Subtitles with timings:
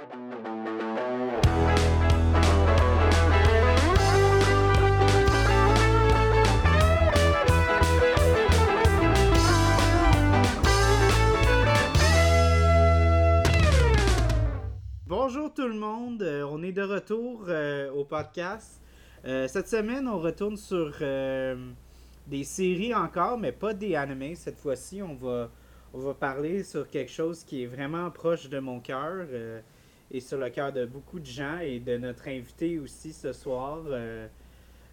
[0.00, 0.16] Bonjour
[15.52, 18.80] tout le monde, euh, on est de retour euh, au podcast.
[19.26, 20.98] Euh, cette semaine, on retourne sur
[22.26, 24.34] des séries encore, mais pas des animés.
[24.34, 25.50] Cette fois-ci, on va,
[25.92, 29.26] on va parler sur quelque chose qui est vraiment proche de mon cœur
[30.10, 33.78] et sur le cœur de beaucoup de gens et de notre invité aussi ce soir.
[33.86, 34.26] euh.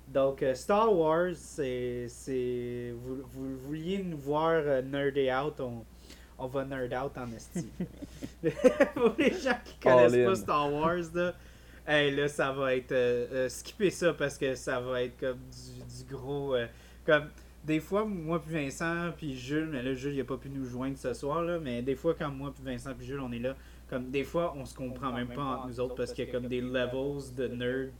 [0.08, 2.05] donc, euh, Star Wars, c'est.
[2.08, 5.84] c'est- Vous, vous vouliez nous voir euh, nerder out, on,
[6.40, 7.68] on va nerd out en esti.
[8.94, 10.26] Pour les gens qui connaissent All in.
[10.26, 11.34] pas Star Wars, là,
[11.88, 12.91] hey, là, ça va être.
[12.91, 16.55] Euh, euh, skipper ça parce que ça va être comme du, du gros.
[17.05, 17.30] comme
[17.63, 20.63] des fois, moi puis Vincent puis Jules, mais là, Jules, il a pas pu nous
[20.66, 23.40] joindre ce soir, là, mais des fois, quand moi puis Vincent puis Jules, on est
[23.40, 23.55] là,
[23.90, 26.32] comme des fois, on se comprend même pas entre nous autres parce qu'il y a
[26.32, 27.91] comme des levels de nerd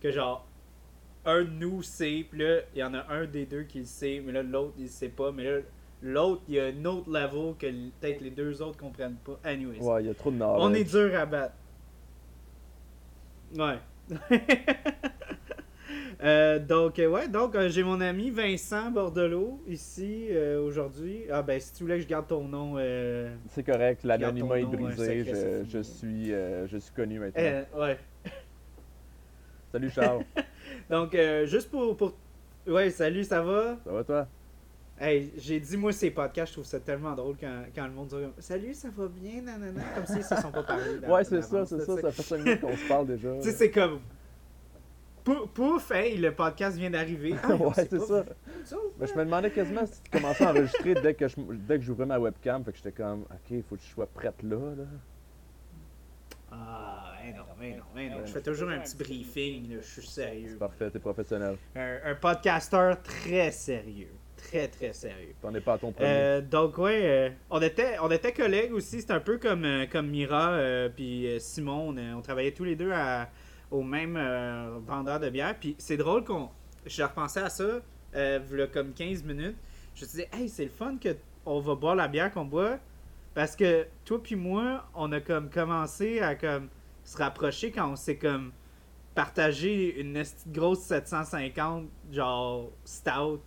[0.00, 0.46] que genre.
[1.26, 3.86] Un de nous sait, puis là, il y en a un des deux qui le
[3.86, 5.60] sait, mais là, l'autre, il sait pas, mais là,
[6.02, 7.66] l'autre, il y a un autre level que
[7.98, 9.40] peut-être les deux autres comprennent pas.
[9.42, 9.80] Anyways.
[9.80, 10.62] Ouais, il y a trop de knowledge.
[10.62, 11.54] On est dur à battre.
[13.56, 13.78] Ouais.
[16.22, 21.22] Euh, donc, euh, ouais, donc euh, j'ai mon ami Vincent Bordelot ici euh, aujourd'hui.
[21.30, 22.74] Ah, ben, si tu voulais que je garde ton nom.
[22.78, 27.42] euh, C'est correct, l'anonymat est brisé, je, je suis, je suis connu maintenant.
[27.78, 27.98] ouais.
[29.72, 30.24] Salut Charles,
[30.90, 32.14] Donc, euh, juste pour, pour.
[32.66, 33.76] Ouais, salut, ça va?
[33.84, 34.28] ça va toi?
[35.00, 38.06] Hey, j'ai dit, moi, ces podcasts, je trouve ça tellement drôle quand, quand le monde
[38.06, 40.84] dit Salut, ça va bien, nanana, comme s'ils se sont pas parlé.
[41.08, 43.30] Ouais, c'est ça, c'est ça, ça fait 5 minutes qu'on se parle déjà.
[43.42, 43.98] Tu sais, c'est comme.
[45.24, 47.34] Pouf, pouf, hey, le podcast vient d'arriver.
[47.42, 48.24] Ah, Ouais, c'est ça.
[48.98, 51.84] Ben, je me demandais quasiment si tu commençais à enregistrer dès que je, dès que
[51.84, 54.56] j'ouvrais ma webcam, fait que j'étais comme, ok, il faut que je sois prête là,
[54.76, 54.84] là.
[56.52, 58.16] Ah, mais non, mais non, mais non.
[58.26, 60.56] Je fais toujours un petit briefing, là, je suis C'est sérieux.
[60.58, 61.56] parfait, t'es professionnel.
[61.74, 64.12] Un, un podcasteur très sérieux.
[64.36, 65.34] Très, très sérieux.
[65.40, 66.06] T'en es pas à ton premier.
[66.08, 69.00] Euh, donc, ouais, euh, on, était, on était collègues aussi.
[69.00, 71.94] C'est un peu comme, euh, comme Mira euh, puis Simon.
[71.96, 73.30] On, on travaillait tous les deux à-
[73.74, 75.56] au même euh, vendeur de bière.
[75.58, 76.48] Puis c'est drôle qu'on.
[76.86, 77.80] Je repensais à ça,
[78.14, 79.56] euh, comme 15 minutes.
[79.94, 82.78] Je me disais, hey, c'est le fun que on va boire la bière qu'on boit.
[83.34, 86.68] Parce que toi puis moi, on a comme commencé à comme
[87.02, 88.52] se rapprocher quand on s'est comme
[89.14, 93.42] partagé une grosse 750 genre stout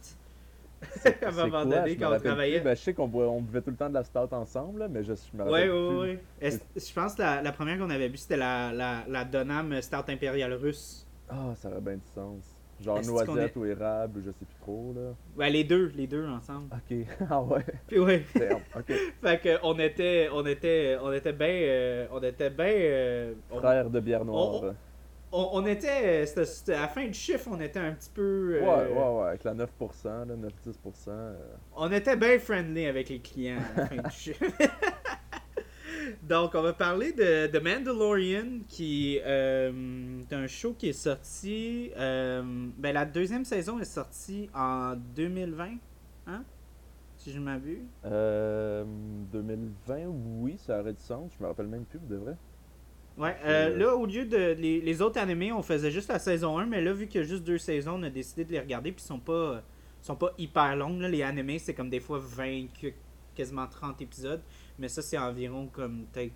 [1.24, 2.60] à un moment donné quand on travaillait.
[2.62, 5.04] Ben, je sais qu'on on buvait tout le temps de la stout ensemble, là, mais
[5.04, 6.00] je, je me rappelle plus.
[6.00, 6.20] ouais.
[6.42, 9.82] Est-ce- Je pense que la, la première qu'on avait bu, c'était la, la, la Donham
[9.82, 11.08] Stout Impériale russe.
[11.30, 12.56] Ah, ça aurait bien du sens.
[12.80, 15.14] Genre noisette est- ou érable, ou je sais plus trop, là.
[15.36, 16.68] Ouais, les deux, les deux ensemble.
[16.72, 16.98] Ok,
[17.30, 18.24] ah ouais, Puis ouais,
[18.76, 18.86] ok.
[19.22, 23.90] fait que on était, on était, on était bien, euh, on était bien, euh, on,
[23.90, 24.64] de bière noire.
[24.64, 24.76] on-
[25.32, 28.92] on était, euh, à la fin du chiffre, on était un petit peu, euh, Ouais,
[28.94, 31.10] ouais, ouais, avec la 9%, là, 9-10%.
[31.10, 31.36] euh,
[31.76, 34.44] on était bien friendly avec les clients à la fin du chiffre.
[36.24, 41.92] Donc, on va parler de, de Mandalorian, qui euh, est un show qui est sorti.
[41.98, 45.70] ben, la deuxième saison est sortie en 2020,
[46.28, 46.44] hein?
[47.18, 47.84] Si je m'abuse.
[48.06, 48.86] Euh,
[49.34, 50.06] 2020,
[50.40, 51.32] oui, ça aurait du sens.
[51.38, 52.36] Je me rappelle même plus, de vrai.
[53.18, 54.54] Ouais, euh, Euh, là, au lieu de.
[54.60, 57.24] Les, les autres animés, on faisait juste la saison 1, mais là, vu qu'il y
[57.24, 59.64] a juste deux saisons, on a décidé de les regarder, puis ils sont pas,
[60.02, 61.02] sont pas hyper longues.
[61.02, 61.10] Là.
[61.10, 62.94] Les animés, c'est comme des fois 20, que-
[63.36, 64.42] quasiment 30 épisodes,
[64.78, 66.34] mais ça, c'est environ comme peut-être.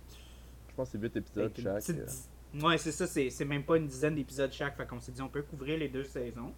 [0.70, 1.76] Je pense que c'est 8 épisodes chaque.
[1.76, 2.60] petite euh.
[2.66, 5.22] Ouais, c'est ça, c'est c'est même pas une dizaine d'épisodes chaque, fait qu'on s'est dit,
[5.22, 6.52] on peut couvrir les deux saisons.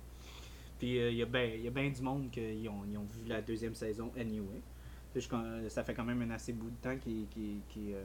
[0.78, 3.74] Puis euh, il y a bien ben du monde qui ont, ont vu la deuxième
[3.74, 4.60] saison anyway.
[5.12, 8.02] Puis je ça fait quand même un assez bout de temps euh,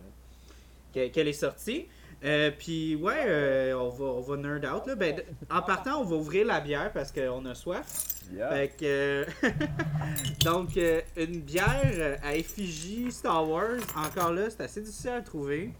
[0.91, 1.87] qu'elle est sortie.
[2.23, 4.85] Euh, puis ouais, euh, on, va, on va nerd out.
[4.87, 4.95] Là.
[4.95, 7.85] Ben, en partant, on va ouvrir la bière parce qu'on a soif.
[8.33, 8.49] Yeah.
[8.49, 9.25] Fait que, euh,
[10.43, 15.71] donc, euh, une bière à effigie Star Wars, encore là, c'est assez difficile à trouver.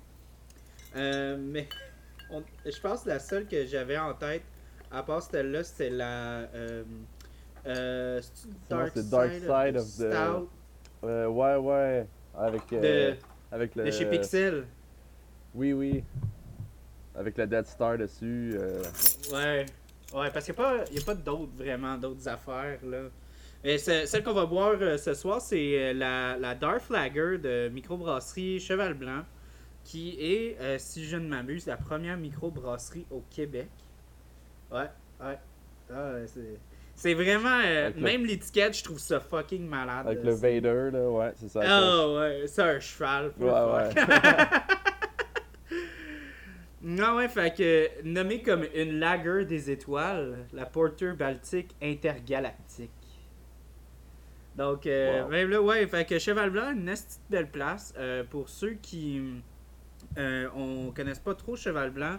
[0.96, 1.68] Mais
[2.32, 4.44] on- je pense que la seule que j'avais en tête,
[4.92, 6.48] à part celle-là, c'était la.
[7.66, 8.22] Euh,
[8.70, 10.50] Dark, Dark Side, Side of the Stout?
[11.04, 12.08] Ouais, ouais.
[12.38, 13.16] Avec, de,
[13.52, 13.84] avec le.
[13.86, 14.66] de chez Pixel.
[15.54, 16.04] Oui, oui.
[17.16, 18.56] Avec le Dead Star dessus.
[18.56, 18.82] euh,
[19.32, 19.66] Ouais.
[20.14, 23.04] Ouais, parce qu'il n'y a pas, a d'autres, vraiment, d'autres affaires, là.
[23.64, 27.38] Mais ce- celle qu'on va boire euh, ce soir, c'est euh, la, la Darth Lager
[27.38, 29.24] de microbrasserie Cheval Blanc,
[29.84, 33.68] qui est, euh, si je ne m'abuse, la première microbrasserie au Québec.
[34.72, 34.88] Ouais,
[35.22, 35.38] ouais.
[35.94, 36.58] Ah, ouais, c'est...
[36.96, 37.60] C'est vraiment...
[37.66, 40.06] euh, Même l'étiquette, je trouve ça fucking malade.
[40.08, 41.62] avec le Vader, là, ouais, c'est ça.
[41.64, 43.32] Ah ouais, c'est un cheval.
[43.40, 43.90] for Ouais,
[46.82, 47.30] fuck.
[47.32, 52.90] fait que nommé comme une lager des étoiles, la Porter Baltique intergalactique.
[54.56, 55.30] Donc, euh, Wow.
[55.30, 57.94] même là, ouais, fait que Cheval Blanc, une esti de belle place.
[57.98, 59.42] Euh, pour ceux qui
[60.18, 62.18] euh, on connaissent pas trop Cheval Blanc,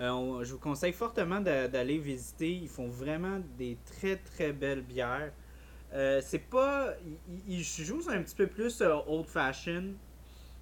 [0.00, 2.50] euh, on- je vous conseille fortement d'a- d'aller visiter.
[2.52, 5.32] Ils font vraiment des très très belles bières.
[5.92, 6.94] Euh, c'est pas.
[7.48, 9.82] Ils, ils jouent un petit peu plus euh, old fashion.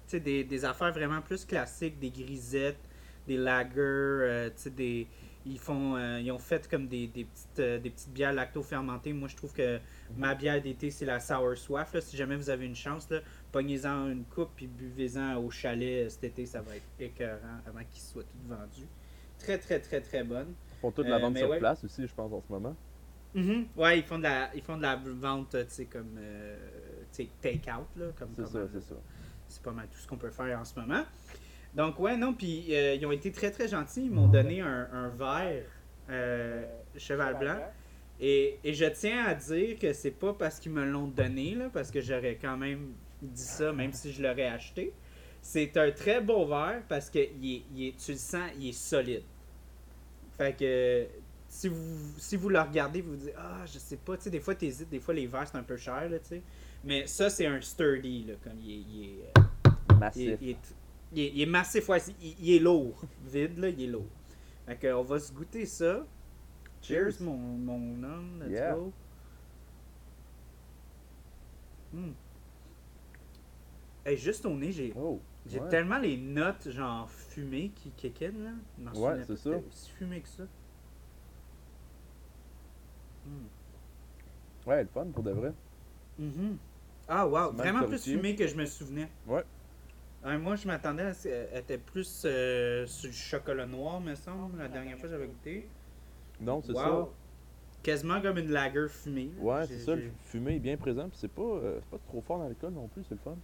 [0.07, 2.84] Tu sais, des, des affaires vraiment plus classiques, des grisettes,
[3.27, 5.07] des lagers, euh, des.
[5.47, 5.95] Ils font.
[5.95, 9.13] euh, ils ont fait comme des, des petites, euh, des petites bières lacto-fermentées.
[9.13, 9.79] Moi, je trouve que
[10.17, 11.93] ma bière d'été, c'est la Sour Soif.
[11.93, 12.01] là.
[12.01, 13.19] Si jamais vous avez une chance, là,
[13.51, 16.45] pognez-en une coupe puis buvez-en au chalet cet été.
[16.47, 18.87] Ça va être écœurant avant qu'il soit tout vendu.
[19.37, 20.53] Très, très, très, très bonne.
[20.77, 21.59] Ils font toute la vente sur ouais.
[21.59, 22.75] place aussi, je pense, en ce moment.
[23.35, 23.67] Mhm.
[23.75, 26.57] Ouais, ils font de la, ils font de la vente, tu sais, comme, euh,
[27.11, 28.95] tu sais, take-out, là, comme, C'est comme, ça, c'est ça.
[29.47, 31.03] c'est pas mal tout ce qu'on peut faire en ce moment.
[31.75, 34.05] Donc, ouais, non, puis euh, ils ont été très, très gentils.
[34.05, 35.63] Ils m'ont donné un, un verre
[36.09, 36.65] euh,
[36.97, 37.59] cheval blanc.
[38.21, 41.69] Et, et je tiens à dire que c'est pas parce qu'ils me l'ont donné, là,
[41.73, 44.93] parce que j'aurais quand même dit ça, même si je l'aurais acheté.
[45.41, 48.69] C'est un très beau verre parce que il est, il est- tu le sens, il
[48.69, 49.23] est solide.
[50.37, 51.05] Fait que
[51.47, 54.29] si vous, si vous le regardez, vous vous dites Ah, je sais pas, tu sais,
[54.29, 56.41] des fois t'hésites, des fois les verres c'est un peu cher, là, tu sais.
[56.83, 58.75] Mais ça, c'est un sturdy, là, comme il est.
[58.75, 59.41] il est, euh,
[59.91, 60.37] il Massif.
[60.41, 60.75] il est-
[61.13, 63.01] il est- il est massif, ouais, il, il est lourd.
[63.25, 64.07] Vide, là, il est lourd.
[64.65, 66.05] Fait que, on va se goûter ça.
[66.81, 67.21] Cheers, Cheers.
[67.25, 68.39] mon, mon homme.
[68.41, 68.73] Let's Yeah.
[68.75, 68.93] go.
[71.93, 72.11] Hmm.
[74.05, 75.69] Hey, juste au nez, j'ai Oh, j'ai ouais.
[75.69, 78.51] tellement les notes genre fumées qui kékennent là.
[78.77, 79.49] Je m'en Ouais, c'est ça.
[79.49, 80.43] aussi fumé que ça.
[83.25, 83.47] Hmm.
[84.69, 85.53] Ouais, le fun pour de vrai.
[86.19, 86.57] Mhm.
[87.07, 89.09] Ah wow, vraiment plus fumé que je me souvenais.
[89.27, 89.43] Ouais.
[90.25, 94.15] Ouais, moi je m'attendais à ce qu'elle était plus euh, sur du chocolat noir, me
[94.15, 95.69] semble, la dernière fois que j'avais goûté.
[96.41, 97.13] Non, c'est Wow.
[97.83, 99.29] Quasiment comme une lager fumée.
[99.37, 99.43] ça.
[99.43, 99.95] Ouais, c'est ça.
[99.95, 102.73] Le fumé est bien présent, puis c'est pas, euh, c'est pas trop fort dans l'alcool
[102.73, 103.37] non plus, c'est le fun.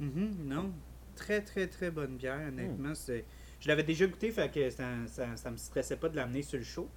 [0.00, 0.72] Mhm, non.
[1.14, 2.48] Très, très, très bonne bière, Hmm.
[2.48, 2.94] honnêtement.
[2.94, 3.24] c'est
[3.60, 6.58] Je l'avais déjà goûté, fait que ça, ça, ça me stressait pas de l'amener sur
[6.58, 6.88] le show.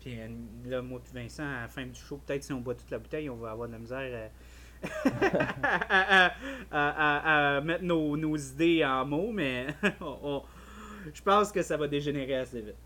[0.00, 0.28] Puis euh,
[0.64, 2.98] là, moi puis Vincent, à la fin du show, peut-être si on boit toute la
[2.98, 3.98] bouteille, on va avoir de la misère
[4.28, 4.30] à,
[5.04, 6.26] à-
[6.70, 9.66] à- à- à mettre nos, nos idées en mots, mais
[10.00, 10.42] on- on-
[11.12, 12.76] je pense que ça va dégénérer assez vite.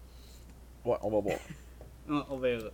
[0.85, 1.39] Ouais, on va voir.
[2.09, 2.69] On, on verra.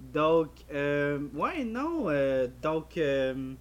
[0.00, 2.08] Donc, euh, ouais, non.
[2.08, 3.52] euh, donc, euh,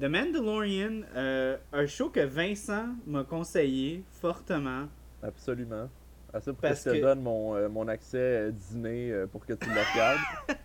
[0.00, 4.86] The Mandalorian, un show que Vincent m'a conseillé fortement.
[5.22, 5.88] Absolument.
[6.32, 9.68] Assez pour Parce que je te que- donne mon, mon accès dîner pour que tu
[9.68, 10.20] le regardes.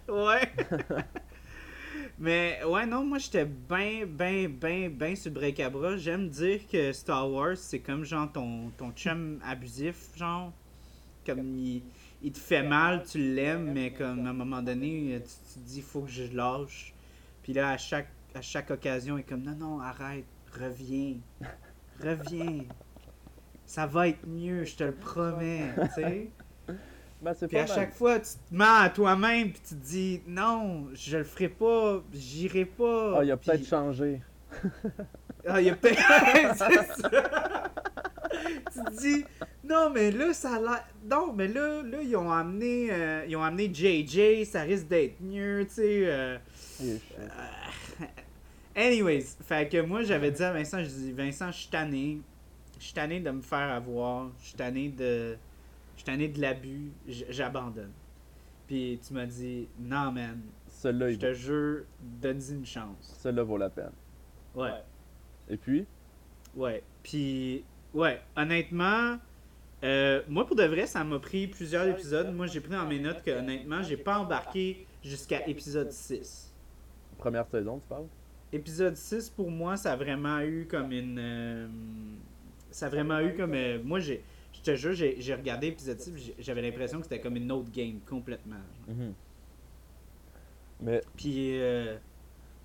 [0.07, 0.51] Ouais.
[2.19, 5.97] Mais ouais, non, moi j'étais ben, ben, ben, ben sur le break-à-bras.
[5.97, 10.51] J'aime dire que Star Wars, c'est comme genre ton, ton chum abusif, genre.
[11.25, 11.83] Comme il,
[12.21, 15.65] il te fait mal, tu l'aimes, mais comme à un moment donné, tu, tu te
[15.65, 16.93] dis, faut que je lâche.
[17.43, 20.25] Puis là, à chaque, à chaque occasion, il est comme, non, non, arrête,
[20.59, 21.17] reviens,
[22.01, 22.63] reviens.
[23.65, 26.31] Ça va être mieux, je te le promets, tu sais.
[27.21, 27.75] Ben, c'est Puis pas à mal.
[27.75, 31.49] chaque fois, tu te mens à toi-même, puis tu te dis non, je le ferai
[31.49, 33.15] pas, j'irai pas.
[33.19, 34.21] Ah, il a Puis- peut-être changé.
[35.47, 35.97] Ah, il a peut-être.
[36.57, 37.71] C'est ça.
[38.71, 39.25] tu te dis
[39.63, 40.85] non, mais là, ça a l'air.
[41.09, 45.19] Non, mais là, là ils ont amené, euh, ils ont amené JJ, ça risque d'être
[45.21, 46.01] mieux, tu sais.
[46.05, 46.37] euh.
[46.77, 46.99] Chiant.
[48.75, 52.19] Anyways, fait que moi, j'avais dit à Vincent, je dis Vincent, je suis tanné.
[52.79, 54.27] Je suis tanné de me faire avoir.
[54.39, 55.35] Je suis tanné de.
[55.97, 56.91] Je suis tanné de l'abus.
[57.07, 57.91] J'abandonne.
[58.67, 60.39] Puis tu m'as dit, non, man,
[60.69, 61.83] je il te vaut- jure,
[62.21, 63.17] donne-y une chance.
[63.21, 63.91] celui-là vaut la peine.
[64.55, 64.71] Ouais,
[65.49, 65.85] Et puis,
[66.55, 66.83] ouais.
[67.03, 67.63] Puis,
[67.93, 69.17] ouais, honnêtement,
[69.83, 72.33] euh, moi pour de vrai, ça m'a pris plusieurs épisodes.
[72.33, 76.53] Moi, j'ai pris dans mes notes que, honnêtement, j'ai pas embarqué jusqu'à épisode 6.
[77.17, 78.05] première saison, tu parles?
[78.51, 81.17] Épisode 6, pour moi, ça a vraiment eu comme une.
[81.19, 81.67] euh,
[82.71, 83.53] ça a vraiment eu comme.
[83.53, 84.23] euh, moi, j'ai.
[84.67, 87.71] Je te jure, j'ai regardé épisode 6, j'ai- j'avais l'impression que c'était comme une autre
[87.71, 88.59] game complètement.
[88.85, 89.13] Mhm.
[90.81, 91.57] Mais Puis.
[91.57, 91.97] euh,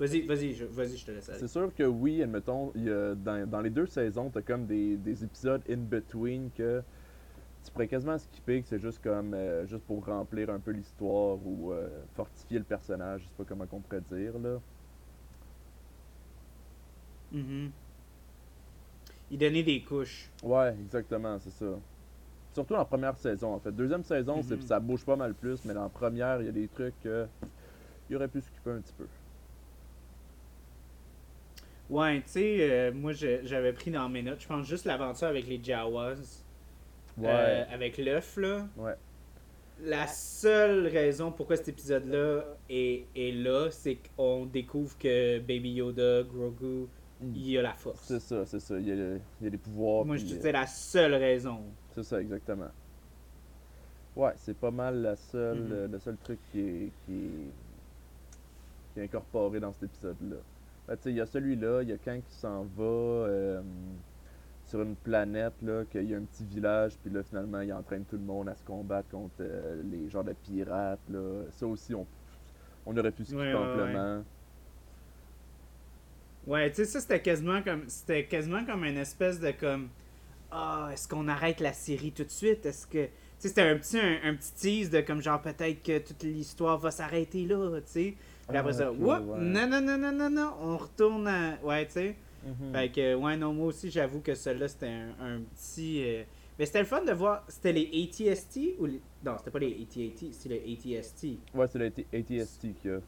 [0.00, 1.38] vas-y, vas-y, je, vas-y, je te laisse aller.
[1.38, 4.96] c'est sûr que oui, admettons, y a, dans, dans les deux saisons, t'as comme des,
[4.96, 6.82] des épisodes in-between que
[7.64, 11.38] tu pourrais quasiment skipper, que c'est juste comme euh, juste pour remplir un peu l'histoire
[11.46, 14.60] ou euh, fortifier le personnage, je sais pas comment on pourrait dire là.
[17.30, 17.70] Mhm.
[19.30, 20.30] Il donnait des couches.
[20.42, 21.78] Ouais, exactement, c'est ça.
[22.52, 23.72] Surtout en première saison, en fait.
[23.72, 24.60] Deuxième saison, Mhm.
[24.62, 27.26] ça bouge pas mal plus, mais dans la première, il y a des trucs que
[28.10, 29.06] il aurait pu s'occuper un petit peu.
[31.90, 35.46] Ouais, tu sais, euh, moi j'avais pris dans mes notes, je pense juste l'aventure avec
[35.46, 36.44] les Jawas.
[37.18, 37.28] Ouais.
[37.28, 38.66] euh, avec l'œuf, là.
[38.78, 38.94] Ouais.
[39.84, 46.22] La seule raison pourquoi cet épisode-là est, est là, c'est qu'on découvre que Baby Yoda,
[46.22, 46.86] Grogu,
[47.34, 48.00] il a la force.
[48.04, 48.78] C'est ça, c'est ça.
[48.78, 49.16] Il y a,
[49.46, 50.06] a des pouvoirs.
[50.06, 51.60] Moi, je te euh, dis c'est la seule raison.
[51.94, 52.70] C'est ça, exactement.
[54.16, 55.72] Ouais, c'est pas mal la seule, Mhm.
[55.72, 57.50] euh, le seul truc qui est, qui est,
[58.94, 60.36] qui est incorporé dans cet épisode-là.
[60.86, 63.62] Ben, tu sais, il y a celui-là, il y a quand qui s'en va euh,
[64.66, 68.04] sur une planète, là, qu'il y a un petit village, puis là, finalement, il entraîne
[68.04, 71.44] tout le monde à se combattre contre euh, les genres de pirates, là.
[71.52, 72.06] Ça aussi, on,
[72.84, 74.20] on aurait pu skipper Ouais, ouais, ouais.
[76.46, 77.88] Ouais, tu sais, ça, c'était quasiment comme.
[77.88, 79.88] C'était quasiment comme une espèce de comme.
[80.54, 82.66] Ah, est-ce qu'on arrête la série tout de suite?
[82.66, 83.06] Est-ce que.
[83.06, 86.22] Tu sais, c'était un petit, un, un petit tease de comme genre peut-être que toute
[86.22, 88.14] l'histoire va s'arrêter là, tu sais.
[88.48, 89.38] Puis après Ah, ça, ok, whoop, ouais.
[89.40, 91.58] non, non, non, non, non, non, on retourne à.
[91.62, 92.16] Ouais, tu sais.
[92.44, 92.72] Mhm.
[92.72, 96.02] Fait que, ouais, non, moi aussi, j'avoue que celui-là, c'était un, un petit.
[96.04, 96.22] euh,
[96.58, 97.44] Mais c'était le fun de voir.
[97.48, 99.00] C'était les ATST ou les.
[99.24, 101.26] Non, c'était pas les ATAT, c'est les ATST.
[101.54, 103.00] Ouais, c'est le AT- ATST qu'il y a.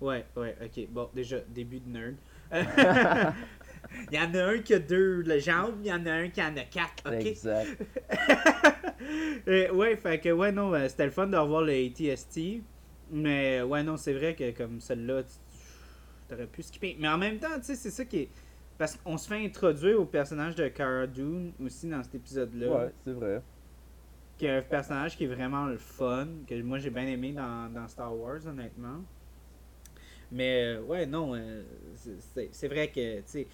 [0.00, 0.86] Ouais, ouais, ok.
[0.90, 2.14] Bon, déjà, début de nerd.
[4.10, 6.42] il y en a un qui a deux jambes, il y en a un qui
[6.42, 7.26] en a quatre, ok?
[7.26, 7.68] Exact.
[9.48, 12.62] Euh, ouais, fait que, ouais, non, euh, c'était le fun de revoir le ATST.
[13.10, 15.34] Mais, ouais, non, c'est vrai que comme celle-là, tu
[16.28, 16.96] t'aurais pu skipper.
[16.98, 18.28] Mais en même temps, tu sais, c'est ça qui est.
[18.78, 22.70] Parce qu'on se fait introduire au personnage de Cara Dune aussi dans cet épisode-là.
[22.70, 23.42] Ouais, c'est vrai.
[24.38, 27.72] Qui est un personnage qui est vraiment le fun, que moi j'ai bien aimé dans,
[27.72, 29.02] dans Star Wars, honnêtement.
[30.30, 31.34] Mais euh, ouais, non,
[31.94, 33.46] c'est vrai que tu sais,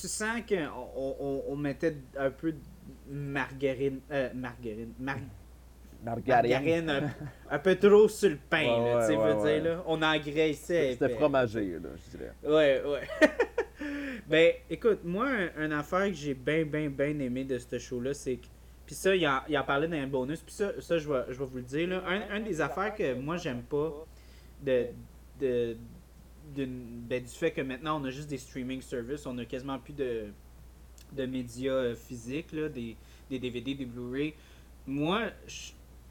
[0.00, 2.58] tu sens qu'on on, on- mettait un peu de
[3.10, 5.16] margarine, euh, margarine, mar-
[6.04, 6.50] Margarine.
[6.50, 7.10] margarine un,
[7.54, 9.84] un peu trop sur le pain, Ouais, là, tu ouais, veux ouais, dire, là.
[9.86, 10.92] On engraissait.
[10.92, 12.32] C'était fromagé, là, je dirais.
[12.42, 13.08] Ouais, ouais.
[14.28, 18.14] ben, écoute, moi, un, une affaire que j'ai bien, bien, bien aimé de ce show-là,
[18.14, 18.46] c'est que.
[18.84, 20.40] Puis ça, il en, il en parlait dans un bonus.
[20.40, 21.88] Puis ça, ça je, vais, je vais vous le dire.
[21.88, 22.02] Là.
[22.06, 24.04] Un, un des affaires que moi, j'aime pas
[24.60, 24.86] de,
[25.40, 25.76] de,
[26.56, 29.26] ben, du fait que maintenant, on a juste des streaming services.
[29.26, 30.26] On a quasiment plus de,
[31.12, 32.96] de médias euh, physiques, là, des,
[33.30, 34.34] des DVD, des Blu-ray.
[34.86, 35.30] Moi,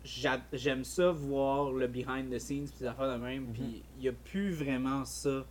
[0.04, 3.48] j'aime ça voir le behind the scenes, puis des affaires de même.
[3.48, 3.54] Mhm.
[3.54, 5.46] Puis il n'y a plus vraiment ça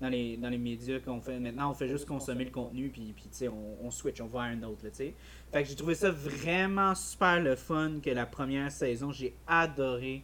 [0.00, 1.38] dans les, dans les médias qu'on fait.
[1.38, 4.26] Maintenant, on fait juste consommer le contenu, puis, puis tu sais, on, on switch, on
[4.26, 5.14] va à un autre, là, tu sais.
[5.52, 9.12] Fait que j'ai trouvé ça vraiment super le fun que la première saison.
[9.12, 10.22] J'ai adoré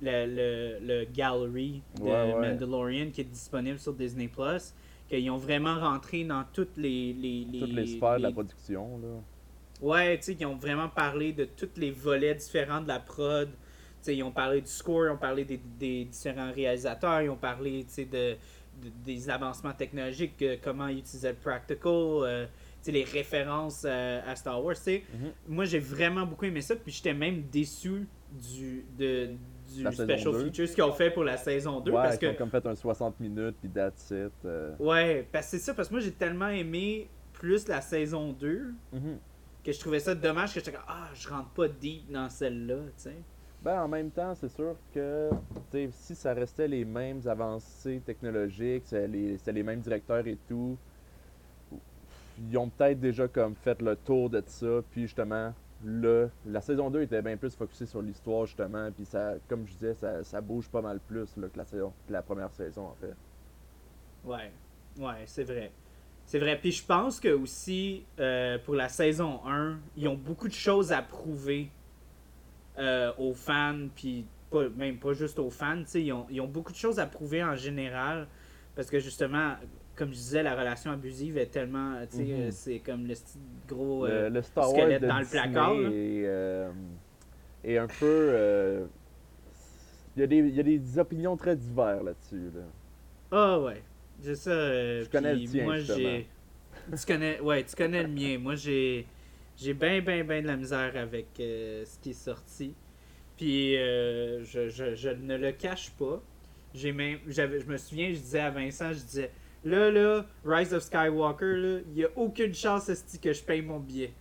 [0.00, 2.50] le, le, le gallery de Ouais, ouais.
[2.52, 4.28] Mandalorian qui est disponible sur Disney+.
[4.28, 4.74] Plus
[5.08, 7.12] Qu'ils ont vraiment rentré dans toutes les...
[7.14, 9.08] les, les Toutes les sphères de la production, là.
[9.80, 13.48] Ouais, tu sais, qui ont vraiment parlé de tous les volets différents de la prod.
[13.48, 13.56] Tu
[14.02, 17.36] sais, ils ont parlé du score, ils ont parlé des, des différents réalisateurs, ils ont
[17.36, 18.36] parlé, tu sais, de,
[18.82, 22.52] de- des avancements technologiques, euh, comment ils utilisaient le practical, euh, tu
[22.82, 25.04] sais, les références euh, à Star Wars, tu sais.
[25.14, 25.32] Mhm.
[25.48, 29.30] Moi, j'ai vraiment beaucoup aimé ça, puis j'étais même déçu du, de,
[29.74, 30.44] du La special 2.
[30.44, 32.26] features qu'ils ont fait pour la saison 2, ouais, parce ils que...
[32.26, 34.32] ont comme fait un 60 minutes, puis that's it.
[34.44, 34.74] euh.
[34.78, 38.74] Ouais, parce que c'est ça, parce que moi, j'ai tellement aimé plus la saison 2
[38.92, 39.18] Mhm.
[39.64, 42.76] que je trouvais ça dommage que j'étais comme ah je rentre pas deep dans celle-là
[42.96, 43.16] tu sais
[43.62, 45.30] Ben, en même temps, c'est sûr que
[45.92, 50.76] si ça restait les mêmes avancées technologiques, c'est les, c'est les mêmes directeurs et tout,
[52.50, 55.52] ils ont peut-être déjà comme fait le tour de ça, puis justement,
[55.84, 59.94] la saison 2 était bien plus focusée sur l'histoire, justement, puis ça, comme je disais,
[59.94, 63.14] ça, ça bouge pas mal plus que, la saison, la première saison, en fait.
[64.24, 64.50] ouais.
[64.98, 65.70] Ouais c'est vrai.
[66.24, 66.58] C'est vrai.
[66.60, 70.92] Puis je pense que aussi euh, pour la saison 1 ils ont beaucoup de choses
[70.92, 71.70] à prouver
[72.78, 76.72] euh, aux fans puis pas, même pas juste aux fans ils ont, ils ont beaucoup
[76.72, 78.26] de choses à prouver en général
[78.74, 79.54] parce que justement
[79.98, 82.40] comme je disais la relation abusive est tellement tu sais Mhm.
[82.40, 83.14] euh, c'est comme le
[83.68, 86.70] gros le, euh, le Star squelette dans le placard, est, euh,
[87.66, 88.86] un peu...
[90.16, 92.50] il y, a des, il y a des opinions très diverses là-dessus.
[92.54, 92.62] Là.
[93.30, 93.82] Ah ouais.
[94.34, 94.50] Ça.
[95.02, 96.26] Je connais le tien, Moi j'ai.
[96.96, 97.40] Tu connais.
[97.40, 98.38] Ouais, tu connais le mien.
[98.38, 99.06] Moi j'ai.
[99.56, 102.74] J'ai bien, bien, bien de la misère avec euh, ce qui est sorti.
[103.36, 106.22] Puis euh, je, je, je ne le cache pas.
[106.74, 107.18] J'ai même.
[107.26, 109.30] Je me souviens, je disais à Vincent, je disais.
[109.64, 113.78] Là, là, Rise of Skywalker, là, il n'y a aucune chance que je paye mon
[113.80, 114.12] billet.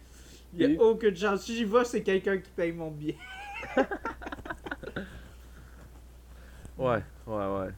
[0.53, 0.77] Il n'y a Oui.
[0.79, 1.43] aucune chance.
[1.45, 3.17] Si j'y vais, c'est quelqu'un qui paye mon billet.
[6.77, 7.69] Ouais, ouais, ouais.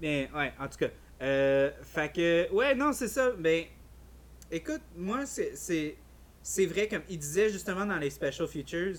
[0.00, 0.88] Mais ouais, en tout cas.
[1.22, 3.30] Euh, fait que, ouais, non, c'est ça.
[3.38, 3.68] Mais
[4.50, 5.54] écoute, moi, c'est-
[6.42, 8.96] c'est vrai, comme il disait justement dans les special features,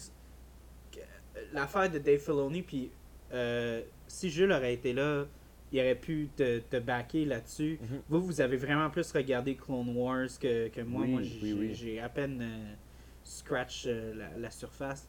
[0.98, 1.02] euh,
[1.52, 2.92] l'affaire de Dave Filoni, puis
[3.34, 5.26] euh, si Jules aurait été là,
[5.72, 7.80] il aurait pu te, te backer là-dessus.
[7.82, 8.02] Mhm.
[8.10, 11.04] Vous, vous avez vraiment plus regardé Clone Wars que, que moi.
[11.04, 11.54] Oui, moi, j'ai
[11.94, 12.00] oui.
[12.00, 12.40] à peine.
[12.42, 12.74] euh,
[13.24, 15.08] scratch euh, la, la surface.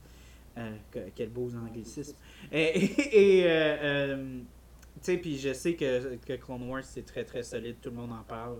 [0.57, 2.17] Euh, que- quel beau anglicisme.
[2.53, 4.39] Et, euh, euh,
[4.95, 7.97] tu sais, puis je sais que, que Clone Wars c'est très très solide, tout le
[7.97, 8.57] monde en parle.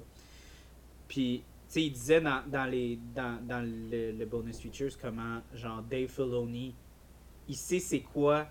[1.09, 5.41] Puis, tu sais, il disait dans, dans, les, dans, dans le, le bonus features comment,
[5.55, 6.75] genre, Dave Filoni,
[7.49, 8.47] il sait c'est quoi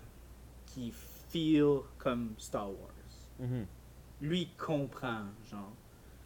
[0.66, 0.92] qui
[1.30, 2.90] feel comme Star Wars.
[3.38, 3.66] Mhm.
[4.22, 5.72] Lui, il comprend, genre.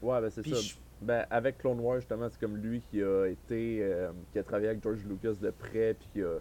[0.03, 0.57] Ouais, ben c'est ça.
[0.57, 3.83] je- Ben, avec Clone Wars, justement, c'est comme lui qui a été.
[3.83, 6.39] euh, qui a travaillé avec George Lucas de près, puis qui a.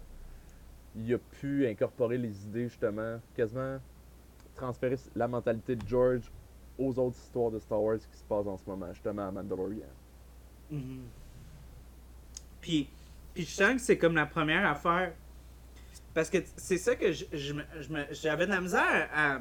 [0.96, 3.78] Il a pu incorporer les idées, justement, quasiment
[4.56, 6.30] transférer la mentalité de George
[6.78, 9.86] aux autres histoires de Star Wars qui se passent en ce moment, justement à Mandalorian.
[10.70, 11.02] Mhm.
[12.60, 12.88] Puis,
[13.32, 15.14] puis je sens que c'est comme la première affaire.
[16.12, 19.38] Parce que c'est ça que je, je me- je me- j'avais de la misère à,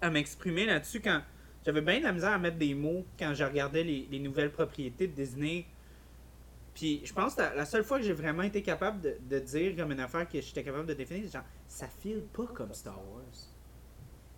[0.00, 1.22] à m'exprimer là-dessus quand.
[1.64, 4.52] J'avais bien de la misère à mettre des mots quand je regardais les, les nouvelles
[4.52, 5.64] propriétés de Disney.
[6.74, 9.74] Puis je pense que la, seule fois que j'ai vraiment été capable de, de dire
[9.76, 12.98] comme une affaire que j'étais capable de définir, c'est genre, ça file pas comme Star
[12.98, 13.22] Wars.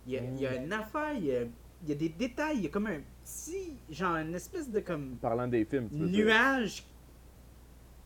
[0.05, 1.41] Il y a, il y a une affaire, il y a,
[1.83, 4.79] il y a des détails, il y a comme un petit, genre une espèce de
[4.79, 6.85] comme Parlant des films, tu veux nuage.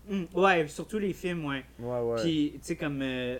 [0.10, 1.64] Hmm, ouais, surtout les films, ouais.
[1.78, 2.22] Ouais, ouais.
[2.24, 3.02] Puis, tu sais, comme.
[3.04, 3.38] euh,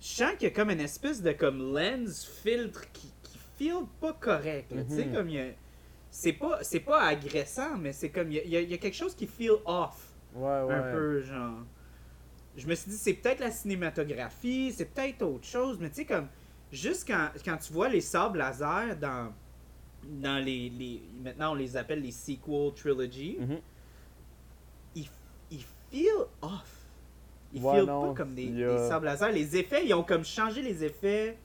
[0.00, 3.11] je sens qu'il y a comme une espèce de comme lens filtre qui
[3.62, 4.72] feel pas correct.
[4.72, 4.82] là.
[4.84, 5.14] Tu sais, Mhm.
[5.14, 5.46] comme il y a.
[6.10, 8.30] C'est pas, c'est pas agressant, mais c'est comme.
[8.30, 10.08] Il y a, il y quelque chose qui feel off.
[10.34, 10.74] ouais, ouais.
[10.74, 11.58] Un peu, genre.
[12.56, 16.04] Je me suis dit, c'est peut-être la cinématographie, c'est peut-être autre chose, mais tu sais,
[16.04, 16.28] comme.
[16.70, 19.32] Juste quand, quand tu vois les sables laser dans.
[20.04, 21.00] Dans les, les.
[21.22, 23.58] Maintenant, on les appelle les sequel trilogy Mhm.
[24.96, 25.06] il,
[25.50, 26.08] il feel
[26.42, 26.78] off.
[27.54, 29.30] Il Ouais, feel non, pas comme des, a- des sables laser.
[29.32, 31.36] Les effets, ils ont comme changé les effets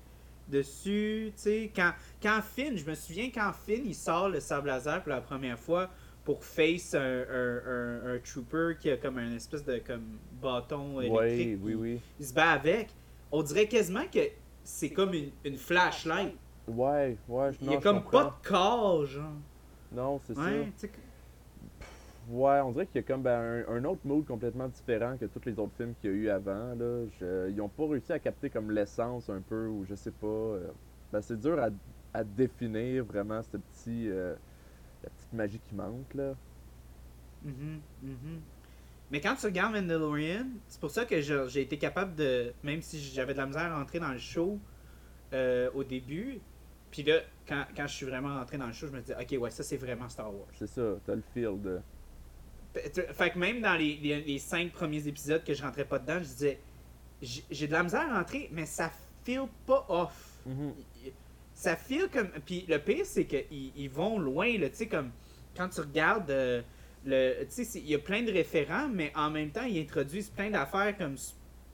[0.47, 1.31] dessus.
[1.35, 5.01] Tu sais, quand, quand Finn, je me souviens quand Finn, il sort le sable laser
[5.03, 5.89] pour la première fois
[6.23, 10.99] pour face un, un, un, un trooper qui a comme un espèce de comme bâton
[10.99, 11.19] électrique.
[11.21, 12.01] Ouais, oui, il- oui.
[12.19, 12.89] Il se bat avec.
[13.31, 14.19] On dirait quasiment que
[14.63, 16.35] c'est comme une, une flashlight.
[16.67, 18.23] Ouais, ouais, je- il non, y a comme comprends.
[18.25, 19.31] pas de corps, genre.
[19.93, 20.87] Non, c'est Ouais, ça.
[22.27, 25.25] Ouais, on dirait qu'il y a comme ben, un, un autre mood complètement différent que
[25.25, 26.75] tous les autres films qu'il y a eu avant.
[26.75, 27.05] Là.
[27.19, 30.27] Je- ils ont pas réussi à capter comme l'essence un peu, ou je sais pas.
[30.27, 30.67] euh,
[31.11, 31.69] ben, c'est dur à,
[32.13, 34.35] à définir vraiment ce petit, euh,
[35.03, 36.13] la petite magie qui manque.
[36.15, 36.35] Là.
[37.43, 38.41] Mhm, mhm.
[39.11, 42.99] Mais quand tu regardes Mandalorian, c'est pour ça que j'ai été capable de, même si
[43.01, 44.59] j'avais de la misère à rentrer dans le show
[45.33, 46.39] euh, au début,
[46.91, 49.41] puis là, quand, quand je suis vraiment rentré dans le show, je me dis, ok,
[49.41, 50.47] ouais, ça c'est vraiment Star Wars.
[50.53, 51.79] C'est ça, t'as le feel de.
[53.13, 56.19] Fait que même dans les, les, les cinq premiers épisodes que je rentrais pas dedans,
[56.19, 56.59] je disais,
[57.21, 58.91] j'ai de la misère à rentrer, mais ça
[59.23, 60.39] feel pas off.
[60.45, 60.73] Mhm.
[61.53, 65.09] Ça feel comme puis le pire c'est qu'ils ils vont loin tu sais comme
[65.55, 66.61] quand tu regardes euh,
[67.03, 70.29] le tu sais il y a plein de référents mais en même temps ils introduisent
[70.29, 71.23] plein d'affaires comme tu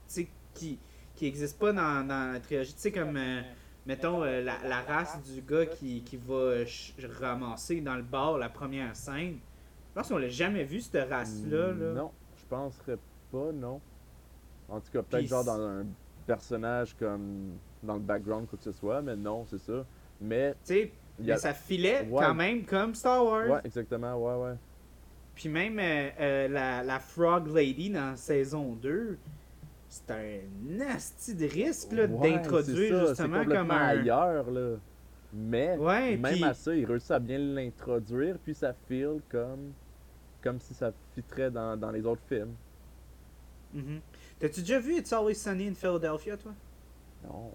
[0.07, 0.79] sais qui
[1.15, 3.41] qui existent pas dans, dans la trilogie tu sais comme euh,
[3.85, 6.65] mettons euh, la, la race du gars qui, qui va euh,
[7.19, 9.37] ramasser dans le bar la première scène
[9.93, 11.93] je pense qu'on l'a jamais vu cette race là, là.
[11.93, 12.97] Non, je penserais
[13.31, 13.79] pas, non.
[14.69, 15.85] En tout cas, peut-être genre dans un
[16.25, 17.51] personnage comme
[17.83, 19.85] dans le background, quoi que ce soit, mais non, c'est ça.
[20.21, 21.37] Mais, tu sais a...
[21.37, 22.23] ça filait Ouais.
[22.23, 24.55] quand même comme Star Wars ouais, exactement, ouais, ouais.
[25.35, 29.17] Puis même euh, euh, la, la Frog Lady dans saison 2,
[29.89, 33.87] c'est un nasty de risque Ouais, d'introduire justement comme un.
[33.89, 34.75] ailleurs, là.
[35.33, 39.73] Mais, Ouais, même à ça, il réussit à bien l'introduire, puis ça feel comme,
[40.43, 42.53] comme si ça fitterait dans, dans les autres films.
[43.73, 44.01] Mhm.
[44.39, 46.51] T'as-tu déjà vu It's Always Sunny in Philadelphia, toi?
[47.23, 47.51] Non.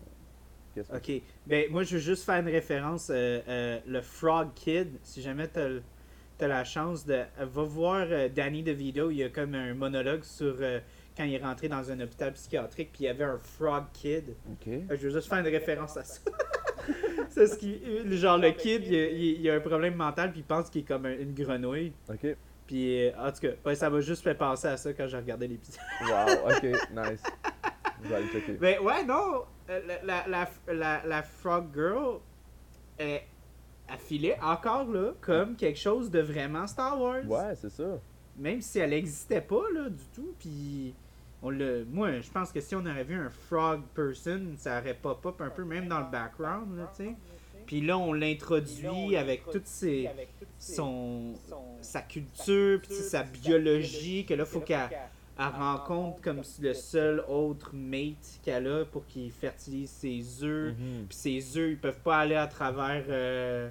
[0.95, 1.11] Ok.
[1.47, 3.11] Ben, moi, je veux juste faire une référence.
[3.11, 5.83] euh, euh, le Frog Kid, si jamais t'as le-
[6.39, 7.23] t'as la chance de.
[7.39, 10.79] va voir euh, Danny DeVito, il y a comme un monologue sur euh,
[11.17, 14.37] quand il est rentré dans un hôpital psychiatrique, puis il y avait un Frog Kid.
[14.53, 14.69] Ok.
[14.69, 16.21] Euh, Je veux juste faire une référence à ça.
[17.31, 17.81] c'est ce qui.
[18.17, 20.83] Genre, le kid, il, a- il- il a un problème mental, puis il pense qu'il
[20.83, 21.93] est comme un- une grenouille.
[22.09, 22.37] Ok.
[22.69, 25.17] Puis, euh, en tout cas, ouais, ça m'a juste fait penser à ça quand j'ai
[25.17, 25.81] regardé l'épisode.
[26.03, 27.23] Wow, ok, nice.
[28.05, 28.59] Je vais aller checker.
[28.61, 32.19] Mais ouais, non, euh, la, la, la, la, la Frog Girl,
[32.99, 33.23] elle,
[33.89, 37.27] elle filait encore là comme quelque chose de vraiment Star Wars.
[37.27, 37.99] Ouais, c'est ça.
[38.37, 40.35] Même si elle n'existait pas là du tout.
[40.39, 40.95] Puis,
[41.43, 44.95] on le, moi, je pense que si on aurait vu un Frog person, ça aurait
[44.95, 47.15] pop-up un peu, même dans le background, là, tu sais.
[47.69, 50.09] Puis là, on l'introduit avec toutes ses,
[50.59, 51.35] son,
[51.83, 54.89] sa culture, puis sa biologie, que là, faut qu'elle
[55.39, 60.73] elle rencontre comme le seul autre mate qu'elle a pour qu'il fertilise ses œufs.
[60.79, 61.05] Mhm.
[61.11, 63.69] Puis ses œufs, ils peuvent pas aller à travers euh,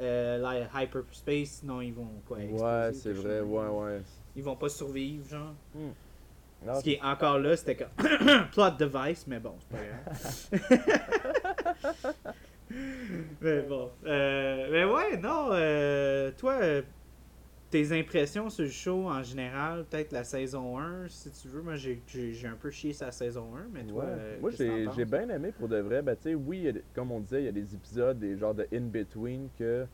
[0.00, 3.48] euh, la hyperspace, sinon ils vont quoi Ouais, c'est vrai, chose.
[3.48, 4.02] ouais, ouais.
[4.34, 5.54] Ils vont pas survivre, genre.
[5.76, 5.90] Hmm.
[6.66, 7.88] Non, Ce qui est encore là, c'était comme
[8.52, 10.72] plot device, mais bon, c'est pas
[12.02, 12.34] grave.
[13.40, 13.90] mais bon.
[14.04, 15.48] Euh, mais ouais, non.
[15.52, 16.82] euh, toi, euh,
[17.70, 21.62] tes impressions sur le show en général, peut-être la saison 1, si tu veux.
[21.62, 22.02] Moi, j'ai
[22.46, 24.10] un peu chié sa saison 1, mais toi, Ouais.
[24.20, 24.50] euh, Moi,
[24.96, 26.02] j'ai bien aimé pour de vrai.
[26.02, 28.54] Ben, tu sais, oui, a comme on disait, il y a des épisodes, des genres
[28.54, 29.86] de in-between que.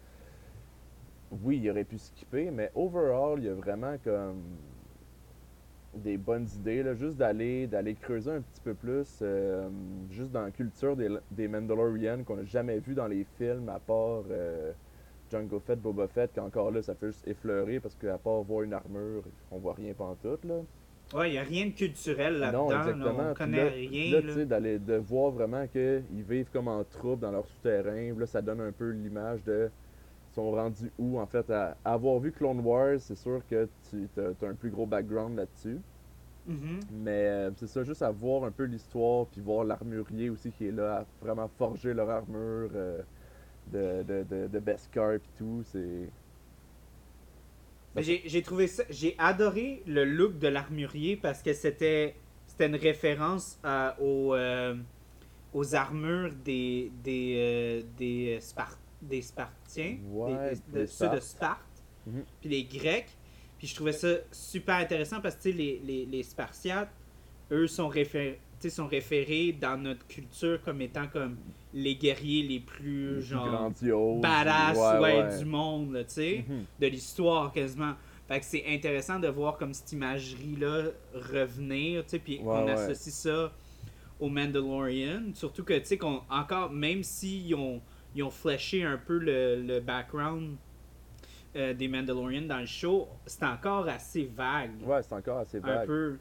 [1.31, 4.43] Oui, il aurait pu skipper, mais overall, il y a vraiment comme.
[5.97, 9.69] Des bonnes idées, là, juste d'aller d'aller creuser un petit peu plus, euh,
[10.11, 13.79] juste dans la culture des, des Mandalorians qu'on n'a jamais vu dans les films, à
[13.79, 14.73] part euh,
[15.31, 18.73] Jango Fett, Boba Fett, qu'encore là, ça fait juste effleurer, parce qu'à part voir une
[18.73, 20.61] armure, on voit rien pantoute, là.
[21.13, 22.65] Ouais, il n'y a rien de culturel là-dedans.
[22.65, 23.31] Non, là, exactement.
[23.31, 24.13] on connaît là, rien.
[24.13, 24.27] là, là.
[24.27, 28.27] tu sais, d'aller de voir vraiment qu'ils vivent comme en troupe dans leur souterrain, là,
[28.27, 29.71] ça donne un peu l'image de
[30.35, 31.49] sont rendus où en fait?
[31.51, 35.37] À, à avoir vu Clone Wars, c'est sûr que tu as, un plus gros background
[35.37, 35.81] là-dessus.
[36.47, 36.81] Mhm.
[36.91, 40.67] Mais euh, c'est ça, juste à voir un peu l'histoire, puis voir l'armurier aussi qui
[40.69, 43.03] est là, à vraiment forger leur armure euh,
[43.73, 46.11] de, de, de, de Beskar et tout, c'est.
[47.97, 52.17] J'ai trouvé ça, j'ai adoré le look de l'armurier parce que c'était
[52.47, 54.75] c'était une référence euh, aux, euh,
[55.53, 61.21] aux armures des des des, Spar- des Spartiens, Ouais, des, de- des ceux de.
[61.21, 61.61] Sparte,
[62.07, 62.25] Mhm.
[62.41, 63.09] puis les Grecs.
[63.59, 66.91] Puis je trouvais ça super intéressant parce que les, les, les Spartiates,
[67.51, 68.41] eux sont référés
[68.71, 71.37] sont référés dans notre culture comme étant comme
[71.75, 74.23] les guerriers les plus genre grandiose.
[74.23, 76.65] badass ouais, du monde tu sais Mhm.
[76.81, 77.93] de l'histoire quasiment.
[78.27, 83.15] Fait que c'est intéressant de voir comme cette imagerie-là revenir, tu sais, puis on associe
[83.15, 83.53] ça
[84.19, 85.35] au Mandalorian.
[85.35, 87.83] Surtout que, tu sais, qu'on, encore, même s'ils ont,
[88.15, 90.57] ils ont fléché un peu le, le background
[91.57, 94.83] euh, des Mandalorians dans le show, c'est encore assez vague.
[94.85, 95.87] Ouais, c'est encore assez un vague.
[95.87, 96.17] peu.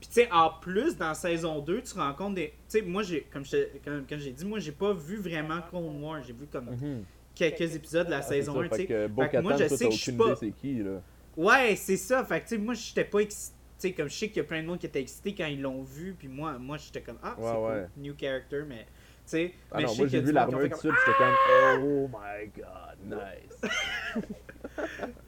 [0.00, 2.48] Puis tu sais, en plus, dans saison 2, tu rencontres des...
[2.48, 5.16] Tu sais, moi, j'ai, comme, je, te- comme, comme j'ai dit, moi, j'ai pas vu
[5.18, 6.22] vraiment Clone Wars.
[6.26, 7.04] J'ai vu comme Mhm.
[7.34, 8.86] quelques épisodes de la Ah, saison ça, 1, tu sais.
[8.86, 11.02] que Fait que Bo-Katan, moi, je sais que je suis pas- c'est qui, là.
[11.36, 12.24] Ouais, c'est ça.
[12.24, 13.56] Fait que, tu sais, moi, j'étais pas excité.
[13.78, 15.46] Tu sais, comme je sais qu'il y a plein de monde qui était excité quand
[15.46, 18.86] ils l'ont vu, puis moi, moi j'étais comme, ah, c'est Ouais, cool, new character, mais,
[19.30, 22.50] sais, Ah mais non, moi j'ai vu l'armure tout de suite, j'étais comme Oh my
[22.56, 23.70] god, nice.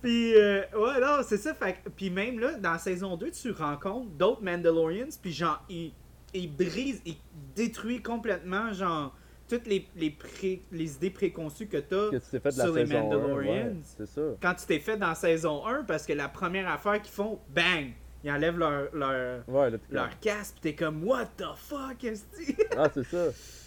[0.02, 1.54] Puis, euh, ouais, non, c'est ça.
[1.54, 5.92] Fait, puis même là, dans saison 2, tu rencontres d'autres Mandalorians, puis genre, ils,
[6.34, 7.16] ils brisent, ils
[7.54, 9.14] détruisent complètement, genre,
[9.48, 12.86] toutes les, les, pré- les idées préconçues que tu t'es fait de la Sur les
[12.86, 13.76] saison 1, ouais, Mandalorians.
[13.82, 14.20] c'est ça.
[14.40, 17.90] quand tu t'es fait dans saison 1, parce que la première affaire qu'ils font, bang,
[18.24, 19.70] ils enlèvent leur, leur, Ouais,
[20.20, 22.24] casque, pis t'es comme, what the fuck, est-ce
[22.76, 23.26] Ah, c'est ça.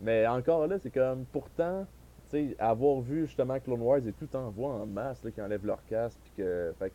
[0.00, 1.86] Mais encore là, c'est comme, pourtant,
[2.30, 5.40] tu sais, avoir vu justement Clone Wars et tout en voit en masse là, qui
[5.40, 6.92] enlèvent leur casque, puis que, fait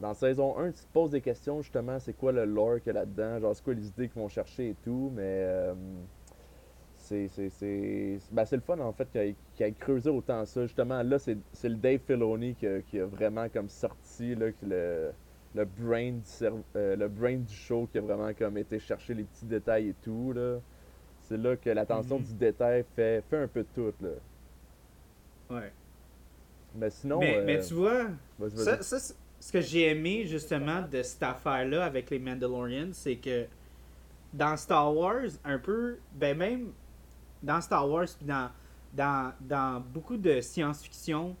[0.00, 2.90] dans saison 1, tu te poses des questions justement, c'est quoi le lore qu'il y
[2.90, 5.74] a là-dedans, genre c'est quoi les idées qu'ils vont chercher et tout, mais euh,
[6.96, 10.62] c'est c'est ben, c'est le fun en fait qu'il ait, creusé autant ça.
[10.62, 15.10] Justement, là, c'est le Dave Filoni qui qui a vraiment comme sorti là, le,
[15.54, 19.24] le, brain du euh, le brain du show qui a vraiment comme été chercher les
[19.24, 20.32] petits détails et tout.
[20.32, 20.60] là.
[21.30, 22.24] C'est là que l'attention Mhm.
[22.24, 23.92] du détail fait, fait un peu de tout.
[24.02, 24.08] Là.
[25.48, 25.72] Ouais.
[26.74, 27.20] Mais sinon.
[27.20, 28.06] mais, euh, mais tu vois,
[28.56, 33.46] ça, ce que j'ai aimé justement de cette affaire-là avec les Mandalorians, c'est que
[34.32, 36.72] dans Star Wars, un peu, ben même
[37.44, 38.50] dans Star Wars, puis dans,
[38.92, 41.36] dans, dans beaucoup de science-fiction,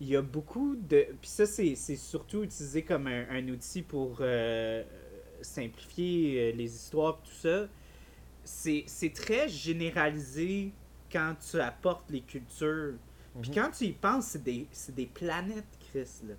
[0.00, 1.06] il y a beaucoup de.
[1.20, 4.82] Puis ça, c'est surtout utilisé comme un, un outil pour euh,
[5.40, 7.68] simplifier euh, les histoires tout ça.
[8.44, 10.72] C'est c'est très généralisé
[11.10, 12.94] quand tu apportes les cultures.
[13.40, 13.54] Puis Mhm.
[13.56, 16.08] quand tu y penses, c'est des, c'est des planètes, Chris.
[16.26, 16.34] Là.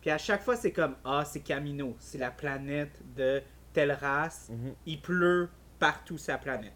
[0.00, 4.48] Puis à chaque fois, c'est comme Ah, c'est Camino, c'est la planète de telle race.
[4.50, 4.74] Mhm.
[4.86, 6.72] Il pleut partout la planète.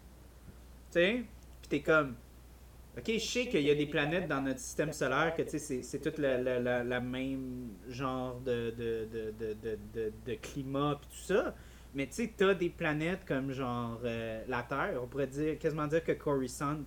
[0.91, 1.23] Tu sais?
[1.61, 2.15] Puis t'es comme
[2.97, 5.59] Ok, je sais qu'il y a des planètes dans notre système solaire que tu sais,
[5.59, 11.09] c'est, c'est tout la même genre de, de, de, de, de, de- de climat puis
[11.09, 11.53] tout ça.
[11.95, 14.99] Mais tu sais, t'as des planètes comme genre euh, la Terre.
[15.01, 16.79] On pourrait dire, quasiment dire que Coruscant,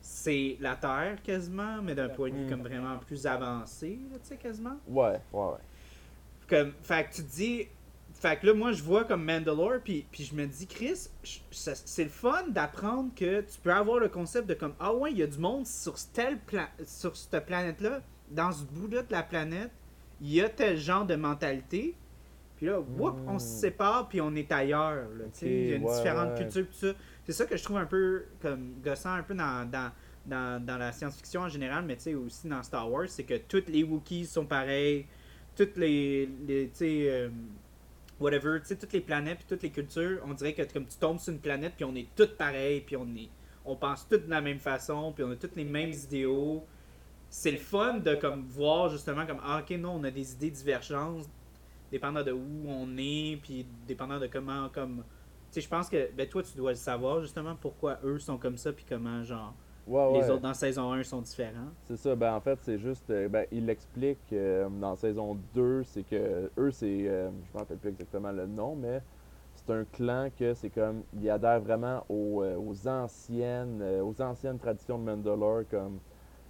[0.00, 2.50] c'est la Terre quasiment, mais d'un point de vue Mm.
[2.50, 4.76] comme vraiment plus avancé, tu sais, quasiment.
[4.88, 5.58] Ouais, ouais, ouais.
[6.48, 7.66] Comme, fait que tu te dis.
[8.12, 11.08] Fait que là, moi, je vois comme Mandalore, puis, puis je me dis, Chris,
[11.50, 15.18] c'est le fun d'apprendre que tu peux avoir le concept de comme, ah ouais, il
[15.18, 19.24] y a du monde sur, tel pla- sur cette planète-là, dans ce bout-là de la
[19.24, 19.70] planète,
[20.20, 21.96] il y a tel genre de mentalité.
[22.56, 23.48] Puis là, whoop, on se Mm.
[23.60, 25.08] sépare, puis on est ailleurs.
[25.16, 26.38] là, il y a une ouais, différente ouais.
[26.38, 26.92] culture, tout ça.
[27.24, 29.90] C'est ça que je trouve un peu comme gossant un peu dans, dans,
[30.26, 33.82] dans, dans la science-fiction en général, mais aussi dans Star Wars, c'est que toutes les
[33.82, 35.06] Wookiees sont pareils,
[35.56, 37.28] toutes les, les tu sais, euh,
[38.20, 40.96] whatever, tu sais, toutes les planètes puis toutes les cultures, on dirait que comme tu
[40.98, 43.28] tombes sur une planète puis on est toutes pareilles puis on est,
[43.64, 46.64] on pense toutes de la même façon puis on a toutes les mêmes idéaux.
[47.30, 50.50] C'est le fun de comme voir justement comme ah ok non on a des idées
[50.50, 51.26] divergentes
[51.90, 55.04] dépendant de où on est puis dépendant de comment comme
[55.50, 58.38] tu sais je pense que ben toi tu dois le savoir justement pourquoi eux sont
[58.38, 59.54] comme ça puis comment genre
[59.86, 60.12] Ouais, ouais.
[60.20, 61.72] les autres dans saison 1 sont différents.
[61.82, 63.10] C'est ça, ben en fait, c'est juste.
[63.10, 67.06] euh, ben, il l'explique euh, dans saison 2, c'est que eux, c'est.
[67.08, 69.02] euh, je me rappelle plus exactement le nom, mais
[69.54, 71.04] c'est un clan que c'est comme.
[71.12, 76.00] Ils adhèrent vraiment aux, euh, aux anciennes aux anciennes traditions de Mandalore, comme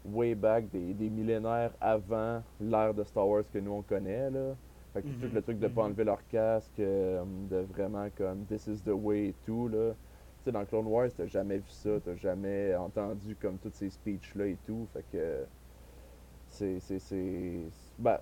[0.05, 4.55] way back, des, des millénaires avant l'ère de Star Wars que nous on connaît, là.
[4.95, 5.87] Fait que tout Mhm, le truc de pas mhm.
[5.87, 9.95] enlever leur casque, euh, de vraiment comme This is the way et tout, là.
[10.41, 13.91] Tu sais, dans Clone Wars, t'as jamais vu ça, t'as jamais entendu comme tous ces
[13.91, 14.89] speeches-là et tout.
[14.95, 15.47] Fait que
[16.47, 16.81] c'est.
[16.81, 18.19] c'est, c'est ben,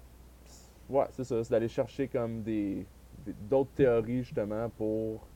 [0.89, 2.87] ouais, c'est ça, c'est d'aller chercher comme des
[3.19, 5.29] des- d'autres théories justement pour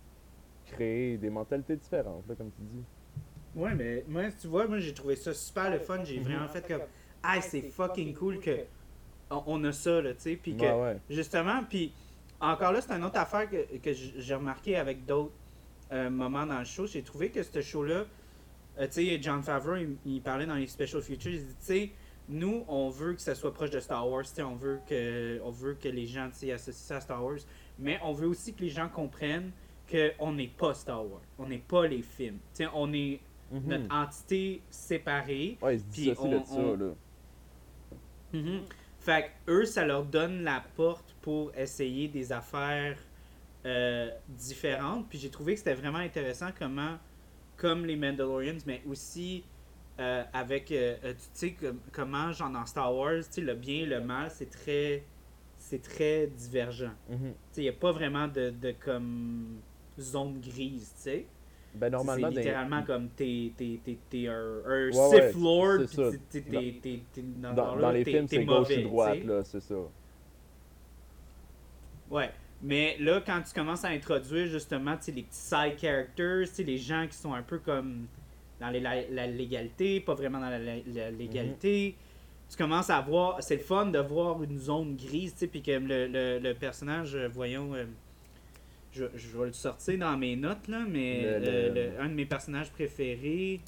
[0.66, 2.86] créer des mentalités différentes, là, comme tu dis.
[3.54, 6.04] Ouais, mais moi, tu vois, moi j'ai trouvé ça super le fun.
[6.04, 6.82] J'ai vraiment fait comme,
[7.22, 8.66] ah, c'est fucking cool que
[9.30, 10.36] on, a ça, là, tu sais.
[10.36, 10.96] Puis que, Ouais, ouais.
[11.10, 11.92] justement, puis
[12.40, 15.32] encore là, c'est une autre affaire que, que j'ai remarqué avec d'autres
[15.92, 16.86] euh, moments dans le show.
[16.86, 18.04] J'ai trouvé que ce show-là,
[18.78, 21.64] euh, tu sais, John Favreau, il, il parlait dans les Special Features, il dit, tu
[21.64, 21.90] sais,
[22.28, 25.40] nous, on veut que ça soit proche de Star Wars, tu sais, on veut que,
[25.44, 27.38] on veut que les gens, tu sais, associent ça à Star Wars,
[27.78, 29.50] mais on veut aussi que les gens comprennent
[29.90, 33.20] qu'on n'est pas Star Wars, on n'est pas les films, tu sais, on est
[33.52, 33.62] Mhm.
[33.68, 35.56] notre entité séparée.
[35.62, 36.94] Ouais, ils se on- on- là.
[38.32, 38.62] Mhm.
[39.06, 42.98] Fait que eux, ça leur donne la porte pour essayer des affaires
[43.64, 45.08] euh, différentes.
[45.08, 46.98] Puis j'ai trouvé que c'était vraiment intéressant comment,
[47.56, 49.44] comme les Mandalorians, mais aussi
[50.00, 53.82] euh, avec, euh, tu sais, comme- comment, genre dans Star Wars, tu sais, le bien
[53.82, 55.04] et le mal, c'est très,
[55.56, 56.92] c'est très divergent.
[57.08, 57.18] Mhm.
[57.18, 59.60] Tu sais, il n'y a pas vraiment de, de comme
[60.00, 61.26] zone grise, tu sais.
[61.76, 64.92] Ben, normalement, c'est littéralement comme t'es, t'es, t'es, t'es un, un Ouais,
[65.32, 66.20] Sith Lord, puis
[66.80, 69.74] t'es, t'es, dans, les films, c'est gauche et droite, là, c'est ça.
[72.10, 72.30] Ouais.
[72.62, 77.16] Mais là, quand tu commences à introduire justement les petits side characters, les gens qui
[77.16, 78.06] sont un peu comme
[78.58, 81.94] dans les- la, la légalité, pas vraiment dans la, la- la légalité,
[82.48, 83.42] tu commences à voir.
[83.42, 86.54] C'est le fun de voir une zone grise, tu sais, puis que le, le, le
[86.54, 87.74] personnage, euh, voyons.
[87.74, 87.84] euh,
[88.96, 92.08] je, je vais le sortir dans mes notes, là, mais Le- euh, le- le- un
[92.08, 93.60] de mes personnages préférés.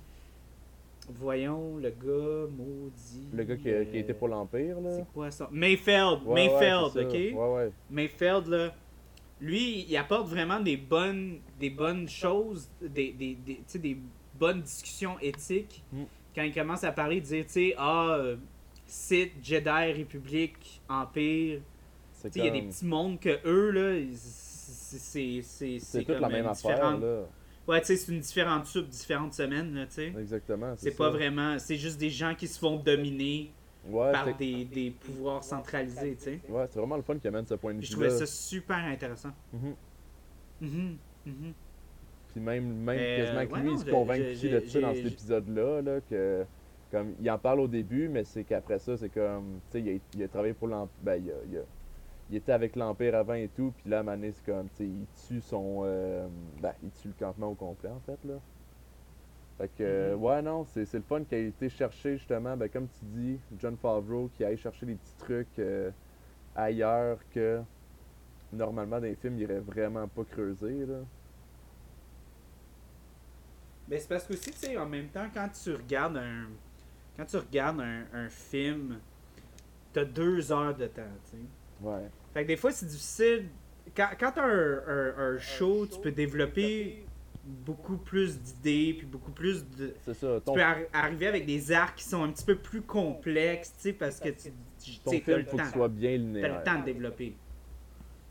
[1.10, 3.28] Voyons, le gars maudit.
[3.32, 4.90] Le gars qui qui a été euh, pour l'Empire, là.
[4.98, 5.48] C'est quoi ça?
[5.50, 6.18] Mayfeld!
[6.26, 7.12] Ouais, Mayfeld, ok?
[7.12, 7.70] Ouais, ouais.
[7.90, 8.74] Mayfeld, là,
[9.40, 13.96] lui, il apporte vraiment des bonnes, des bonnes choses, des, des, des, des
[14.38, 15.82] bonnes discussions éthiques.
[15.92, 16.02] Mm.
[16.34, 18.36] Quand il commence à parler, dire, tu sais, ah, euh,
[18.86, 21.60] Sith, Jedi, République, Empire.
[22.12, 24.14] C'est Tu sais, il y a des petits mondes que eux, là, ils-
[24.96, 27.22] c'est c'est toute la même affaire, là.
[27.66, 30.06] Ouais, tu sais, c'est une différente soupe, différentes semaines, là, tu sais.
[30.18, 30.72] Exactement.
[30.76, 33.52] C'est pas vraiment, c'est juste des gens qui se font dominer
[33.86, 36.40] Ouais, par des, des pouvoirs centralisés, tu sais.
[36.48, 38.78] ouais, c'est vraiment le fun qui amène ce point de Puis Je trouvais ça super
[38.78, 39.30] intéressant.
[39.52, 39.74] Mhm.
[40.60, 40.96] Mhm,
[41.26, 41.52] mhm.
[42.32, 44.80] Puis même, même Mais, quasiment euh, que ouais, lui, non, il se convainc de ça
[44.80, 46.44] dans cet épisode-là, là, que
[46.90, 49.96] comme il en parle au début, mais c'est qu'après ça, c'est comme, tu sais, il,
[49.96, 51.64] a- il a travaillé pour l'Empire, ben, il, a- il a-
[52.30, 55.06] il était avec l'Empire avant et tout, puis là, donné, c'est comme, tu sais, il
[55.26, 56.28] tue son, euh,
[56.60, 58.40] ben, il tue le campement au complet, en fait, là.
[59.58, 60.22] Fait que, euh, Mhm.
[60.22, 63.40] ouais, non, c'est c'est le fun qu'il a été chercher, justement, ben, comme tu dis,
[63.58, 65.90] John Favreau, qui aille chercher des petits trucs euh,
[66.54, 67.62] ailleurs que,
[68.52, 71.00] normalement, dans les films, il irait vraiment pas creuser, là.
[73.88, 76.48] Mais c'est parce que aussi, tu sais, en même temps, quand tu regardes un.
[77.16, 79.00] Quand tu regardes un, un film,
[79.92, 81.44] t'as deux heures de temps, tu sais.
[81.80, 82.10] Ouais.
[82.34, 83.48] Fait que des fois, c'est difficile.
[83.96, 87.04] Quand, quand t'as un, un, un show, tu peux développer
[87.44, 89.94] beaucoup plus d'idées, puis beaucoup plus de.
[90.04, 90.36] C'est ça.
[90.38, 93.72] Tu Ton, peux arri- arriver avec des arcs qui sont un petit peu plus complexes,
[93.76, 95.70] tu sais, parce que tu tu ton sais, t'as film, le faut temps.
[95.72, 97.34] soit bien T'as le temps de développer.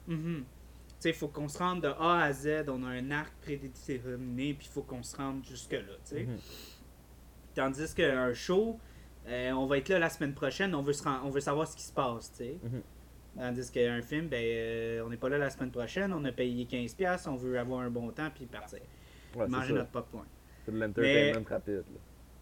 [0.07, 0.43] Mhm.
[0.45, 3.33] Tu sais, il faut qu'on se rende de A à Z, on a un arc
[3.41, 6.23] prédéterminé, puis il faut qu'on se rende jusque-là, tu sais.
[6.23, 6.37] Mhm.
[7.55, 8.79] Tandis qu'un show,
[9.27, 11.75] euh, on va être là la semaine prochaine, on veut, se on veut savoir ce
[11.75, 12.57] qui se passe, tu sais.
[12.63, 12.81] Mhm.
[13.37, 16.65] Tandis qu'un film, ben, euh, on n'est pas là la semaine prochaine, on a payé
[16.65, 18.79] 15$, on veut avoir un bon temps, puis partir.
[19.35, 20.25] Ouais, manger notre popcorn.
[20.65, 21.83] C'est de l'entertainment rapide.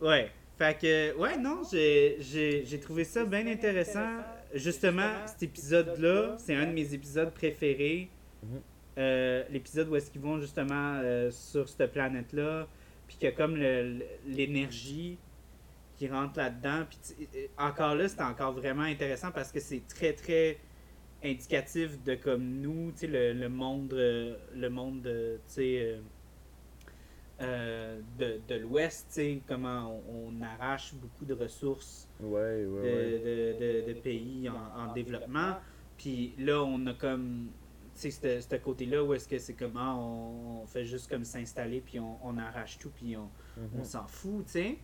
[0.02, 0.08] là.
[0.08, 0.32] Ouais.
[0.58, 4.22] Fait que, ouais, non, j'ai- trouvé ça bien intéressant.
[4.54, 8.10] Justement, cet épisode-là, c'est un de mes épisodes préférés.
[8.42, 8.62] Mhm.
[8.98, 12.68] Euh, L'épisode où est-ce qu'ils vont justement euh, sur cette planète-là,
[13.08, 13.58] puis qu'il y a comme
[14.26, 15.18] l'énergie
[15.98, 16.86] qui rentre là-dedans.
[16.90, 20.58] Puis euh, encore là, c'est encore vraiment intéressant parce que c'est très, très
[21.26, 25.80] indicatif de comme nous, tu sais, le, le monde, euh, le monde, de, tu sais,
[25.82, 26.00] euh,
[27.42, 32.64] euh, de, de l'Ouest, tu sais, comment on, on arrache beaucoup de ressources Ouais, ouais,
[32.64, 33.84] de, ouais.
[33.84, 34.54] de, de, de pays en,
[34.90, 35.56] en développement.
[35.98, 37.50] Puis là, on a comme,
[38.00, 41.82] tu sais, ce côté-là où est-ce que c'est comment on, on fait juste comme s'installer,
[41.82, 43.80] puis on, on arrache tout, puis on, Mhm.
[43.80, 44.78] on s'en fout, tu sais.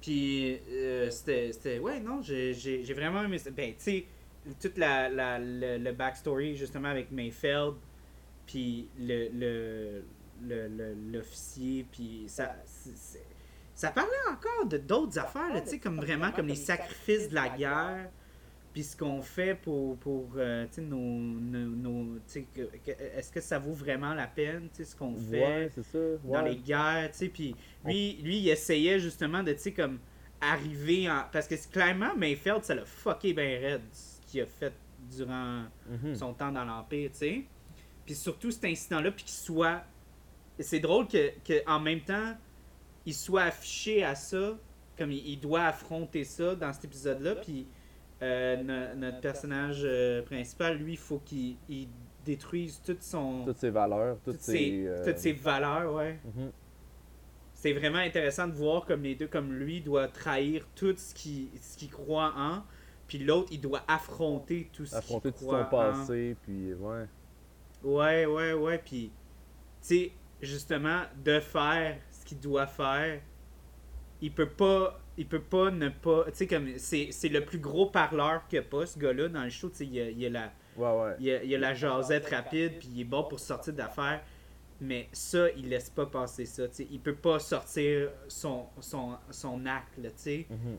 [0.00, 3.50] Puis euh, c'était, c'était- ouais, non, j'ai, j'ai, j'ai vraiment aimé ça.
[3.50, 4.06] Ben, tu sais,
[4.60, 7.74] toute la, la, le, le backstory justement avec Mayfeld,
[8.46, 10.04] puis le, le,
[10.42, 12.54] le, le- l'officier, puis ça,
[13.74, 17.34] ça parlait encore de d'autres affaires, là, tu sais, comme vraiment comme les sacrifices de
[17.34, 18.10] la guerre,
[18.72, 22.70] puis ce qu'on fait pour, pour euh, tu sais, nos, nos, nos- tu sais, que-
[22.84, 25.84] que- est-ce que ça vaut vraiment la peine, tu sais, ce qu'on fait Ouais, c'est
[25.84, 25.98] ça.
[26.24, 29.98] dans les guerres, tu sais, puis lui, lui, il essayait justement de, tu sais, comme
[30.40, 31.22] arriver en...
[31.32, 33.80] Parce que clairement, Mayfeld, ça l'a fucké ben raide,
[34.28, 34.72] qu'il a fait
[35.10, 36.14] durant Mhm.
[36.14, 37.44] son temps dans l'Empire, tu sais.
[38.04, 39.82] Puis surtout cet incident-là, puis qu'il soit...
[40.58, 42.36] C'est drôle que, que en même temps,
[43.06, 44.56] il soit affiché à ça,
[44.96, 47.66] comme il, il doit affronter ça dans cet épisode-là, puis
[48.22, 51.88] euh, no- notre personnage euh, principal, lui, il faut qu'il il
[52.24, 53.44] détruise toute son...
[53.46, 56.50] Toutes ses valeurs, toutes, toutes ses, euh, toutes ses valeurs, ouais mhm.
[57.54, 61.48] c'est vraiment intéressant de voir comme les deux, comme lui doit trahir tout ce qu'il
[61.60, 62.62] ce qu'il croit en,
[63.08, 65.92] puis l'autre il doit affronter tout ce qu'il affronter tout croit son en.
[65.94, 67.06] passé, puis ouais.
[67.82, 69.10] Ouais, ouais, ouais, puis
[69.80, 73.20] tu sais justement de faire ce qu'il doit faire,
[74.20, 77.58] il peut pas, il peut pas ne pas, tu sais comme c'est c'est le plus
[77.58, 80.00] gros parleur qu'il y a pas ce gars-là dans le show, tu sais il y
[80.00, 81.16] a, il y a la Ouais, ouais.
[81.18, 83.72] il y a, il y a la jasette rapide, puis il est bon pour sortir
[83.72, 84.22] d'affaires.
[84.80, 86.70] Mais ça, il laisse pas passer ça.
[86.70, 86.86] sais.
[86.88, 89.98] Il peut pas sortir son, son, son acte.
[89.98, 90.46] Là, sais.
[90.48, 90.76] Mhm.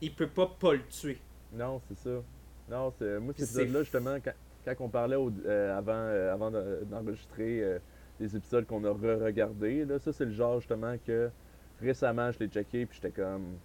[0.00, 1.20] il peut pas pas le tuer.
[1.54, 2.22] Non, c'est ça.
[2.70, 4.32] Non, c'est moi cet épisode-là justement quand,
[4.64, 7.78] quand on parlait au- euh, avant euh, avant de- d'enregistrer euh,
[8.20, 11.30] les épisodes qu'on a re-regardés, là, ça c'est le genre justement que
[11.80, 13.58] récemment je l'ai checké puis j'étais comme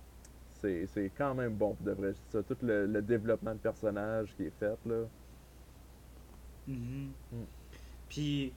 [0.54, 2.12] c'est c'est quand même bon pour de vrai.
[2.30, 5.04] Ça, tout le, le développement de personnage qui est fait là.
[6.68, 7.12] Mhm.
[7.32, 7.36] Mm.
[8.10, 8.54] Puis,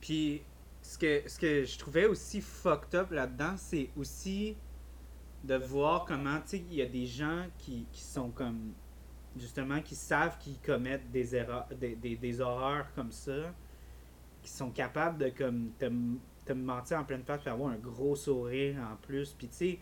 [0.00, 0.42] puis
[0.82, 4.56] ce, que, ce que je trouvais aussi fucked up là-dedans, c'est aussi
[5.44, 8.72] de voir comment, tu sais, il y a des gens qui, qui sont comme,
[9.36, 13.52] justement, qui savent qu'ils commettent des erreurs, des, des, des horreurs comme ça,
[14.42, 15.90] qui sont capables de, comme, te,
[16.44, 19.34] te mentir en pleine face, puis avoir un gros sourire en plus.
[19.36, 19.78] Puis, tu sais,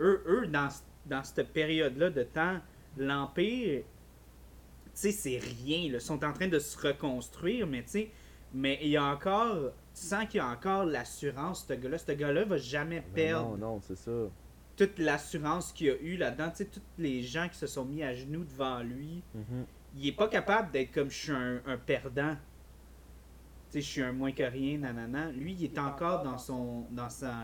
[0.00, 0.68] eux, eux dans,
[1.06, 2.60] dans cette période-là de temps,
[2.96, 5.90] l'Empire, tu sais, c'est rien.
[5.90, 5.98] Là.
[5.98, 8.10] Ils sont en train de se reconstruire, mais tu sais,
[8.52, 11.98] mais il y a encore, tu sens qu'il y a encore l'assurance, ce gars-là.
[11.98, 14.28] Ce gars-là va jamais Mais perdre non, non, c'est ça.
[14.78, 16.50] Toute l'assurance qu'il y a eu là-dedans.
[16.50, 19.66] Tu sais, tous les gens qui se sont mis à genoux devant lui, Mhm.
[19.96, 22.34] il est pas capable d'être comme je suis un, un perdant.
[23.70, 25.30] Tu sais, je suis un moins que rien, nanana.
[25.32, 27.34] Lui, il est encore dans son, dans sa,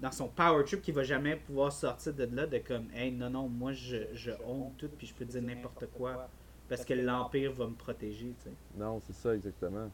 [0.00, 3.30] dans son power trip qui va jamais pouvoir sortir de là de comme, hey, non,
[3.30, 6.28] non, moi, je, je honte tout, puis je peux dire n'importe quoi.
[6.68, 8.52] Parce que l'Empire va me protéger, tu sais.
[8.78, 9.90] Non, c'est ça exactement.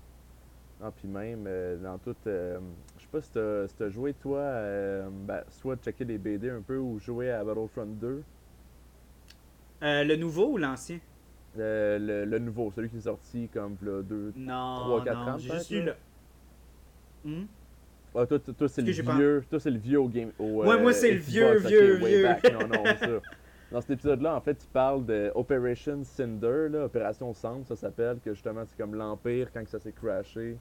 [0.83, 2.16] Ah, puis même euh, dans tout.
[2.27, 2.59] euh,
[2.97, 6.62] je sais pas si t'as si joué toi, euh, ben, soit checker les BD un
[6.62, 8.23] peu ou jouer à Battlefront 2.
[9.83, 10.99] Euh, le nouveau ou l'ancien?
[11.57, 14.33] Le, le nouveau, celui qui est sorti comme là, deux.
[14.37, 15.95] Non, Trois, quatre non, ans, j'ai juste eu le.
[17.25, 17.45] Hmm?
[18.14, 19.45] Ah, toi, toi, toi, c'est le vieux.
[19.51, 20.31] Toi, c'est le vieux au game.
[20.38, 22.29] Au, Ouais, moi, c'est le vieux, vieux, vieux.
[22.53, 23.07] Non, non, ça.
[23.71, 28.19] Dans cet épisode-là, en fait, tu parles de Operation Cinder, là, Opération Cendre, ça s'appelle,
[28.25, 30.57] que justement, c'est comme l'Empire quand que ça s'est crashé,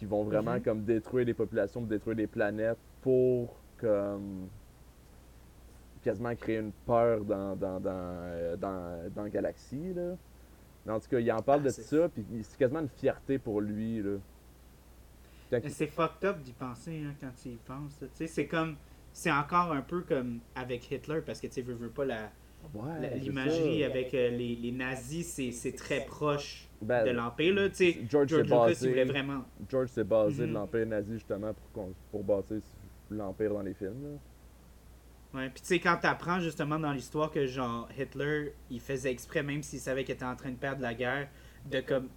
[0.00, 0.62] qui vont vraiment Mhm.
[0.62, 4.48] comme détruire des populations, détruire des planètes pour comme
[6.02, 9.92] quasiment créer une peur dans, dans, dans, euh, dans, dans la galaxie.
[9.92, 10.16] Là.
[10.86, 13.38] Mais en tout cas, il en parle Ah, de ça, puis c'est quasiment une fierté
[13.38, 14.02] pour lui.
[14.02, 14.16] Là.
[15.50, 18.02] Quand C'est fucked up d'y penser hein, quand tu y penses.
[18.14, 18.76] c'est comme.
[19.12, 22.30] C'est encore un peu comme avec Hitler, parce que tu veux, veux pas la,
[22.74, 27.54] Ouais, l'imagerie avec euh, les, les nazis, c'est, très proche Ben, de l'Empire.
[27.54, 27.68] Là.
[27.68, 29.44] George George s'est Lucas, basé- il voulait vraiment.
[29.68, 32.58] George s'est basé de l'Empire nazi justement pour, pour bâtir
[33.10, 34.02] l'Empire dans les films.
[34.04, 34.18] là.
[35.40, 39.42] Ouais, puis tu sais, quand t'apprends justement dans l'histoire que genre Hitler, il faisait exprès,
[39.42, 41.28] même s'il savait qu'il était en train de perdre la guerre,
[41.70, 42.08] de comme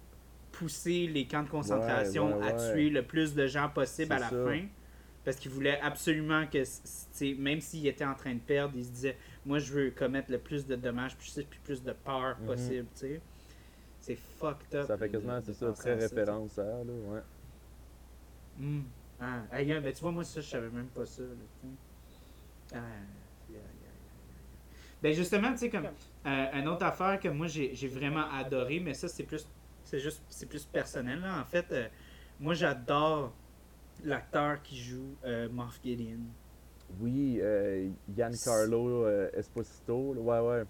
[0.52, 4.18] pousser les camps de concentration Ouais, ouais, à tuer le plus de gens possible à
[4.20, 4.44] la ça.
[4.44, 4.62] fin.
[5.24, 6.62] Parce qu'il voulait absolument que,
[7.40, 9.16] même s'il était en train de perdre, il se disait
[9.46, 12.46] Moi, je veux commettre le plus de dommages, puis puis plus de peur Mhm.
[12.46, 13.20] possible, tu sais.
[14.00, 14.86] C'est fucked up.
[14.86, 17.20] Ça fait quasiment, c'est ça, très référence à, là, ouais.
[18.58, 18.82] Hmm.
[19.20, 21.22] Ah, aïe, ben, tu vois, moi, ça, je savais même pas ça.
[21.22, 21.68] là.
[22.74, 22.78] Ah.
[25.02, 28.94] Ben justement, tu sais, comme euh, une autre affaire que moi j'ai vraiment adoré, mais
[28.94, 29.46] ça c'est plus
[29.84, 31.40] c'est juste c'est plus personnel là.
[31.40, 31.88] En fait, euh,
[32.40, 33.34] moi j'adore
[34.02, 36.20] l'acteur qui joue euh, Moff Gideon.
[37.00, 40.14] Oui, euh, Giancarlo euh, Esposito.
[40.14, 40.64] là, Ouais, ouais.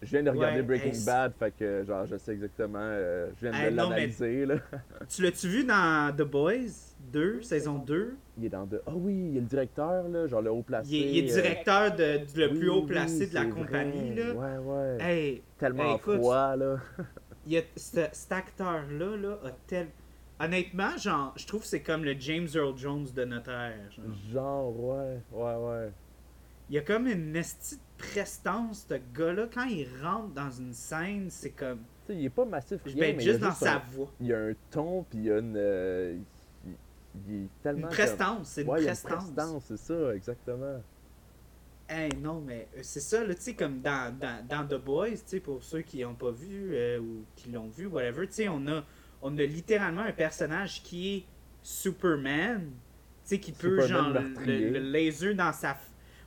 [0.00, 2.78] Je viens de regarder Ouais, Breaking Bad, fait que genre je sais exactement.
[2.80, 4.54] euh, je viens Hey, de mais- l'analyser là.
[5.08, 8.80] Tu l'as-tu vu dans The Boys 2, saison 2 Il est dans de.
[8.86, 10.88] Ah oui, il est le directeur là, genre le haut placé.
[10.90, 13.46] Il est, il est euh, directeur de, le oui, plus haut oui, placé de la
[13.46, 14.12] compagnie.
[14.14, 14.24] vrai.
[14.24, 14.34] Là.
[14.34, 14.98] Ouais, ouais.
[15.00, 16.76] Hey, Tellement hey, écoute, froid là.
[17.44, 19.88] il y a, ce- cet acteur-là là, a tel.
[20.40, 23.90] Honnêtement, genre, je trouve que c'est comme le James Earl Jones de notre ère.
[23.90, 24.04] genre.
[24.32, 25.92] Genre, ouais, ouais, ouais.
[26.70, 29.46] Il y a comme une estie de prestance, ce gars-là.
[29.52, 31.80] Quand il rentre dans une scène, c'est comme.
[32.10, 34.10] Il est pas massif, rien, mais il y a juste dans juste sa un- voix.
[34.20, 35.54] Il y a un ton, puis il y a une.
[35.56, 36.16] euh,
[36.66, 36.72] il,
[37.28, 37.82] il est tellement.
[37.88, 39.30] Une prestance, c'est une Ouais, il y a prestance.
[39.32, 40.82] prestance, c'est ça, exactement.
[41.88, 45.10] Hey, non, mais euh, c'est ça, là, tu sais, comme dans, dans, dans The Boys,
[45.12, 48.34] tu sais, pour ceux qui n'ont pas vu euh, ou qui l'ont vu, whatever, tu
[48.34, 48.84] sais, on a,
[49.22, 51.24] on a littéralement un personnage qui est
[51.62, 52.70] Superman, tu
[53.24, 55.78] sais, qui peut, Superman genre, le, laser dans sa...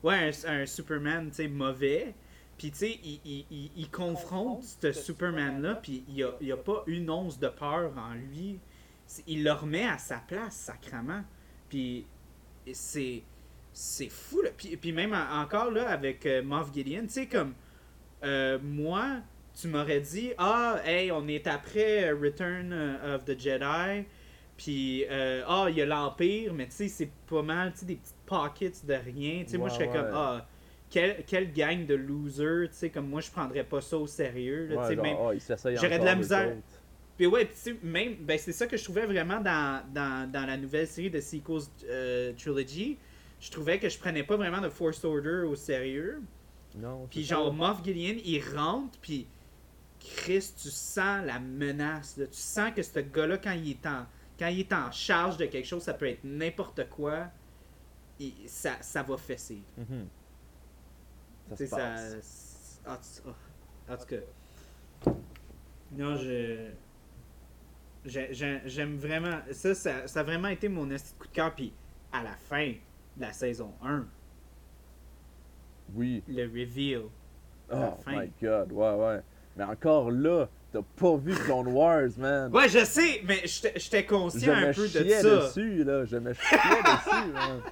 [0.04, 2.14] Ouais, un, un Superman, tu sais, mauvais.
[2.58, 6.52] Puis, tu sais, il, il, il, il confronte ce Superman-là, puis il n'y a, il
[6.52, 8.60] a pas une once de peur en lui.
[9.28, 11.24] Il le remet à sa place, sacrament.
[11.70, 12.06] Puis,
[12.74, 13.24] c'est
[13.74, 14.50] c'est fou là.
[14.56, 17.54] Puis, puis même en- encore là avec euh, Moff Gideon, tu sais comme
[18.24, 19.22] euh, moi,
[19.60, 24.06] tu m'aurais dit ah hey on est après Return euh, of the Jedi,
[24.58, 27.86] puis euh, ah il y a l'Empire, mais tu sais c'est pas mal tu sais
[27.86, 29.44] des petites pockets de rien.
[29.44, 30.48] Tu sais moi je Ouais, serais comme ah
[30.90, 34.68] quelle, quelle gang de losers, tu sais comme moi je prendrais pas ça au sérieux.
[34.68, 35.32] Là, tu Ouais, sais, genre, même, ah,
[35.76, 36.58] j'aurais de la misère.
[37.18, 40.30] puis ouais, puis tu sais, même, ben c'est ça que je trouvais vraiment dans, dans,
[40.32, 42.98] dans la nouvelle série de Sequels euh, Trilogy.
[43.40, 46.22] Je trouvais que je prenais pas vraiment de Force Order au sérieux.
[46.76, 47.54] Non, Puis genre.
[47.54, 49.28] Moff Gideon, il rentre, puis
[50.04, 52.18] Chris, tu sens la menace.
[52.18, 52.26] là.
[52.28, 54.06] Tu sens que ce gars-là, quand il est en
[54.40, 57.28] quand il est en charge de quelque chose, ça peut être n'importe quoi,
[58.48, 59.62] ça, ça va fesser.
[59.78, 60.08] Mhm.
[61.50, 61.78] Ça se ça.
[61.78, 62.82] passe.
[62.88, 65.12] En tout- cas.
[65.92, 66.72] Non, je.
[68.06, 69.42] j'ai- j'ai- J'aime vraiment.
[69.52, 71.54] Ça, ça, ça a vraiment été mon esti de coup de cœur.
[71.54, 71.72] Puis
[72.12, 72.70] à la fin
[73.18, 74.08] de la saison 1,
[75.94, 76.24] Oui.
[76.28, 77.04] le reveal.
[77.72, 79.22] Oh my god, ouais, ouais.
[79.58, 82.52] Mais encore là, t'as pas vu Clone Wars, man.
[82.54, 85.24] Ouais, je sais, mais j'étais j'étais je conscient un peu de ça.
[85.24, 86.06] dessus, là.
[86.06, 87.62] Je me chiais dessus, man.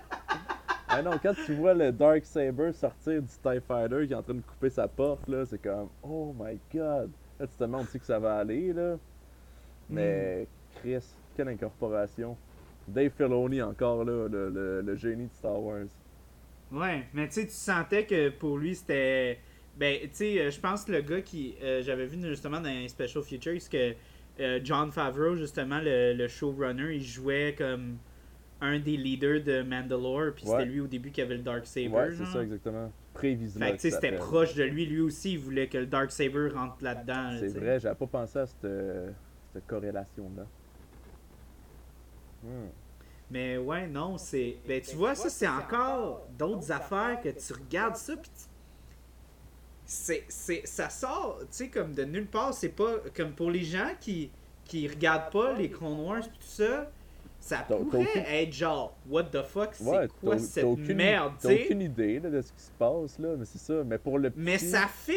[0.92, 4.24] Ah non, quand tu vois le Dark Saber sortir du TIE Fighter qui est en
[4.24, 7.12] train de couper sa porte, là, c'est comme, oh my god.
[7.40, 8.96] Là, tu te demandes c'est que ça va aller, là.
[9.88, 10.80] Mais, Hmm.
[10.80, 11.06] Chris,
[11.38, 12.36] quelle incorporation.
[12.88, 15.86] Dave Filoni encore, là, le, le- le génie de Star Wars.
[16.72, 19.40] Ouais, mais tu sais, tu sentais que pour lui, c'était.
[19.78, 21.55] Ben, tu sais, euh, je pense que le gars qui.
[21.63, 23.93] euh, J'avais vu justement dans un Special Features que
[24.39, 27.97] euh, John Favreau, justement, le, le showrunner, il jouait comme
[28.61, 30.51] un des leaders de Mandalore, puis Ouais.
[30.59, 31.88] c'était lui au début qui avait le Dark Saber.
[31.88, 32.91] ouais, c'est ça, exactement.
[33.13, 33.63] Prévisible.
[33.63, 34.86] Fait que tu sais, c'était proche de lui.
[34.86, 37.32] Lui aussi, il voulait que le Dark Saber rentre là-dedans.
[37.32, 38.67] là, C'est vrai, j'avais pas pensé à cette,
[39.53, 40.45] cette corrélation-là.
[42.43, 42.67] Hmm.
[43.32, 44.57] Mais ouais, non, c'est.
[44.67, 48.49] Ben, tu vois, ça, c'est encore d'autres affaires que tu regardes ça, puis tu-
[49.92, 52.54] c'est, c'est, ça sort, tu sais, comme de nulle part.
[52.54, 52.98] C'est pas.
[53.16, 54.30] Comme pour les gens qui,
[54.66, 56.92] qui regardent pas les Clone Wars, tout ça,
[57.40, 60.64] ça T'as- t'as pourrait aucune- être genre, what the fuck, c'est Ouais, quoi t'as- cette
[60.64, 61.64] t'as aucune, merde, tu t'as sais?
[61.66, 63.84] aucune idée là, de ce qui se passe, là, mais c'est ça.
[63.84, 64.40] Mais pour le petit...
[64.42, 65.14] Mais ça fit!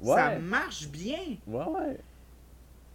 [0.00, 0.16] Ouais.
[0.16, 1.38] Ça marche bien!
[1.46, 1.98] Ouais, ouais.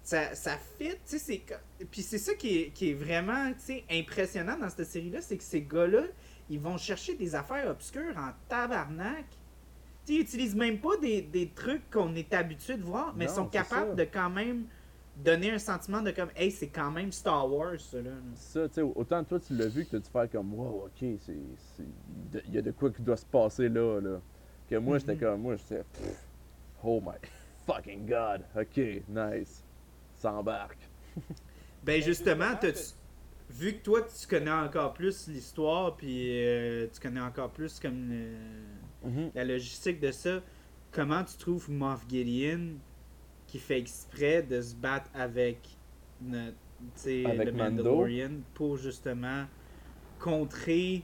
[0.04, 1.42] ça, ça fit, tu sais, c'est...
[1.90, 5.38] Puis c'est ça qui est, qui est vraiment, tu sais, impressionnant dans cette série-là, c'est
[5.38, 6.04] que ces gars-là,
[6.50, 9.26] ils vont chercher des affaires obscures en tabarnak.
[10.10, 13.46] Ils utilisent même pas des, des trucs qu'on est habitué de voir, mais Non, sont
[13.48, 13.96] capables ça.
[13.96, 14.66] de quand même
[15.16, 18.12] donner un sentiment de comme, hey, c'est quand même Star Wars, ça, là.
[18.36, 20.86] Ça, tu sais, autant toi tu l'as vu que tu as dû faire comme, wow,
[20.86, 24.22] ok, Il y a de quoi qui doit se passer là, là.
[24.70, 25.20] Que moi, j'étais Mhm.
[25.20, 25.84] comme, moi, j'étais,
[26.84, 27.18] oh my
[27.66, 28.78] fucking god, ok,
[29.10, 29.64] nice.
[30.16, 30.90] S'embarque.
[31.84, 32.94] Ben justement, t'as-tu-
[33.50, 38.12] vu que toi, tu connais encore plus l'histoire, puis euh, tu connais encore plus comme
[39.04, 39.32] Mhm.
[39.36, 40.42] la logistique de ça,
[40.92, 42.76] comment tu trouves Moff Gideon
[43.48, 45.58] qui fait exprès de se battre avec,
[46.22, 46.56] notre,
[47.26, 47.84] Avec le Mando.
[47.84, 49.46] Mandalorian pour justement
[50.20, 51.04] contrer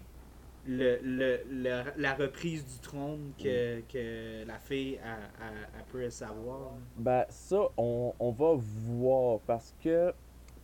[0.67, 6.09] le, le, le- la reprise du trône que, que la fille a, a- a peut
[6.09, 6.73] savoir.
[6.97, 10.11] Ben, ça, on, on va voir parce que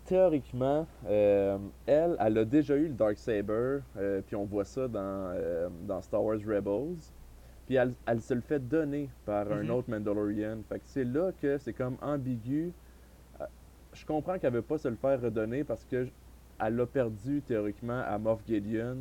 [0.06, 3.80] théoriquement, euh, elle, elle a déjà eu le Dark Saber,
[4.26, 5.00] puis on voit ça dans,
[5.36, 6.98] euh, dans Star Wars Rebels.
[7.72, 9.70] Puis elle, elle se le fait donner par un Mhm.
[9.72, 10.58] autre Mandalorian.
[10.68, 12.74] Fait que c'est là que c'est comme ambigu.
[13.40, 13.46] Euh,
[13.94, 16.06] Je comprends qu'elle veut pas se le faire redonner parce que
[16.60, 18.98] elle l'a perdu théoriquement à Moff Gideon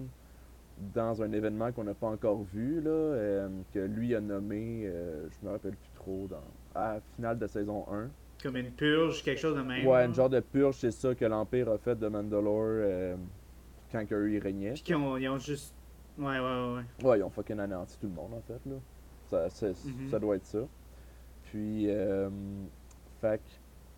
[0.94, 5.26] dans un événement qu'on n'a pas encore vu, là, euh, que lui a nommé, euh,
[5.30, 6.44] je me rappelle plus trop, dans,
[6.80, 8.08] à la finale de saison 1.
[8.40, 9.84] Comme une purge, quelque chose de même.
[9.84, 10.04] Ouais, là.
[10.04, 13.16] une genre de purge, c'est ça que l'Empire a fait de Mandalore euh,
[13.90, 14.74] quand eux, ils régnaient.
[14.74, 15.74] Puis qu'ils ont, ils ont juste.
[16.20, 16.84] Ouais, ouais, ouais.
[17.08, 17.18] ouais.
[17.18, 18.76] Ils ont fucking anéanti tout le monde, en fait, là.
[19.26, 20.08] Ça, c'est- Mhm.
[20.10, 20.60] ça doit être ça.
[21.44, 22.28] Puis, euh,
[23.20, 23.40] fait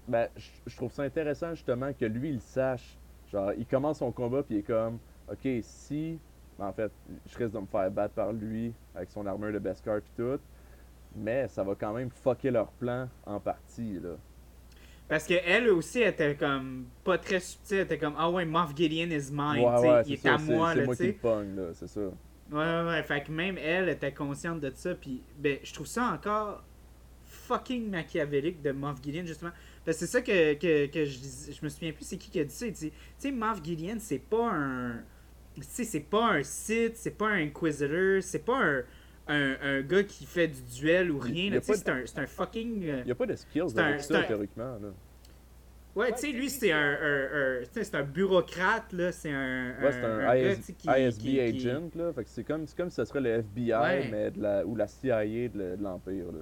[0.09, 2.99] ben, je je trouve ça intéressant, justement, que lui, il sache.
[3.31, 4.99] Genre, il commence son combat, puis il est comme,
[5.31, 6.19] OK, si,
[6.59, 6.93] ben, en fait,
[7.27, 10.39] je risque de me faire battre par lui, avec son armure de Beskar, puis tout,
[11.15, 14.17] mais ça va quand même fucker leur plan en partie, là.
[15.13, 17.77] Parce qu'elle aussi était comme pas très subtile.
[17.77, 19.63] Elle était comme Ah ouais, Moff Gideon is mine.
[19.63, 20.71] ouais, ouais, il est ça, à moi.
[20.73, 22.01] c'est Là, moi tu qui pogne, là, c'est ça.
[22.01, 22.11] Ouais,
[22.51, 23.03] ouais, ouais.
[23.03, 24.95] Fait que même elle était consciente de ça.
[24.95, 26.65] Puis, ben, je trouve ça encore
[27.27, 29.51] fucking machiavélique de Moff Gideon, justement.
[29.85, 32.31] Parce que c'est ça que, que, que je dis- Je me souviens plus c'est qui
[32.31, 32.65] qui a dit ça.
[32.65, 34.93] Il dit, Tu sais, Moff Gideon, c'est pas un.
[35.57, 38.83] Tu sais, c'est pas un Sith, c'est pas un Inquisitor, c'est pas un,
[39.29, 41.59] un, un gars qui fait du duel ou rien.
[41.63, 42.85] c'est un, un fucking.
[42.85, 44.89] euh, Il n'y a pas de skills c'est ça, théoriquement, là.
[45.95, 49.13] Ouais, tu sais, lui, c'est un, un, un- un bureaucrate, là.
[49.13, 49.75] C'est un.
[49.83, 52.13] Ouais, c'est un, IS qui- ISB qui- qui- agent, là.
[52.15, 54.09] Fait que c'est comme, c'est comme si ce serait le FBI, Ouais.
[54.11, 56.41] mais de la, ou la CIA de, le- de l'Empire, là.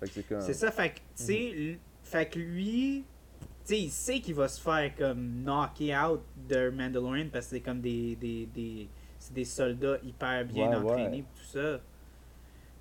[0.00, 0.40] Fait que c'est comme...
[0.40, 3.04] C'est ça, fait que, tu sais, fait que lui,
[3.40, 7.50] tu sais, il sait qu'il va se faire comme knocker out de Mandalorian parce que
[7.56, 8.88] c'est comme des, des, des,
[9.22, 11.24] c'est des soldats hyper bien Ouais, entraînés ouais.
[11.36, 11.80] tout ça.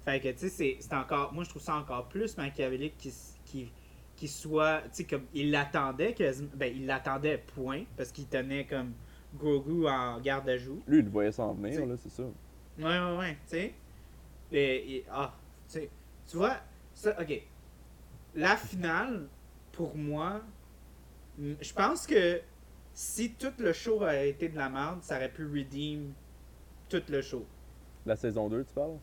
[0.03, 3.39] Fait que, tu sais, c'est- encore, moi je trouve ça encore plus machiavélique qu'il s-
[3.45, 3.67] qu'il
[4.15, 6.15] qu'il soit, tu sais, comme, il l'attendait,
[6.53, 8.93] ben, il l'attendait, point, parce qu'il tenait comme
[9.35, 10.79] Grogu en garde à joue.
[10.87, 12.23] Lui, il le voyait s'en venir, là, c'est ça.
[12.23, 13.73] Ouais, ouais, ouais, tu sais.
[14.51, 15.33] Et, et- ah,
[15.67, 15.89] tu sais,
[16.29, 16.57] tu vois,
[16.93, 17.41] ça, ok.
[18.35, 19.27] La finale,
[19.71, 20.41] pour moi,
[21.39, 22.41] je pense que
[22.93, 26.13] si tout le show avait été de la merde, ça aurait pu redeem
[26.91, 27.45] tout le show.
[28.05, 28.97] La saison 2, tu parles?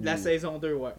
[0.00, 0.92] La Ou- saison 2, ouais.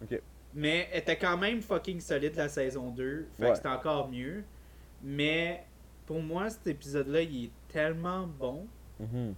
[0.54, 3.26] Mais elle était quand même fucking solide la saison 2.
[3.36, 3.50] Fait Ouais.
[3.50, 4.42] que c'était encore mieux.
[5.02, 5.64] Mais
[6.06, 8.66] pour moi, cet épisode-là, il est tellement bon.
[9.00, 9.34] Mhm.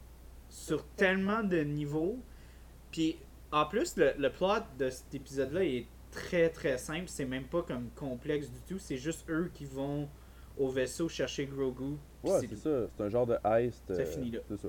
[0.50, 2.18] sur tellement de niveaux.
[2.92, 3.16] Puis
[3.50, 7.04] en plus, le, le plot de cet épisode-là est très très simple.
[7.08, 8.78] C'est même pas comme complexe du tout.
[8.78, 10.08] C'est juste eux qui vont
[10.58, 11.96] au vaisseau chercher Grogu.
[12.22, 12.86] Ouais, c'est ça.
[12.96, 13.82] C'est un genre de heist.
[13.88, 14.40] C'est euh, fini, là.
[14.48, 14.68] C'est ça.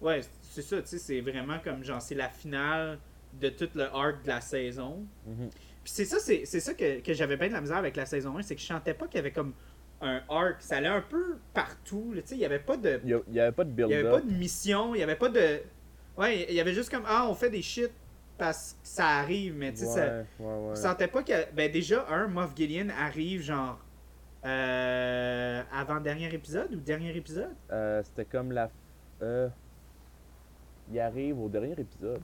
[0.00, 2.98] Ouais, c'est ça, tu sais, c'est vraiment comme genre, c'est la finale
[3.40, 5.06] de tout le arc de la saison.
[5.26, 5.50] Mhm.
[5.82, 8.38] Puis c'est ça, c'est ça que, que j'avais bien de la misère avec la saison
[8.38, 9.52] 1, c'est que je sentais pas qu'il y avait comme
[10.00, 10.56] un arc.
[10.60, 13.00] Ça allait un peu partout, tu sais, il y avait pas de.
[13.04, 15.28] Il n'y avait pas de Il n'y avait pas de mission, il n'y avait pas
[15.28, 15.60] de.
[16.16, 17.90] Ouais, il y avait juste comme Ah, on fait des shit
[18.38, 20.24] parce que ça arrive, mais tu sais, ça.
[20.38, 20.76] Ouais, ouais.
[20.76, 21.52] sentait pas que.
[21.52, 23.78] Ben, déjà, un, Moff Gideon arrive genre.
[24.44, 27.54] Euh, avant-dernier épisode ou dernier épisode?
[27.72, 28.70] Euh, C'était comme la...
[29.22, 29.48] Euh...
[30.90, 32.20] Il arrive au dernier épisode,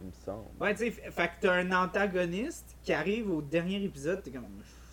[0.00, 0.44] il me semble.
[0.60, 4.46] Ouais, tu sais, fait que t'as un antagoniste qui arrive au dernier épisode, t'es comme.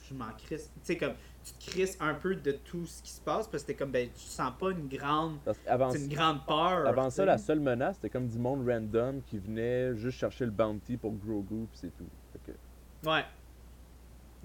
[0.08, 0.72] Je m'en crisse.
[0.76, 1.14] Tu sais, comme.
[1.44, 3.92] Tu te crisses un peu de tout ce qui se passe parce que t'es comme.
[3.92, 5.38] Ben, tu sens pas une grande.
[5.46, 6.88] C'est une grande peur.
[6.88, 10.52] avant ça, la seule menace, c'était comme du monde random qui venait juste chercher le
[10.52, 12.08] bounty pour Grogu, puis c'est tout.
[12.34, 13.24] Fait que- Ouais.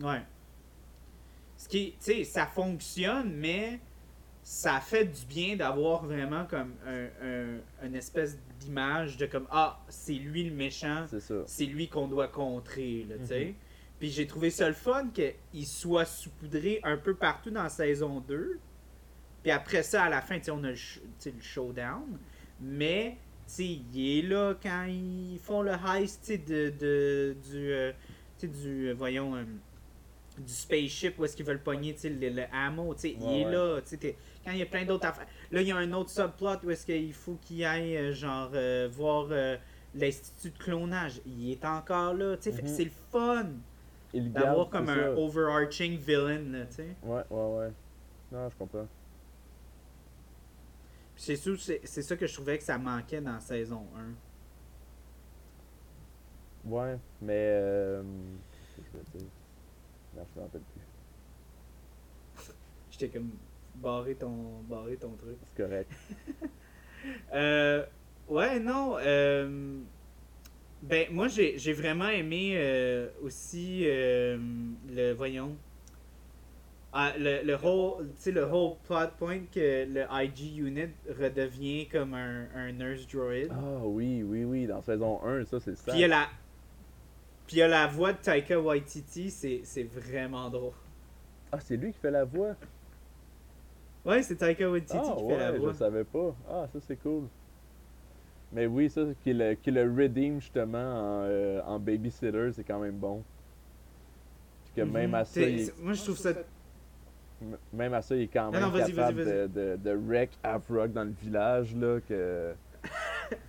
[0.02, 0.22] Ouais.
[1.56, 3.80] Ce qui, tu sais, ça fonctionne, mais
[4.46, 9.80] ça fait du bien d'avoir vraiment comme un, un- une espèce d'image de comme ah
[9.88, 11.06] c'est lui le méchant,
[11.46, 13.44] c'est lui qu'on doit contrer, là, tu sais.
[13.46, 13.54] Mhm.
[13.98, 18.58] Puis j'ai trouvé ça le fun qu'il soit saupoudré un peu partout dans saison 2.
[19.42, 22.18] Puis après ça, à la fin, tu sais, on a le, le showdown.
[22.60, 23.16] Mais,
[23.46, 23.64] tu sais,
[23.94, 27.92] il est là quand ils font le heist, tu sais, de, de- du, euh,
[28.42, 29.44] du, euh, voyons, euh,
[30.38, 33.22] du spaceship où est-ce qu'ils veulent pogner, tu sais, le, le ammo, tu sais, il
[33.22, 33.52] est ouais.
[33.52, 35.26] là, tu sais, quand il y a plein d'autres affaires.
[35.50, 38.50] Là, il y a un autre subplot où est-ce qu'il faut qu'il aille, euh, genre,
[38.54, 39.56] euh, voir euh,
[39.94, 41.20] l'institut de clonage.
[41.26, 42.68] Il est encore là, tu sais, Mhm.
[42.68, 43.46] c'est le fun
[44.12, 45.12] d'avoir comme un ça.
[45.18, 46.96] overarching villain, là, tu sais.
[47.02, 47.72] Ouais, ouais, ouais.
[48.32, 48.86] Non, je comprends.
[51.16, 54.14] C'est c'est ça que je trouvais que ça manquait dans saison 1.
[56.70, 57.32] Ouais, mais...
[57.52, 58.02] Euh...
[58.76, 59.28] Je dire?
[60.16, 62.44] Non, je me rappelle plus.
[62.90, 63.30] J'étais comme
[63.84, 65.36] barré ton, barré ton truc.
[65.44, 65.90] C'est correct.
[67.34, 67.84] Euh,
[68.28, 68.96] ouais, non.
[68.98, 69.78] euh,
[70.82, 75.12] ben, moi, j'ai j'ai vraiment aimé euh, aussi le.
[75.12, 75.54] Voyons.
[76.94, 81.88] Ah, le, le whole, tu sais, le whole plot point que le IG unit redevient
[81.88, 83.50] comme un, un nurse droid.
[83.50, 85.90] Ah oui, oui, oui, dans saison 1, ça c'est ça.
[85.92, 86.28] Puis il y a la.
[87.46, 90.72] Puis il y a la voix de Taika Waititi, c'est c'est vraiment drôle.
[91.52, 92.54] Ah, c'est lui qui fait la voix?
[94.04, 95.72] Ouais, c'est Taika Waititi Ah qui fait la ouais, voix.
[95.72, 96.34] je savais pas.
[96.48, 97.24] Ah, ça c'est cool.
[98.52, 102.78] Mais oui, ça qui le, qui le redeem justement en, euh, en babysitter, c'est quand
[102.78, 103.22] même bon.
[104.64, 105.14] Puis que même Mhm.
[105.14, 106.30] à ça, il, Moi, je trouve ça.
[106.30, 111.04] m- même à ça, il est quand même non, capable de, de wreck Afrock dans
[111.04, 112.52] le village là que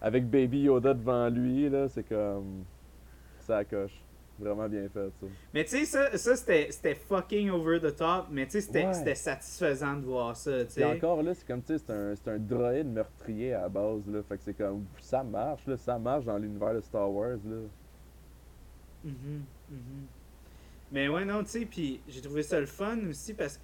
[0.01, 2.64] avec Baby Yoda devant lui là, c'est comme
[3.41, 4.01] ça coche.
[4.38, 5.25] Vraiment bien fait ça.
[5.53, 9.15] Mais tu sais, ça, ça c'était fucking over the top, mais tu sais, c'était Ouais.
[9.15, 10.83] satisfaisant de voir ça, tu sais.
[10.83, 14.21] encore là, c'est comme tu sais, c'est un, un droïde meurtrier à la base là,
[14.23, 17.57] fait que c'est comme ça marche là, ça marche dans l'univers de Star Wars là.
[19.05, 20.05] Mhm, mhm.
[20.91, 23.59] Mais ouais, non, tu sais, puis j'ai trouvé ça le fun aussi parce,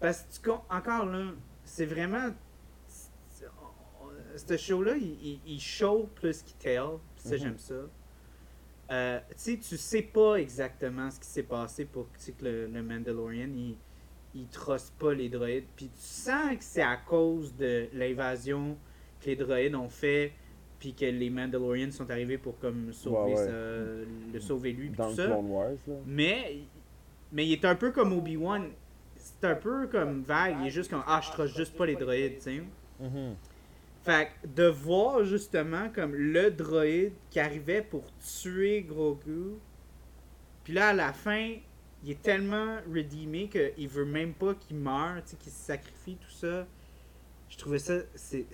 [0.00, 1.32] parce que, tu encore là,
[1.64, 2.30] c'est vraiment.
[4.36, 7.36] Ce show-là, il, il, il show plus qu'il tell, ça, Mhm.
[7.40, 7.74] j'aime ça.
[8.90, 12.82] Euh, tu sais, tu sais pas exactement ce qui s'est passé pour que le, le
[12.82, 13.76] Mandalorian, il,
[14.34, 15.64] il trosse pas les droïdes.
[15.74, 18.76] Puis tu sens que c'est à cause de l'invasion
[19.20, 20.32] que les droïdes ont fait,
[20.78, 23.46] puis que les Mandalorians sont arrivés pour comme sauver, Ouais, ouais.
[23.46, 25.36] ça- le sauver lui, Dans tout le ça.
[25.38, 25.70] Wars.
[26.06, 26.58] Mais,
[27.32, 28.68] mais il est un peu comme Obi-Wan.
[29.16, 30.56] C'est un peu comme vague.
[30.60, 32.62] Il est juste comme Ah, je trosse juste pas les droïdes, tu sais.
[33.00, 33.34] Mhm.
[34.04, 39.54] Fait que de voir justement comme le droïde qui arrivait pour tuer Grogu.
[40.62, 41.54] Puis là, à la fin,
[42.02, 46.66] il est tellement redeemé qu'il veut même pas qu'il meure, qu'il se sacrifie, tout ça.
[47.48, 48.46] Je trouvais ça, c'est,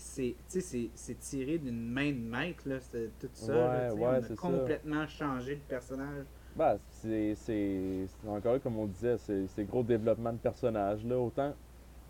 [1.20, 3.52] tiré d'une main de maître, là, c'est tout ça.
[3.54, 3.94] là, Ouais, sais.
[3.94, 4.34] ouais, On a ça.
[4.36, 6.26] complètement changé le personnage.
[6.54, 11.04] Bah, c'est, c'est, encore là, comme on disait, c'est, c'est gros développement de personnage.
[11.04, 11.18] Là.
[11.18, 11.54] Autant,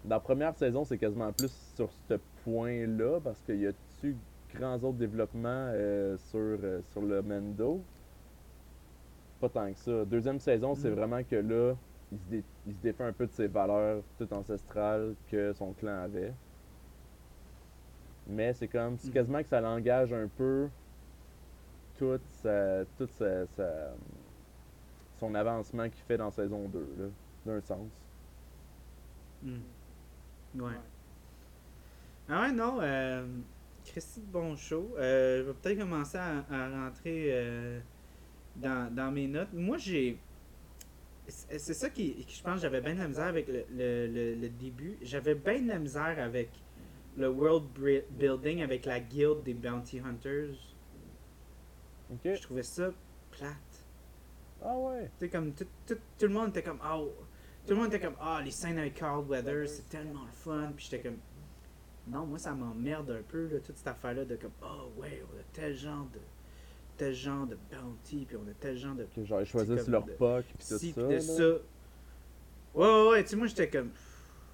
[0.05, 2.15] dans la première saison, c'est quasiment plus sur ce
[2.45, 3.73] point-là, parce qu'il y a
[4.03, 4.17] eu
[4.55, 7.85] grands autres développements euh, sur, euh, sur le Mendo.
[9.41, 10.05] Pas tant que ça.
[10.05, 10.95] Deuxième saison, c'est Mm.
[10.95, 11.75] vraiment que là,
[12.13, 15.73] il se, dé- il se défait un peu de ses valeurs tout ancestrales que son
[15.75, 16.35] clan avait.
[18.27, 19.13] Mais c'est comme, c'est Mm.
[19.13, 20.69] quasiment que ça l'engage un peu
[21.95, 23.95] toute sa, toute sa, sa-
[25.19, 27.09] son avancement qu'il fait dans saison 2, là,
[27.45, 27.93] d'un sens.
[29.43, 29.61] Hmm.
[30.55, 30.77] Ouais.
[32.33, 32.79] Ah ouais, non.
[32.81, 33.27] Euh,
[33.85, 34.95] Christy de bon show.
[34.99, 37.81] Euh, je vais peut-être commencer à, à rentrer euh,
[38.55, 39.53] dans, dans mes notes.
[39.53, 40.17] Moi, j'ai.
[41.27, 44.07] C'est ça qui, qui, je pense, que j'avais bien de la misère avec le, le,
[44.07, 44.97] le, le début.
[45.03, 46.51] J'avais bien de la misère avec
[47.17, 47.67] le world
[48.11, 50.55] building, avec la guilde des bounty hunters.
[52.13, 52.21] Ok.
[52.25, 52.91] Je trouvais ça
[53.33, 53.87] plate.
[54.63, 55.11] Ah ouais.
[55.19, 56.99] Tu comme tout, tout, tout le monde était comme ah
[57.67, 60.73] tout le monde était comme ah les scènes avec Carl Weathers c'est tellement le fun
[60.77, 61.19] puis j'étais comme
[62.11, 65.23] non moi ça m'emmerde un peu là, toute cette affaire là de comme oh ouais
[65.33, 66.19] on a tel genre de
[66.97, 70.05] tel genre de bounty puis on a tel genre de Que genre, ils choisissent leur
[70.05, 70.77] de- POC pis tout ça.
[70.79, 71.43] puis de ça
[72.75, 73.91] ouais ouais ouais tu sais moi j'étais comme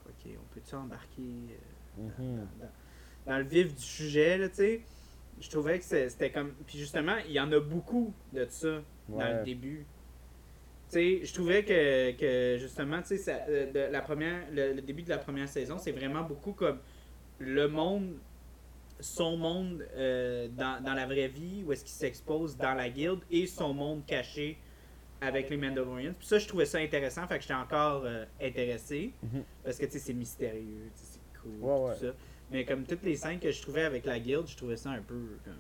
[0.09, 1.57] ok on peut tu embarquer euh,
[1.99, 2.37] dans- Mhm.
[2.37, 2.73] dans, dans-
[3.33, 4.83] dans le vif du sujet là tu sais?
[5.41, 9.39] Je trouvais que c'était comme puis justement il y en a beaucoup de ça dans
[9.39, 9.85] le début.
[10.89, 14.81] Tu sais, je trouvais que, que justement, tu sais, euh, de la première, le, le
[14.81, 16.79] début de la première saison, c'est vraiment beaucoup comme
[17.39, 18.15] le monde,
[19.01, 23.21] son monde euh, dans, dans la vraie vie, où est-ce qu'il s'expose dans la guilde,
[23.31, 24.59] et son monde caché
[25.21, 26.13] avec les Mandalorians.
[26.19, 29.43] Puis ça, je trouvais ça intéressant, fait que j'étais encore euh, intéressé, Mhm.
[29.65, 32.13] parce que, tu sais, c'est mystérieux, c'est cool, Ouais, tout ça.
[32.51, 35.03] Mais comme toutes les scènes que je trouvais avec la guilde, je trouvais ça un
[35.03, 35.55] peu comme...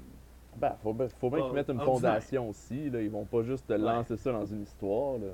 [0.59, 3.03] Ben, faut, bien- faut bien qu'ils mettent une fondation aussi, là.
[3.03, 5.27] Ils vont pas juste te lancer ça dans une histoire, là.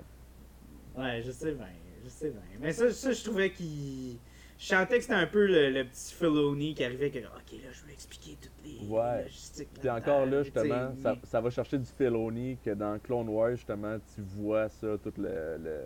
[0.96, 1.68] Ouais, je sais bien,
[2.04, 2.40] je sais bien.
[2.60, 4.16] Mais ça, ça je trouvais qu'il.
[4.62, 7.24] Je sentais que c'était un peu le, le petit Filoni qui arrivait que, ok,
[7.64, 9.24] là, je vais expliquer toutes les Ouais.
[9.24, 9.68] logistiques.
[9.80, 10.92] Puis encore là, justement,
[11.24, 15.56] ça, va chercher du Filoni que dans Clone Wars, justement, tu vois ça, tout le,
[15.58, 15.80] le,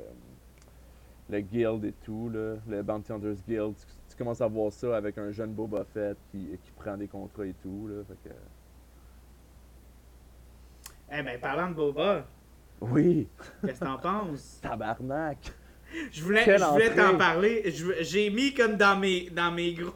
[1.31, 3.75] le guild et tout, là, le Bounty Hunters Guild.
[3.77, 7.09] Tu, tu commences à voir ça avec un jeune Boba Fett qui, qui prend des
[7.09, 8.03] contrats et tout, là.
[8.07, 8.35] Fait que...
[11.19, 12.27] Eh ben, parlant de Boba,
[12.83, 13.27] Oui!
[13.65, 14.59] qu'est-ce que t'en penses?
[14.63, 15.39] Tabarnak!
[16.13, 17.63] Je voulais, Quelle je voulais t'en parler.
[18.01, 19.93] J'ai mis comme dans mes, dans mes gros.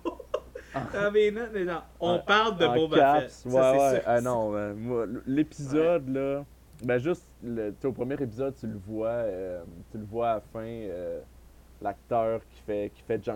[0.95, 1.81] dans mes notes, mais non.
[1.99, 3.31] On En- parle de Boba caps, Fett.
[3.31, 3.95] Ça, Ouais, c'est ouais.
[4.01, 4.03] sûr.
[4.07, 6.45] Ah non, moi, l'épisode, là.
[6.83, 9.63] Ben, juste, le, au premier épisode, tu le vois, euh,
[9.93, 11.21] tu le vois à la fin, euh,
[11.83, 13.31] l'acteur qui fait, qui fait tu-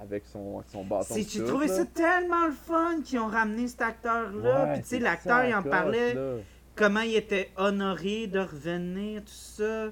[0.00, 1.14] avec son, son bâton.
[1.16, 1.74] J'ai trouvé là.
[1.74, 4.64] ça tellement le fun qu'ils ont ramené cet acteur-là.
[4.66, 6.14] Ouais, Puis tu sais, l'acteur, il en parlait.
[6.14, 6.34] là.
[6.76, 9.86] comment il était honoré de revenir, tout ça.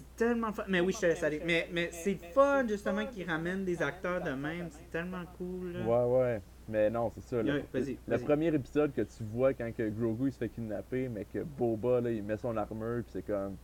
[0.00, 0.64] C'est tellement fun.
[0.68, 1.42] Mais oui, je te laisse aller.
[1.44, 4.68] Mais, mais c'est fun, justement, qu'ils ramènent des acteurs de même.
[4.70, 5.72] C'est tellement cool.
[5.72, 5.80] là.
[5.80, 6.42] Ouais, ouais.
[6.68, 7.42] Mais non, c'est ça.
[7.42, 11.40] Le, premier épisode que tu vois quand que Grogu il se fait kidnapper, mais que
[11.40, 13.56] Boba là, il met son armure, puis c'est comme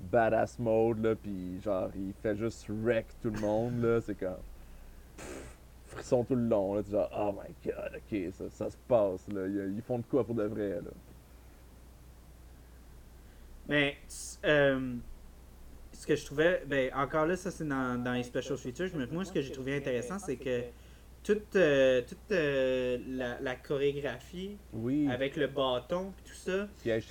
[0.00, 4.36] badass mode, là, puis genre il fait juste wreck tout le monde, là, c'est comme
[5.16, 5.56] pff,
[5.86, 9.26] frisson tout le long, là, tu genre oh my god, ok, ça, ça se passe,
[9.32, 10.90] là, ils, ils font de quoi pour de vrai, là.
[13.68, 14.94] Mais tu- euh,
[16.04, 19.06] ce que je trouvais, ben encore là, ça c'est dans, dans les special features, mais
[19.06, 20.60] moi ce que j'ai trouvé intéressant, c'est que
[21.22, 26.68] toute, euh, toute euh, la, la chorégraphie Oui, avec le bâton et tout ça,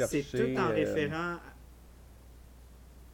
[0.07, 1.37] c'est tout en euh, référent.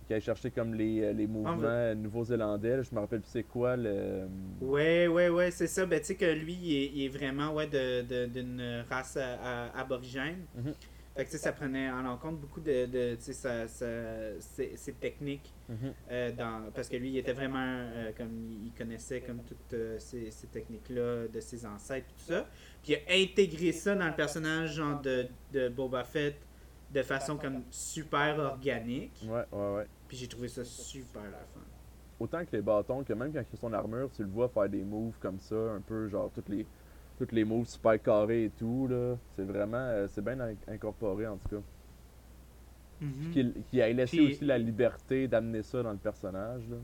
[0.05, 3.43] qui aille chercher comme les, euh, les mouvements nouveau-zélandais, là, je me rappelle plus c'est
[3.43, 4.27] quoi le.
[4.59, 5.85] Ouais, ouais, ouais, c'est ça.
[5.85, 9.15] Ben, tu sais que lui, il est, il est vraiment ouais, de- de- d'une race
[9.15, 10.39] à- à- aborigène.
[10.55, 10.73] Mhm.
[11.15, 14.93] Fait que, tu sais, ça prenait en compte beaucoup de, de sa- sa- ses, ses
[14.93, 15.53] techniques.
[15.67, 15.93] Mhm.
[16.11, 19.99] euh, dans, parce que lui, il était vraiment euh, comme il connaissait comme toutes euh,
[19.99, 22.47] ces, ces techniques-là de ses ancêtres et tout ça.
[22.81, 26.47] Puis il a intégré ça dans le personnage genre de, de Boba Fett
[26.89, 29.19] de façon comme super organique.
[29.21, 29.87] Ouais, ouais, ouais.
[30.07, 31.61] Puis j'ai trouvé ça super la fun.
[32.19, 34.69] autant que les bâtons, que même quand il a son armure, tu le vois faire
[34.69, 36.65] des moves comme ça, un peu genre toutes les
[37.19, 41.27] toutes les moves super carrés et tout là, c'est vraiment euh, c'est bien in- incorporé
[41.27, 41.61] en tout cas.
[43.31, 46.77] Qu'il qu'il ait laissé Puis- aussi la liberté d'amener ça dans le personnage là.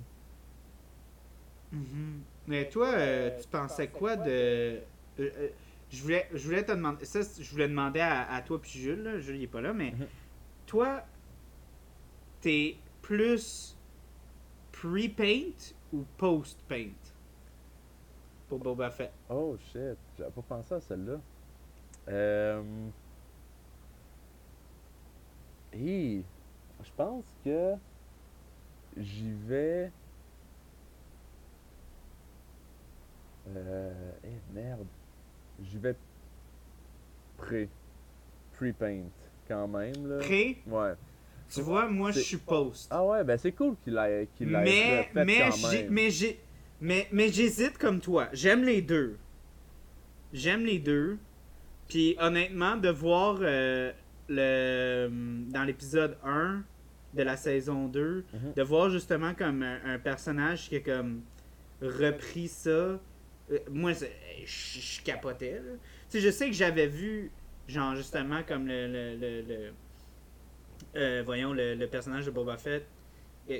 [1.72, 2.22] Mhm.
[2.48, 4.30] Mais toi, euh, tu pensais quoi de.
[5.20, 5.50] euh,
[5.90, 7.04] je, voulais, je voulais te demander.
[7.06, 9.02] Ça, je voulais demander à, à toi puis Jules.
[9.04, 9.20] Là.
[9.20, 10.06] Jules, il est pas là, mais Mhm.
[10.68, 11.04] toi,
[12.42, 13.76] t'es plus
[14.72, 16.92] pre-paint ou post-paint?
[18.48, 19.12] Pour Boba Fett?
[19.30, 21.20] Oh shit, j'avais pas pensé à celle-là.
[22.10, 22.62] Euh...
[26.84, 27.74] Je pense que
[28.98, 29.92] j'y vais.
[33.50, 34.12] Euh.
[34.24, 34.86] Eh merde.
[35.62, 35.96] J'y vais
[37.38, 37.70] pré.
[38.54, 39.04] Pre-paint,
[39.48, 40.18] quand même, là.
[40.20, 40.94] Pré, Ouais.
[41.50, 42.88] tu vois, moi, je suis post.
[42.90, 45.88] Ah ouais, ben c'est cool qu'il ait, mais mais quand même.
[45.90, 46.40] mais j'ai
[46.82, 48.28] mais mais j'hésite comme toi.
[48.34, 49.18] J'aime les deux.
[50.34, 51.18] J'aime les deux.
[51.88, 53.92] Puis honnêtement de voir euh,
[54.28, 55.10] le
[55.52, 56.64] dans l'épisode 1
[57.14, 58.54] de la saison 2, Mhm.
[58.56, 61.22] de voir justement comme un, un personnage qui a comme
[61.82, 62.70] repris ça.
[62.70, 63.00] euh,
[63.72, 64.06] moi je
[64.46, 65.54] je capotais.
[65.54, 65.74] là.
[66.10, 67.32] Tu sais je sais que j'avais vu
[67.68, 69.72] genre justement comme le, le, le- le-
[70.96, 72.86] euh, voyons le, personnage de Boba Fett et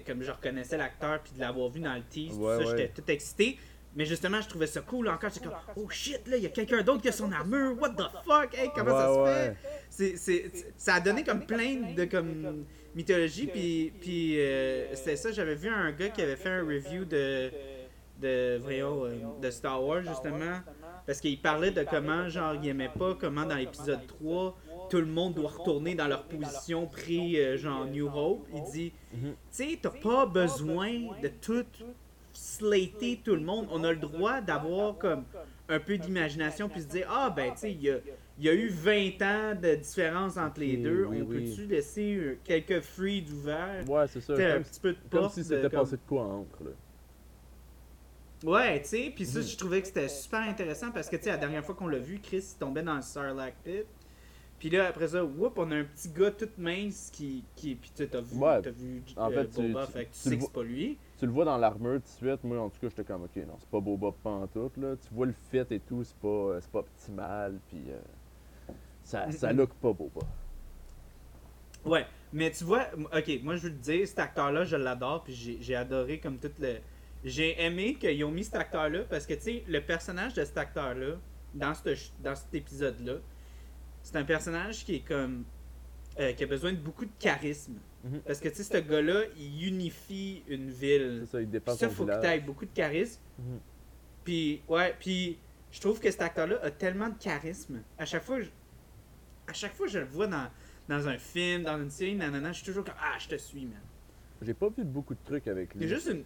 [0.06, 2.66] comme je reconnaissais l'acteur puis de l'avoir vu dans le tease, tout ça, ouais.
[2.66, 3.58] j'étais tout excité.
[3.96, 5.30] Mais justement, je trouvais ça cool encore.
[5.30, 7.80] J'étais comme, oh shit, là, il y a quelqu'un d'autre qui a son armure.
[7.80, 8.54] What the fuck?
[8.54, 9.56] Hey, comment ça se fait?
[9.90, 13.48] c'est, c'est- ça a donné comme plein de comme mythologie.
[13.48, 17.50] Puis, puis euh, c'était ça, j'avais vu un gars qui avait fait un review de,
[18.22, 20.60] de, voyons, euh, de Star Wars justement.
[21.06, 24.58] Parce qu'il parlait de comment, genre, il aimait pas comment dans l'épisode 3,
[24.90, 28.48] tout le monde doit retourner dans leur position pré, euh, genre, New Hope.
[28.54, 29.32] Il dit, Mhm.
[29.32, 31.66] tu sais, t'as pas besoin de tout
[32.34, 33.68] slater tout le monde.
[33.72, 35.24] On a le droit d'avoir comme
[35.70, 37.98] un peu d'imagination puis se dire, ah ben, tu sais, il y a,
[38.38, 41.06] il y a eu 20 ans de différence entre les deux.
[41.06, 41.46] oui, On oui.
[41.50, 43.84] peut-tu laisser quelques fruits d'ouvert?
[43.90, 44.34] Ouais, c'est ça.
[44.34, 46.72] Un Comme, petit peu de comme porte, si c'était comme- passé de quoi entre là.
[48.44, 49.46] Ouais, tu sais, puis ça, Mhm.
[49.46, 51.98] je trouvais que c'était super intéressant parce que, tu sais, la dernière fois qu'on l'a
[51.98, 53.86] vu, Chris il tombait dans le Sarlacc Pit.
[54.66, 57.44] Puis là, après ça, whoop, on a un petit gars tout mince qui.
[57.56, 60.06] qui puis tu sais, t'as vu, Ouais, vu en euh, fait, tu- Boba, tu- fait
[60.06, 60.98] que tu tu sais que c'est pas lui.
[61.20, 63.36] Tu le vois dans l'armure tout de suite, moi en tout cas j'étais comme ok
[63.46, 66.60] non c'est pas Boba pantoute là, tu vois le fit et tout, c'est pas, euh,
[66.60, 70.22] c'est pas optimal puis euh, ça, ça look pas Boba.
[71.86, 75.36] Ouais, mais tu vois, ok, moi je veux te dire, cet acteur-là, je l'adore, puis
[75.36, 76.78] j'ai j'ai adoré comme tout le.
[77.24, 80.58] J'ai aimé qu'ils ont mis cet acteur-là parce que, tu sais, le personnage de cet
[80.58, 81.18] acteur-là,
[81.54, 83.18] dans, ce, dans cet épisode-là,
[84.06, 85.44] c'est un personnage qui est comme.
[86.20, 87.74] euh, qui a besoin de beaucoup de charisme.
[88.04, 88.22] Mhm.
[88.22, 91.22] Parce que, tu sais, ce gars-là, il unifie une ville.
[91.26, 92.46] C'est ça, il dépasse Ça, faut que tu village.
[92.46, 93.20] beaucoup de charisme.
[93.40, 93.60] Mhm.
[94.24, 95.38] Puis, ouais, puis
[95.72, 97.82] je trouve que cet acteur-là a tellement de charisme.
[97.98, 98.48] À chaque fois, je,
[99.48, 100.48] à chaque fois je le vois dans,
[100.88, 103.66] dans un film, dans une série, nanana, je suis toujours comme Ah, je te suis,
[103.66, 103.82] man.
[104.42, 105.88] J'ai pas vu beaucoup de trucs avec C'est lui.
[105.88, 106.24] juste une.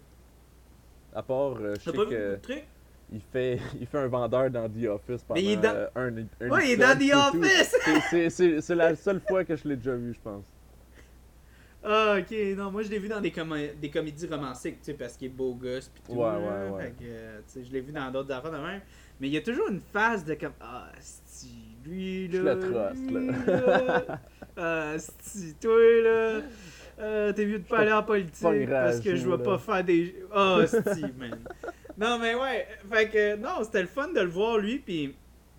[1.14, 2.68] À part, euh, je sais pas vu beaucoup de trucs?
[3.12, 5.88] Il fait, il fait un vendeur dans The Office pendant Mais il est dans- euh,
[5.96, 6.08] un,
[6.42, 7.36] un Ouais, il est dans The.
[7.36, 8.30] Office!
[8.60, 10.44] C'est- la seule fois que je l'ai déjà vu, je pense.
[11.82, 14.94] Ah, ok, non, moi je l'ai vu dans des, comé- des comédies romantiques, tu sais,
[14.94, 16.12] parce qu'il est beau gosse pis tout.
[16.12, 16.84] Ouais, ouais, ouais.
[16.84, 18.82] Fait que, euh, je l'ai vu dans d'autres affaires de même.
[19.22, 22.38] Mais il y a toujours une phase de comme Ah, si, lui là.
[22.38, 23.82] Je le truste, lui, là.
[24.08, 24.20] là.
[24.58, 25.72] Ah, si, toi
[26.04, 26.42] là.
[27.02, 30.16] Euh, T'es mieux de pas aller en politique parce que je rageau, pas faire des.
[30.36, 31.40] Oh, Steve, man.
[32.00, 32.68] Non, mais ouais.
[32.92, 34.80] Fait que, non, c'était le fun de le voir, lui.
[34.80, 35.16] Puis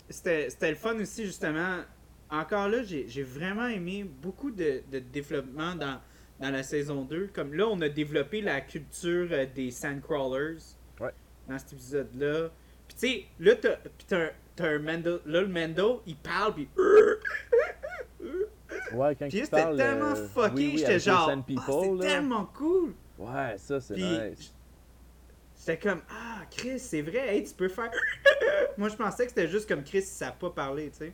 [0.08, 1.80] c'était le fun aussi, justement.
[2.30, 6.00] Encore là, j'ai vraiment aimé beaucoup de, de développement dans,
[6.40, 7.30] dans la saison 2.
[7.34, 10.58] Comme là, on a développé la culture euh, des Sandcrawlers.
[11.00, 11.12] Ouais.
[11.48, 12.50] Dans cet épisode-là.
[12.88, 13.54] Puis tu sais, là,
[14.06, 14.30] t'as un-
[14.64, 15.20] un Mendo.
[15.26, 16.68] Là, le Mendo, il parle, puis.
[18.92, 21.30] Ouais, quand Puis il c'était tellement euh, fucké, oui, oui, j'étais genre.
[21.46, 21.54] C'est
[21.94, 21.98] là.
[22.00, 22.92] tellement cool!
[23.18, 24.52] Ouais, ça, c'est nice.
[25.60, 27.90] J'étais comme, ah, Chris, c'est vrai, hey, tu peux faire.
[28.78, 31.12] Moi, je pensais que c'était juste comme Chris, il savait pas parler, tu sais.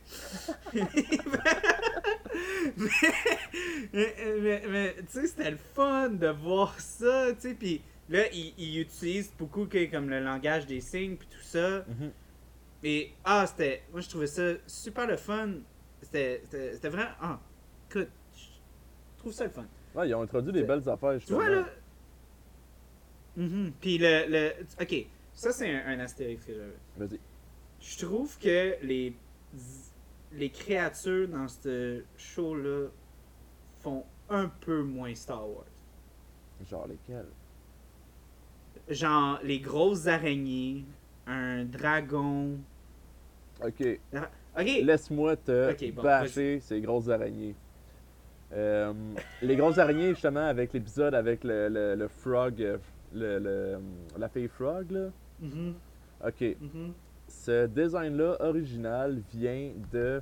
[2.77, 2.93] mais,
[3.93, 7.53] mais, mais- mais, tu sais, c'était le fun de voir ça, tu sais.
[7.55, 11.79] Puis là, il, il utilise beaucoup que- comme le langage des signes, puis tout ça.
[11.87, 12.11] Mhm.
[12.83, 13.83] Et, ah, c'était.
[13.91, 15.49] Moi, je trouvais ça super le fun.
[16.01, 16.41] C'était
[16.83, 17.09] vraiment.
[17.21, 17.39] Ah,
[17.89, 19.65] écoute, je trouve ça le fun.
[19.95, 21.65] Ouais, ils ont introduit des belles affaires, Tu vois, justement.
[23.37, 23.43] Là.
[23.43, 23.71] Mhm.
[23.79, 24.51] Puis le, le.
[24.81, 26.77] Ok, ça, c'est un, un astérix que j'avais.
[26.97, 27.19] Vas-y.
[27.79, 29.13] Je trouve que les.
[30.33, 32.87] Les créatures dans ce show-là
[33.79, 35.63] font un peu moins Star Wars.
[36.69, 37.25] Genre lesquels
[38.89, 40.83] Genre, les grosses araignées,
[41.25, 42.57] un dragon.
[43.63, 43.99] Ok,
[44.59, 47.55] Ok, laisse-moi te Ok, bon, bâcher ces grosses araignées.
[48.53, 48.93] Euh,
[49.41, 52.77] les grosses araignées, justement, avec l'épisode avec le, le, le frog, euh,
[53.13, 53.79] le, le-
[54.17, 55.09] la fille frog, là.
[55.39, 55.73] Mhm,
[56.25, 56.93] Ok, mhm.
[57.27, 60.21] ce design-là original vient de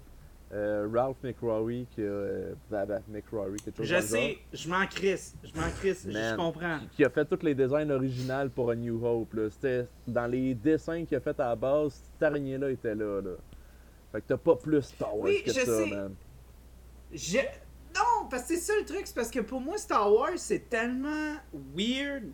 [0.54, 2.54] euh, Ralph McRory, qui a, euh,
[3.10, 6.80] McRory, quelque chose Je sais, je m'en crisse, je m'en crisse, je- comprends.
[6.92, 9.34] qui- a fait tous les designs originaux pour A New Hope.
[9.34, 9.50] là.
[9.50, 13.32] C'était dans les dessins qu'il a fait à la base, cette araignée-là était là, là.
[14.12, 15.90] Fait que t'as pas plus Star Wars Oui, que je ça, sais.
[15.90, 16.14] man.
[17.12, 17.38] Je...
[17.96, 20.70] Non, parce que c'est ça le truc, c'est parce que pour moi, Star Wars, c'est
[20.70, 21.36] tellement
[21.76, 22.26] weird.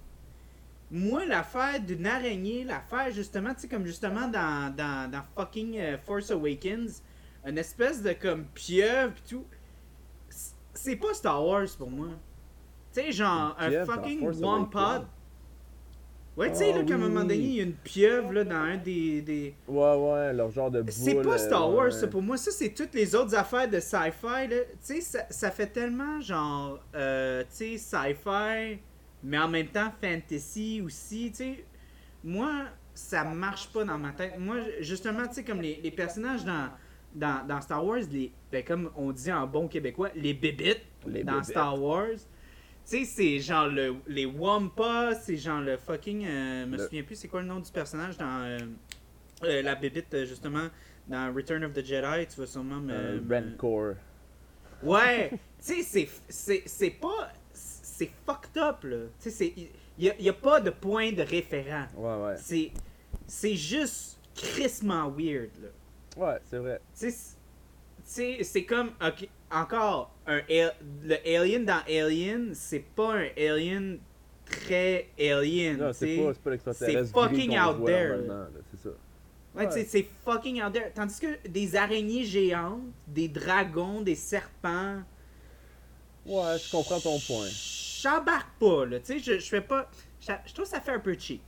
[0.92, 5.98] Moi, l'affaire d'une araignée, l'affaire justement, tu sais, comme justement dans, dans, dans fucking euh,
[5.98, 7.02] Force Awakens,
[7.46, 9.46] une espèce de comme pieuvre pis tout,
[10.74, 12.10] c'est pas Star Wars pour moi.
[12.94, 14.78] Tu sais, genre, un fucking Wampod.
[14.82, 15.08] Awakens?
[16.38, 17.28] Ouais, tu sais, Ah, là, qu'à un oui, moment oui.
[17.28, 19.22] donné, il y a une pieuvre, là, dans un des...
[19.22, 19.54] des...
[19.68, 20.92] Ouais, ouais, leur genre de boule.
[20.92, 21.92] C'est pas Star euh, Wars, ouais.
[21.92, 22.08] ça.
[22.08, 24.48] Pour moi, ça, c'est toutes les autres affaires de sci-fi.
[24.48, 24.48] là.
[24.48, 28.80] Tu sais, ça, ça fait tellement genre, euh, tu sais, sci-fi,
[29.24, 31.32] mais en même temps fantasy aussi.
[31.32, 31.66] Tu sais,
[32.24, 34.38] moi, ça marche pas dans ma tête.
[34.38, 36.70] Moi, justement, tu sais, comme les, les personnages dans,
[37.16, 41.24] dans, dans Star Wars, les, ben, comme on dit en bon québécois, les bébites Les
[41.24, 41.50] dans bébites.
[41.52, 42.08] Star Wars.
[42.84, 46.26] Tu sais, c'est genre le, les Wampa, c'est genre le fucking.
[46.26, 48.58] euh, me Le- souviens plus, c'est quoi le nom du personnage dans euh,
[49.44, 50.68] euh, la bébite, euh, justement,
[51.08, 53.22] dans Return of the Jedi, tu vas sûrement me.
[53.30, 53.94] Rancor.
[54.84, 55.32] Ouais!
[55.64, 56.10] tu sais,
[56.66, 57.32] c'est pas.
[58.02, 58.98] C'est fucked up, là.
[59.22, 59.54] Tu sais, c'est-
[60.00, 61.86] il y a, pas de point de référent.
[61.96, 62.36] Ouais, ouais.
[62.38, 62.72] C'est
[63.28, 65.70] c'est juste crissement weird, là.
[66.18, 66.82] Ouais, c'est vrai.
[67.00, 67.12] Tu
[68.04, 68.92] sais, c'est- comme.
[69.06, 74.00] ok, encore, un, le alien dans Alien, c'est pas un alien
[74.46, 75.78] très alien.
[75.78, 77.06] Non, c'est pas, c'est pas l'extraterrestre.
[77.06, 78.18] c'est fucking out there,
[78.72, 78.90] C'est ça.
[79.54, 79.86] Ouais, Ouais.
[79.86, 80.92] c'est fucking out there.
[80.96, 85.04] Tandis que des araignées géantes, des dragons, des serpents.
[86.26, 87.48] Ouais, je comprends ton point.
[88.02, 89.00] J'embarque pas, là.
[89.00, 89.90] Tu sais, je, je fais pas.
[90.20, 91.42] Je je trouve que ça fait un peu cheap.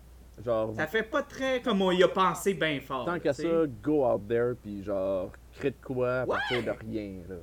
[0.44, 3.06] Genre, Ça fait pas très comme on y a pensé bien fort.
[3.06, 3.44] tant qu'à ça,
[3.84, 6.36] go out there, puis genre, crée de quoi à Ouais.
[6.38, 7.36] partir de rien, là.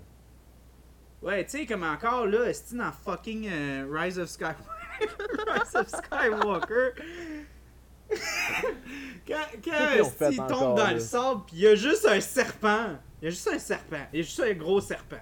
[1.23, 4.65] Ouais, tu sais, comme encore là, est dans fucking euh, Rise of Skywalker.
[5.47, 6.95] Rise of Skywalker?
[9.27, 9.35] quand
[9.65, 10.93] quand il tombe dans là?
[10.95, 12.97] le sable, pis il y a juste un serpent?
[13.21, 14.07] Il y a juste un serpent.
[14.13, 15.21] Il y a juste un gros serpent.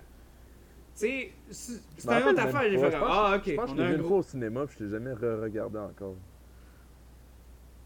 [0.99, 2.63] Sais, c'est c'est une rappelle autre affaire.
[2.71, 4.01] J'ai fait comme, ah, ok, Je pense que on je a l'ai un vu une
[4.01, 4.09] gros.
[4.09, 6.17] fois au cinéma, puis je l'ai jamais re-regardé encore.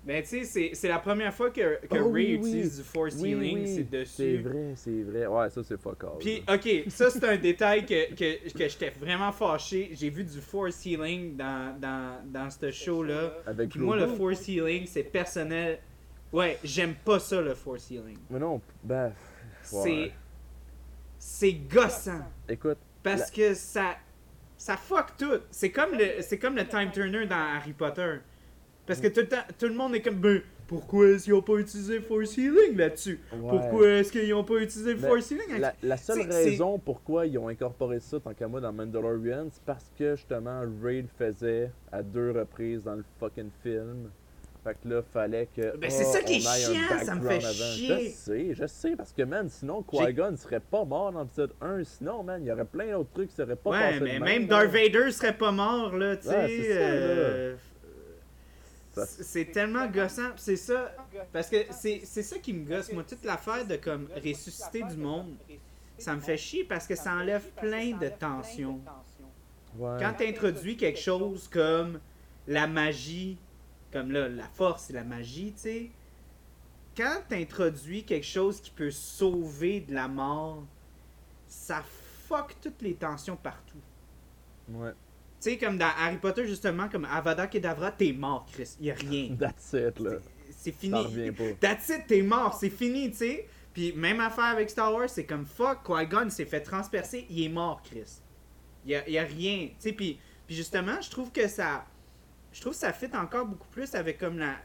[0.05, 2.49] Ben, tu sais, c'est- c'est la première fois que, que Oh, Ray oui, oui.
[2.49, 4.37] utilise du Force Oui, Healing, c'est C'est dessus.
[4.43, 5.27] vrai, c'est vrai.
[5.27, 6.19] Ouais, ça, c'est fuck all.
[6.19, 9.91] Puis, ok, ça c'est un détail que, que, que j'étais vraiment fâché.
[9.93, 13.33] J'ai vu du Force Healing dans, dans, dans ce show-là.
[13.47, 14.09] Avec Puis moi, le.
[14.09, 15.79] Force Healing, c'est personnel.
[16.33, 18.19] Ouais, j'aime pas ça, le Force Healing.
[18.31, 19.13] Mais non, ben,
[19.63, 20.11] C'est.
[21.17, 22.23] C'est gossant.
[22.49, 23.97] écoute, Parce que ça.
[24.57, 25.41] Ça fuck tout.
[25.51, 28.19] C'est comme le, c'est comme le Time Turner dans Harry Potter.
[28.87, 31.43] Parce que tout le temps, tout le monde est comme, ben, pourquoi est-ce qu'ils ont
[31.43, 33.21] pas utilisé Force Healing là-dessus?
[33.33, 33.51] ouais.
[33.51, 35.59] Pourquoi est-ce qu'ils ont pas utilisé Force Healing?
[35.59, 39.63] La, la seule raison pourquoi ils ont incorporé ça, tant qu'à moi, dans Mandalorian, c'est
[39.65, 44.11] parce que justement, Ray le faisait à deux reprises dans le fucking film.
[44.65, 45.77] Fait que là, fallait que.
[45.77, 48.11] Ben, c'est ah, ça qui est chiant, ça me fait chier.
[48.11, 51.83] Je sais, je sais, parce que, man, sinon, Qui-Gon serait pas mort dans l'épisode 1.
[51.83, 54.47] Sinon, man, il y aurait plein d'autres trucs qui seraient pas Ouais, mais même, même.
[54.47, 56.37] Darth Vader serait pas mort, là, tu sais.
[56.37, 57.57] Ouais, euh,
[58.95, 60.31] c'est tellement gossant.
[60.37, 60.95] C'est ça.
[61.33, 62.93] Parce que c'est c'est ça qui me gosse.
[62.93, 65.35] Moi, toute l'affaire de comme ressusciter du monde,
[65.99, 68.81] ça me fait chier parce que ça enlève plein de tensions.
[69.77, 69.97] Ouais.
[69.99, 71.99] Quand tu introduis quelque chose comme
[72.47, 73.39] la magie,
[73.93, 75.91] comme là, la force et la magie, tu sais,
[76.97, 80.65] quand tu introduis quelque chose qui peut sauver de la mort,
[81.47, 81.83] ça
[82.27, 83.79] fuck toutes les tensions partout.
[84.69, 84.93] Ouais.
[85.41, 88.77] Tu sais, comme dans Harry Potter, justement, comme Avada Kedavra, t'es mort, Chris.
[88.81, 89.37] Y a rien.
[89.39, 90.19] That's it, là.
[90.51, 91.31] C'est fini.
[91.33, 91.45] pas.
[91.61, 93.49] That's it, t'es mort, c'est fini, tu sais.
[93.73, 97.49] Puis même affaire avec Star Wars, c'est comme fuck, Qui-Gon s'est fait transpercer, il est
[97.49, 98.21] mort, Chris.
[98.85, 99.93] Il y a, y a rien, tu sais.
[99.93, 101.85] Puis, puis justement, je trouve que ça.
[102.53, 104.57] Je trouve que ça fit encore beaucoup plus avec comme la.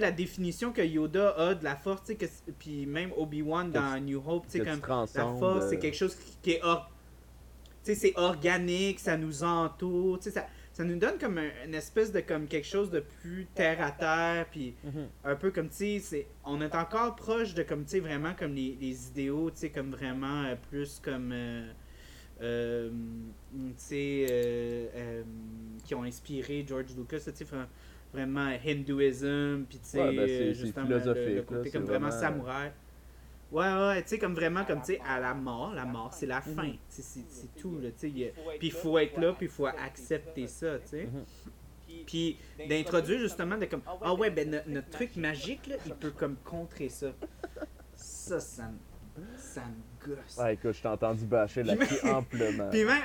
[0.00, 2.24] La définition que Yoda a de la force, que
[2.58, 4.80] puis même Obi-Wan dans New Hope, tu comme.
[5.14, 6.90] La force, euh, c'est quelque chose qui, qui est or-
[7.82, 12.48] c'est organique, ça nous entoure, ça, ça nous donne comme un- une espèce de comme
[12.48, 15.06] quelque chose de plus terre à terre, puis Mhm.
[15.22, 18.32] un peu comme tu sais, c'est- on est encore proche de comme tu sais vraiment
[18.36, 21.70] comme les, les idéaux, tu sais, comme vraiment euh, plus comme euh,
[22.40, 22.90] euh,
[23.52, 25.22] tu sais euh, euh,
[25.84, 27.44] qui ont inspiré George Lucas, tu
[28.12, 31.84] vraiment hindouisme, puis tu sais, Ouais, ben, justement, le- le, philosophique, là, côté c'est comme
[31.86, 32.72] vraiment, vraiment- samouraï.
[33.52, 36.26] Ouais, ouais, tu sais, comme vraiment, comme, tu sais, à la mort, la mort, c'est
[36.26, 36.54] la Mhm.
[36.54, 39.46] fin, tu sais, c'est c'est tout, là, tu sais, puis il faut être là, puis
[39.46, 41.04] il faut accepter ça, tu sais.
[41.04, 41.24] Mhm.
[42.06, 42.36] Puis
[42.68, 46.36] d'introduire justement de comme ah ouais ben no- notre truc magique là, il peut comme
[46.44, 47.12] contrer ça.
[47.94, 50.38] Ça ça me ça me gosse.
[50.38, 52.70] Ah, écoute, je t'ai entendu bâcher là-dessus amplement.
[52.70, 53.02] Puis même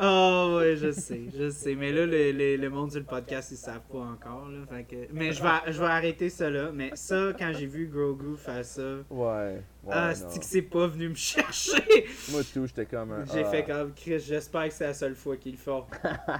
[0.00, 1.74] Oh ouais, je sais, je sais.
[1.74, 4.48] Mais là, le, le, le monde du podcast, ils savent pas encore.
[4.48, 4.96] Là, fait que...
[5.12, 6.70] Mais je vais, je vais arrêter ça là.
[6.72, 9.62] Mais ça, quand j'ai vu Grogu faire ça, Ouais.
[9.84, 12.06] ouais ah, c'est que c'est pas venu me chercher?
[12.30, 13.26] Moi, tout, j'étais comme un.
[13.26, 13.50] J'ai ah.
[13.50, 15.86] fait comme Chris, j'espère que c'est la seule fois qu'il le.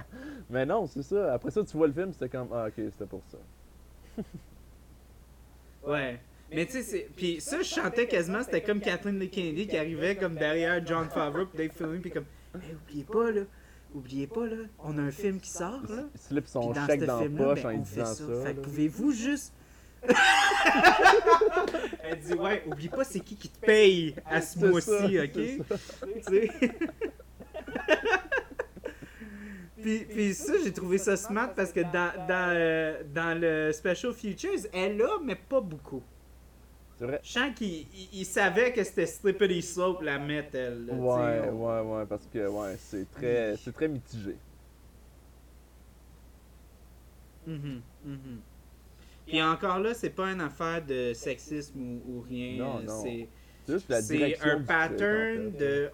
[0.49, 1.33] Mais non, c'est ça.
[1.33, 2.47] Après ça, tu vois le film, c'était comme.
[2.51, 3.37] Ah, ok, c'était pour ça.
[5.85, 6.19] Ouais.
[6.53, 10.15] Mais tu sais, puis ça, je chantais quasiment, c'était comme Kathleen Lee Kennedy qui arrivait
[10.15, 12.25] comme derrière John Favreau puis Dave Filoni, puis comme,
[12.55, 13.41] hey, oubliez pas là,
[13.93, 16.03] oubliez pas là, on a un film qui sort là.
[16.13, 18.23] il slip Puis son dans chèque dans la film-là, poche ben, en disant ça.
[18.45, 19.53] Fait pouvez-vous juste.
[22.03, 25.31] Elle dit, ouais, oublie pas c'est qui qui te paye à ce mois-ci, ok?
[25.33, 25.61] Tu
[26.23, 26.51] sais?
[29.81, 34.11] puis, puis ça, j'ai trouvé ça smart parce que dans, dans, euh, dans le Special
[34.13, 36.03] Features, elle a, mais pas beaucoup.
[37.05, 37.19] Vrai.
[37.23, 40.17] Je sens qu'il il- il savait que c'était Slippery Slope la
[40.53, 40.85] elle.
[40.85, 44.35] là, Ouais, on- ouais, ouais, parce que ouais, c'est très, c'est très mitigé.
[47.45, 48.39] Mhm, mhm.
[49.27, 52.57] Puis encore là, c'est pas une affaire de sexisme ou, ou rien.
[52.63, 53.03] Non, non.
[53.03, 55.89] C'est un pattern de.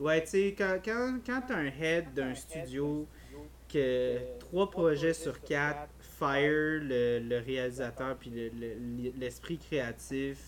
[0.00, 3.06] Ouais, tu sais, quand, quand, quand t'as un head d'un studio
[3.68, 5.88] que trois projets sur quatre
[6.18, 10.38] fire le, le réalisateur puis le- le- l'esprit créatif.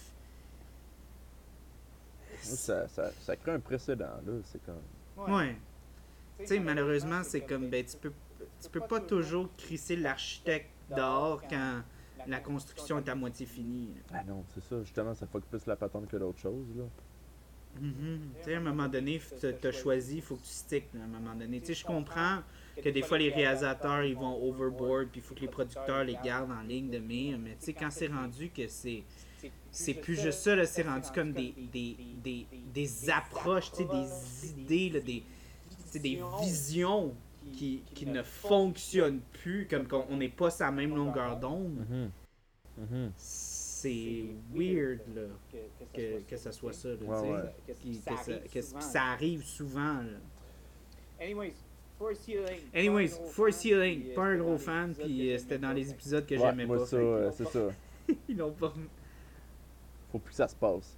[2.42, 4.32] Ça, ça, ça crée un précédent, là.
[4.44, 5.34] C'est comme.
[5.36, 5.56] Ouais.
[6.38, 8.12] Tu sais, malheureusement, c'est comme, ben, tu peux,
[8.62, 11.82] tu peux pas toujours crisser l'architecte dehors quand
[12.26, 13.90] la construction est à moitié finie.
[14.10, 14.20] là.
[14.20, 14.82] Ah non, c'est ça.
[14.82, 16.84] Justement, ça fuck plus la patente que d'autres choses, là.
[17.80, 18.20] Mhm.
[18.38, 21.02] Tu sais, à un moment donné, tu as choisi, il faut que tu sticks là,
[21.02, 21.60] à un moment donné.
[21.60, 22.38] Tu sais, je comprends
[22.82, 26.16] que des fois les réalisateurs ils vont overboard, puis il faut que les producteurs les
[26.24, 29.02] gardent en ligne de mire, mais tu sais, quand c'est rendu que c'est.
[29.70, 33.84] C'est plus juste ça, là, c'est rendu comme des, des, des, des approches, tu sais,
[33.84, 35.22] des idées, là, des,
[35.94, 37.14] des visions
[37.54, 41.86] qui, qui ne fonctionnent plus, comme qu'on on n'est pas sa même longueur d'onde.
[41.88, 42.10] Mhm.
[42.78, 43.12] Mhm.
[43.16, 45.22] C'est weird, là,
[45.94, 47.16] que, que ça soit ça, là, Ouais,
[47.66, 47.72] tu sais.
[47.72, 47.74] ouais.
[47.80, 50.02] Qui- que ça, que ça arrive souvent.
[50.02, 50.18] Là.
[52.00, 52.60] Anyways, Force Healing.
[52.74, 56.66] Anyways, Force Healing, pas un gros fan, puis euh, c'était dans les épisodes que j'aimais
[56.66, 56.86] pas.
[56.86, 57.68] ça, euh, c'est ça.
[58.28, 58.72] Ils l'ont pas.
[60.10, 60.96] Faut plus que ça se passe.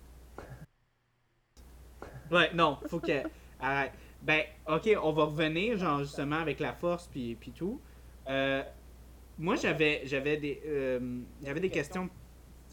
[2.30, 3.22] Ouais, non, faut que.
[3.60, 3.92] Arrête.
[4.22, 7.80] Ben, ok, on va revenir, genre, justement, avec la force, puis, puis tout.
[8.28, 8.62] Euh,
[9.38, 12.08] moi, j'avais j'avais des, euh, j'avais des questions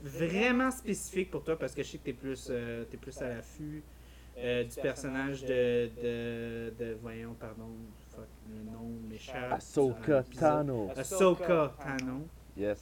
[0.04, 3.30] vraiment spécifiques pour toi, parce que je sais que t'es plus, euh, t'es plus à
[3.30, 3.84] l'affût
[4.38, 6.98] euh, du personnage de, de, de.
[7.02, 7.70] Voyons, pardon,
[8.50, 9.52] le nom m'échappe.
[9.54, 10.90] Ahsoka Tano.
[10.96, 12.28] Ahsoka Tano,
[12.58, 12.80] Yes.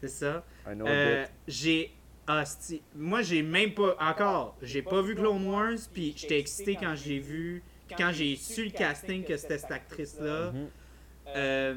[0.00, 0.44] c'est ça.
[0.68, 1.92] I know Euh, j'ai
[2.28, 2.82] hostie.
[2.94, 4.56] Moi, j'ai même pas encore.
[4.62, 7.62] J'ai pas vu Clone Wars, puis j'étais excité quand j'ai vu,
[7.96, 10.52] quand j'ai su le casting que c'était cette actrice-là.
[11.36, 11.74] Euh,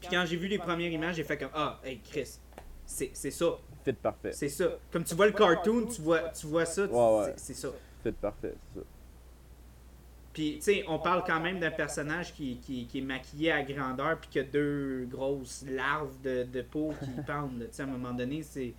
[0.00, 2.38] puis quand j'ai vu les premières images, j'ai fait comme Ah, hey Chris,
[2.86, 3.46] c'est ça.
[3.84, 4.32] Fit parfait.
[4.32, 4.66] C'est ça.
[4.92, 7.32] Comme tu vois le cartoon, tu vois, tu vois ça, Ouais, ouais.
[7.36, 7.68] c'est ça.
[8.02, 8.86] Fit parfait, c'est ça.
[10.32, 13.62] Puis, tu sais, on parle quand même d'un personnage qui, qui, qui est maquillé à
[13.62, 17.58] grandeur, puis qui a deux grosses larves de, de peau qui pendent.
[17.60, 18.72] Tu sais, à un moment donné, c'est,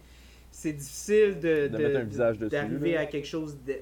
[0.50, 3.02] c'est difficile de, De mettre un visage dessus, d'arriver là.
[3.02, 3.76] à quelque chose de.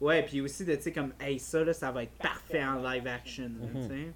[0.00, 2.80] Ouais, puis aussi de, tu sais, comme, hey, ça, là, ça va être parfait en
[2.82, 3.44] live action.
[3.60, 3.88] là, Mhm.
[3.88, 4.06] tu sais.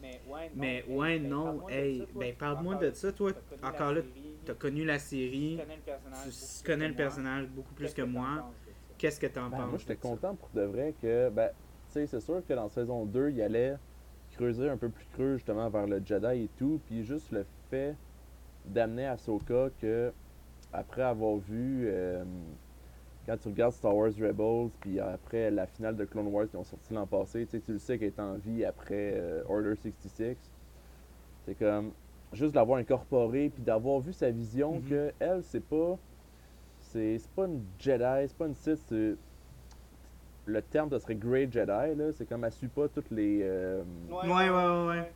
[0.00, 0.50] Mais ouais, non.
[0.56, 2.20] Mais ouais, ben, non, parle-moi de hey, ça, toi.
[2.24, 3.32] ben parle-moi Encore- de ça, toi.
[3.62, 4.00] Encore là,
[4.44, 6.24] t'as connu la série, tu connais le personnage.
[6.24, 8.52] tu beaucoup connais plus le personnage beaucoup plus que t'en moi.
[9.02, 9.68] Qu'est-ce que t'en Ben, penses?
[9.70, 11.48] moi, j'étais content pour de vrai que, ben,
[11.88, 13.74] tu sais, c'est sûr que dans saison 2, il allait
[14.30, 17.96] creuser un peu plus creux justement vers le Jedi et tout, puis juste le fait
[18.64, 20.12] d'amener Ahsoka que,
[20.72, 22.22] après avoir vu, euh,
[23.26, 26.62] quand tu regardes Star Wars Rebels, puis après la finale de Clone Wars qui ont
[26.62, 29.74] sorti l'an passé, tu sais, tu le sais qu'elle est en vie après euh, Order
[29.74, 30.36] 66.
[31.44, 31.90] C'est comme,
[32.34, 34.88] juste l'avoir incorporé, puis d'avoir vu sa vision Mhm.
[34.88, 35.98] que elle, c'est pas.
[36.92, 39.14] C'est pas une Jedi, c'est pas une Sith, c'est
[40.44, 42.12] le terme, ça serait Great Jedi, là.
[42.12, 45.12] C'est comme, elle suit pas toutes les, euh, Ouais, ouais, ouais, ouais.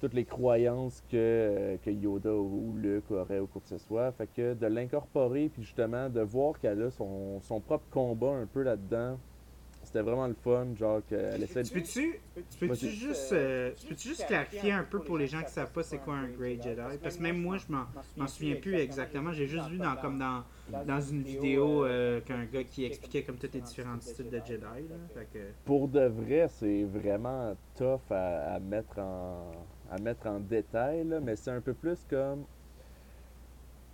[0.00, 4.12] toutes les croyances que, que Yoda ou Luke auraient ou quoi que ce soit.
[4.12, 8.46] Fait que de l'incorporer, puis justement, de voir qu'elle a son, son propre combat un
[8.46, 9.18] peu là-dedans,
[9.88, 10.66] c'était vraiment le fun.
[10.78, 11.68] Genre, qu'elle essaie de.
[11.68, 12.20] Tu peux-tu
[12.76, 15.82] tu juste, euh, tu peux-tu juste clarifier un peu pour les gens qui savent pas
[15.82, 16.98] c'est quoi un Grey Jedi?
[17.02, 17.86] Parce que même moi, je m'en
[18.16, 19.32] m'en souviens plus exactement.
[19.32, 20.44] J'ai juste vu dans, comme dans,
[20.84, 24.62] dans une vidéo euh, qu'un gars qui expliquait comme toutes les différents styles de Jedi.
[24.62, 24.96] Là.
[25.14, 29.50] Fait que, Pour de vrai, c'est vraiment tough à, à mettre en
[29.90, 32.44] à mettre en détail, là, mais c'est un peu plus comme.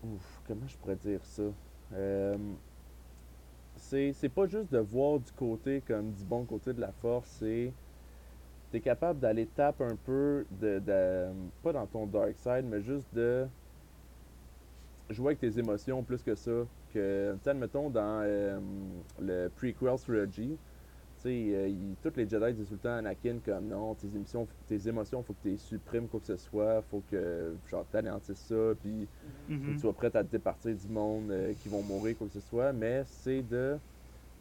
[0.03, 1.45] Ouf, comment je pourrais dire ça?
[1.92, 2.36] Euh,
[3.85, 7.28] c'est c'est pas juste de voir du côté comme du bon côté de la force,
[7.39, 7.72] c'est.
[8.70, 10.80] T'es capable d'aller taper un peu de,
[11.62, 13.47] Pas dans ton dark side, mais juste de.
[15.11, 16.66] Jouer avec tes émotions plus que ça.
[16.93, 18.59] Que, admettons, dans euh,
[19.20, 20.57] le prequel trilogy,
[21.29, 24.47] euh, il- tous les Jedi disent tout le temps à Anakin comme non, tes émotions,
[24.66, 28.39] tes émotions, faut que tu les supprimes quoi que ce soit, faut que genre t'anéantisses
[28.49, 29.09] ça, puis
[29.49, 29.75] Mhm.
[29.75, 32.41] tu sois prêt à te départir du monde euh, qui vont mourir quoi que ce
[32.41, 33.77] soit, mais c'est de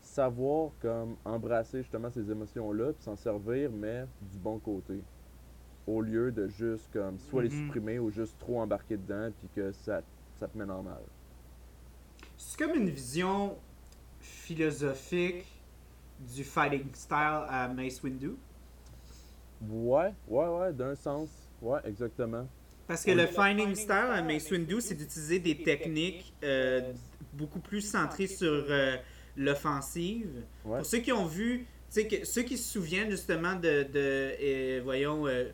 [0.02, 5.02] savoir comme embrasser justement ces émotions-là, puis s'en servir, mais du bon côté.
[5.88, 7.56] Au lieu de juste comme soit les Mhm.
[7.56, 10.02] supprimer ou juste trop embarquer dedans, puis que ça,
[10.40, 11.02] ça te mène en mal.
[12.38, 13.56] C'est comme une vision
[14.20, 15.53] philosophique
[16.36, 18.34] du fighting style à Mace Windu?
[19.62, 21.30] Ouais, ouais, ouais, d'un sens.
[21.62, 22.48] Ouais, exactement.
[22.88, 26.92] Parce que le fighting style à Mace Windu, c'est d'utiliser des techniques euh,
[27.32, 28.98] beaucoup plus centrées sur euh,
[29.38, 30.44] l'offensive.
[30.66, 30.78] Ouais.
[30.80, 31.66] Pour ceux qui ont vu, tu
[32.02, 35.46] sais, que- ceux qui se souviennent justement de, de euh, voyons, euh,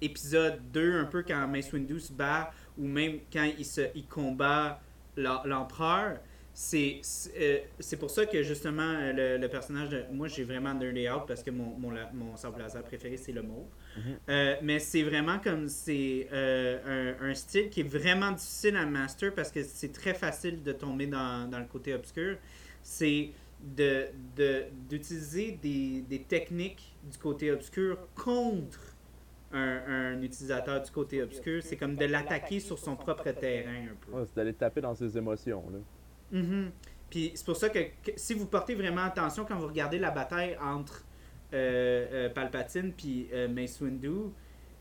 [0.00, 4.06] épisode 2, un peu quand Mace Windu se bat, ou même quand il, se, il
[4.06, 4.80] combat
[5.16, 6.18] l'em- l'empereur,
[6.56, 7.00] c'est
[7.36, 10.04] euh, c'est pour ça que justement euh, le, le personnage de.
[10.12, 13.32] Moi, j'ai vraiment nerdé out parce que mon, mon, la- mon sabre laser préféré, c'est
[13.32, 13.66] le mauve.
[13.96, 14.02] Mhm.
[14.28, 18.86] Euh, mais c'est vraiment comme c'est euh, un, un style qui est vraiment difficile à
[18.86, 22.38] master parce que c'est très facile de tomber dans, dans le côté obscur.
[22.82, 23.30] C'est
[23.60, 28.80] de de- d'utiliser des, des techniques du côté obscur contre
[29.52, 31.62] un, un utilisateur du côté obscur.
[31.62, 34.12] C'est comme de l'attaquer sur son propre terrain un peu.
[34.12, 35.78] Ouais, c'est d'aller taper dans ses émotions, là.
[36.30, 36.72] Mhm.
[37.10, 40.10] Puis c'est pour ça que, que si vous portez vraiment attention quand vous regardez la
[40.10, 41.04] bataille entre
[41.52, 44.30] euh, euh, Palpatine puis euh, Mace Windu, tu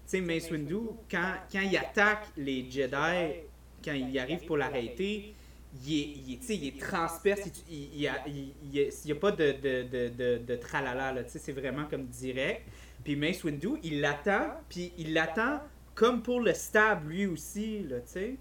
[0.05, 0.77] sais, Mace Windu,
[1.09, 3.41] quand, quand il attaque les Jedi,
[3.83, 5.35] quand il arrive pour l'arrêter,
[5.85, 9.83] il est, il est, il est transperce, il, il, a- il, a pas de, de,
[9.83, 12.67] de, de, de tralala, là, tu sais, c'est vraiment comme direct.
[13.03, 15.59] Puis Mace Windu, il l'attend, puis il l'attend
[15.95, 18.37] comme pour le stab lui aussi, là, tu sais.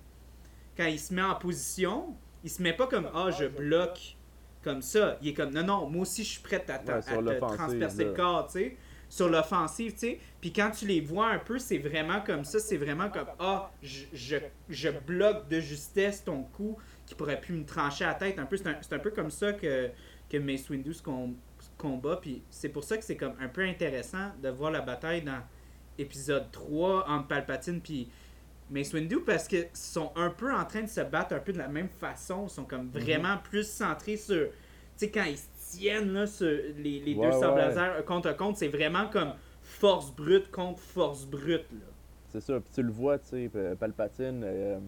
[0.77, 2.15] Quand il se met en position,
[2.45, 4.17] il se met pas comme «Ah, je bloque»
[4.63, 5.19] comme ça.
[5.23, 8.05] Il est comme «Non, non, moi aussi, je suis prêt à, Ouais, à te transpercer
[8.05, 8.77] le corps, tu sais.»
[9.09, 10.21] Sur l'offensive, tu sais.
[10.41, 12.59] Puis quand tu les vois un peu, c'est vraiment comme ça.
[12.59, 14.37] C'est vraiment comme «Ah, je, je,
[14.71, 18.57] je bloque de justesse ton coup qui pourrait pu me trancher la tête.» Un peu,
[18.57, 19.91] c'est un, peu comme ça que,
[20.31, 22.17] que Mace Windu se com- se combat.
[22.23, 25.43] Puis c'est pour ça que c'est comme un peu intéressant de voir la bataille dans
[25.99, 28.09] épisode 3 entre Palpatine puis
[28.73, 31.59] Mace Windu parce que sont un peu en train de se battre un peu de
[31.59, 32.47] la même façon.
[32.47, 34.47] Ils sont comme vraiment plus centrés sur.
[34.49, 34.53] Tu
[34.97, 35.47] sais, quand ils se
[35.77, 37.79] tiennent là, sur les, les Ouais, deux sables ouais.
[37.79, 41.71] euh, contre contre, c'est vraiment comme force brute contre force brute.
[41.73, 41.87] Là.
[42.31, 44.83] C'est ça, puis tu le vois, tu sais, Palpatine, euh, tu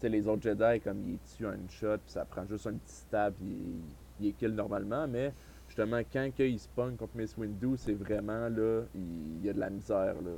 [0.00, 2.94] sais, les autres Jedi, comme il tue un shot, puis ça prend juste un petit
[2.94, 3.82] stab, puis il,
[4.20, 5.32] il est kill normalement, mais
[5.68, 9.52] justement, quand que il se contre Mace Windu, c'est vraiment, là, il, il y a
[9.52, 10.32] de la misère, là.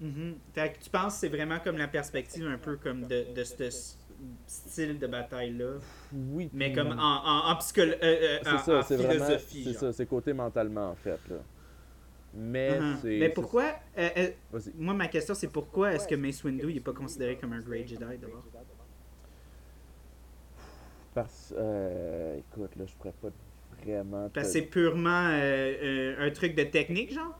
[0.00, 0.36] Mhm.
[0.54, 3.44] Fait que tu penses que c'est vraiment comme la perspective un peu comme de, de
[3.44, 3.96] ce
[4.46, 5.74] style de bataille-là,
[6.12, 6.50] Oui.
[6.52, 9.74] mais comme en, en, en, psycholo- euh, euh, en- ça, c'est philosophie.
[9.74, 11.18] Ça, c'est côté mentalement en fait.
[11.28, 11.36] Là.
[12.34, 13.08] Mais c'est.
[13.08, 14.60] Mais c'est- pourquoi euh, euh.
[14.76, 17.88] Moi, ma question, c'est pourquoi est-ce que Mace Windu n'est pas considéré comme un Great
[17.88, 18.44] Jedi d'abord?
[21.14, 21.52] Parce.
[22.38, 23.28] écoute, là, je pourrais pas
[23.82, 24.28] vraiment.
[24.32, 27.38] Parce que c'est purement un truc de technique, genre?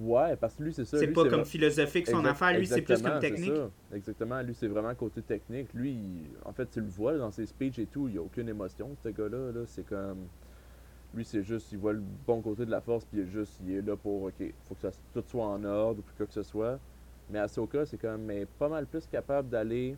[0.00, 0.98] Ouais, parce que lui, c'est ça.
[0.98, 3.54] C'est pas comme philosophique son Exact- affaire, lui, c'est plus comme technique.
[3.54, 3.70] ça.
[3.96, 5.72] Exactement, lui, c'est vraiment côté technique.
[5.74, 8.22] Lui, il- en fait, tu le vois dans ses speeches et tout, il n'y a
[8.22, 9.52] aucune émotion, ce gars-là.
[9.52, 9.60] Là.
[9.66, 10.26] C'est comme.
[11.14, 13.60] Lui, c'est juste, il voit le bon côté de la force, puis il est juste,
[13.64, 16.32] il est là pour, ok, faut que ça, tout soit en ordre, ou quoi que
[16.32, 16.78] ce soit.
[17.30, 19.96] Mais Ahsoka, c'est quand même mais pas mal plus capable d'aller.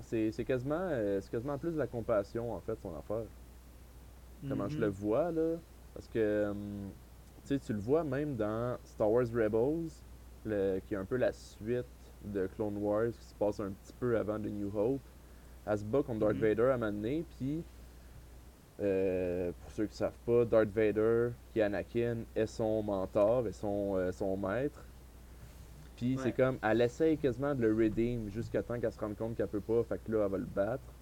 [0.00, 3.24] C'est quasiment, euh, quasiment plus de la compassion, en fait, son affaire.
[4.48, 5.56] Comment je le vois, là.
[5.94, 6.90] Parce que, hum,
[7.48, 9.90] sais, tu le vois même dans Star Wars Rebels,
[10.44, 11.86] le- qui est un peu la suite
[12.22, 15.08] de Clone Wars, qui se passe un petit peu avant de New Hope.
[15.66, 16.40] Elle se bat contre Darth Mhm.
[16.40, 17.66] Vader à un moment donné, puis,
[18.80, 23.52] euh, pour ceux qui savent pas, Darth Vader, qui est Anakin, est son mentor, est
[23.52, 24.94] son, euh, son maître.
[25.96, 26.22] Puis Ouais.
[26.22, 29.48] c'est comme, elle essaye quasiment de le redeem jusqu'à temps qu'elle se rende compte qu'elle
[29.48, 30.94] peut pas, fait que là, elle va le battre.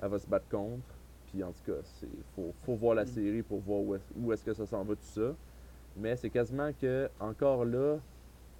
[0.00, 1.02] Elle va se battre contre.
[1.26, 3.06] Puis en tout cas, c'est faut, faut voir la Mm.
[3.06, 5.36] série pour voir où est, où est-ce que ça s'en va tout ça.
[6.00, 7.96] Mais c'est quasiment que encore là,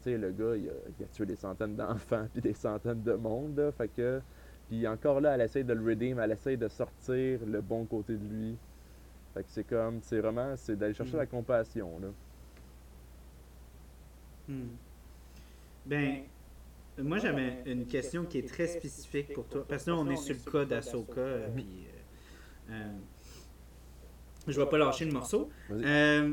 [0.03, 3.03] tu sais, le gars, il a, il a tué des centaines d'enfants puis des centaines
[3.03, 4.21] de monde, là, fait que
[4.69, 8.15] puis encore là, elle essaye de le redeem, elle essaye de sortir le bon côté
[8.15, 8.57] de lui.
[9.33, 11.21] Fait que c'est comme, c'est vraiment, c'est d'aller chercher Mm.
[11.21, 12.09] la compassion, là.
[14.49, 14.69] Hmm.
[15.87, 16.23] Ben,
[16.99, 19.65] moi j'avais une question qui est très spécifique pour toi.
[19.69, 21.21] Parce que là, on est sur le cas d'Asoka.
[21.21, 21.67] euh, puis,
[22.71, 22.93] euh, euh,
[24.49, 25.49] je vais pas lâcher le morceau.
[25.71, 26.33] Euh,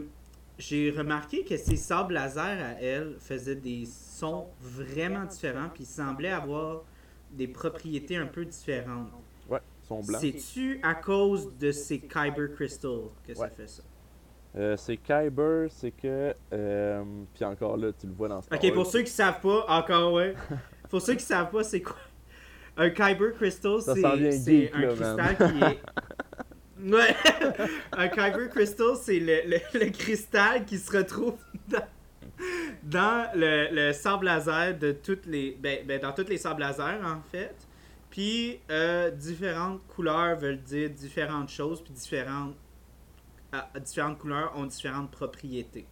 [0.58, 5.70] J'ai remarqué que ses sables laser à elle faisaient des sons vraiment différents.
[5.74, 6.84] Puis ils semblaient avoir
[7.32, 9.10] des propriétés un peu différentes.
[9.50, 10.22] Ouais, ils sont blancs.
[10.22, 13.84] C'est-tu à cause de ces Kyber Crystals que ça fait ça?
[14.58, 16.34] Euh, c'est Kyber, c'est que.
[16.54, 17.04] euh,
[17.34, 18.74] puis encore là, tu le vois dans Star Ok, Wars.
[18.74, 20.34] pour ceux qui savent pas, encore ouais.
[20.90, 21.98] pour ceux qui savent pas, c'est quoi?
[22.78, 25.80] Un Kyber Crystal, Ça s'en vient c'est un là, cristal qui est.
[26.86, 27.16] Ouais,
[27.94, 31.36] un Kyber Crystal, c'est le, le- le cristal qui se retrouve
[31.68, 31.88] dans,
[32.84, 35.58] dans le, le sable laser de toutes les.
[35.60, 37.56] Ben, ben, dans toutes les sables laser, en fait.
[38.12, 42.56] Puis, euh, différentes couleurs veulent dire différentes choses, puis différentes,
[43.52, 45.86] à différentes couleurs ont différentes propriétés.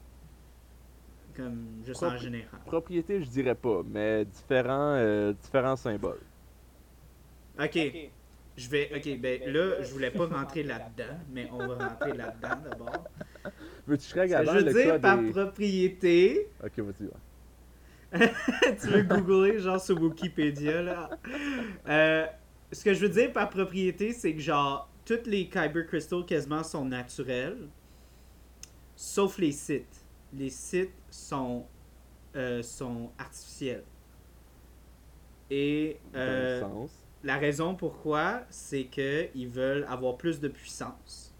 [1.35, 2.59] Comme juste en Propri- général.
[2.65, 6.21] Propriété, je dirais pas, mais différents, euh, différents symboles.
[7.59, 7.79] Ok,
[8.57, 8.91] je vais.
[8.95, 13.05] Ok, ben là, je voulais pas rentrer là-dedans, mais on va rentrer là-dedans d'abord.
[13.87, 15.31] Veux-tu que je veux dire par des...
[15.31, 17.05] propriété, Ok, vas-y.
[17.05, 17.11] ouais.
[18.79, 21.09] tu veux googler genre sur Wikipédia là.
[21.89, 22.27] Euh,
[22.71, 26.63] ce que je veux dire par propriété, c'est que genre toutes les Kyber Crystals quasiment
[26.63, 27.67] sont naturels,
[28.95, 30.05] sauf les sites.
[30.31, 31.65] Les sites sont
[32.35, 33.83] euh, sont artificiels.
[35.49, 37.02] Et Dans euh, le sens.
[37.23, 41.35] La raison pourquoi, c'est qu'ils veulent avoir plus de puissance.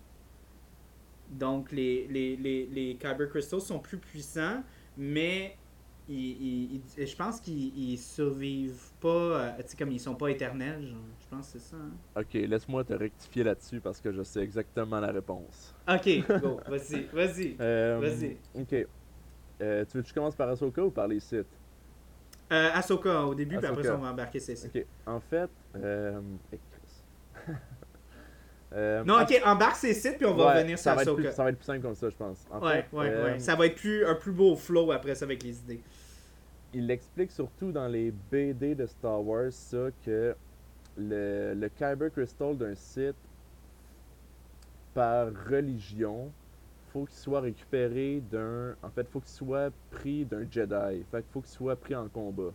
[1.28, 4.64] Donc, les, les, les, les Kyber Crystals sont plus puissants,
[4.96, 5.62] mais
[6.08, 10.16] ils, ils- ils- je pense qu'ils ils survivent pas, euh, tu sais, comme ils sont
[10.16, 11.06] pas éternels, genre.
[11.20, 11.78] Je pense que c'est ça.
[11.78, 12.00] hein.
[12.16, 15.76] Ok, laisse-moi te rectifier là-dessus parce que je sais exactement la réponse.
[15.88, 16.08] Ok,
[16.38, 17.60] go, vas-y, vas-y.
[17.62, 18.44] Euh, Vas-y.
[18.54, 18.74] Ok.
[19.62, 21.62] Euh, tu veux que je commence par Ahsoka ou par les sites?
[22.54, 24.70] Euh, Ahsoka au début, puis après ça, on va embarquer sites.
[24.74, 24.86] Ok.
[25.06, 25.50] En fait.
[25.76, 26.20] Euh...
[28.76, 31.32] Euh, Non, ok, embarque ces sites, puis on va ouais, revenir sur plus, Ahsoka.
[31.32, 32.44] ça va être plus simple comme ça, je pense.
[32.50, 33.40] En Ouais, fait, ouais, euh, ouais.
[33.40, 35.80] Ça va être plus, un plus beau flow après ça avec les idées.
[36.74, 40.36] il explique surtout dans les BD de Star Wars ça que
[40.98, 43.14] le, le Kyber Crystal d'un site
[44.96, 46.32] par religion
[46.94, 51.32] faut qu'il soit récupéré d'un en fait faut qu'il soit pris d'un Jedi fait qu'il
[51.32, 52.52] faut qu'il soit pris en combat.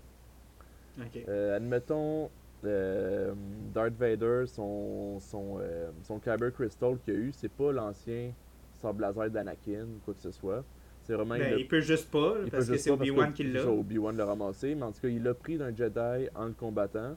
[1.28, 2.30] Euh, admettons
[2.64, 3.32] euh,
[3.74, 8.32] Darth Vader son son, euh, son Kyber Crystal qu'il a eu c'est pas l'ancien
[8.80, 10.64] sable laser d'Anakin ou quoi que ce soit
[11.02, 13.36] c'est vraiment Ben, le- il peut juste pas, là, il parce que c'est Obi-Wan que
[13.36, 13.66] qui c'est l'a.
[13.70, 17.16] Obi-Wan l'a ramassé, mais en tout cas, il l'a pris d'un Jedi en le combattant.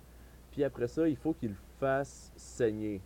[0.51, 3.01] Puis après ça, il faut qu'il le fasse saigner.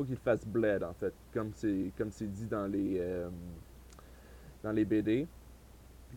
[0.00, 3.28] Faut qu'il fasse bled, en fait, comme c'est comme c'est dit dans les euh,
[4.62, 5.26] dans les BD.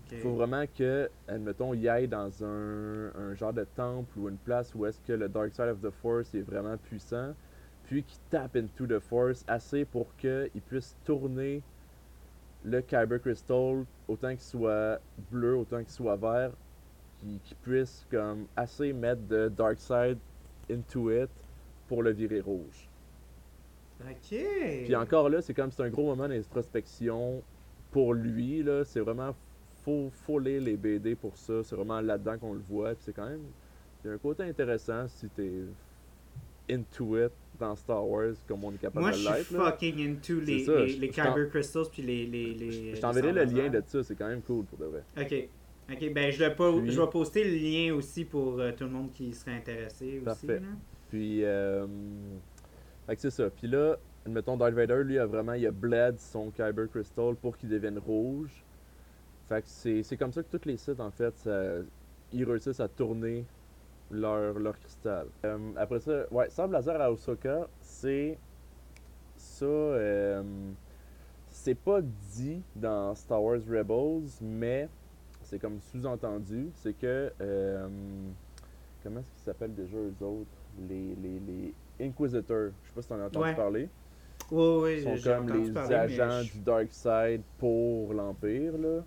[0.09, 4.37] Il faut vraiment que, admettons, il aille dans un, un genre de temple ou une
[4.37, 7.35] place où est-ce que le Dark Side of the Force est vraiment puissant,
[7.83, 11.61] puis qu'il tape into the Force assez pour qu'il puisse tourner
[12.63, 16.51] le Kyber Crystal, autant qu'il soit bleu, autant qu'il soit vert,
[17.17, 20.17] qui, qui puisse comme assez mettre de Darkseid
[20.71, 21.29] into it
[21.87, 22.92] pour le virer rouge.
[24.01, 24.37] Ok.
[24.85, 27.41] Puis encore là, c'est comme c'est un gros moment d'introspection
[27.91, 28.63] pour lui.
[28.63, 29.35] là C'est vraiment
[29.83, 31.63] faut, faut lire les BD pour ça.
[31.63, 32.89] C'est vraiment là-dedans qu'on le voit.
[32.95, 33.41] Puis c'est quand même.
[34.03, 35.51] Il y a un côté intéressant si t'es
[36.69, 39.45] into it dans Star Wars comme on est capable Moi, de je l'être.
[39.45, 39.65] suis là.
[39.71, 42.25] fucking into les, ça, les, je- les je Kyber Crystals puis les.
[42.25, 45.03] les, les Je t'enverrai le lien de ça, c'est quand même cool pour de vrai.
[45.19, 45.49] Ok.
[45.91, 48.85] Ok, ben je, le po- Puis- je vais poster le lien aussi pour euh, tout
[48.85, 50.47] le monde qui serait intéressé aussi.
[50.47, 50.55] Là.
[51.09, 51.85] Puis, euh,
[53.05, 53.49] fait que c'est ça.
[53.49, 57.57] Puis là, admettons, Darth Vader, lui, a vraiment, il a bled son Kyber Crystal pour
[57.57, 58.65] qu'il devienne rouge.
[59.47, 59.67] Fait que
[60.03, 61.47] c'est comme ça que tous les sites, en fait,
[62.31, 63.45] ils réussissent à tourner
[64.11, 65.27] leur, leur cristal.
[65.45, 68.39] Euh, après ça, ouais, Sable Laser à Osaka, c'est
[69.35, 69.65] ça.
[69.65, 70.43] euh,
[71.49, 74.89] c'est pas dit dans Star Wars Rebels, mais
[75.41, 76.71] c'est comme sous-entendu.
[76.75, 77.33] C'est que.
[77.41, 77.87] euh,
[79.03, 82.71] comment est-ce qu'ils s'appellent déjà eux autres les, les Inquisitors.
[82.83, 83.55] Je sais pas si t'en as entendu Ouais.
[83.55, 83.89] parler.
[84.51, 88.77] Oui, oui, Ils sont comme les parler, agents je- du Dark Side pour l'Empire.
[88.77, 89.03] là.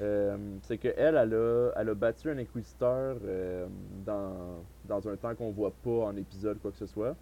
[0.00, 3.66] Euh, c'est qu'elle, elle a, elle a battu un Inquisiteur euh,
[4.04, 7.14] dans, dans un temps qu'on voit pas en épisode, quoi que ce soit.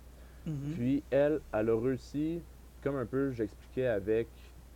[0.47, 0.73] Mhm.
[0.75, 2.41] Puis elle, elle a réussi,
[2.83, 4.29] comme un peu j'expliquais avec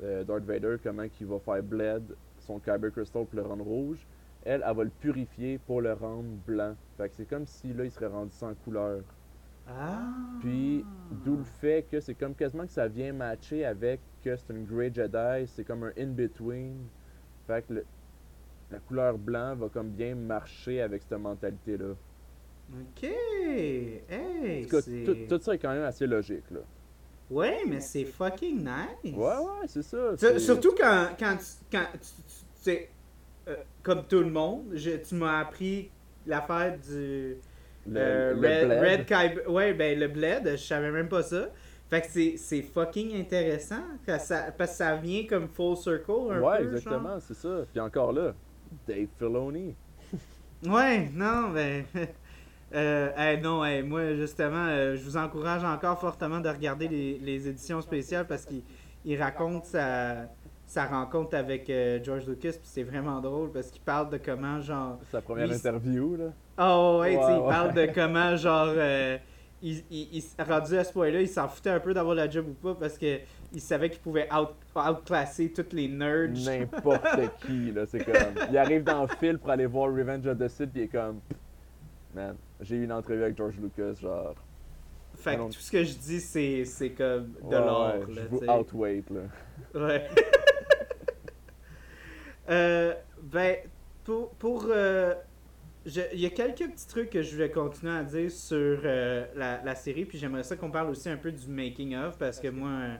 [0.02, 2.02] euh, Darth Vader, comment il va faire bled
[2.40, 4.06] son Kyber Crystal pour le rendre rouge.
[4.44, 6.74] Elle, elle va le purifier pour le rendre blanc.
[6.98, 9.00] Fait que c'est comme si là, il serait rendu sans couleur.
[9.68, 10.08] Ah.
[10.40, 10.84] Puis,
[11.24, 14.64] d'où le fait que c'est comme quasiment que ça vient matcher avec que c'est une
[14.64, 16.76] Grey Jedi, c'est comme un in-between.
[17.46, 17.86] Fait que le-
[18.70, 21.94] la couleur blanc va comme bien marcher avec cette mentalité-là.
[22.72, 23.04] Ok.
[23.04, 24.02] Hey.
[24.10, 26.60] En tout cas, c'est- tout, tout ça est quand même assez logique, là.
[27.30, 29.14] Ouais, mais c'est fucking nice.
[29.16, 30.16] Ouais, ouais, c'est ça.
[30.16, 32.90] C'est- Surtout quand, quand, tu- quand tu, tu- tu sais,
[33.48, 35.90] euh, comme tout le monde, je- tu m'as appris
[36.24, 37.36] l'affaire du
[37.88, 38.80] le, euh, le Red, bled.
[38.80, 41.48] Red Kyber- Ouais, ben le bled, je savais même pas ça.
[41.88, 43.82] Fait que c'est- fucking intéressant
[44.18, 46.64] ça, parce que ça vient comme full circle un Ouais, peu.
[46.74, 47.60] exactement, c'est ça.
[47.70, 48.34] Puis encore là,
[48.88, 49.74] Dave Filoni.
[50.66, 51.84] Ouais, non, ben.
[52.74, 57.16] Euh, hey, non, hey, moi justement, euh, je vous encourage encore fortement de regarder les,
[57.18, 58.62] les éditions spéciales parce qu'il
[59.04, 60.26] il raconte sa,
[60.66, 64.60] sa rencontre avec euh, George Lucas, puis c'est vraiment drôle parce qu'il parle de comment,
[64.60, 64.98] genre.
[65.12, 66.32] Sa première Lui, interview, là.
[66.58, 67.48] Oh, ouais, tu sais, Ouais, il ouais.
[67.48, 68.68] parle de comment, genre.
[68.76, 69.18] euh,
[69.62, 72.52] il, il, rendu à ce point-là, il s'en foutait un peu d'avoir la job ou
[72.52, 73.20] pas parce que
[73.52, 76.28] il savait qu'il pouvait out, outclasser toutes les nerds.
[76.44, 77.06] N'importe
[77.46, 77.86] qui, là.
[77.86, 78.14] C'est comme.
[78.50, 80.88] Il arrive dans le fil pour aller voir Revenge of the Sith, puis il est
[80.88, 81.20] comme.
[82.14, 84.34] Man, j'ai eu une entrevue avec George Lucas, genre.
[85.14, 87.94] Fait que tout ce que je dis, c'est c'est comme de ouais, l'or.
[87.94, 89.20] ouais, là, Je vous outweight, là.
[89.86, 90.06] Ouais.
[92.48, 93.56] Euh, ben,
[94.04, 94.30] pour.
[94.34, 95.14] pour euh,
[95.86, 99.62] Il y a quelques petits trucs que je vais continuer à dire sur euh, la,
[99.64, 102.70] la série, puis j'aimerais ça qu'on parle aussi un peu du making-of, parce que moi,
[102.70, 102.96] euh,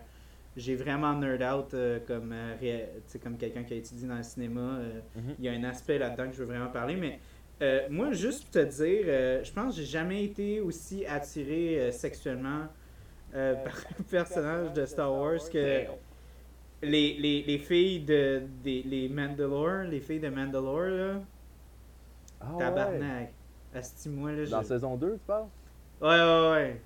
[0.56, 2.86] j'ai vraiment nerd out euh, comme, euh,
[3.22, 4.60] comme quelqu'un qui a étudié dans le cinéma.
[4.78, 5.34] euh, Mhm.
[5.38, 7.18] il y a un aspect là-dedans que je veux vraiment parler, mais
[7.60, 11.90] euh, moi, juste pour te dire, euh, je pense que j'ai jamais été aussi attiré
[11.90, 12.68] sexuellement
[13.32, 15.58] par un personnage de Star Wars que
[16.82, 21.20] les, les, les filles de des, les Mandalore, les filles de Mandalore, là,
[22.48, 22.58] Ah ouais.
[22.58, 23.32] tabarnak.
[23.74, 25.46] Asti-moi, là, Dans je- saison 2, tu parles?
[26.00, 26.80] Ouais, ouais, ouais.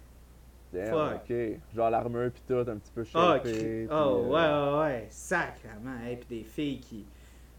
[0.73, 1.61] Damn, ok.
[1.74, 5.07] Genre l'armure pis tout, un petit peu Ah, qui- puis, oh, euh, ouais, ouais, ouais.
[5.11, 5.99] Sacrement.
[6.09, 7.05] Et puis des filles qui.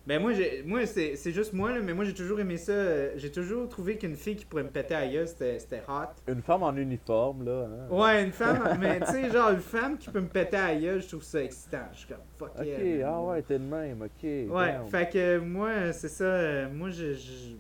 [0.08, 2.72] Ben, moi, j'ai- moi c'est juste moi, là, mais moi, j'ai toujours aimé ça.
[2.72, 6.08] euh, J'ai toujours trouvé qu'une fille qui pourrait me péter à gueule, c'était hot.
[6.28, 7.68] Une femme en uniforme, là.
[7.70, 7.88] hein.
[7.94, 11.02] Ouais, une femme, mais tu sais, genre, une femme qui peut me péter à gueule,
[11.02, 11.86] je trouve ça excitant.
[11.94, 13.12] Je suis comme, fuck Ok, yeah.
[13.14, 14.24] ah ouais, t'es de même, ok.
[14.24, 14.88] Ouais, damn.
[14.88, 16.24] fait que moi, c'est ça.
[16.24, 17.14] euh, Moi, je.
[17.14, 17.56] je-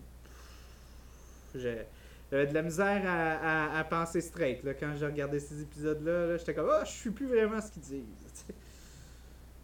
[1.59, 6.27] J'avais de la misère à, à, à penser straight là, quand j'ai regardé ces épisodes-là.
[6.27, 8.45] là, J'étais comme, ah, je suis plus vraiment ce qu'ils disent.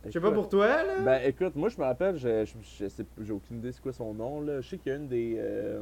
[0.06, 1.02] Je sais pas pour toi, là.
[1.04, 4.14] Ben écoute, moi je me rappelle, je, je, je j'ai aucune idée c'est quoi son
[4.14, 4.62] nom là.
[4.62, 5.82] Je sais qu'il y a une des euh,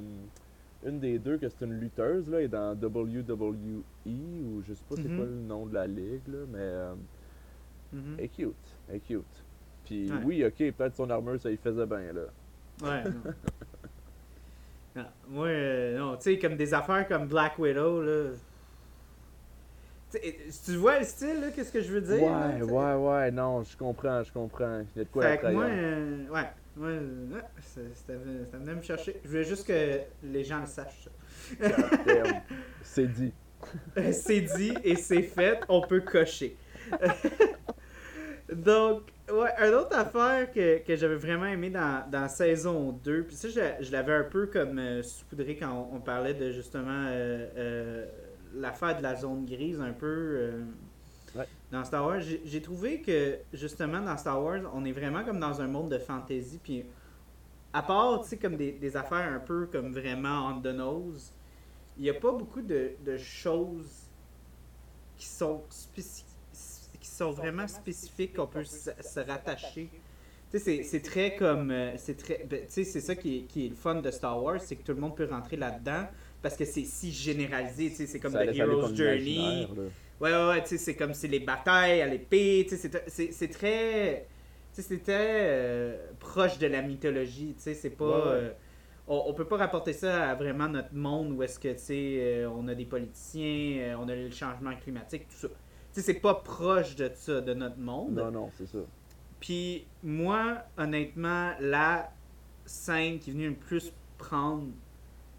[0.85, 4.83] une des deux que c'est une lutteuse là, elle est dans WWE ou je sais
[4.89, 5.15] pas c'est Mhm.
[5.15, 6.93] quoi le nom de la ligue là, mais euh,
[7.93, 8.15] Mhm.
[8.17, 8.55] elle est cute,
[8.89, 9.43] elle est cute.
[9.85, 10.23] Puis Ouais.
[10.23, 12.23] oui, ok, peut-être son armure ça y faisait bien là.
[12.81, 13.03] Ouais,
[14.95, 15.05] non.
[15.27, 18.31] Moi, euh, non, tu sais, comme des affaires comme Black Widow, là.
[20.11, 22.15] Tu sais, tu vois le style, là, qu'est-ce que je veux dire?
[22.31, 22.71] là, ouais, sais?
[22.71, 24.83] ouais, ouais, non, je comprends, je comprends.
[24.95, 27.81] Il y a de quoi Fait être que moi, euh, ouais, moi, euh, ouais, ça
[28.13, 29.19] venait- ça venait me chercher.
[29.23, 31.09] Je voulais juste que les gens le sachent.
[32.83, 33.33] C'est dit.
[34.13, 36.55] c'est dit et c'est fait, on peut cocher.
[38.51, 43.35] Donc, ouais, une autre affaire que, que j'avais vraiment aimé dans, dans saison 2, puis
[43.35, 46.91] ça, je, je l'avais un peu comme euh, saupoudré quand on, on parlait de justement
[47.07, 48.05] euh, euh,
[48.53, 50.63] l'affaire de la zone grise, un peu euh,
[51.35, 51.47] Ouais.
[51.71, 52.21] dans Star Wars.
[52.43, 55.97] J'ai trouvé que justement dans Star Wars, on est vraiment comme dans un monde de
[55.99, 56.85] fantasy, puis
[57.73, 61.33] à part, tu sais, comme des, des affaires un peu comme vraiment on the nose,
[61.97, 64.09] il n'y a pas beaucoup de, de choses
[65.17, 66.24] qui sont spécifiques
[67.15, 69.89] sont vraiment spécifiques qu'on peut se, se rattacher.
[70.51, 71.71] C'est- très comme.
[71.71, 72.45] euh, c'est très.
[72.49, 74.93] ben, c'est ça qui est, qui est le fun de Star Wars, c'est que tout
[74.93, 76.07] le monde peut rentrer là-dedans
[76.41, 77.89] parce que c'est si généralisé.
[77.89, 79.67] C'est comme The Hero's Journey.
[80.21, 84.27] Ouais, ouais, c'est comme c'est les batailles à l'épée, c'est- très.
[84.73, 88.05] Très euh, proche de la mythologie, c'est pas.
[88.05, 88.21] Ouais, ouais.
[88.43, 88.49] euh,
[89.07, 92.67] on, on peut pas rapporter ça à vraiment notre monde où est-ce que, euh, on
[92.67, 95.53] a des politiciens, on a le changement climatique, tout ça.
[95.95, 98.15] Sais, c'est pas proche de ça, de notre monde.
[98.15, 98.79] Non, non, c'est ça.
[99.39, 102.11] Puis moi, honnêtement, la
[102.65, 104.67] scène qui est venue le plus prendre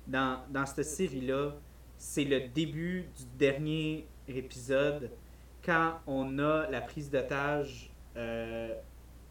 [0.07, 1.51] dans, dans cette série-là,
[1.99, 5.11] c'est le début du dernier épisode,
[5.65, 8.73] quand on a la prise d'otage euh,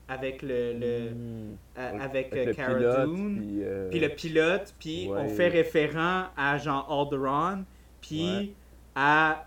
[0.07, 1.57] avec le, le Mm.
[1.77, 5.27] euh, Avec- avec, euh, le Cara pilote, Dune, puis, euh, puis le pilote, puis on
[5.29, 7.63] fait référent à Jean Alderaan,
[8.01, 8.51] puis Ouais.
[8.95, 9.45] à,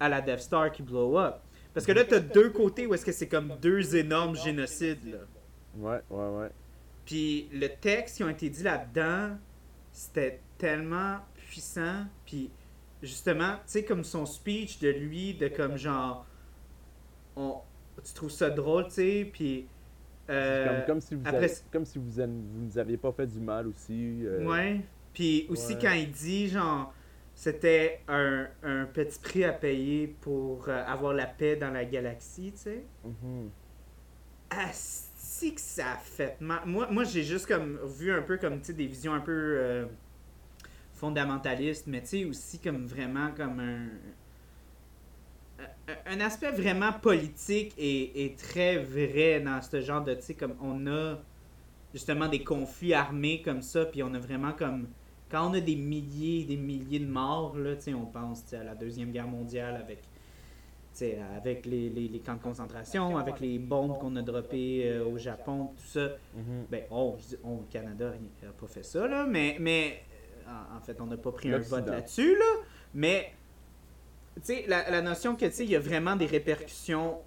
[0.00, 1.36] à la Death Star qui blow up.
[1.74, 5.18] Parce que là, t'as deux côtés où est-ce que c'est comme deux énormes génocides, là.
[5.76, 6.50] Ouais, ouais, ouais.
[7.04, 9.36] Puis le texte qui ont été dit là-dedans,
[9.92, 12.04] c'était tellement puissant.
[12.24, 12.50] Puis
[13.02, 16.24] justement, tu sais, comme son speech de lui, de comme genre,
[17.36, 17.56] on,
[18.02, 19.66] tu trouves ça drôle, tu sais, puis.
[20.28, 23.26] Euh, comme, comme si vous après- avez- comme si vous, vous nous aviez pas fait
[23.26, 24.22] du mal aussi.
[24.24, 24.80] euh, Ouais.
[25.12, 25.78] Puis aussi Ouais.
[25.80, 26.92] quand il dit genre
[27.36, 32.52] c'était un, un petit prix à payer pour euh, avoir la paix dans la galaxie,
[32.54, 32.86] tu sais.
[33.04, 33.52] mhm.
[34.50, 36.60] Asti que ça a fait mal.
[36.66, 39.32] Moi, moi j'ai juste comme vu un peu comme tu sais des visions un peu
[39.32, 39.86] euh,
[40.94, 43.88] fondamentalistes, mais tu sais aussi comme vraiment comme un
[45.88, 50.34] un- un aspect vraiment politique et, et très vrai dans ce genre de tu sais
[50.34, 51.18] comme on a
[51.94, 54.88] justement des conflits armés comme ça puis on a vraiment comme
[55.30, 58.62] quand on a des milliers des milliers de morts là tu sais on pense à
[58.64, 59.98] la deuxième guerre mondiale avec
[60.92, 64.80] tu sais, avec les, les, les camps de concentration, avec les bombes qu'on a droppées
[64.88, 66.08] euh, au Japon, tout ça.
[66.34, 66.64] Mhm.
[66.70, 70.00] Ben, on, je dis- on, le Canada n'a pas fait ça, là, mais, mais
[70.48, 72.62] euh, en, en fait, on n'a pas pris un vote là-dessus, là.
[72.94, 73.30] Mais,
[74.36, 77.18] tu sais, la, la notion que, tu sais, il y a vraiment des répercussions,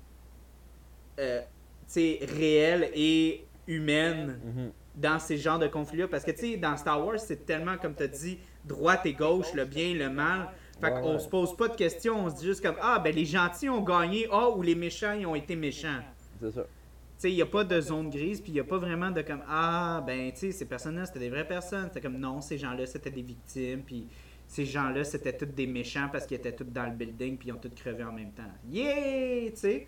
[1.20, 1.46] euh, tu
[1.90, 4.72] sais, réelles et humaines Mhm.
[4.96, 6.08] Dans ces genres de conflits-là.
[6.08, 9.14] Parce que, tu sais, dans Star Wars, c'est tellement, comme tu as dit, droite et
[9.14, 10.50] gauche, le bien et le mal.
[10.82, 11.20] Fait Ouais, qu'on ouais.
[11.20, 13.82] se pose pas de questions, on se dit juste comme Ah, ben les gentils ont
[13.82, 16.00] gagné, ah, ou les méchants, ils ont été méchants.
[16.40, 16.64] C'est ça.
[16.64, 19.12] Tu sais, il n'y a pas de zone grise, puis il n'y a pas vraiment
[19.12, 21.86] de comme Ah, ben, tu sais, ces personnes-là, c'était des vraies personnes.
[21.88, 24.08] C'était comme non, ces gens-là, c'était des victimes, puis
[24.48, 27.52] ces gens-là, c'était tous des méchants parce qu'ils étaient tous dans le building, puis ils
[27.52, 28.44] ont tous crevé en même temps.
[28.72, 29.52] Yeah!
[29.52, 29.88] Tu sais?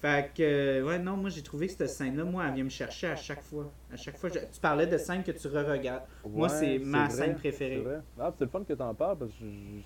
[0.00, 2.68] Fait que, euh, ouais, non, moi j'ai trouvé que cette scène-là, moi, elle vient me
[2.68, 3.72] chercher à chaque fois.
[3.90, 6.02] À chaque fois, je- tu parlais de scènes que tu re-regardes.
[6.28, 7.76] Moi, c'est ma vrai, scène préférée.
[7.76, 8.00] c'est vrai.
[8.20, 9.44] Ah, c'est le fun que t'en parles parce que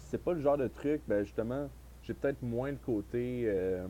[0.08, 1.68] c'est pas le genre de truc, ben justement,
[2.02, 3.86] j'ai peut-être moins le côté euh,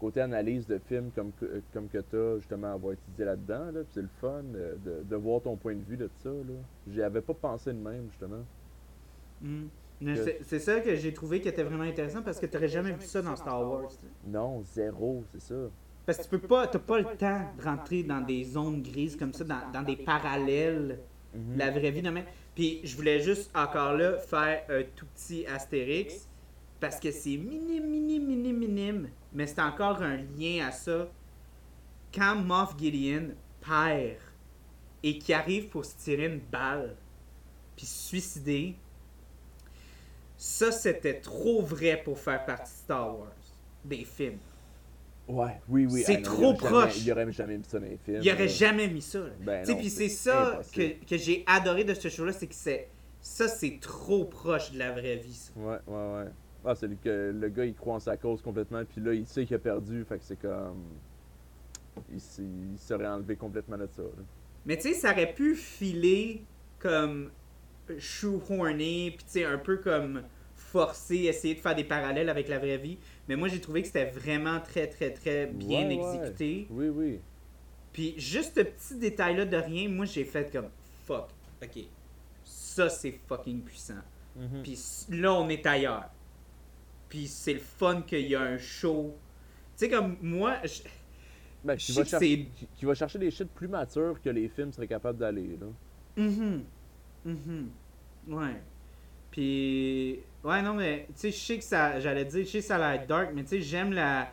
[0.00, 3.80] côté analyse de film comme que, comme que t'as justement à avoir étudié là-dedans, là,
[3.92, 6.54] c'est le fun de, de voir ton point de vue de ça, là.
[6.88, 8.44] J'y avais pas pensé de même, justement.
[9.42, 9.68] Mm.
[10.42, 13.02] C'est ça que j'ai trouvé qui était vraiment intéressant parce que tu n'aurais jamais vu
[13.04, 13.90] ça dans Star Wars.
[14.26, 15.54] Non, zéro, c'est ça.
[16.06, 19.16] Parce que tu peux pas, t'as pas le temps de rentrer dans des zones grises
[19.16, 20.98] comme ça, dans, dans des parallèles
[21.32, 21.54] Mhm.
[21.54, 22.02] de la vraie vie.
[22.02, 22.24] de même.
[22.56, 26.28] Puis je voulais juste encore là faire un tout petit astérix
[26.80, 31.08] parce que c'est minime, minime, minime, minime, mais c'est encore un lien à ça.
[32.12, 33.28] Quand Moff Gideon
[33.60, 34.16] perd
[35.02, 36.96] et qui arrive pour se tirer une balle
[37.76, 38.74] puis se suicider,
[40.42, 43.28] ça c'était trop vrai pour faire partie de Star Wars,
[43.84, 44.38] des films.
[45.28, 46.02] Ouais, oui, oui.
[46.04, 46.98] C'est ah trop il aurait jamais- proche.
[47.04, 48.20] il aurait jamais mis ça dans les films.
[48.22, 49.20] Il aurait jamais mis ça.
[49.42, 50.94] Ben Tu sais, non, puis c'est ça impossible.
[51.00, 52.88] que, que j'ai adoré de ce show-là, c'est que c'est
[53.20, 55.34] ça, c'est trop proche de la vraie vie.
[55.34, 55.52] ça.
[55.56, 56.30] Ouais, ouais, ouais.
[56.64, 59.26] Ah, c'est le, que le gars, il croit en sa cause complètement, puis là, il
[59.26, 60.82] sait qu'il a perdu, fait que c'est comme.
[62.10, 62.20] Il,
[62.78, 64.02] serait enlevé complètement de ça.
[64.02, 64.08] là.
[64.64, 66.42] Mais tu sais, ça aurait pu filer
[66.78, 67.30] comme
[67.98, 70.22] shoehorné, puis tu sais, un peu comme
[70.54, 72.98] forcé, essayer de faire des parallèles avec la vraie vie.
[73.28, 76.16] Mais moi, j'ai trouvé que c'était vraiment très, très, très bien Ouais, ouais.
[76.16, 76.66] exécuté.
[76.70, 77.20] Oui, oui.
[77.92, 80.68] Puis juste ce petit détail-là de rien, moi, j'ai fait comme
[81.06, 81.28] fuck,
[81.62, 81.84] ok,
[82.44, 83.94] ça c'est fucking puissant.
[84.36, 84.62] Mhm.
[84.62, 84.78] Puis
[85.10, 86.08] là, on est ailleurs.
[87.08, 89.16] Puis c'est le fun qu'il y a un show.
[89.76, 90.82] Tu sais, comme moi, je-
[91.64, 94.86] Ben, qui, va chercher, qui, va chercher des shit plus matures que les films seraient
[94.86, 95.58] capables d'aller.
[95.60, 95.66] Là.
[96.16, 96.62] Mhm.
[97.24, 97.68] Mhm.
[98.30, 98.56] Ouais.
[99.30, 100.20] Puis.
[100.44, 101.06] Ouais, non, mais.
[101.08, 102.00] Tu sais, je sais que ça.
[102.00, 104.28] J'allais dire, je sais que ça va être dark, mais tu sais, j'aime la.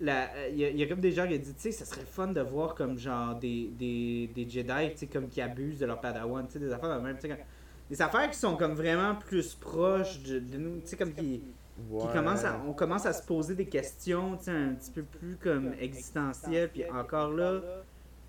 [0.00, 1.72] la- Il y, a- il y a comme des gens qui ont dit, tu sais,
[1.72, 5.40] ça serait fun de voir comme genre des, des, des Jedi, tu sais, comme qui
[5.40, 7.44] abusent de leur padawan, tu sais, des affaires de même, tu sais,
[7.90, 11.42] Des affaires qui sont comme vraiment plus proches de, de nous, tu sais, comme qui.
[11.90, 12.00] Ouais.
[12.06, 15.02] qui commence à, on commence à se poser des questions, tu sais, un petit peu
[15.02, 17.60] plus comme existentielles, puis encore là,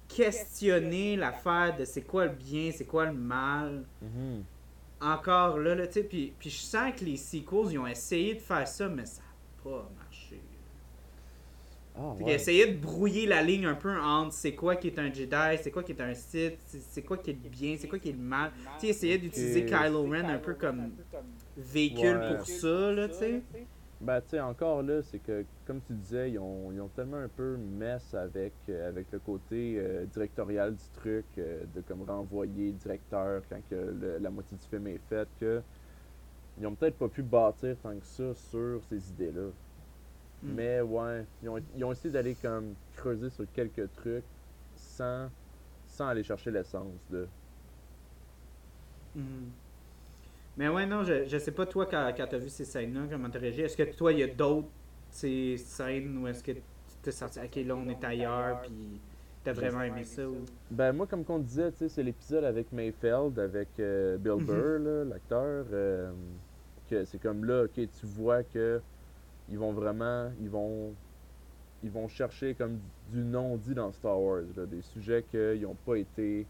[0.07, 3.83] questionner l'affaire de c'est quoi le bien, c'est quoi le mal.
[4.01, 4.43] Mhm.
[5.01, 8.35] Encore là, là tu sais, puis, puis je sens que les sequels, ils ont essayé
[8.35, 10.41] de faire ça, mais ça n'a pas marché.
[12.27, 15.71] Essayaient de brouiller la ligne un peu entre c'est quoi qui est un Jedi, c'est
[15.71, 18.13] quoi qui est un Sith, c'est quoi qui est le bien, c'est quoi qui est
[18.13, 18.51] le mal.
[18.75, 19.65] Tu sais, essayer d'utiliser.
[19.65, 20.91] Kylo Ren un peu comme
[21.57, 22.37] véhicule Ouais.
[22.37, 23.43] pour ça, là, tu sais.
[24.01, 27.17] Ben, tu sais, encore là, c'est que, comme tu disais, ils ont, ils ont tellement
[27.17, 32.03] un peu mess avec, euh, avec le côté euh, directorial du truc, euh, de comme
[32.03, 35.65] renvoyer directeur quand que le- la moitié du film est faite, que
[36.57, 39.53] ils ont peut-être pas pu bâtir tant que ça sur ces idées-là.
[40.43, 40.47] Mm.
[40.47, 44.27] Mais ouais, ils ont, ils ont essayé d'aller comme creuser sur quelques trucs
[44.75, 45.31] sans,
[45.85, 47.31] sans aller chercher l'essence de.
[49.13, 49.61] Mhm.
[50.57, 53.29] Mais ouais, non, je, je sais pas, toi, quand, quand t'as vu ces scènes-là, comment
[53.29, 53.61] t'as réagi?
[53.61, 54.69] Est-ce que toi, il y a d'autres
[55.09, 56.61] ces scènes où est-ce que tu
[57.01, 59.01] t'es sorti, ok, là, on est ailleurs, puis
[59.43, 60.51] t'as vraiment aimé ça ou...
[60.69, 64.45] Ben moi, comme qu'on disait, tu sais, c'est l'épisode avec Mayfeld, avec euh, Bill Mhm.
[64.45, 66.11] Burr, là, l'acteur, euh,
[66.87, 68.81] que c'est comme là, ok, tu vois que
[69.47, 70.95] ils vont vraiment, ils vont,
[71.83, 75.95] ils vont chercher comme du non-dit dans Star Wars, là, des sujets qui n'ont pas
[75.95, 76.47] été,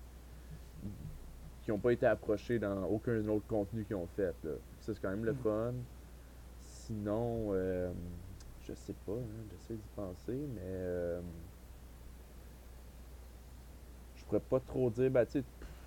[1.70, 4.36] qui ont pas été approchés dans aucun autre contenu qu'ils ont fait.
[4.44, 4.54] Là.
[4.80, 5.38] Ça c'est quand même le Mhm.
[5.44, 5.74] fun.
[6.62, 7.94] Sinon, euh,
[8.60, 11.22] je sais pas, hein, j'essaie d'y penser, mais euh,
[14.16, 15.46] je pourrais pas trop dire, ben tu sais,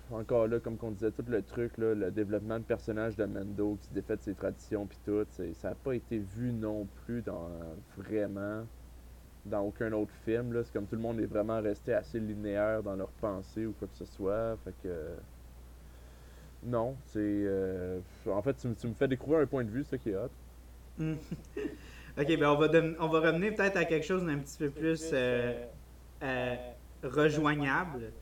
[0.09, 3.77] encore là, comme qu'on disait, tout le truc, là, le développement de personnage de Mando
[3.77, 7.21] qui se défait de ses traditions puis tout, ça n'a pas été vu non plus
[7.21, 7.49] dans
[7.97, 8.67] vraiment
[9.45, 10.63] dans aucun autre film.
[10.63, 13.87] C'est comme tout le monde est vraiment resté assez linéaire dans leurs pensées ou quoi
[13.87, 14.57] que ce soit.
[14.63, 15.17] Fait que
[16.65, 19.83] non, c'est euh, en fait tu, me- tu me fais découvrir un point de vue,
[19.83, 20.29] c'est ça qui est hot.
[22.17, 24.69] Ok, ben on va, dem- on va revenir peut-être à quelque chose d'un petit peu
[24.69, 25.65] plus euh,
[26.23, 26.55] euh,
[27.01, 28.13] rejoignable.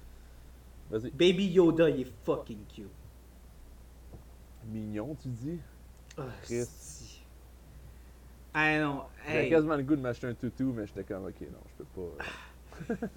[0.89, 1.11] Vas-y.
[1.11, 2.91] Baby Yoda, il est fucking cute.
[4.63, 5.61] Mignon, tu dis?
[6.17, 6.31] Ah.
[8.53, 9.49] Ah non, J'avais hey.
[9.49, 12.25] quasiment le goût de m'acheter un toutou, mais j'étais comme ok, non, je peux pas.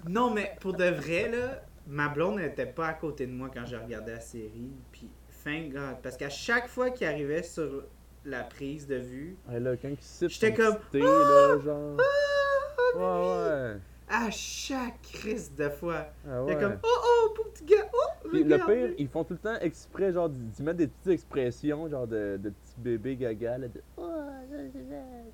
[0.03, 3.65] Non, mais pour de vrai, là, ma blonde n'était pas à côté de moi quand
[3.65, 4.71] je regardais la série.
[4.91, 5.09] Puis,
[5.43, 5.97] thank God.
[6.01, 7.83] Parce qu'à chaque fois qu'il arrivait sur
[8.25, 11.97] la prise de vue, Ouais, là, quand il cite J'étais comme, thé, là, genre.
[11.99, 13.77] ah, Ouais, ouais.
[14.07, 16.55] à chaque crise de fois, Ah, il y ouais.
[16.55, 19.39] a comme Oh oh, beau petit gars, oh, Puis le pire, ils font tout le
[19.39, 23.67] temps exprès, genre, d'y mettre des petites expressions, genre de, de petits bébés gaga, là,
[23.67, 23.81] de.
[23.97, 24.09] Oh,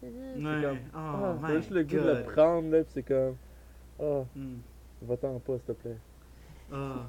[0.01, 3.35] c'est comme, Oh, ah, my juste le goût de le prendre, là, pis c'est comme.
[3.99, 4.57] Oh, Hmm.
[5.03, 5.97] va-t'en pas, s'il te plaît.
[6.71, 7.07] Ah.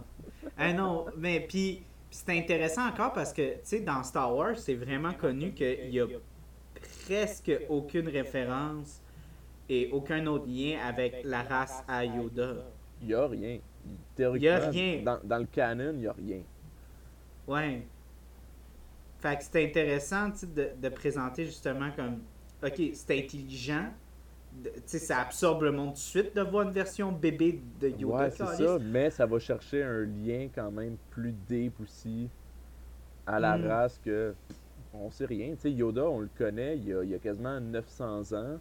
[0.57, 4.75] Ah non, mais puis c'est intéressant encore parce que, tu sais, dans Star Wars, c'est
[4.75, 6.07] vraiment connu qu'il y a
[7.07, 9.01] presque aucune référence
[9.69, 12.55] et aucun autre lien avec la race à Yoda.
[13.01, 13.59] Il y a rien.
[14.15, 15.03] Théoriquement, Y a rien.
[15.03, 16.43] Dans, dans le canon, il y a rien.
[17.47, 17.87] Ouais.
[19.19, 22.21] Fait que c'est intéressant de, de présenter justement comme,
[22.63, 23.93] ok, c'est intelligent,
[24.87, 28.25] ça absorbe le monde tout de suite de voir une version bébé de Yoda.
[28.25, 32.29] ouais, c'est ça, mais ça va chercher un lien quand même plus deep aussi
[33.27, 33.67] à la Mm.
[33.67, 34.35] race que
[34.95, 35.53] on sait rien.
[35.55, 38.59] Tu sais, Yoda, on le connaît, il y a, il y a quasiment 900 ans.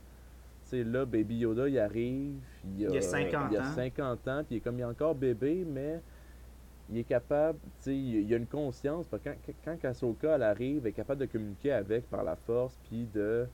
[0.63, 3.53] Tu sais, là, Baby Yoda, il arrive, il y a, Il y a 50 il
[3.55, 3.75] y a ans.
[3.75, 6.01] 50 ans, puis il est comme il est encore bébé, mais
[6.89, 9.07] il est capable, tu sais, il il a une conscience.
[9.07, 9.35] Parce que quand,
[9.65, 13.05] quand, quand Ahsoka, elle arrive, elle est capable de communiquer avec par la force, puis
[13.13, 13.47] de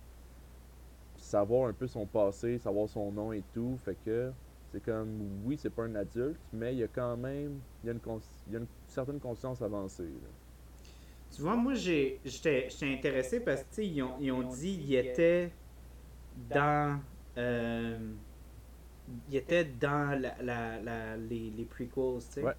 [1.28, 3.78] savoir un peu son passé, savoir son nom et tout.
[3.78, 4.32] Fait que
[4.72, 7.90] c'est comme, oui, c'est pas un adulte, mais il y a quand même, il y
[7.90, 10.04] a une, cons- il y a une certaine conscience avancée.
[10.04, 10.30] là.
[11.36, 14.96] Tu vois, moi, j'étais intéressé parce que, tu sais, ils ont, ils ont dit qu'il
[14.96, 15.52] était
[16.50, 17.00] dans...
[17.38, 17.98] euh,
[19.30, 22.42] il était dans la, la, la- les, les prequels, tu sais.
[22.44, 22.54] Ouais.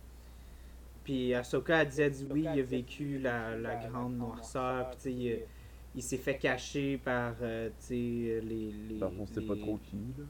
[1.04, 4.98] Puis Ahsoka a dit, a dit oui, il a vécu la, la grande noirceur, puis
[4.98, 5.46] tu sais,
[5.94, 8.72] il, s'est fait cacher par, euh, sais, les...
[8.88, 9.96] les Par contre, on sait pas trop qui.
[10.18, 10.24] Là.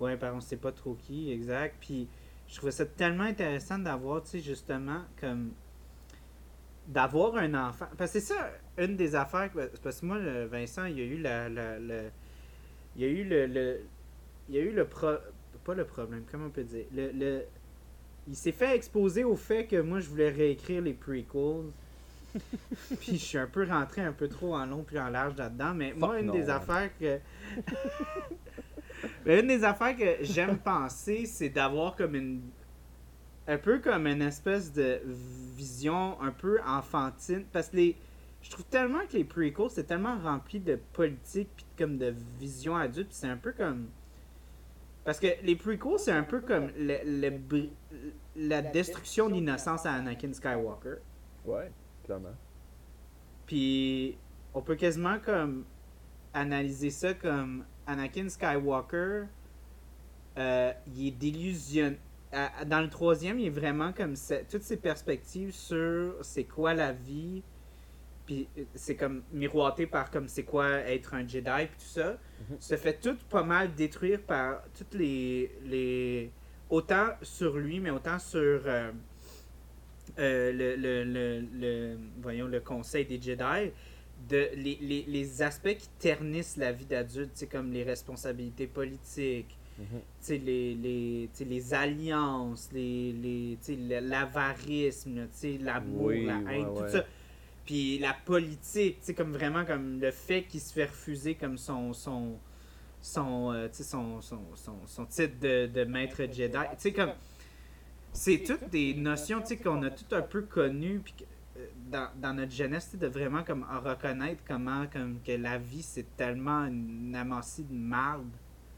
[0.00, 1.76] Ouais, par on sait pas trop qui, exact.
[1.80, 2.08] Puis
[2.46, 5.52] je trouvais ça tellement intéressant d'avoir, tu sais, justement, comme.
[6.86, 7.86] d'avoir un enfant.
[7.96, 9.50] Parce que c'est ça, une des affaires.
[9.82, 11.48] Parce que moi, Vincent, il y a eu la.
[11.48, 12.10] la- le-
[12.96, 13.46] il y a eu le.
[13.46, 13.80] le-
[14.48, 15.08] il y a eu le pro...
[15.64, 16.86] Pas le problème, comment on peut dire?
[16.94, 17.42] Le, le...
[18.26, 21.70] Il s'est fait exposer au fait que moi, je voulais réécrire les prequels.
[23.00, 25.74] puis je suis un peu rentré un peu trop en long puis en large là-dedans.
[25.74, 27.18] Mais moi, une non, des affaires que...
[29.24, 32.42] Mais une des affaires que j'aime penser, c'est d'avoir comme une...
[33.46, 35.00] Un peu comme une espèce de
[35.56, 37.44] vision un peu enfantine.
[37.52, 37.96] Parce que les...
[38.42, 42.76] Je trouve tellement que les prequels, c'est tellement rempli de politique puis comme de vision
[42.76, 43.08] adulte.
[43.08, 43.88] puis c'est un peu comme...
[45.04, 47.70] Parce que les prequels, c'est un peu comme le, le br-
[48.36, 50.96] la destruction d'innocence à Anakin Skywalker.
[51.44, 51.70] Ouais,
[53.46, 54.16] Puis
[54.54, 55.64] on peut quasiment comme
[56.34, 59.24] analyser ça comme Anakin Skywalker,
[60.38, 61.98] euh, il est délusionné.
[62.66, 66.92] Dans le troisième, il est vraiment comme ça- toutes ses perspectives sur c'est quoi la
[66.92, 67.42] vie,
[68.26, 72.18] puis euh, c'est comme miroité par comme c'est quoi être un Jedi, puis tout ça,
[72.50, 72.56] Mhm.
[72.60, 76.30] se fait tout pas mal détruire par toutes les, les
[76.68, 78.92] autant sur lui, mais autant sur euh,
[80.18, 83.70] euh, le, le, le, le- voyons, le conseil des Jedi,
[84.28, 89.56] de, les, les, les aspects qui ternissent la vie d'adulte, comme les responsabilités politiques,
[90.20, 93.58] tu sais, les, les, les alliances, les, les,
[94.00, 96.88] l'avarisme, sais, l'amour, Oui, la ouais, haine, tout ouais.
[96.88, 97.04] ça.
[97.64, 102.38] Puis la politique, comme vraiment comme le fait qu'il se fait refuser comme son son
[103.00, 106.52] son, euh, son, son, son, son titre de, de maître Jedi.
[106.52, 107.12] Tu sais, comme
[108.18, 111.24] c'est toutes des notions tu sais, qu'on a tout un peu connues puis que,
[111.58, 115.82] euh, dans, dans notre jeunesse de vraiment comme en reconnaître comment comme que la vie
[115.82, 118.26] c'est tellement une amassie de marde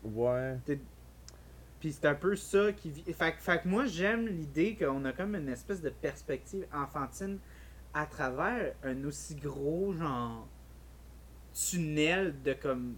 [0.02, 0.56] Ouais.
[1.78, 5.04] puis c'est un peu ça qui vit fait, que- fait que moi j'aime l'idée qu'on
[5.04, 7.38] a comme une espèce de perspective enfantine
[7.94, 10.46] à travers un aussi gros genre
[11.52, 12.94] tunnel de comme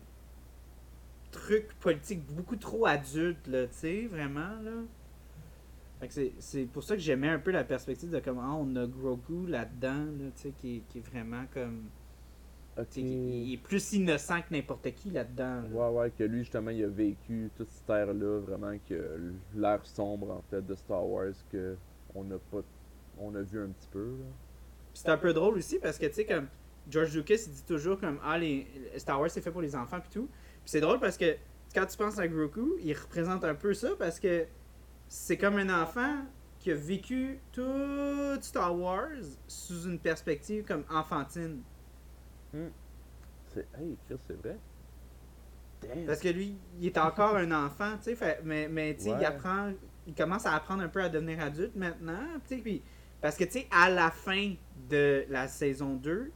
[1.30, 4.72] trucs politiques beaucoup trop adultes là tu sais vraiment là
[6.10, 9.46] c'est- c'est pour ça que j'aimais un peu la perspective de comment on a Grogu
[9.46, 11.84] là-dedans là, tu sais qui, est- qui est vraiment comme
[12.78, 12.88] Ok.
[12.90, 15.68] tu sais, qui- il est plus innocent que n'importe qui là-dedans là.
[15.70, 20.30] Ouais, ouais, que lui, justement, il a vécu toute cette ère-là, vraiment, que l'ère sombre,
[20.30, 21.76] en fait, de Star Wars, que
[22.14, 22.62] on a pas...
[23.18, 24.08] On a vu un petit peu,
[24.94, 26.46] c'est un peu drôle aussi parce que tu sais comme
[26.90, 28.66] George Lucas il dit toujours comme ah les
[28.96, 30.26] Star Wars c'est fait pour les enfants puis tout.
[30.26, 31.36] Puis c'est drôle parce que
[31.74, 34.46] quand tu penses à Grogu, il représente un peu ça parce que
[35.12, 36.24] c'est comme un enfant
[36.58, 39.10] qui a vécu tout Star Wars
[39.46, 41.60] sous une perspective comme enfantine.
[43.52, 43.68] C'est...
[43.78, 44.56] Hey, Chris, c'est vrai?
[45.82, 46.06] Damn!
[46.06, 49.24] Parce que lui, il est encore un enfant, tu sais, mais, mais tu sais, il
[49.24, 49.72] apprend,
[50.06, 52.82] il commence à apprendre un peu à devenir adulte maintenant, tu sais, puis
[53.20, 54.54] parce que tu sais, à la fin
[54.88, 56.32] de la saison 2,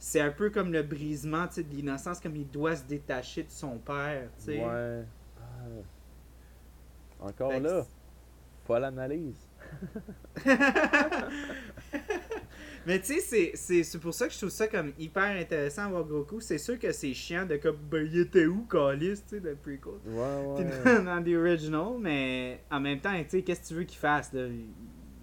[0.00, 3.44] c'est un peu comme le brisement, tu sais, de l'innocence, comme il doit se détacher
[3.44, 4.58] de son père, tu sais.
[4.58, 5.04] Ouais.
[5.38, 5.82] Ah.
[7.22, 7.86] Encore là,
[8.66, 9.46] folle analyse.
[12.86, 16.04] Mais tu sais, c'est- pour ça que je trouve ça comme hyper intéressant à voir
[16.04, 16.40] Goku.
[16.40, 19.54] C'est sûr que c'est chiant de comme, ben, il était où, Calis, tu sais, le
[19.54, 19.92] prequel?
[20.04, 20.64] Ouais, ouais.
[20.84, 23.98] dans, dans The Original, mais en même temps, tu sais, qu'est-ce que tu veux qu'ils
[24.00, 24.46] fassent, là?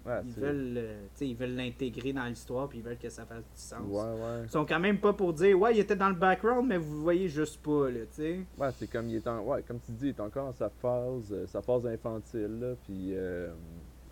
[0.04, 3.10] Ils, Ouais, ils c'est- veulent, euh, ils veulent l'intégrer dans l'histoire, puis ils veulent que
[3.10, 3.82] ça fasse du sens.
[3.86, 4.42] Ouais, ouais.
[4.44, 7.02] Ils sont quand même pas pour dire, ouais, il était dans le background, mais vous
[7.02, 8.40] voyez juste pas, là, tu sais.
[8.58, 9.40] Ouais, c'est comme il est en...
[9.44, 12.74] Ouais, comme tu dis, il est encore dans sa phase, euh, sa phase infantile, là,
[12.84, 13.10] puis...
[13.14, 13.52] Euh...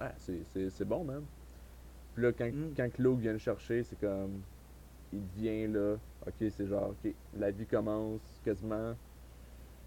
[0.00, 1.24] Ouais, c'est- bon, même.
[2.14, 2.74] Puis là, quand, Mm.
[2.76, 4.42] quand Luke vient le chercher, c'est comme...
[5.12, 5.96] Il vient, là,
[6.26, 8.94] ok, c'est genre, ok, la vie commence, quasiment.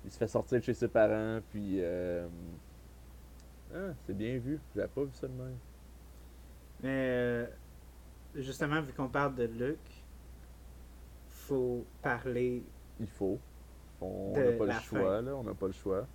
[0.04, 1.80] Il se fait sortir de chez ses parents, puis...
[3.74, 4.60] Ah, c'est bien vu.
[4.76, 5.56] J'avais pas vu ça de même.
[6.84, 7.46] Mais euh,
[8.36, 9.78] justement, vu qu'on parle de Luke,
[11.30, 12.64] faut parler.
[13.00, 13.40] Il faut.
[14.00, 16.08] On n'a pas le choix, là, on n'a pas le choix.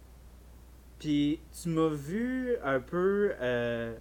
[0.98, 3.94] Puis tu m'as vu un peu euh,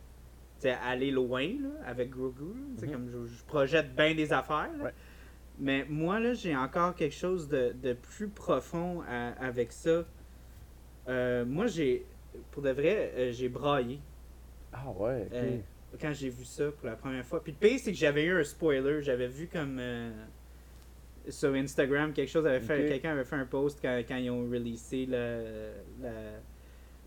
[0.64, 2.44] aller loin là, avec Grogu.
[2.82, 2.92] Mhm.
[2.92, 4.72] comme je, je projette bien des affaires.
[4.78, 4.86] là.
[4.86, 4.94] Ouais.
[5.60, 10.04] Mais moi, là, j'ai encore quelque chose de, de plus profond à- avec ça.
[11.08, 12.06] Euh, moi, j'ai.
[12.52, 14.02] Pour de vrai, euh, j'ai braillé
[14.74, 15.32] Ah ouais, ok.
[16.00, 17.42] Quand j'ai vu ça pour la première fois.
[17.44, 19.02] Puis le pire, c'est que j'avais eu un spoiler.
[19.02, 19.78] J'avais vu comme.
[19.80, 20.12] euh,
[21.30, 22.88] sur Instagram, quelque chose avait fait.
[22.88, 26.10] Quelqu'un avait fait un post quand, quand ils ont releasé le, le,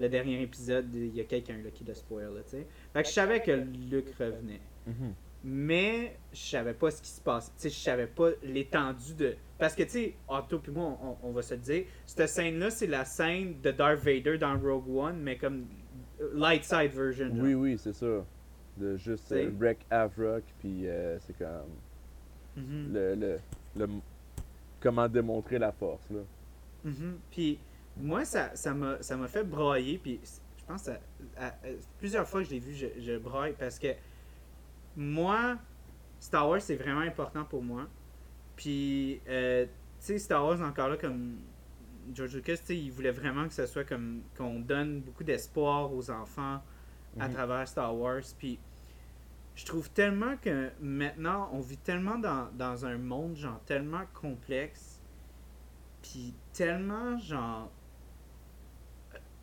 [0.00, 0.86] le dernier épisode.
[0.92, 2.66] Il y a quelqu'un qui l'a spoil, tu sais.
[2.92, 4.60] Fait que je savais que Luke revenait.
[4.86, 5.14] Mhm.
[5.44, 7.52] Mais je savais pas ce qui se passait.
[7.56, 9.34] Tu sais, je savais pas l'étendue de.
[9.56, 12.70] Parce que, tu sais, Otto puis moi, on, on va se le dire, cette scène-là,
[12.70, 15.66] c'est la scène de Darth Vader dans Rogue One, mais comme
[16.34, 17.28] light side version.
[17.28, 17.44] genre.
[17.44, 18.24] Oui, oui, c'est ça.
[18.78, 21.70] De juste euh, wreck Avrock, puis euh, c'est comme
[22.56, 22.92] Mhm.
[22.92, 23.38] le, le,
[23.76, 23.88] le-
[24.80, 26.20] comment démontrer la force là.
[26.84, 27.18] Mhm.
[27.30, 27.58] Puis
[27.96, 29.98] moi, ça ça m'a ça m'a fait brailler.
[29.98, 30.98] Puis je pense à,
[31.36, 31.52] à- à-
[31.98, 33.88] plusieurs fois que je l'ai vu, je, je parce que
[34.96, 35.56] moi,
[36.20, 37.86] Star Wars, c'est vraiment important pour moi.
[38.56, 41.36] Puis, euh, tu sais, Star Wars, encore là, comme
[42.12, 46.60] George Lucas, il voulait vraiment que ce soit comme qu'on donne beaucoup d'espoir aux enfants
[47.20, 47.34] à Mhm.
[47.34, 48.22] travers Star Wars.
[48.38, 48.58] Puis,
[49.58, 55.02] je trouve tellement que maintenant, on vit tellement dans, dans un monde, genre, tellement complexe.
[56.00, 57.68] Puis, tellement, genre,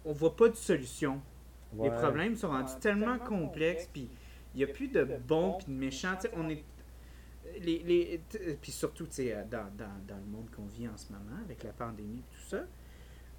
[0.06, 1.22] on voit pas de solution.
[1.78, 4.10] Les problèmes sont rendus Ouais, tellement tellement complexes, complexe, puis
[4.54, 6.16] il n'y a plus de bons puis de méchants.
[6.16, 6.64] Tu sais, on est.
[7.60, 8.22] Les, les,
[8.62, 11.44] puis surtout, tu sais, euh, dans, dans, dans le monde qu'on vit en ce moment,
[11.44, 12.64] avec la pandémie et tout ça,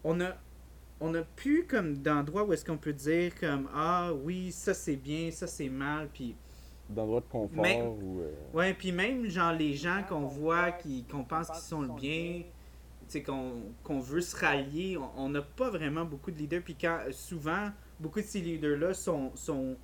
[0.04, 0.36] on a.
[0.98, 4.96] On a plus comme d'endroits où est-ce qu'on peut dire comme Ah oui, ça c'est
[4.96, 6.34] bien, ça c'est mal, puis
[6.88, 8.20] D'endroits de confort Mais- ou.
[8.20, 11.88] euh, Ouais, puis même genre les gens qu'on voit, qui, qu'on pense qu'ils sont le
[11.88, 12.44] bien, tu
[13.08, 16.62] sais, qu'on, qu'on veut se rallier, on- n'a pas vraiment beaucoup de leaders.
[16.62, 19.76] Puis quand souvent, beaucoup de ces leaders-là sont, sont,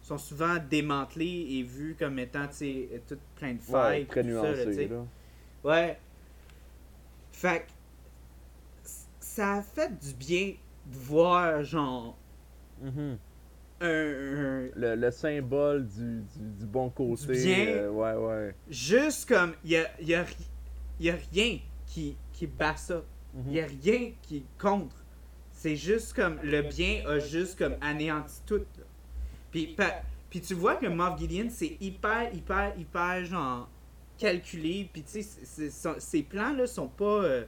[0.00, 4.06] sont souvent démantelés et vus comme étant, tu sais, tout plein de ouais, failles.
[4.06, 4.90] très tout ça, là, nuancé.
[5.64, 5.98] Ouais.
[7.32, 7.70] Fait que
[9.18, 10.54] ça a fait du bien
[10.86, 12.16] de voir, genre,
[12.80, 13.18] Mhm.
[13.84, 17.32] Un- le, le symbole du, du, du bon côté.
[17.32, 17.66] bien.
[17.68, 18.54] euh, ouais, ouais.
[18.68, 20.24] juste comme il y a, y, a,
[21.00, 23.02] y a rien qui, qui bat ça.
[23.34, 23.42] Mhm.
[23.48, 24.96] Il y a rien qui contre.
[25.52, 28.56] C'est juste comme le bien a juste comme anéanti tout.
[28.58, 28.84] là.
[29.50, 33.68] Puis, pa- puis tu vois que Moff Gideon, c'est hyper, hyper, hyper genre
[34.18, 34.88] calculé.
[34.92, 37.04] Puis tu sais, son- ces plans-là sont pas.
[37.24, 37.44] euh,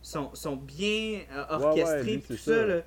[0.00, 2.02] sont, sont bien euh, Ouais, ouais, orchestrés.
[2.14, 2.54] lui, tout ça.
[2.54, 2.66] ça.
[2.66, 2.82] là.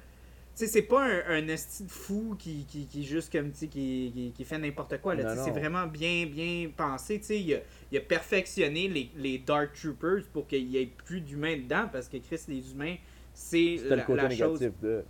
[0.54, 4.34] Sais, c'est pas un, un esti de fou qui, qui, qui juste comme, qui, qui,
[4.36, 5.16] qui fait n'importe quoi.
[5.16, 5.36] là.
[5.46, 7.20] C'est vraiment bien, bien pensé.
[7.20, 7.60] Tu sais, il a,
[7.92, 12.08] il a perfectionné les, les Dark Troopers pour qu'il y ait plus d'humains dedans parce
[12.10, 12.96] que Chris, les humains,
[13.34, 14.60] c'est le la, côté la chose.
[14.82, 15.04] de.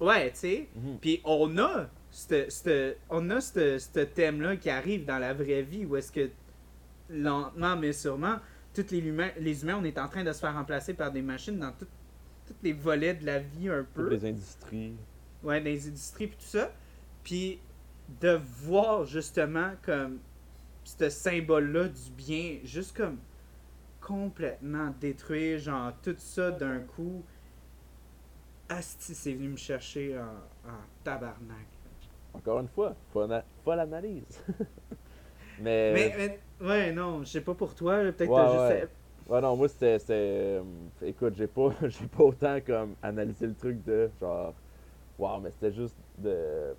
[0.00, 0.68] Ouais, tu sais.
[0.76, 0.98] Mhm.
[1.00, 5.84] Puis on a c'te- c'te- on a ce thème-là qui arrive dans la vraie vie
[5.84, 6.30] où est-ce que
[7.10, 8.36] lentement mais sûrement,
[8.74, 11.22] tous les humains, les humains, on est en train de se faire remplacer par des
[11.22, 11.86] machines dans tout-
[12.48, 14.04] tous les volets de la vie un peu.
[14.08, 14.96] Toutes les industries.
[15.42, 16.72] Ouais, les industries puis tout ça.
[17.22, 17.60] Puis
[18.20, 20.18] de voir justement comme
[20.84, 23.18] ce symbole-là du bien, juste comme
[24.00, 27.22] complètement détruire, genre tout ça d'un coup.
[28.70, 31.66] Asti, c'est venu me chercher en, en tabarnak.
[32.34, 34.42] Encore une fois, folle, folle analyse.
[35.60, 36.14] mais, Mais,
[36.60, 38.90] mais- ouais, non, je sais pas pour toi, peut-être Ouais, juste.
[39.28, 39.40] Ouais.
[39.40, 39.98] Non, moi, c'était.
[40.10, 40.62] euh,
[41.02, 44.54] écoute, j'ai pas, j'ai pas autant comme analysé le truc de genre.
[45.18, 46.76] Waouh, mais c'était juste de.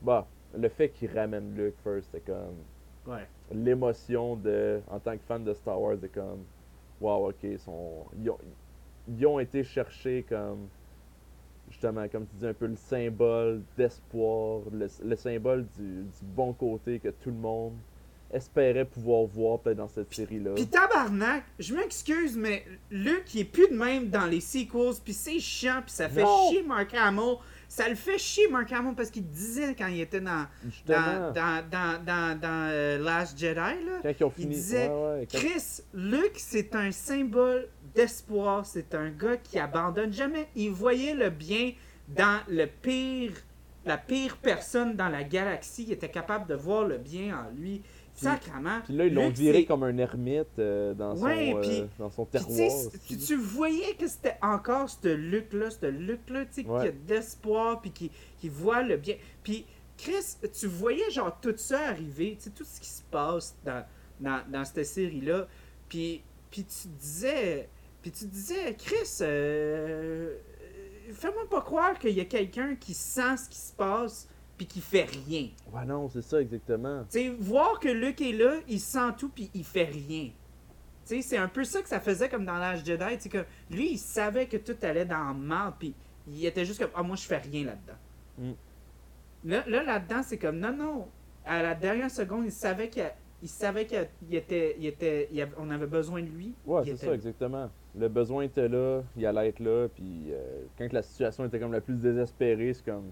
[0.00, 2.64] Bah, le fait qu'il ramène Luke first, c'était comme.
[3.06, 3.28] Ouais.
[3.50, 4.82] L'émotion de.
[4.88, 6.46] En tant que fan de Star Wars, de comme.
[7.00, 8.06] Waouh, ok, ils sont.
[8.14, 8.38] Ils ont,
[9.08, 10.70] ils ont été chercher comme.
[11.68, 16.54] Justement, comme tu dis, un peu le symbole d'espoir, le, le symbole du, du bon
[16.54, 17.80] côté que tout le monde
[18.32, 20.52] espérait pouvoir voir peut-être dans cette série-là.
[20.54, 25.12] Pis tabarnak, je m'excuse, mais Luke, il est plus de même dans les sequels, pis
[25.12, 26.50] c'est chiant, pis ça fait Non.
[26.50, 27.36] chier Mark Hamill.
[27.68, 30.46] Ça le fait chier Mark Hamill parce qu'il disait quand il était dans,
[30.86, 34.12] dans, dans, dans, dans, dans, euh, Last Jedi, là.
[34.18, 38.66] quand il disait, ouais, ouais, quand- Chris, Luke, c'est un symbole d'espoir.
[38.66, 40.48] C'est un gars qui abandonne jamais.
[40.54, 41.72] Il voyait le bien
[42.08, 43.32] dans le pire,
[43.86, 45.84] la pire personne dans la galaxie.
[45.88, 47.80] Il était capable de voir le bien en lui.
[48.14, 48.80] Sacrement.
[48.84, 52.10] Puis là, ils l'ont viré comme un ermite euh, dans, Ouais, son, euh, puis- dans
[52.10, 52.70] son Puis, tu terroir.
[52.70, 56.82] sais, tu, tu voyais que c'était encore ce Luc-là, ce Luc-là, tu sais, Ouais.
[56.82, 59.16] qui a d'espoir, puis qui, qui voit le bien.
[59.42, 59.66] Puis,
[59.96, 63.84] Chris, tu voyais genre tout ça arriver, tu sais, tout ce qui se passe dans,
[64.20, 65.46] dans, dans cette série-là.
[65.88, 67.68] Puis, puis tu disais,
[68.02, 70.36] puis tu disais, Chris, euh,
[71.12, 74.80] fais-moi pas croire qu'il y a quelqu'un qui sent ce qui se passe, puis qui
[74.80, 75.48] fait rien.
[75.72, 77.04] Ouais, non, c'est ça exactement.
[77.10, 80.30] Tu sais, voir que Luke est là, il sent tout puis il fait rien.
[81.04, 83.28] Tu sais, c'est un peu ça que ça faisait comme dans l'âge Jedi, tu sais,
[83.28, 85.94] que lui, il savait que tout allait dans le mal puis
[86.28, 87.98] il était juste comme ah moi je fais rien là-dedans.
[88.38, 88.52] Mm.
[89.44, 91.08] Là là là-dedans, c'est comme non non,
[91.44, 93.04] à la dernière seconde, il savait qu'il
[93.42, 96.54] il savait qu'il était il était il avait- on avait besoin de lui.
[96.64, 97.68] Ouais, c'est ça, exactement.
[97.98, 101.72] Le besoin était là, il allait être là, puis euh, quand la situation était comme
[101.72, 103.10] la plus désespérée, c'est comme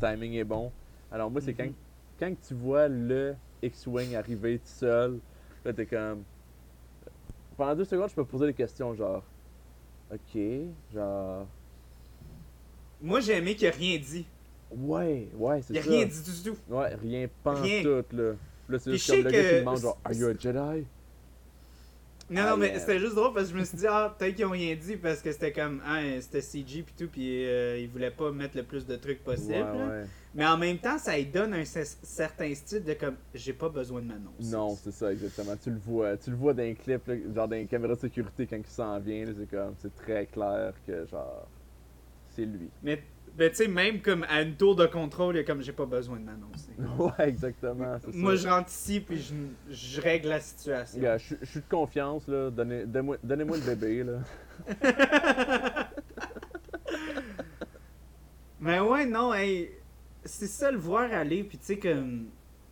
[0.00, 0.70] timing est bon.
[1.12, 1.56] Alors moi, c'est Mhm.
[1.58, 1.72] quand,
[2.18, 5.18] quand tu vois le X-Wing arriver tout seul,
[5.64, 6.22] là t'es comme.
[7.56, 9.22] Pendant deux secondes, je peux poser des questions genre.
[10.10, 10.40] Ok,
[10.94, 11.46] genre.
[13.00, 14.26] Moi j'ai aimé qu'il a rien dit.
[14.74, 15.90] Ouais, ouais, c'est Il a ça.
[15.90, 16.56] rien dit du tout.
[16.70, 18.32] Ouais, rien, pas tout, là.
[18.68, 20.84] Là, c'est juste comme le gars qui demande genre, Are you a Jedi?
[22.30, 24.46] Non, non, mais c'était juste drôle parce que je me suis dit, ah, peut-être qu'ils
[24.46, 27.88] ont rien dit parce que c'était comme, ah, c'était CG pis tout, pis euh, ils
[27.88, 29.52] voulaient pas mettre le plus de trucs possible.
[29.52, 30.04] Ouais.
[30.34, 33.68] Mais en même temps, ça lui donne un cer- certain style de comme, j'ai pas
[33.68, 34.50] besoin de m'annoncer.
[34.50, 35.54] Non, c'est ça, exactement.
[35.62, 38.00] Tu le vois, tu le vois dans les clips, là, genre dans les caméras de
[38.00, 41.46] sécurité quand il s'en vient, là, c'est comme, c'est très clair que genre,
[42.34, 42.70] c'est lui.
[42.82, 43.02] Mais,
[43.36, 45.84] mais tu sais, même comme à une tour de contrôle, il est comme, j'ai pas
[45.84, 46.72] besoin de m'annoncer.
[46.98, 49.34] ouais, exactement, Moi, je rentre ici puis je,
[49.74, 50.98] je règle la situation.
[51.02, 52.50] Je suis- je suis de confiance, là.
[52.50, 54.20] Donnez- Donnez-moi donnez-moi le bébé, là.
[58.60, 59.70] Mais ouais, non, hey,
[60.24, 62.26] c'est ça le voir aller, puis tu sais, comme.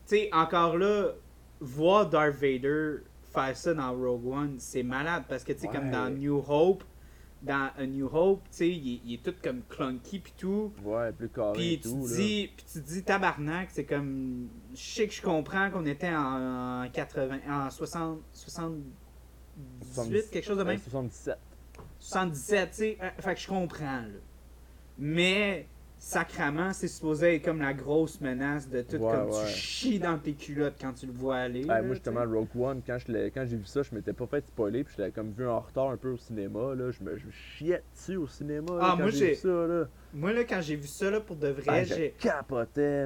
[0.06, 1.12] Tu sais, encore là,
[1.60, 2.98] voir Darth Vader
[3.32, 6.82] faire ça dans Rogue One, c'est malade, parce que tu sais, comme dans New Hope,
[7.42, 10.72] dans A New Hope, tu sais, il, est- il est tout comme clunky puis tout.
[10.84, 12.16] Ouais, plus carré Puis et tout, là.
[12.16, 14.48] dis, puis tu dis tabarnak, c'est comme.
[14.74, 17.38] Je sais que je comprends qu'on était en, en 80.
[17.48, 18.20] En 60.
[18.32, 20.78] 78, quelque chose de même.
[20.78, 21.36] 77.
[21.98, 22.98] 77, tu sais.
[23.02, 24.08] euh, Fait que je comprends, là.
[24.98, 25.66] Mais,
[26.02, 29.44] sacrament, c'est supposé être comme la grosse menace de tout, Ouais, comme ouais.
[29.46, 31.60] tu chies dans tes culottes quand tu le vois aller.
[31.60, 32.24] Ouais, là, moi, justement.
[32.24, 35.02] Rogue One, quand je quand j'ai vu ça, je m'étais pas fait spoiler, puis je
[35.02, 36.90] l'avais comme vu en retard un peu au cinéma, là.
[36.90, 39.88] Je me, je chiais dessus au cinéma, là, Ah, quand moi, j'ai vu ça, là.
[40.14, 42.14] Moi, là, quand j'ai vu ça, là, pour de vrai, j'ai.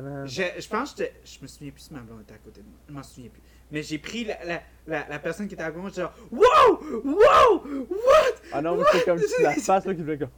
[0.00, 0.26] man.
[0.26, 2.66] Je, je pense que je me souviens plus si ma blonde était à côté de
[2.66, 2.76] moi.
[2.88, 3.42] Je m'en souviens plus.
[3.72, 6.14] Mais j'ai pris la, la, la, la personne qui était à côté de moi, genre
[6.30, 7.02] Wow!
[7.04, 7.86] Wow!
[7.90, 8.36] What?
[8.52, 10.28] Ah non, c'était comme la face, là, qui faisait comme...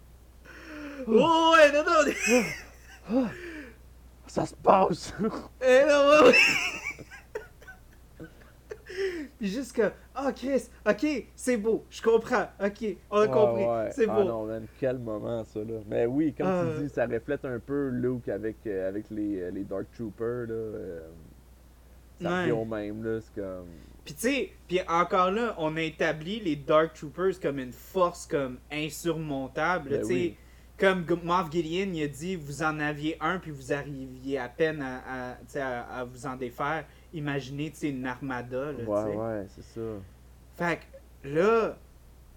[1.08, 1.84] Oh, ouais, non,
[3.12, 3.28] non!
[4.26, 5.14] Ça se passe!
[5.62, 6.34] Eh non, ouais, ouais.
[9.38, 13.64] Puis juste que, oh Chris, ok, c'est beau, je comprends, ok, on a Ouais, compris,
[13.64, 13.90] ouais.
[13.92, 14.24] c'est Ah beau.
[14.24, 15.80] non, man, quel moment ça là.
[15.86, 16.64] Mais oui, comme Ah.
[16.78, 20.46] tu dis, ça reflète un peu Luke avec, euh, avec les, euh, les Dark Troopers
[20.48, 20.54] là.
[20.54, 21.00] euh,
[22.22, 22.40] ça Ouais.
[22.42, 23.66] revient au même là, c'est comme.
[24.06, 28.26] Puis tu sais, puis encore là, on a établi les Dark Troopers comme une force
[28.26, 30.12] comme insurmontable, Ben tu sais.
[30.14, 30.36] oui.
[30.78, 34.82] Comme Moff Gideon, il a dit, vous en aviez un, puis vous arriviez à peine
[34.82, 34.96] à,
[35.30, 36.84] à, tu sais, à, à vous en défaire.
[37.14, 39.80] Imaginez, une armada, là, Ouais, ouais, c'est ça.
[40.56, 40.80] Fait
[41.22, 41.76] que là,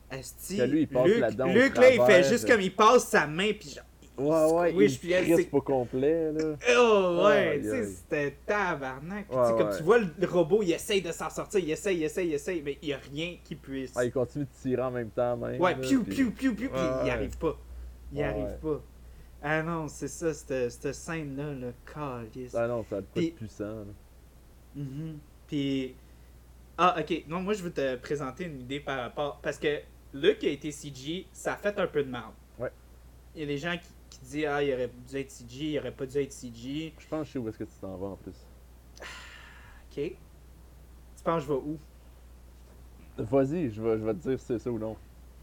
[0.09, 3.07] Que lui, il passe Luc, là-dedans au Luc, là, il fait juste comme il passe
[3.09, 3.83] sa main, puis genre,
[4.17, 6.55] Ouais, ouais, squish, il c'est- au complet là.
[6.77, 9.31] Oh, ouais, tu sais, c'était tabarnak.
[9.31, 9.77] Ouais, comme ouais.
[9.77, 12.61] tu vois, le robot, il essaye de s'en sortir, il essaye, il essaye, il essaye,
[12.61, 13.93] mais il n'y a rien qui puisse.
[13.95, 15.59] Ah, il continue de tirer en même temps même.
[15.61, 17.11] ouais, là, piou, puis- piou, piou, piou, puis il ouais.
[17.11, 17.57] arrive pas.
[18.11, 18.57] Il Ouais, arrive ouais.
[18.61, 18.81] pas.
[19.41, 22.53] Ah non, c'est ça, cette, cette scène-là, le calice.
[22.55, 23.85] Ah non, ça a Puis- de puissant.
[24.75, 25.17] Mhm.
[25.47, 25.95] Puis.
[26.77, 27.23] Ah, ok.
[27.27, 29.39] Non, moi, je veux te présenter une idée par rapport.
[29.41, 29.79] Parce que
[30.13, 32.23] Luke a été CG, ça a fait un peu de mal.
[32.57, 32.71] Ouais.
[33.35, 35.79] Il y a des gens qui, qui disent Ah, il aurait dû être CG, il
[35.79, 36.93] aurait pas dû être CG.
[36.97, 38.35] Je pense que je sais où est-ce que tu t'en vas en plus.
[39.01, 39.95] Ok.
[39.95, 41.77] Tu penses que je vais où?
[43.17, 44.95] Vas-y, je vais, je vais te dire si c'est ça ou non.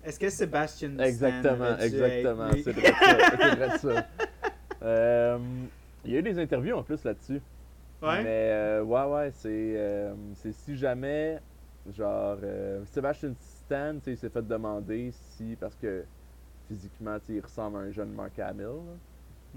[0.06, 2.50] Est-ce que Sébastien Stan Exactement, exactement.
[2.64, 3.78] C'est vrai ça.
[3.78, 4.06] Ça.
[4.82, 5.38] Euh,
[6.04, 7.40] Il y a eu des interviews en plus là-dessus.
[8.02, 8.22] Ouais.
[8.22, 11.40] Mais euh, ouais, ouais, c'est euh, c'est si jamais,
[11.96, 16.04] genre, euh, Sebastian Stan, tu sais, il s'est fait demander si, parce que
[16.68, 18.66] physiquement, tu sais, il ressemble à un jeune Mark Hamill.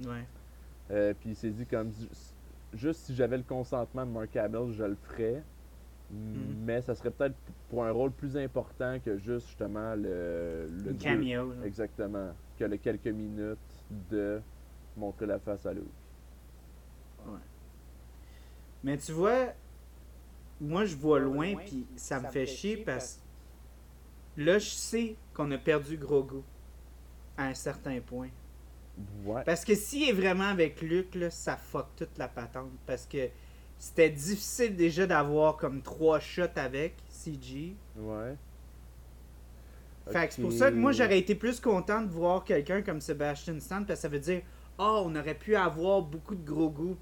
[0.08, 0.10] là.
[0.12, 1.14] Ouais.
[1.20, 2.08] Puis il s'est dit comme, ju-
[2.74, 5.44] juste si j'avais le consentement de Mark Hamill, je le ferais.
[6.11, 6.64] Mhm.
[6.65, 7.36] Mais ça serait peut-être
[7.69, 11.53] pour un rôle plus important que juste justement le, le cameo.
[11.64, 12.34] Exactement.
[12.57, 13.57] Que le quelques minutes
[14.10, 14.41] de
[14.98, 15.86] montrer la face à Luke.
[18.84, 19.53] Mais tu vois,
[20.61, 23.19] moi, je vois loin, puis ça me fait chier parce
[24.36, 26.41] que là, je sais qu'on a perdu Grogu
[27.38, 28.30] à un certain point.
[29.23, 29.44] Ouais.
[29.45, 32.72] Parce que s'il est vraiment avec Luke, là, ça fuck toute la patente.
[32.86, 33.30] Parce que
[33.80, 37.76] c'était difficile déjà d'avoir comme trois shots avec CG.
[37.98, 38.36] Ouais.
[40.12, 43.00] Fait que c'est pour ça que moi j'aurais été plus content de voir quelqu'un comme
[43.00, 44.42] Sebastian Stan parce que ça veut dire
[44.78, 46.98] oh on aurait pu avoir beaucoup de gros goût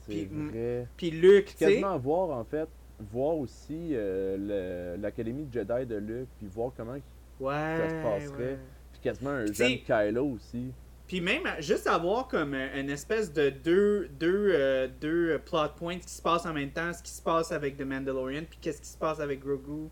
[0.00, 2.68] C'est Puis, mm, puis Luke tu sais Quasiment voir en fait,
[3.12, 7.02] voir aussi euh, l'académie de Jedi de Luke, puis voir comment, ouais
[7.50, 8.52] ça se passerait.
[8.52, 8.58] ouais.
[8.92, 10.72] puis quasiment un jeune Kylo aussi.
[11.08, 15.70] Puis même, juste avoir comme euh, une espèce de deux, deux, euh, deux euh, plot
[15.74, 18.58] points qui se passent en même temps, ce qui se passe avec The Mandalorian, puis
[18.60, 19.88] qu'est-ce qui se passe avec Grogu.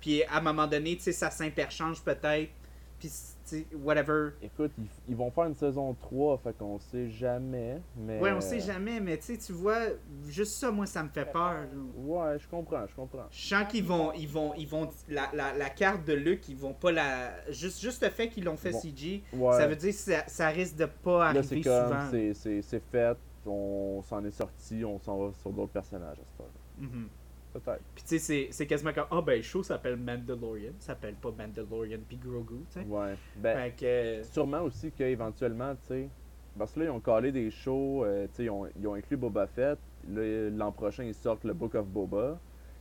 [0.00, 2.52] Puis à un moment donné, tu sais, ça s'interchange peut-être.
[3.00, 4.30] Puis, whatever.
[4.42, 7.80] Écoute, ils, ils vont faire une saison 3, fait qu'on sait jamais.
[7.96, 8.20] Mais...
[8.20, 9.78] Ouais, on sait jamais, mais tu sais, tu vois,
[10.28, 11.56] juste ça, moi, ça me fait peur.
[11.96, 13.26] Ouais, je comprends, je comprends.
[13.30, 16.56] Je sens qu'ils vont, ils vont, ils vont, la, la, la carte de Luke, ils
[16.56, 17.50] vont pas la.
[17.50, 18.80] Juste, juste le fait qu'ils l'ont fait Bon.
[18.80, 19.56] CG, Ouais.
[19.56, 22.10] ça veut dire que ça, ça risque de pas Là, c'est arriver comme, souvent.
[22.10, 23.16] c'est- c'est c'est fait,
[23.46, 26.52] on s'en est sorti, on s'en va sur d'autres personnages à cette heure.
[26.78, 27.08] Mhm.
[27.52, 27.82] Peut-être.
[27.94, 31.30] Puis tu sais, c'est- quasiment comme, ah ben le show s'appelle Mandalorian, ça s'appelle pas
[31.36, 32.86] Mandalorian puis Grogu, tu sais.
[32.86, 33.14] Ouais.
[33.36, 36.08] Ben, Fait que, euh, sûrement aussi qu'éventuellement, tu sais,
[36.58, 38.94] parce que là, ils ont collé des shows, euh, tu sais, ils ont, ils ont
[38.94, 39.78] inclus Boba Fett.
[40.08, 42.38] L'an prochain, ils sortent le Book of Boba.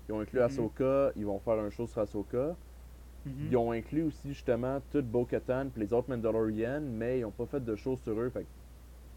[0.08, 0.46] Ils ont inclus Mhm.
[0.46, 2.56] Ahsoka, ils vont faire un show sur Ahsoka.
[3.26, 3.48] mhm.
[3.52, 7.46] Ils ont inclus aussi justement tout Bo-Katan puis les autres Mandalorians, mais ils n'ont pas
[7.46, 8.30] fait de show sur eux.
[8.30, 8.48] Fait que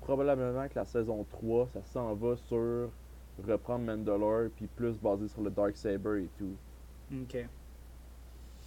[0.01, 2.91] probablement que la saison 3, ça s'en va sur
[3.47, 6.57] reprendre Mandalore puis plus basé sur le Dark Saber et tout.
[7.13, 7.47] Ok.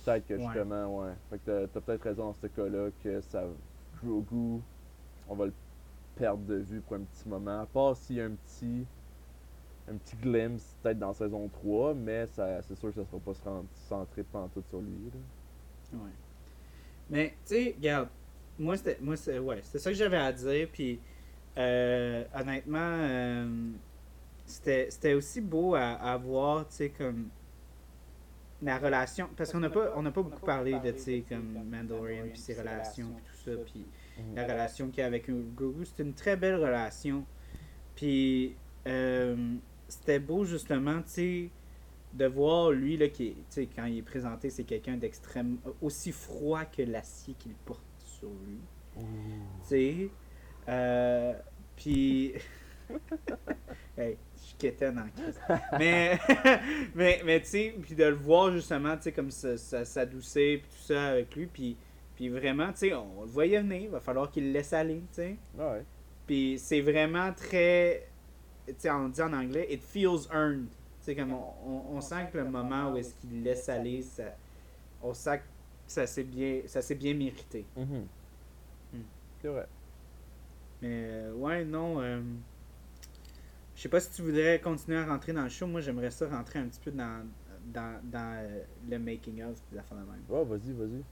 [0.06, 1.14] Peut-être que justement, ouais.
[1.30, 3.44] Fait que t'as- peut-être raison dans ce cas-là que ça.
[4.04, 4.62] Grogu,
[5.28, 5.54] on va le
[6.16, 7.62] perdre de vue pour un petit moment.
[7.62, 8.86] À part s'il y a un petit.
[9.88, 13.34] Un petit glimpse peut-être dans saison 3, mais ça, c'est sûr que ça sera pas
[13.88, 15.12] centré pantoute sur lui.
[15.14, 16.00] là.
[16.00, 16.12] Ouais.
[17.10, 18.10] Mais, tu sais, regarde,
[18.58, 20.68] moi, c'était moi, c'est- ouais, c'était ça que j'avais à dire.
[20.72, 21.00] Puis,
[21.58, 23.72] euh, honnêtement, euh,
[24.46, 27.30] c'était aussi beau à, à voir, tu sais, comme
[28.62, 29.30] la relation.
[29.36, 32.40] Parce qu'on n'a pas, on n'a pas beaucoup parlé de, tu sais, comme Mandalorian, puis
[32.40, 33.58] ses relations, puis tout ça.
[33.66, 33.86] Puis,
[34.34, 37.26] la relation qu'il y a avec Grogu, c'est une très belle relation.
[37.96, 38.56] Puis
[38.88, 39.56] euh,
[39.88, 41.50] c'était beau justement, tu sais,
[42.14, 45.58] de voir lui là qui, est- tu sais, quand il est présenté, c'est quelqu'un d'extrême,
[45.82, 48.60] aussi froid que l'acier qu'il porte sur lui,
[48.98, 49.04] tu
[49.64, 50.10] sais.
[50.70, 51.34] Euh,
[51.76, 52.34] puis
[53.98, 54.18] hey,
[54.50, 55.40] je quétaine en crise.
[55.80, 56.20] Mais,
[56.96, 60.60] mais, mais tu sais, puis de le voir justement, tu sais, comme ça, ça, s'adoucir,
[60.60, 61.78] puis tout ça avec lui, puis,
[62.16, 65.02] puis vraiment, tu sais, on le voyait venir, il va falloir qu'il le laisse aller,
[65.10, 65.38] tu sais.
[65.58, 65.84] Ouais.
[66.28, 68.08] Puis c'est vraiment très,
[68.68, 70.68] tu sais, on dit en anglais, it feels earned.
[70.70, 74.02] Tu sais, comme on, on, on sent que le moment où est-ce qu'il laisse aller,
[74.02, 74.36] ça,
[75.02, 75.44] on sent que
[75.88, 77.66] ça s'est bien, ça s'est bien mérité.
[77.76, 78.08] Mhm.
[78.94, 79.02] Hmm.
[79.42, 79.68] C'est vrai.
[80.82, 82.02] Mais euh, ouais, non.
[82.02, 82.22] euh,
[83.76, 85.68] je sais pas si tu voudrais continuer à rentrer dans le show.
[85.68, 87.26] Moi, j'aimerais ça rentrer un petit peu dans,
[87.74, 90.22] dans, dans euh, le making of des affaires de même.
[90.30, 91.04] Ouais, vas-y, vas-y.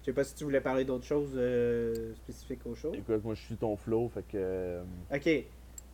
[0.00, 2.92] Je sais pas si tu voulais parler d'autres choses euh, spécifiques au show.
[2.92, 4.36] Écoute, moi je suis ton flow, fait que.
[4.36, 4.82] euh,
[5.14, 5.28] Ok.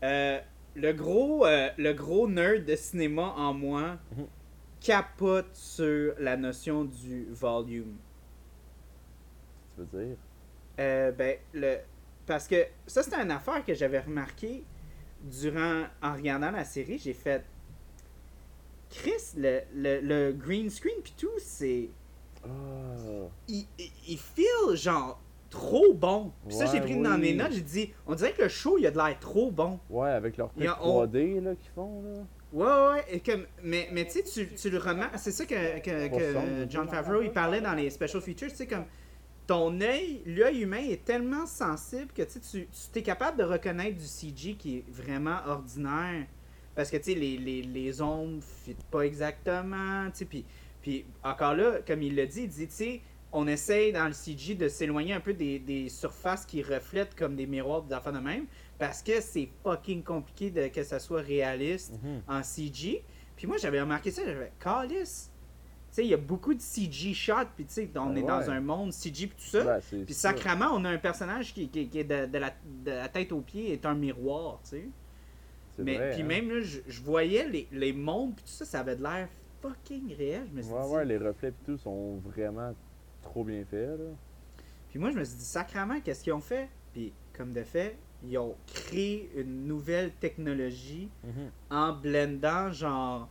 [0.03, 0.41] Euh,
[0.77, 4.27] le gros euh, le gros nerd de cinéma en moi Mhm.
[4.81, 7.97] capote sur la notion du volume.
[9.75, 10.17] tu veux dire?
[10.81, 11.77] Euh, ben, le...
[12.27, 14.63] Parce que ça, c'était une affaire que j'avais remarqué
[15.23, 16.99] durant, en regardant la série.
[16.99, 17.45] J'ai fait.
[18.91, 21.89] Chris, le, le, le green screen pis tout, c'est.
[22.45, 22.49] Ah.
[23.49, 25.21] Il, il, il feel genre
[25.51, 26.33] trop bon.
[26.47, 28.87] Puis ça, j'ai pris dans mes notes, j'ai dit, on dirait que le show, il
[28.87, 29.79] a de l'air trop bon.
[29.91, 32.25] Ouais, avec leur truc Il y a- on- 3D là, qu'ils font là.
[32.51, 35.81] Ouais, ouais, ouais, et comme, mais, mais tu sais, tu, le remarques, c'est ça que,
[35.81, 36.71] que, que.
[36.71, 38.85] John Favreau, il parlait dans les special features, tu sais, comme,
[39.49, 42.39] ton œil, l'œil humain est tellement sensible que, tu
[42.93, 46.27] tu es capable de reconnaître du CG qui est vraiment ordinaire,
[46.77, 50.45] parce que, tu sais, les, les, les ombres ne pas exactement, puis,
[50.83, 53.01] puis encore là, comme il l'a dit, il dit, tu sais,
[53.33, 57.35] on essaye dans le CG de s'éloigner un peu des, des surfaces qui reflètent comme
[57.35, 58.45] des miroirs des enfants de même,
[58.79, 62.23] parce que c'est fucking compliqué de, que ça soit réaliste Mhm.
[62.29, 63.03] en CG.
[63.35, 65.31] Puis moi, j'avais remarqué ça, j'avais Calice.
[65.91, 68.23] Tu sais, il y a beaucoup de CG shots, puis tu sais, on Ben est
[68.23, 69.79] dans un monde CG puis tout ça.
[70.05, 72.51] Puis sacrément, on a un personnage qui, qui- qui est de, de la,
[72.85, 74.89] de la tête aux pieds est un miroir, tu sais.
[75.79, 76.27] Mais puis hein.
[76.27, 79.29] même là, je, je voyais les, les mondes puis tout ça, ça avait de l'air
[79.63, 80.47] fucking réel.
[80.51, 80.89] Je me suis Ouais, dit.
[80.89, 82.75] ouais, les reflets pis tout sont vraiment
[83.23, 84.05] trop bien faits là.
[84.91, 86.69] Puis moi, je me suis dit, sacrément, qu'est-ce qu'ils ont fait?
[86.93, 87.97] Puis comme de fait,
[88.27, 91.51] ils ont créé une nouvelle technologie Mhm.
[91.71, 93.29] en blendant genre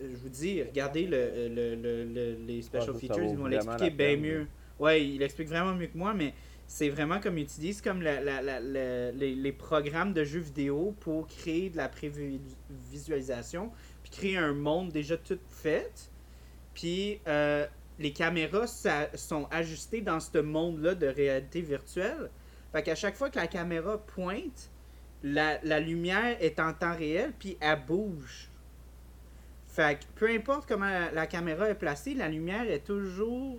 [0.00, 3.90] je vous dis regardez le, le- le- le- les special Ah, features ils vont l'expliquer
[3.90, 4.46] bien mieux.
[4.78, 6.32] ouais il l'explique vraiment mieux que moi mais
[6.66, 10.40] c'est vraiment comme ils utilisent comme la- la- la- la- les, les programmes de jeux
[10.40, 13.70] vidéo pour créer de la prévisualisation
[14.02, 16.10] puis créer un monde déjà tout fait.
[16.74, 17.66] Puis euh,
[17.98, 22.30] les caméras ça- sont ajustées dans ce monde là de réalité virtuelle.
[22.72, 24.70] Fait qu'à chaque fois que la caméra pointe
[25.22, 28.50] la, la lumière est en temps réel, puis elle bouge.
[29.74, 33.58] Fait que peu importe comment la, caméra est placée, la lumière est toujours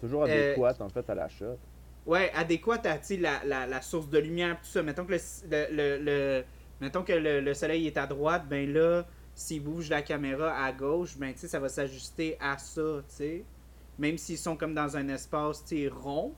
[0.00, 1.56] Toujours Euh, adéquate en fait à la shot.
[2.04, 4.82] ouais, adéquate à la, la, la source de lumière, tout ça.
[4.82, 5.18] Mettons que le,
[5.50, 6.44] le, le- le-
[6.80, 9.06] mettons que le, le soleil est à droite, ben là,
[9.36, 13.14] s'il bouge la caméra à gauche, ben tu sais, ça va s'ajuster à ça, tu
[13.14, 13.44] sais.
[13.98, 16.34] Même s'ils sont comme dans un espace tu sais, rond,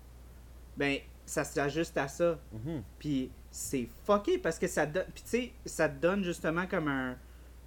[0.76, 2.38] ben ça s'ajuste à ça.
[2.52, 2.82] Mhm.
[2.98, 5.06] Puis c'est fucké parce que ça donne.
[5.14, 7.16] Puis tu sais, ça te donne justement comme un.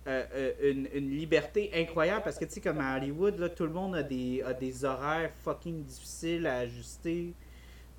[0.07, 3.71] Euh, une, une liberté incroyable parce que tu sais, comme à Hollywood, là, tout le
[3.73, 7.33] monde a des, a des horaires fucking difficiles à ajuster.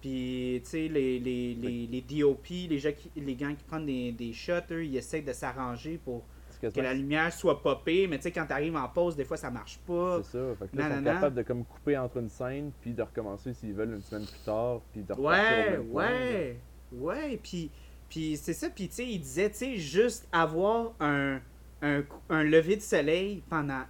[0.00, 3.86] Puis tu sais, les, les, les, les DOP, les gens qui, les gens qui prennent
[3.86, 6.24] des, des shots, eux, ils essaient de s'arranger pour.
[6.60, 9.36] Que que la lumière soit popée, mais tu sais, quand t'arrives en pause, des fois
[9.36, 10.20] ça marche pas.
[10.22, 10.54] C'est ça.
[10.60, 13.52] Fait que là, ils sont capables de comme couper entre une scène, puis de recommencer
[13.52, 16.56] s'ils veulent une semaine plus tard, puis de au Ouais, point, ouais,
[16.92, 17.68] ouais, puis,
[18.08, 21.40] puis c'est ça, puis tu sais, il disait, tu sais, juste avoir un,
[21.82, 23.82] un, lever de soleil pendant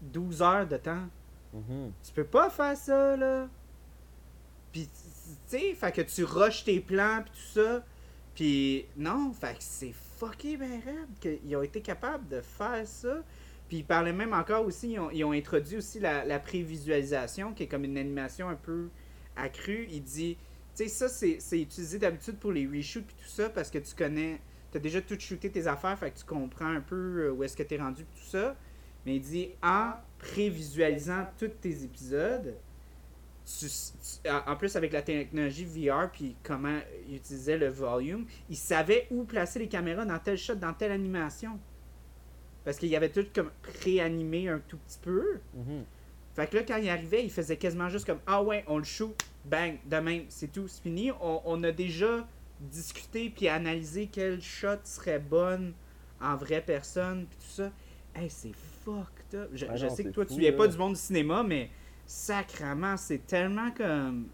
[0.00, 1.08] 12 heures de temps,
[1.52, 1.92] Mhm.
[2.02, 3.48] tu peux pas faire ça, là.
[4.72, 7.84] Puis, tu sais, fait que tu rushes tes plans, puis tout ça,
[8.34, 11.08] puis non, fait que c'est fucké ben raide
[11.40, 13.22] qu'ils ont été capables de faire ça.
[13.68, 17.52] Puis il parlait même encore aussi, ils ont, ils ont introduit aussi la, la prévisualisation,
[17.52, 18.88] qui est comme une animation un peu
[19.36, 19.86] accrue.
[19.90, 20.36] Il dit,
[20.76, 23.78] tu sais, ça, c'est c'est utilisé d'habitude pour les reshoots puis tout ça, parce que
[23.78, 24.40] tu connais,
[24.70, 27.42] tu as déjà tout shooté tes affaires, fait que tu comprends un peu euh, où
[27.44, 28.54] est-ce que tu es rendu tout ça.
[29.06, 32.54] Mais il dit, en prévisualisant tous tes épisodes,
[33.46, 36.78] tu- tu- en plus avec la technologie VR puis comment
[37.08, 40.92] il utilisait le volume, il savait où placer les caméras dans tel shot, dans telle
[40.92, 41.58] animation.
[42.64, 45.38] Parce qu'il y avait tout comme pré-animé un tout petit peu.
[45.54, 45.84] Mhm.
[46.34, 48.84] Fait que là, quand il arrivait, il faisait quasiment juste comme Ah ouais, on le
[48.84, 49.16] shoot,
[49.46, 51.10] bang, de même, c'est tout, c'est fini.
[51.20, 52.28] On, on a déjà
[52.60, 55.72] discuté puis analysé quelle shot serait bonne
[56.20, 57.70] en vraie personne puis tout ça.
[58.14, 59.50] Hey, c'est fucked up.
[59.52, 61.42] Je, Ah je non, sais que toi, fou, tu viens pas du monde du cinéma,
[61.42, 61.70] mais
[62.06, 64.28] sacrement, c'est tellement comme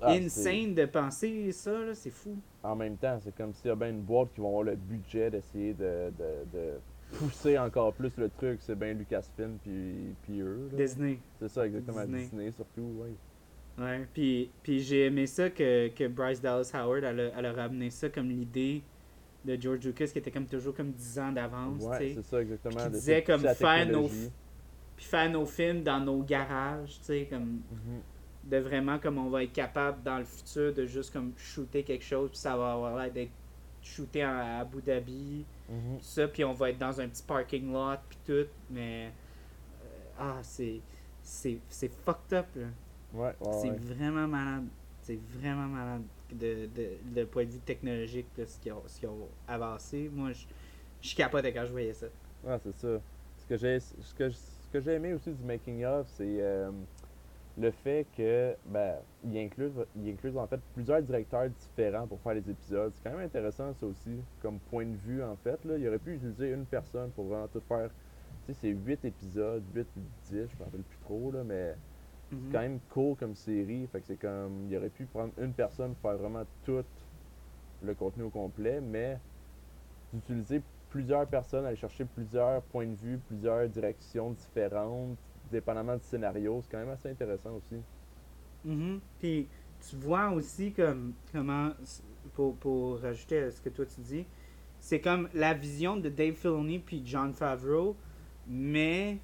[0.00, 2.36] Ah, insane de penser ça, là, c'est fou.
[2.62, 4.76] En même temps, c'est comme s'il y a bien une boîte qui vont avoir le
[4.76, 6.80] budget d'essayer de, de, de
[7.18, 8.60] pousser encore plus le truc.
[8.62, 10.68] C'est bien Lucasfilm puis, puis eux.
[10.72, 10.76] là.
[10.78, 11.18] Disney.
[11.40, 12.00] C'est ça, exactement.
[12.04, 12.22] Disney.
[12.22, 13.10] Disney, surtout, oui.
[13.78, 17.52] Ouais, puis, puis j'ai aimé ça que, que Bryce Dallas Howard, elle a, elle a
[17.52, 18.82] ramené ça comme l'idée
[19.44, 22.84] de George Lucas qui était comme toujours comme 10 ans d'avance, Ouais, c'est ça, exactement.
[22.84, 27.60] Qui disait comme faire nos, puis faire nos films dans nos garages, tu sais, comme
[27.70, 28.00] Mhm.
[28.44, 32.04] de vraiment comme on va être capable dans le futur de juste comme shooter quelque
[32.04, 33.30] chose puis ça va avoir l'air d'être
[33.82, 35.98] shooté à Abu Dhabi, Mhm.
[35.98, 39.88] tout ça, puis on va être dans un petit parking lot puis tout, mais euh,
[40.18, 40.80] ah c'est
[41.22, 42.66] c'est c'est fucked up là.
[43.14, 43.76] Ouais, ouais, C'est ouais.
[43.76, 44.66] vraiment malade.
[45.02, 46.02] C'est vraiment malade
[46.32, 50.10] de, de, de point de vue technologique, là, ce qu'ils ont, avancé.
[50.12, 50.44] Moi, je,
[51.00, 52.06] je capotais quand je voyais ça.
[52.44, 53.00] Ouais, c'est ça.
[53.38, 56.70] Ce que j'ai ce que, ce que j'ai aimé aussi du making of, c'est euh,
[57.58, 62.34] le fait que ben il inclut il inclut en fait plusieurs directeurs différents pour faire
[62.34, 62.92] les épisodes.
[62.94, 65.98] C'est quand même intéressant ça aussi comme point de vue en fait là, il aurait
[65.98, 67.90] pu utiliser une personne pour vraiment tout faire.
[68.46, 71.74] Tu sais, c'est 8 épisodes, 8 ou 10, je me rappelle plus trop là, mais
[72.30, 72.38] Mhm.
[72.44, 75.52] c'est quand même court comme série, fait que c'est comme il aurait pu prendre une
[75.52, 76.84] personne pour faire vraiment tout
[77.82, 79.18] le contenu au complet, mais
[80.12, 85.18] d'utiliser plusieurs personnes, aller chercher plusieurs points de vue, plusieurs directions différentes,
[85.50, 87.80] dépendamment du scénario, c'est quand même assez intéressant aussi.
[88.64, 89.00] Mhm.
[89.18, 89.48] Puis
[89.88, 91.70] tu vois aussi comme comment
[92.34, 94.26] pour, pour rajouter à ce que toi tu dis,
[94.80, 97.96] c'est comme la vision de Dave Filoni puis John Favreau,
[98.46, 99.18] mais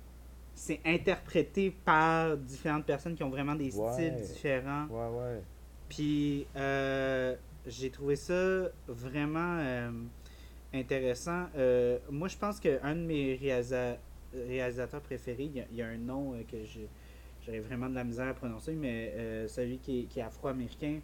[0.55, 3.93] c'est interprété par différentes personnes qui ont vraiment des Ouais.
[3.93, 4.86] styles différents.
[4.86, 5.43] Ouais, ouais.
[5.89, 7.35] Puis euh,
[7.66, 9.90] j'ai trouvé ça vraiment euh,
[10.72, 11.47] intéressant.
[11.56, 13.97] Euh, moi, je pense qu'un de mes réalisa-
[14.35, 16.56] réalisateurs préférés, il y, a- il y a un nom que
[17.44, 21.01] j'aurais vraiment de la misère à prononcer, mais celui qui est, qui est afro-américain.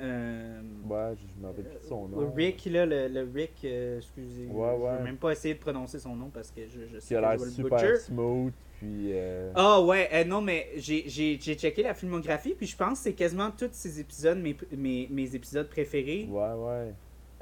[0.00, 2.32] Euh, Ouais, je je me rappelle plus de son nom.
[2.34, 4.96] Rick, là, le, le Rick, euh, excusez, Ouais, je ouais.
[4.98, 7.20] vais même pas essayer de prononcer son nom parce que je, je sais Qui a
[7.20, 7.96] l'air je super butcher.
[7.98, 9.10] smooth, puis.
[9.12, 13.12] euh, Ah ouais, euh, non, mais j'ai checké la filmographie, puis je pense que c'est
[13.14, 16.26] quasiment tous ces épisodes, mes, mes, mes épisodes préférés.
[16.30, 16.92] Ouais, ouais.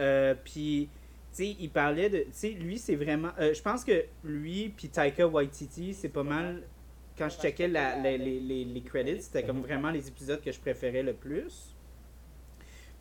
[0.01, 0.89] Euh, puis,
[1.33, 2.19] tu sais, il parlait de.
[2.19, 3.31] Tu sais, lui, c'est vraiment.
[3.39, 6.63] euh, je pense que lui, puis Taika Waititi, c'est pas mal.
[7.17, 10.51] Quand je checkais la, la- les, les, les credits, c'était comme vraiment les épisodes que
[10.51, 11.72] je préférais le plus.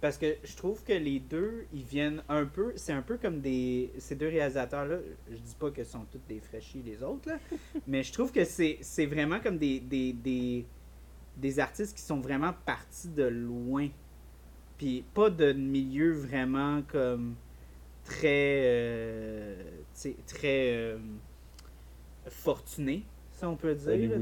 [0.01, 2.73] Parce que je trouve que les deux, ils viennent un peu.
[2.75, 3.91] C'est un peu comme des.
[3.99, 4.97] Ces deux réalisateurs-là,
[5.29, 7.37] je dis pas que sont tous des fraîchis les autres, là.
[7.87, 10.65] mais je trouve que c'est vraiment comme des, des, des,
[11.37, 13.89] des artistes qui sont vraiment partis de loin.
[14.77, 17.35] Puis pas de milieu vraiment comme
[18.03, 18.61] très.
[18.63, 19.63] euh,
[20.25, 20.73] très.
[20.73, 20.97] euh,
[22.27, 23.87] fortuné, si on peut dire.
[24.09, 24.17] là,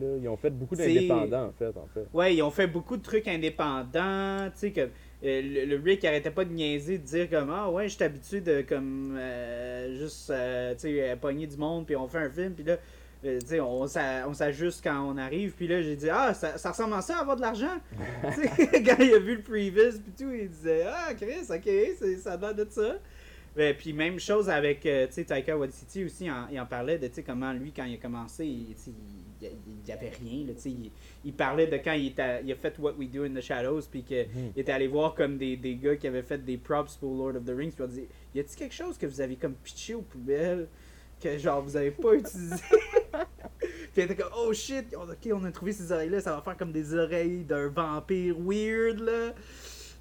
[0.00, 0.16] là.
[0.20, 2.06] Ils ont fait beaucoup d'indépendants, en fait, en fait.
[2.12, 4.72] Ouais, ils ont fait beaucoup de trucs indépendants, tu sais,
[5.22, 8.40] le, le Rick arrêtait pas de niaiser, de dire comme ah ouais, je suis habitué
[8.40, 12.30] de comme euh, juste euh, tu sais euh, pogner du monde puis on fait un
[12.30, 12.76] film puis là
[13.26, 16.56] euh, sais on s'a- on s'ajuste quand on arrive puis là j'ai dit ah ça,
[16.56, 17.78] ça ressemble à ça avoir de l'argent?
[18.22, 22.54] quand il a vu le previous puis tout, il disait ah Chris, OK, ça l'air
[22.54, 22.96] de ça.
[23.56, 26.66] Ouais, puis même chose avec, euh, tu sais, Taika Waititi aussi, il en, il en
[26.66, 28.76] parlait de, tu sais, comment lui, quand il a commencé, il,
[29.42, 29.48] il,
[29.86, 30.90] il avait rien, là, tu sais, il,
[31.24, 33.82] il parlait de quand il, était, il a fait What We Do in the Shadows,
[33.90, 34.52] puis qu'il Mhm.
[34.56, 37.44] était allé voir comme des, des gars qui avaient fait des props pour Lord of
[37.44, 39.94] the Rings, puis il a dit, y a-t-il quelque chose que vous avez comme pitché
[39.94, 40.68] aux poubelles,
[41.22, 42.56] que genre vous avez pas utilisé?
[43.58, 46.56] puis il était comme, oh shit, ok, on a trouvé ces oreilles-là, ça va faire
[46.56, 49.34] comme des oreilles d'un vampire weird, là.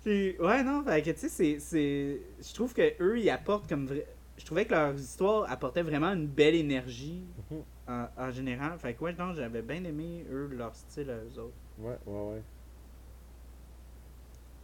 [0.04, 2.22] Puis, ouais, non, fait que, tu sais, c'est-.
[2.42, 3.86] Je trouve que eux ils apportent comme.
[3.86, 4.08] vrai-
[4.38, 7.22] Je trouvais que leur histoire apportait vraiment une belle énergie
[7.52, 7.64] Mhm.
[7.90, 8.80] En, en général.
[8.80, 11.58] Fait que, ouais, non, j'avais bien aimé, eux, leur style à eux autres.
[11.80, 12.44] Ouais, ouais, ouais.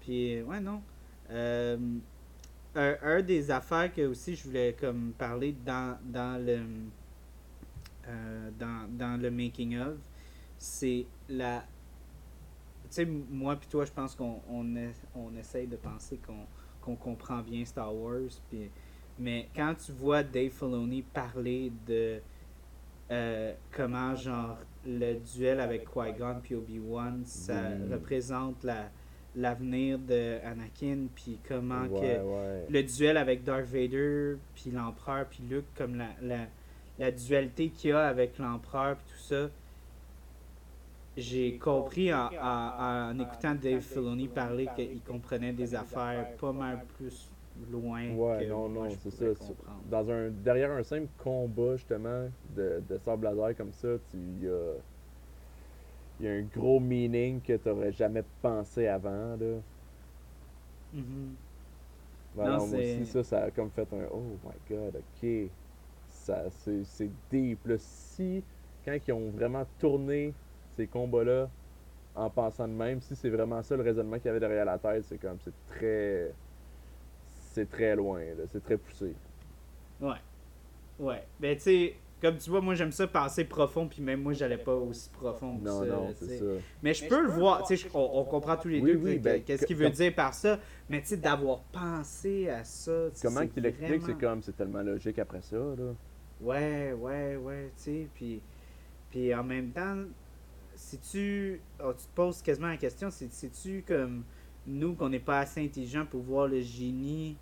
[0.01, 0.81] Puis, ouais, non.
[1.31, 1.77] Euh,
[2.75, 6.59] un, un des affaires que aussi je voulais comme parler dans, dans le.
[8.07, 9.95] euh, dans, dans le making of,
[10.57, 11.65] c'est la.
[12.83, 16.45] Tu sais, moi puis toi, je pense qu'on on, est- on essaye de penser qu'on
[16.81, 18.29] qu'on comprend bien Star Wars.
[18.49, 18.69] Puis,
[19.17, 22.21] mais quand tu vois Dave Filoni parler de
[23.11, 27.91] euh, comment, genre, le duel avec Qui-Gon puis Obi-Wan, ça Mm.
[27.93, 28.89] représente la
[29.37, 32.65] l'avenir de Anakin, puis comment ouais, que ouais.
[32.69, 36.45] le duel avec Darth Vader, puis l'empereur, puis Luke, comme la, la,
[36.97, 39.49] la dualité qu'il y a avec l'empereur, puis tout ça,
[41.17, 46.85] j'ai compris en, en- en écoutant Dave Filoni parler qu'il comprenait des affaires pas mal
[46.97, 49.25] plus loin Ouais, que non, moi, non, c'est ça.
[49.33, 49.85] comprendre.
[49.85, 54.47] Dans un, derrière un simple combat, justement, de, de sable laser comme ça, il y
[56.19, 59.61] y a un gros meaning que tu n'aurais jamais pensé avant, là.
[60.91, 61.45] Mhm.
[62.33, 64.97] Ben Non, non, moi c'est- aussi, ça, ça a comme fait un Oh my god,
[64.97, 65.53] ok.
[66.07, 67.67] C'est deep.
[67.67, 68.45] Là, si,
[68.83, 70.37] quand ils ont vraiment tourné
[70.69, 71.53] ces combats-là
[72.15, 74.79] en pensant de même, si c'est vraiment ça le raisonnement qu'il y avait derrière la
[74.79, 76.37] tête, c'est comme, c'est très.
[77.55, 79.13] C'est très loin, là, c'est très poussé.
[80.01, 80.17] Ouais.
[80.99, 81.23] Ouais.
[81.39, 84.57] Ben, tu sais, comme tu vois, moi, j'aime ça penser profond, puis même moi, j'allais
[84.57, 85.85] pas aussi profond que Non, ça.
[85.85, 86.45] non, c'est ça.
[86.83, 89.19] Mais je peux le voir, tu sais, on, on comprend tous les Oui, deux oui,
[89.19, 90.59] ben, qu'est-ce que- qu'il veut comme- dire par ça,
[90.89, 93.09] mais tu sais, d'avoir pensé à ça.
[93.13, 95.93] tu sais, Comment c'est qu'il l'explique, c'est vraiment- comme, c'est tellement logique après ça, là.
[96.41, 98.41] Ouais, ouais, ouais, tu sais, puis,
[99.11, 99.95] puis en même temps,
[100.75, 104.23] si tu, oh, tu te poses quasiment la question, c'est tu comme
[104.67, 107.37] nous qu'on n'est pas assez intelligent pour voir le génie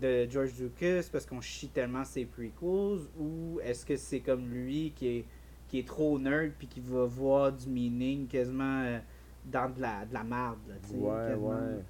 [0.00, 4.92] de George Lucas parce qu'on chie tellement ses prequels ou est-ce que c'est comme lui
[4.94, 5.24] qui est,
[5.68, 8.98] qui est trop nerd puis qui va voir du meaning quasiment euh,
[9.44, 11.48] dans de la, de la merde, là, Ouais, quasiment.
[11.48, 11.82] ouais.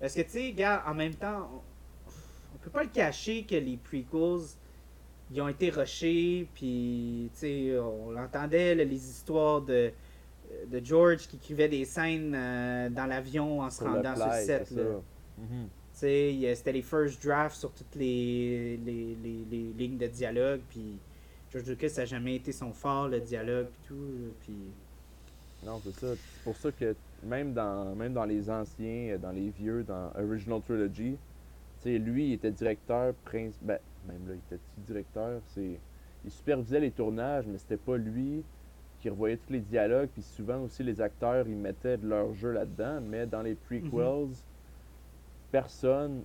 [0.00, 2.10] Parce que, tu sais, gars, en même temps, on,
[2.54, 4.46] on peut pas le cacher que les prequels,
[5.30, 9.90] ils ont été rushés, puis, tu sais, on l'entendait, les histoires de,
[10.68, 14.70] de George qui écrivait des scènes euh, dans l'avion en se rendant sur le set,
[14.72, 14.82] là.
[15.38, 15.68] Mhm.
[15.98, 20.96] C'était les first drafts sur toutes les, les, les, les lignes de dialogue, puis
[21.50, 24.54] George Lucas, ça n'a jamais été son fort, le dialogue, puis tout, puis...
[25.66, 26.14] Non, c'est ça.
[26.14, 26.94] C'est pour ça que
[27.24, 31.16] même dans, même dans les anciens, euh, dans les vieux, dans Original Trilogy,
[31.84, 35.80] lui, il était directeur, prince, ben, même là, il était directeur, c'est,
[36.24, 38.44] il supervisait les tournages, mais c'était pas lui
[39.00, 42.52] qui revoyait tous les dialogues, puis souvent aussi les acteurs, ils mettaient de leur jeu
[42.52, 44.28] là-dedans, mais dans les prequels,
[45.50, 46.22] personne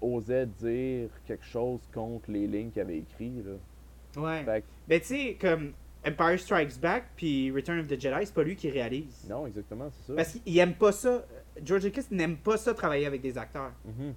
[0.00, 4.20] osait dire quelque chose contre les lignes qu'il avait écrites, là.
[4.22, 4.44] Ouais.
[4.44, 5.72] Fait que, Ben, tu sais, comme
[6.06, 9.26] Empire Strikes Back puis Return of the Jedi, c'est pas lui qui réalise.
[9.30, 10.14] non, exactement, c'est ça.
[10.16, 11.24] Parce qu'il aime pas ça.
[11.64, 13.72] George Lucas n'aime pas ça travailler avec des acteurs.
[13.84, 14.14] Mhm.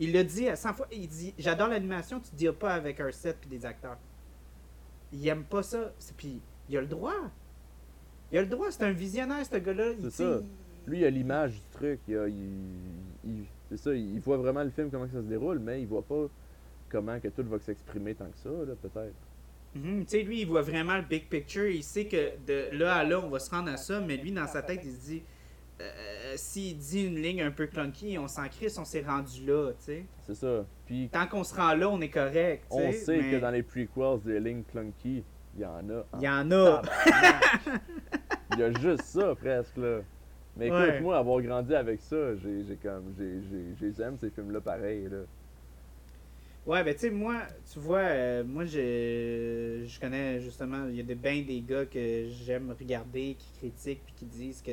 [0.00, 0.86] Il l'a dit à 100 fois.
[0.92, 3.98] Il dit J'adore l'animation, tu te dis pas avec un set puis des acteurs.
[5.12, 5.92] Il aime pas ça.
[6.16, 7.14] Puis il a le droit.
[8.32, 9.92] Il a le droit, c'est un visionnaire, ce gars-là.
[10.02, 10.40] C'est ça.
[10.86, 12.00] Lui, il a l'image du truc.
[12.08, 12.34] Il, a- il-
[13.24, 15.86] il- c'est ça, il voit vraiment le film, comment que ça se déroule, mais il
[15.86, 16.26] voit pas
[16.88, 19.14] comment que tout va s'exprimer tant que ça, là, peut-être.
[19.74, 21.66] Mhm, tu sais, lui, il voit vraiment le big picture.
[21.66, 24.32] Il sait que de là à là, on va se rendre à ça, mais lui,
[24.32, 25.22] dans sa tête, il se dit
[25.80, 29.72] euh, s'il dit une ligne un peu clunky, on s'en crisse, on s'est rendu là,
[29.72, 30.04] tu sais.
[30.26, 30.64] C'est ça.
[30.86, 33.62] Puis, Tant qu'on se rend là, on est correct, on sait mais que dans les
[33.62, 35.22] prequels, des lignes clunky,
[35.54, 36.04] il y en a.
[36.18, 36.82] Il y en a.
[38.52, 40.00] Il y a juste ça, presque, là.
[40.58, 41.00] Mais écoute, Ouais.
[41.00, 43.14] moi, avoir grandi avec ça, j'ai j'ai comme.
[43.18, 43.42] j'ai-
[43.80, 45.24] j'ai- J'aime ces films-là pareil, là.
[46.66, 51.00] Ouais, ben tu sais, moi, tu vois, euh, moi, je, je connais justement, il y
[51.00, 54.72] a de, ben des gars que j'aime regarder, qui critiquent, puis qui disent que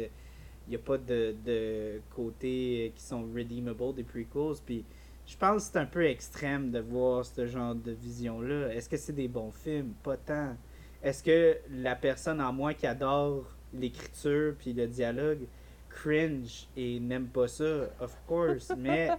[0.67, 4.85] il n'y a pas de, de côté qui sont redeemable des prequels, puis
[5.27, 8.73] je pense que c'est un peu extrême de voir ce genre de vision-là.
[8.73, 9.93] Est-ce que c'est des bons films?
[10.03, 10.57] Pas tant.
[11.03, 15.47] Est-ce que la personne en moi qui adore l'écriture puis le dialogue
[15.95, 17.89] cringe et n'aime pas ça?
[17.99, 19.09] Of course, mais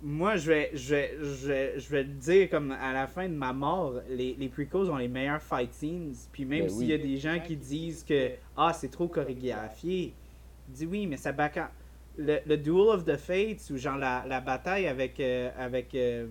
[0.00, 3.28] moi, je vais, je, vais, je, vais, je vais le dire comme à la fin
[3.28, 6.14] de ma mort, les, les prequels ont les meilleurs fight scenes.
[6.32, 6.86] Puis même Ben s'il oui.
[6.86, 10.14] y a des gens qui disent que ah, c'est trop chorégraphié,
[10.68, 11.68] dis oui, mais ça back en-
[12.16, 16.26] le, le Duel of the Fates, ou genre la, la bataille avec, euh, avec euh,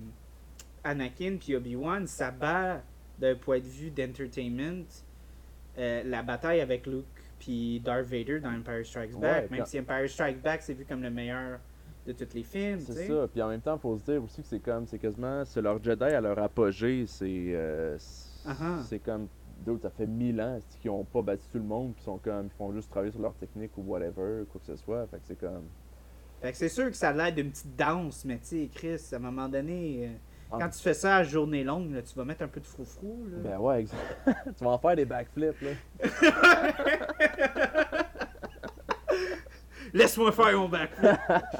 [0.84, 2.82] Anakin puis Obi-Wan, ça bat
[3.19, 4.86] d'un point de vue d'entertainment
[5.78, 7.06] euh, la bataille avec Luke
[7.39, 9.49] puis Darth Vader dans Empire Strikes Back.
[9.51, 11.59] Ouais, même si Empire Strikes Back, c'est vu comme le meilleur
[12.05, 12.80] de tous les films.
[12.80, 13.27] C'est ça.
[13.31, 15.84] Puis en même temps, faut se dire aussi que c'est comme, c'est quasiment, c'est leur
[15.84, 17.05] Jedi à leur apogée.
[17.05, 18.81] C'est, euh, c'est Uh-huh.
[18.84, 19.27] c'est comme,
[19.65, 22.45] d'autres, ça fait mille ans qu'ils ont pas battu tout le monde, puis sont comme,
[22.45, 25.05] ils font juste travailler sur leur technique ou whatever, quoi que ce soit.
[25.07, 25.65] Fait que c'est comme.
[26.41, 29.01] Fait que c'est sûr que ça a l'air d'une petite danse, mais tu sais, Chris,
[29.11, 30.11] à un moment donné,
[30.52, 30.57] Ah.
[30.61, 33.28] quand tu fais ça à journée longue, là, tu vas mettre un peu de froufrou.
[33.30, 33.38] Là.
[33.44, 33.99] Ben ouais, exact.
[34.57, 35.72] tu vas en faire des backflips, là.
[39.94, 40.91] Laisse-moi faire mon bac.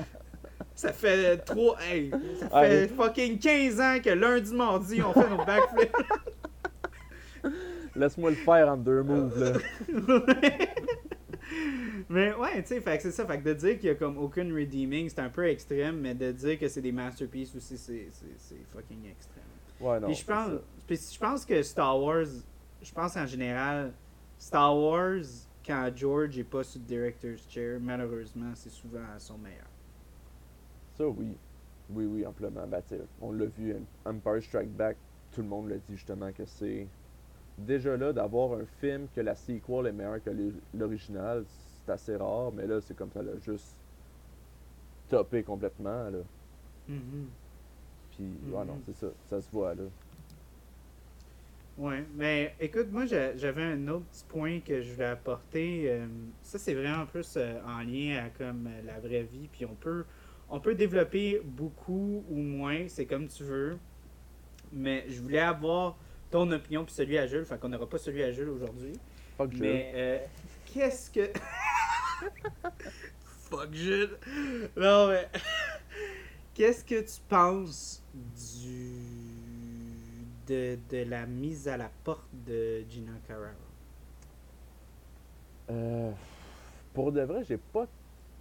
[0.76, 1.76] ça fait trop.
[1.80, 2.88] Hey, ça fait Allez.
[2.88, 5.96] fucking 15 ans que lundi, mardi, on fait nos backflips.
[7.96, 9.54] Laisse-moi le faire en deux moves, là.
[12.10, 13.26] Mais ouais, tu sais, c'est ça.
[13.26, 16.14] Fait que de dire qu'il y a comme aucune redeeming, c'est un peu extrême, mais
[16.16, 19.44] de dire que c'est des masterpieces aussi, c'est fucking extrême.
[19.80, 20.08] Ouais, non.
[20.08, 20.50] Puis je c'est pense,
[20.88, 22.26] puis je pense que Star Wars,
[22.82, 23.94] je pense en général,
[24.38, 25.24] Star Wars,
[25.66, 29.68] quand George est pas sur le director's chair, malheureusement, c'est souvent à son meilleur.
[30.98, 31.36] Ça, oui.
[31.90, 32.66] Oui, oui, amplement.
[32.88, 33.76] Sais, on l'a vu,
[34.06, 34.98] Empire Strike Back,
[35.32, 36.88] tout le monde l'a dit justement que c'est.
[37.58, 41.44] Déjà là, d'avoir un film que la sequel est meilleure que l'ori- l'original,
[41.88, 43.66] c'est assez rare, mais là, c'est comme ça, l'a juste
[45.10, 46.20] topé complètement, là.
[46.88, 47.30] Mhm.
[48.16, 48.84] Puis, ouais, non, Mhm.
[48.86, 49.84] c'est ça, ça se voit, là.
[51.78, 55.92] Ouais, mais écoute, moi j'a- j'avais un autre petit point que je voulais apporter.
[55.92, 56.08] euh,
[56.42, 59.48] ça, c'est vraiment plus euh, en lien à comme euh, la vraie vie.
[59.48, 60.04] Puis on peut,
[60.50, 63.78] on peut développer beaucoup ou moins, c'est comme tu veux.
[64.72, 65.98] Mais je voulais avoir
[66.32, 67.46] ton opinion puis celui à Jules.
[67.46, 68.94] Fait qu'on n'aura pas celui à Jules aujourd'hui.
[69.52, 70.20] Mais euh,
[70.78, 71.32] qu'est-ce que.
[73.50, 74.18] Fuck Jules!
[74.76, 75.28] Non, mais.
[76.54, 78.92] qu'est-ce que tu penses du.
[80.48, 83.58] De, de la mise à la porte de Gina Carano?
[85.70, 86.12] Euh,
[86.94, 87.86] pour de vrai, j'ai pas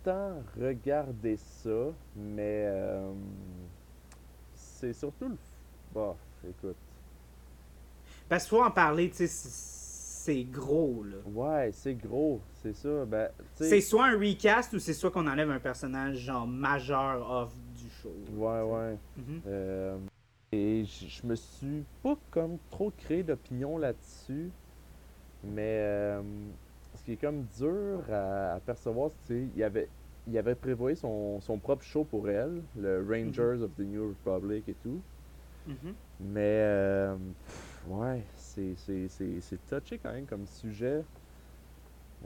[0.05, 3.13] tant regardé ça, mais euh,
[4.55, 5.37] c'est surtout le.
[5.93, 6.17] Bah,
[6.49, 6.77] écoute.
[8.29, 9.27] Parce qu'il faut en parler, tu sais,
[10.35, 11.17] c'est- gros, là.
[11.27, 13.05] Ouais, c'est gros, c'est ça.
[13.07, 17.55] Ben, C'est soit un recast ou c'est soit qu'on enlève un personnage, genre, majeur off
[17.77, 18.13] du show.
[18.37, 18.97] Ouais, ouais.
[19.17, 19.41] Mhm.
[19.47, 19.99] Euh,
[20.53, 24.51] et je me suis pas comme trop créé d'opinion là-dessus.
[25.45, 26.23] Mais euh,
[26.95, 29.89] ce qui est comme dur à, à percevoir, c'est qu'il avait,
[30.27, 34.69] il avait prévoyé son, son propre show pour elle, le Rangers of the New Republic
[34.69, 35.01] et tout.
[35.69, 35.95] Mhm.
[36.21, 37.15] Mais euh,
[37.47, 38.23] pff, ouais,
[38.57, 41.05] c'est, c'est, c'est, c'est touché quand même comme sujet.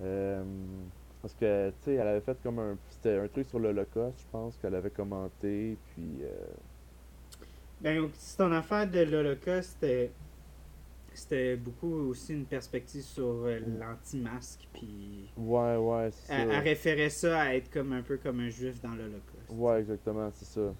[0.03, 0.45] Euh,
[1.23, 2.79] parce que, tu sais, elle avait fait comme un.
[2.89, 5.79] C'était un truc sur l'Holocauste, je pense, qu'elle avait commenté.
[5.95, 6.25] Puis.
[6.25, 6.55] euh,
[7.81, 9.85] Ben, si ton affaire de l'Holocauste,
[11.15, 16.61] c'était, beaucoup aussi une perspective sur euh, l'anti-masque, puis Ouais, ouais, c'est elle, elle ça.
[16.63, 19.51] référait ça à être comme un peu comme un juif dans l'Holocauste.
[19.51, 20.75] Ouais, exactement, c'est ça.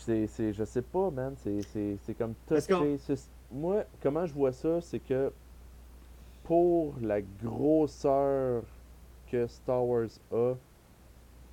[0.00, 2.98] C'est, c'est, je sais pas, man, c'est, c'est, c'est comme touché.
[3.50, 5.32] Moi, comment je vois ça, c'est que
[6.44, 8.64] pour la grosseur
[9.26, 10.54] que Star Wars a,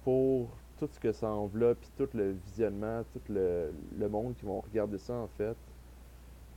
[0.03, 4.45] pour tout ce que ça enveloppe, puis tout le visionnement, tout le, le monde qui
[4.45, 5.57] vont regarder ça, en fait,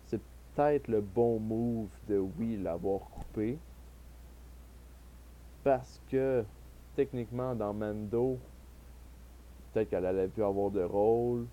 [0.07, 0.21] c'est
[0.55, 3.59] peut-être le bon move de, oui, l'avoir coupé.
[5.65, 6.45] Parce que,
[6.97, 8.39] techniquement, dans Mando,
[9.73, 11.47] peut-être qu'elle allait plus avoir de rôle.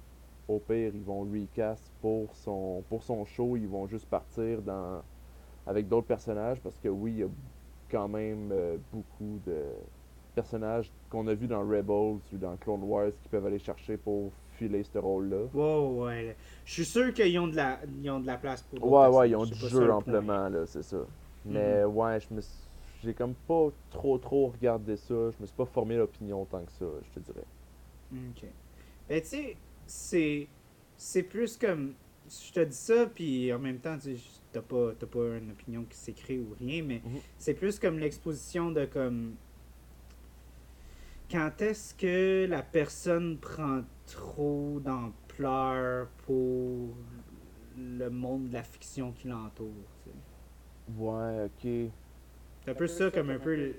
[0.48, 3.56] Au pire, ils vont recast pour son, pour son show.
[3.56, 5.02] Ils vont juste partir dans,
[5.68, 7.30] avec d'autres personnages parce que oui, il y a
[7.92, 9.64] quand même euh, beaucoup de
[10.34, 14.32] personnages qu'on a vus dans Rebels ou dans Clone Wars qui peuvent aller chercher pour
[14.54, 15.46] filer ce rôle-là.
[15.54, 16.36] Wow, ouais.
[16.66, 19.30] Je suis sûr qu'ils ont de la, ils ont de la place pour Ouais, ouais,
[19.30, 20.98] ils ont du jeu le amplement, là, c'est ça.
[21.46, 22.42] Mais ouais, je me
[23.02, 25.14] j'ai comme pas trop trop regardé ça.
[25.14, 27.46] Je me suis pas formé l'opinion tant que ça, je te dirais.
[28.12, 28.46] Ok.
[29.08, 30.48] Ben, tu sais, c'est.
[30.98, 31.94] C'est plus comme.
[32.28, 34.16] Je te dis ça, puis en même temps, tu
[34.52, 37.20] t'as pas, t'as pas une opinion qui s'écrit ou rien, mais Mhm.
[37.38, 39.36] c'est plus comme l'exposition de comme.
[41.32, 46.96] Quand est-ce que la personne prend trop d'ampleur pour
[47.78, 49.70] le monde de la fiction qui l'entoure,
[50.04, 50.16] tu sais?
[50.98, 51.92] Ouais, ok.
[52.64, 53.74] C'est un peu ça comme un peu.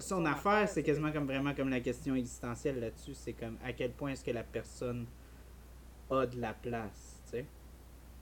[0.00, 3.14] Son affaire, c'est quasiment comme vraiment comme la question existentielle là-dessus.
[3.14, 5.06] C'est comme à quel point est-ce que la personne
[6.10, 7.46] a de la place, tu sais?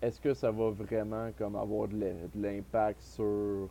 [0.00, 3.68] Est-ce que ça va vraiment comme avoir de l'im- de l'impact sur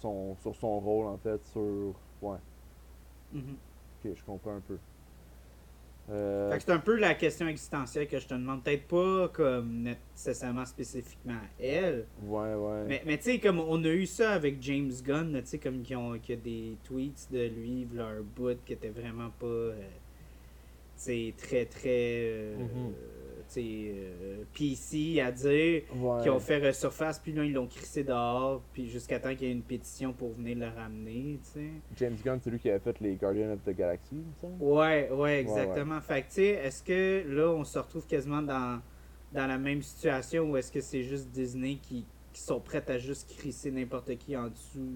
[0.00, 1.94] son, sur son rôle, en fait, sur...
[2.20, 2.38] Ouais,
[3.32, 3.56] Mhm.
[4.04, 4.78] ok, je comprends un peu.
[6.10, 8.62] Euh, Fait que c'est un peu la question existentielle que je te demande.
[8.62, 12.06] Peut-être pas comme nécessairement spécifiquement à elle.
[12.26, 12.84] ouais, ouais.
[12.86, 15.82] Mais, mais tu sais, comme on a eu ça avec James Gunn, tu sais, comme
[15.82, 19.46] qui ont, qui a des tweets de lui, leur bout qui était vraiment pas.
[19.46, 19.82] euh, tu
[20.96, 21.80] sais, très, très.
[21.88, 22.66] euh, Mhm.
[22.66, 22.94] sais,
[23.56, 25.82] euh, PC à dire.
[25.94, 26.22] ouais.
[26.22, 29.50] Qui ont fait resurface, puis là, ils l'ont crissé dehors, puis jusqu'à temps qu'il y
[29.50, 31.68] ait une pétition pour venir le ramener, tu sais.
[31.96, 34.62] James Gunn, c'est lui qui avait fait les Guardians of the Galaxy, semble.
[34.62, 36.00] Ouais, ouais, exactement.
[36.00, 38.80] Fait que, tu sais, est-ce que là, on se retrouve quasiment dans,
[39.32, 42.98] dans la même situation ou est-ce que c'est juste Disney qui, qui sont prêts à
[42.98, 44.92] juste crisser n'importe qui en dessous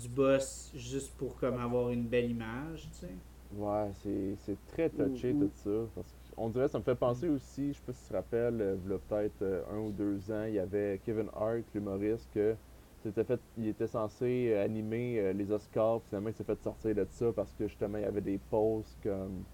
[0.00, 3.12] du boss juste pour comme avoir une belle image, tu sais?
[3.56, 5.70] Ouais, c'est c'est très touché Ou- ou- tout ça.
[5.94, 8.60] Parce qu'on dirait, ça me fait penser aussi, je sais pas si tu te rappelles,
[8.60, 11.64] euh, il y a peut-être euh, un ou deux ans, il y avait Kevin Hart,
[11.74, 12.56] l'humoriste, que
[13.02, 16.94] c'était fait, il était censé euh, animer les Oscars, puis finalement il s'est fait sortir
[16.94, 19.44] de ça parce que justement il y avait des posts comme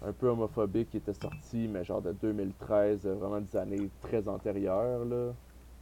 [0.00, 4.26] un peu homophobiques qui étaient sortis, mais genre de 2013, euh, vraiment des années très
[4.28, 5.34] antérieures là.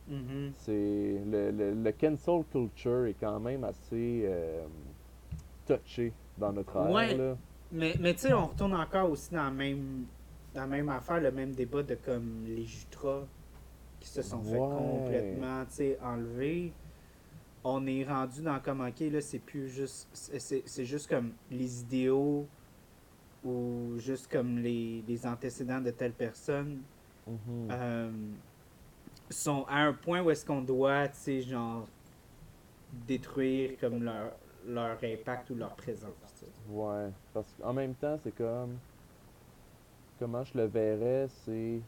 [0.06, 0.52] Mhm.
[0.54, 4.66] C'est le, le, le cancel culture est quand même assez euh,
[5.66, 7.16] touché dans notre ère Ouais.
[7.16, 7.36] là.
[7.74, 10.06] Mais, mais tu sais, on retourne encore aussi dans la même,
[10.54, 13.24] dans la même affaire, le même débat de comme les Jutras
[14.00, 15.64] qui se sont fait complètement,
[16.02, 16.72] enlever.
[17.64, 22.46] On est rendu dans comme, ok, là, c'est plus juste, c'est- juste comme les idéaux
[23.44, 26.78] ou juste comme les, les antécédents de telle personne
[27.26, 27.68] Mhm.
[27.72, 28.10] euh,
[29.30, 31.88] sont à un point où est-ce qu'on doit, tu sais, genre,
[33.08, 34.32] détruire comme leur,
[34.68, 36.23] leur impact ou leur présence.
[36.74, 38.78] Ouais, parce qu'en même temps, c'est comme.
[40.18, 41.80] Comment je le verrais, c'est.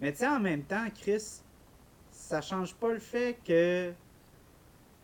[0.00, 1.42] Mais tu sais, en même temps, Chris,
[2.10, 3.92] ça change pas le fait que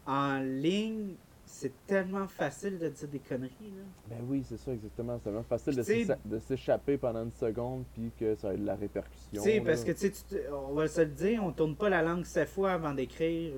[0.07, 1.15] en ligne,
[1.45, 3.51] c'est tellement facile de dire des conneries.
[3.61, 3.85] Là.
[4.09, 5.20] Ben oui, c'est ça, exactement.
[5.23, 5.77] C'est vraiment facile
[6.24, 9.43] de s'échapper pendant une seconde, puis que ça ait de la répercussion.
[9.43, 12.03] Tu sais, parce que tu sais, on va se le dire, on tourne pas la
[12.03, 13.53] langue sept fois avant d'écrire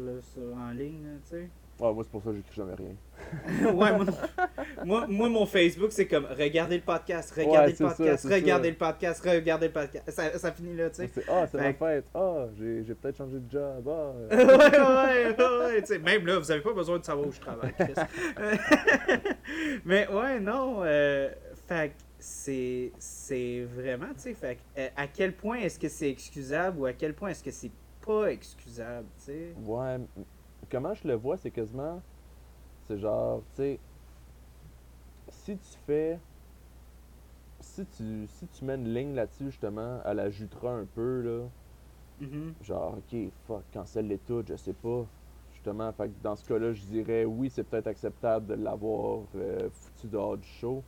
[0.57, 1.49] en ligne, tu sais.
[1.80, 3.70] Ouais, moi, c'est pour ça que j'écris jamais rien.
[3.72, 4.05] ouais, moi,
[4.84, 8.68] moi, moi, mon Facebook, c'est comme regardez le podcast, regardez Ouais, le ça, podcast, regardez
[8.68, 8.70] ça.
[8.70, 10.10] le podcast, regardez le podcast.
[10.10, 11.10] Ça, ça finit là, tu sais.
[11.28, 12.05] Ah, c'est ma fête.
[12.14, 13.88] Ah, j'ai j'ai peut-être changé de job.
[13.88, 14.12] Ah.
[14.30, 17.94] ouais, ouais, ouais, même là, vous avez pas besoin de savoir où je travaille, Chris.
[19.84, 21.30] Mais ouais, non, euh,
[21.68, 26.80] fait c'est c'est vraiment, tu sais, fait euh, à quel point est-ce que c'est excusable
[26.80, 27.70] ou à quel point est-ce que c'est
[28.05, 29.55] pas excusable, tu sais?
[29.64, 29.98] Ouais,
[30.70, 32.01] comment je le vois, c'est quasiment.
[32.86, 33.78] C'est genre, tu sais.
[35.28, 36.19] Si tu fais.
[37.61, 41.49] Si tu, si tu mets une ligne là-dessus, justement, à la jutera un peu, là.
[42.20, 42.55] Mhm.
[42.62, 45.07] Genre, ok, fuck, cancelle les toutes, je sais pas.
[45.53, 49.69] Justement, fait que dans ce cas-là, je dirais oui, c'est peut-être acceptable de l'avoir euh,
[49.70, 50.82] foutu dehors du show.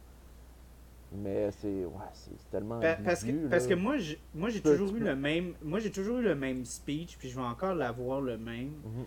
[1.12, 1.84] Mais c'est.
[1.84, 2.78] Ouais, c'est tellement.
[2.80, 5.90] Pa- parce que, parce que moi, j'ai- moi j'ai toujours eu le même moi j'ai
[5.90, 9.04] toujours eu le même speech puis je vais encore l'avoir le même Mhm.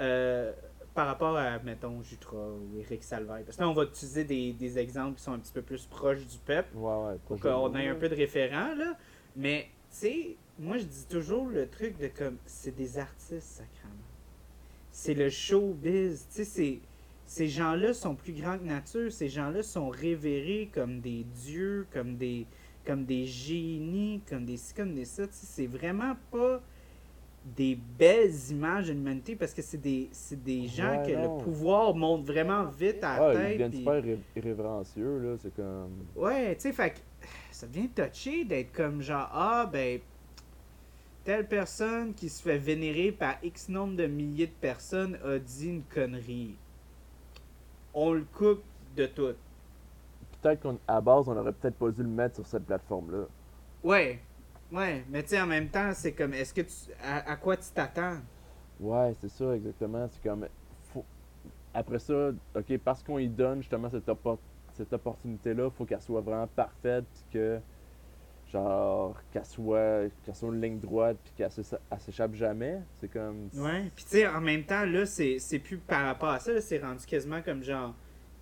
[0.00, 0.52] Euh,
[0.94, 4.52] par rapport à mettons Jutra ou Eric Salvaille parce que là on va utiliser des,
[4.52, 7.16] des exemples qui sont un petit peu plus proches du peuple Ouais, ouais.
[7.26, 8.96] pour qu'on ait un peu de référent là.
[9.36, 13.94] Mais tu sais moi je dis toujours le truc de comme c'est des artistes sacrément.
[14.90, 16.26] C'est le showbiz.
[16.34, 16.80] Tu sais
[17.24, 19.10] ces gens-là sont plus grands que nature.
[19.10, 22.46] Ces gens-là sont révérés comme des dieux comme des
[22.84, 25.26] comme des génies comme des ci comme des ça.
[25.26, 26.60] Tu sais, c'est vraiment pas
[27.44, 31.38] des belles images de l'humanité parce que c'est des, c'est des gens Ouais, que non.
[31.38, 33.52] le pouvoir monte vraiment vite à la Ah, ils tête.
[33.52, 35.36] deviennent super irré- irrévérencieux, là.
[35.38, 35.90] C'est comme.
[36.16, 37.02] Ouais, tu sais, fait
[37.50, 40.00] ça devient touché d'être comme genre, ah, ben,
[41.24, 45.68] telle personne qui se fait vénérer par X nombre de milliers de personnes a dit
[45.68, 46.56] une connerie.
[47.94, 48.62] On le coupe
[48.96, 49.34] de tout.
[50.40, 53.24] Peut-être qu'à base, on aurait peut-être pas dû le mettre sur cette plateforme-là.
[53.84, 54.20] Ouais,
[54.72, 56.74] ouais, mais tu sais, en même temps, c'est comme, est-ce que tu.
[57.02, 58.18] À, à quoi tu t'attends?
[58.80, 60.08] Ouais, c'est ça, exactement.
[60.10, 60.46] C'est comme.
[60.92, 61.04] faut-
[61.74, 64.10] Après ça, ok, parce qu'on y donne justement cette,
[64.74, 67.60] cette opportunité-là, faut qu'elle soit vraiment parfaite, puis que.
[68.52, 72.80] Genre, qu'elle soit, qu'elle soit une ligne droite, puis qu'elle s'é- elle s'échappe jamais.
[72.98, 73.48] C'est comme.
[73.54, 76.78] Ouais, puis tu sais, en même temps, là, c'est plus par rapport à ça, c'est
[76.78, 77.94] rendu quasiment comme genre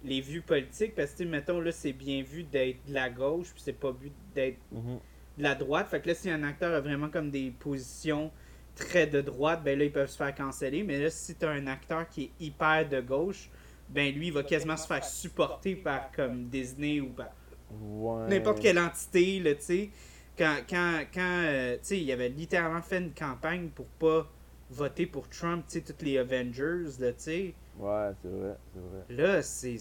[0.04, 3.62] les vues politiques, parce que, mettons, là, c'est bien vu d'être de la gauche, puis
[3.62, 5.00] c'est pas vu d'être Mhm.
[5.38, 5.88] De la droite.
[5.88, 8.30] Fait que là, si un acteur a vraiment comme des positions
[8.74, 10.82] très de droite, ben là, ils peuvent se faire canceller.
[10.82, 13.50] Mais là, si t'as un acteur qui est hyper de gauche,
[13.88, 17.28] ben lui, il va quasiment se faire supporter par comme Disney ou par
[17.70, 18.26] Ouais.
[18.26, 19.90] n'importe quelle entité, là, tu sais.
[20.38, 24.30] Quand, quand, quand euh, tu sais, il avait littéralement fait une campagne pour pas
[24.70, 27.54] voter pour Trump, tu sais, tous les Avengers, là, tu sais.
[27.74, 29.04] Ouais, c'est vrai, c'est vrai.
[29.08, 29.76] Là, c'est.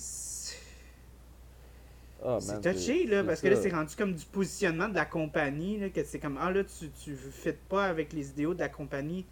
[2.21, 5.05] C'est Ah, c'est touché, là, parce que là, c'est rendu comme du positionnement de la
[5.05, 8.59] compagnie, là, que c'est comme, ah là, tu, tu fais pas avec les idéaux de
[8.59, 9.25] la compagnie,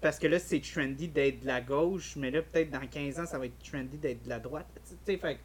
[0.00, 3.26] parce que là, c'est trendy d'être de la gauche, mais là, peut-être dans 15 ans,
[3.26, 5.38] ça va être trendy d'être de la droite, tu sais, fait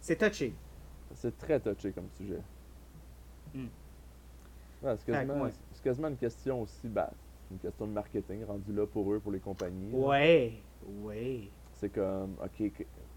[0.00, 0.52] c'est touché.
[1.14, 2.40] C'est très touché comme sujet.
[3.54, 3.68] Hmm.
[4.82, 5.50] Ouais, c'est, quasiment, ouais.
[5.72, 7.10] c'est une question aussi, bah,
[7.50, 9.90] une question de marketing rendue là pour eux, pour les compagnies.
[9.90, 9.96] là.
[9.96, 10.52] Ouais,
[11.02, 11.48] ouais.
[11.72, 12.70] C'est comme, ok,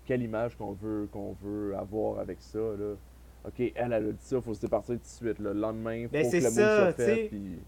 [0.08, 2.96] quelle image qu'on veut, qu'on veut avoir avec ça, là.
[3.46, 5.54] Ok, elle, elle a dit ça, faut se départir tout de suite, là.
[5.54, 7.60] Le lendemain, faut Ben, que c'est le mot ça, soit fait, puis...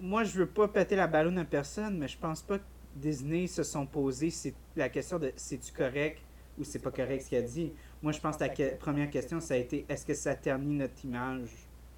[0.00, 2.64] moi, je veux pas péter la ballonne à personne, mais je pense pas que
[2.96, 4.32] Disney se sont posés
[4.76, 6.20] la question de c'est-tu correct
[6.58, 7.72] ou c'est pas correct ce qu'il a dit.
[8.02, 10.74] Moi, je pense que la que- première question, ça a été est-ce que ça ternit
[10.76, 11.50] notre image?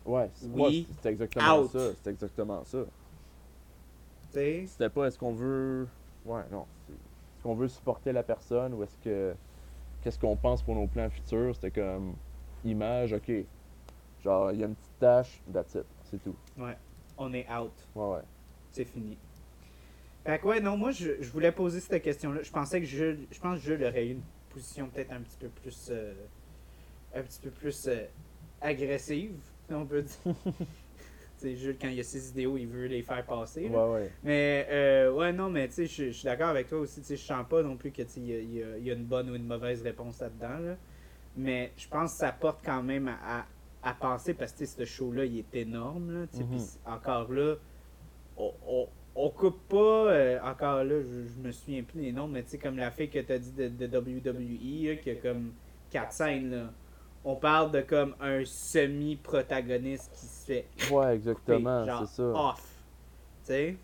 [0.04, 0.86] Ouais, c'est, Oui.
[1.04, 1.70] exactement Out.
[1.70, 2.78] ça, c'est exactement ça.
[4.32, 5.88] C'était pas est-ce qu'on veut.
[6.24, 6.66] Ouais, non.
[6.88, 9.34] Est-ce qu'on veut supporter la personne ou est-ce que.
[10.02, 11.54] Qu'est-ce qu'on pense pour nos plans futurs?
[11.54, 12.14] C'était comme.
[12.64, 13.30] Image, ok.
[14.22, 15.86] Genre, il y a une petite tâche, that's it.
[16.04, 16.36] C'est tout.
[17.16, 17.72] On est out.
[17.94, 18.22] Ouais, ouais.
[18.70, 19.16] C'est fini.
[20.24, 22.42] Fait que ouais, non, moi, je, je voulais poser cette question-là.
[22.42, 25.38] Je pensais que je, je pense que Jules aurait eu une position peut-être un petit
[25.38, 26.12] peu plus, euh,
[27.14, 28.04] un petit peu plus euh,
[28.60, 29.32] agressive,
[29.66, 30.34] si on peut dire.
[31.44, 33.68] Jules, quand il y a ses idéaux, il veut les faire passer.
[33.68, 33.86] là.
[33.88, 34.10] Ouais, ouais.
[34.22, 37.02] Mais, euh, ouais, non, mais tu sais, je suis d'accord avec toi aussi.
[37.08, 39.30] Je sens pas non plus que tu sais, il y, y y a une bonne
[39.30, 40.58] ou une mauvaise réponse là-dedans.
[40.58, 40.76] Là.
[41.36, 43.46] Mais je pense que ça porte quand même à, à,
[43.90, 46.12] à penser parce que ce show-là, il est énorme.
[46.12, 46.58] Là, Mhm.
[46.58, 47.54] c- encore là,
[48.36, 49.76] on, on, on coupe pas.
[50.12, 52.90] euh, encore là, je, je me souviens plus des noms, mais tu sais, comme la
[52.90, 55.52] fille que tu as dit de, de WWE, là, qui a comme
[55.90, 56.50] quatre scènes.
[56.50, 56.72] Là.
[57.24, 62.22] On parle de comme un semi-protagoniste qui se fait Ouais, exactement, genre c'est ça.
[62.22, 62.60] off.
[63.44, 63.76] Tu sais?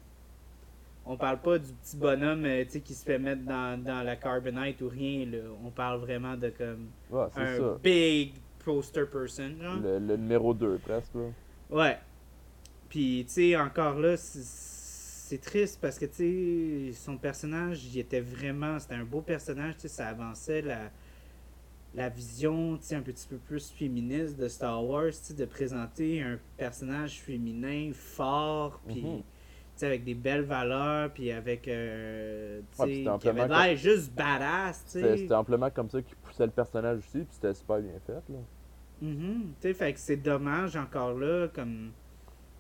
[1.05, 4.03] On parle pas du petit bonhomme euh, tu sais, qui se fait mettre dans, dans
[4.03, 5.25] la carbonite ou rien.
[5.27, 5.39] Là.
[5.65, 7.79] On parle vraiment de comme Ouais, un ça.
[7.83, 8.33] big
[8.65, 9.53] poster person.
[9.61, 9.77] Genre.
[9.83, 11.29] Le, le numéro 2, presque, là.
[11.71, 11.99] Ouais.
[12.89, 14.43] Puis, tu sais, encore là, c'est-
[15.29, 18.79] c'est triste parce que, tu sais, son personnage, il était vraiment.
[18.81, 20.91] C'était un beau personnage, tu sais, ça avançait la,
[21.95, 27.91] la vision, un petit peu plus féministe de Star Wars, de présenter un personnage féminin
[27.95, 29.03] fort, puis.
[29.03, 29.23] Mhm.
[29.83, 31.69] avec des belles valeurs, puis avec.
[31.69, 37.19] Euh, Ouais, qui avait juste badass, C'était amplement comme ça qu'il poussait le personnage aussi,
[37.19, 38.39] puis c'était super bien fait, là.
[39.01, 41.93] Tu sais, fait que c'est dommage encore là, comme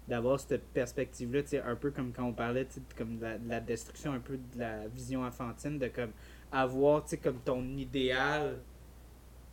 [0.06, 4.12] d'avoir cette perspective-là, un peu comme quand on parlait, comme de la, de la destruction,
[4.12, 6.10] un peu de la vision enfantine, de comme
[6.52, 8.42] avoir, comme ton idéal.
[8.42, 9.45] euh, Tu sais, att-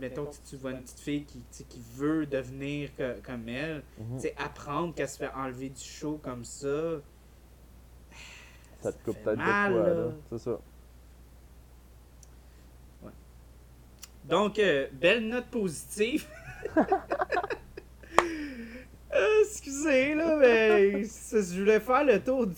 [0.00, 3.82] mettons que tu vois une petite fille qui, qui veut devenir que- comme elle,
[4.18, 6.96] sais, apprendre qu'elle se fait enlever du show comme ça.
[8.80, 9.94] Ça te coupe peut-être de quoi, là.
[9.94, 10.12] là.
[10.30, 10.58] C'est ça.
[14.24, 16.26] Donc, euh, belle note positive.
[19.16, 22.54] Euh, excusez, là, mais ça, je voulais faire le tour du...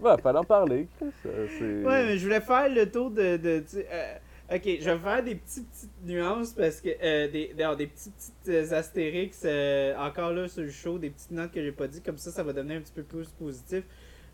[0.00, 1.10] Ouais, fallait en parler, Chris.
[1.26, 1.84] euh.
[1.84, 3.36] Ouais, mais je voulais faire le tour de...
[3.36, 4.14] de euh,
[4.54, 6.88] ok, je vais faire des petites, petites nuances parce que...
[7.02, 11.10] euh, des, non, des petits, petites euh, astérix euh, encore là sur le show, des
[11.10, 13.28] petites notes que j'ai pas dit, comme ça, ça va devenir un petit peu plus
[13.28, 13.84] positif.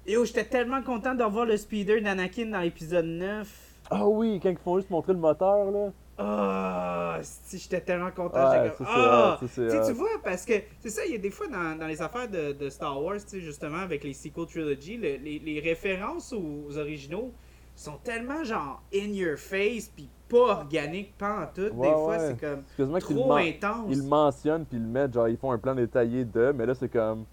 [0.07, 3.49] Yo, j'étais tellement content de revoir le speeder d'Anakin dans l'épisode 9.
[3.91, 5.93] Ah oui, quand ils font juste montrer le moteur, là.
[6.23, 8.51] Ah, si j'étais tellement content.
[8.51, 9.39] Ouais, ça, comme, c'est ah!
[9.41, 11.79] hot, ça, c'est Tu vois, parce que c'est ça, il y a des fois dans,
[11.79, 15.61] dans les affaires de, de Star Wars, justement, avec les sequel trilogy, le- les, les
[15.61, 17.33] références aux, originaux
[17.81, 21.63] sont tellement genre in your face, puis pas organiques, pas en tout.
[21.71, 22.19] des fois, ouais.
[22.29, 23.87] c'est comme le, trop intense.
[23.91, 26.67] ils le mentionnent, puis ils le mettent, genre, ils font un plan détaillé de, mais
[26.67, 27.25] là, c'est comme...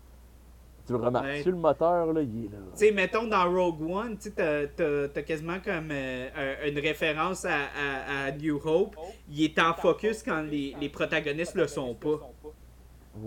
[0.88, 1.42] Tu remarques, Ouais.
[1.42, 2.58] sur le moteur, là, il est là.
[2.72, 6.30] Tu sais, mettons dans Rogue One, tu t'as- t'as quasiment comme euh,
[6.64, 8.96] un- une référence à, à- à New Hope.
[9.30, 12.22] Il est en focus quand les, les protagonistes le sont pas.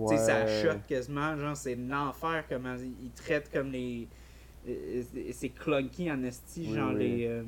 [0.09, 4.09] Tu sais, ça choque quasiment, genre, c'est l'enfer comment ils traitent comme les.
[4.71, 5.03] Euh,
[5.33, 6.99] C'est clunky en esti, Oui, genre oui.
[6.99, 7.43] Les, euh,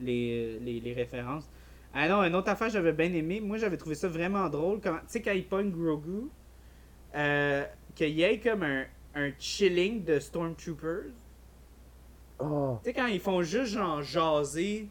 [0.00, 1.48] les, les, les références.
[1.94, 3.40] Ah non, une autre affaire, j'avais bien aimé.
[3.40, 4.80] Moi, j'avais trouvé ça vraiment drôle.
[4.80, 6.28] Tu sais, quand il pogne Grogu,
[7.14, 7.64] euh,
[7.94, 11.12] qu'il y ait comme un, un chilling de Stormtroopers.
[12.38, 14.88] Ah, Tu sais, quand ils font juste genre jaser,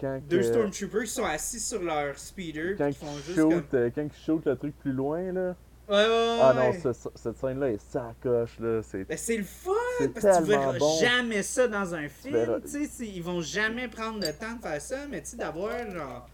[0.00, 3.64] quand deux que- Stormtroopers qui sont assis sur leur speeder, Quand font ils juste shoot,
[3.70, 3.80] comme.
[3.80, 5.56] euh, quand ils shoot le truc plus loin, là.
[5.88, 6.38] Ouais, ouais, ouais.
[6.40, 8.80] Ah non, ce- ce- cette scène-là est sacoche, là.
[8.82, 9.04] C'est...
[9.04, 9.70] Ben, c'est le fun!
[10.14, 10.98] Parce que tu verras bon.
[10.98, 12.60] jamais ça dans un film.
[12.64, 15.70] Tu sais, ils vont jamais prendre le temps de faire ça, mais tu sais, d'avoir
[15.90, 16.26] genre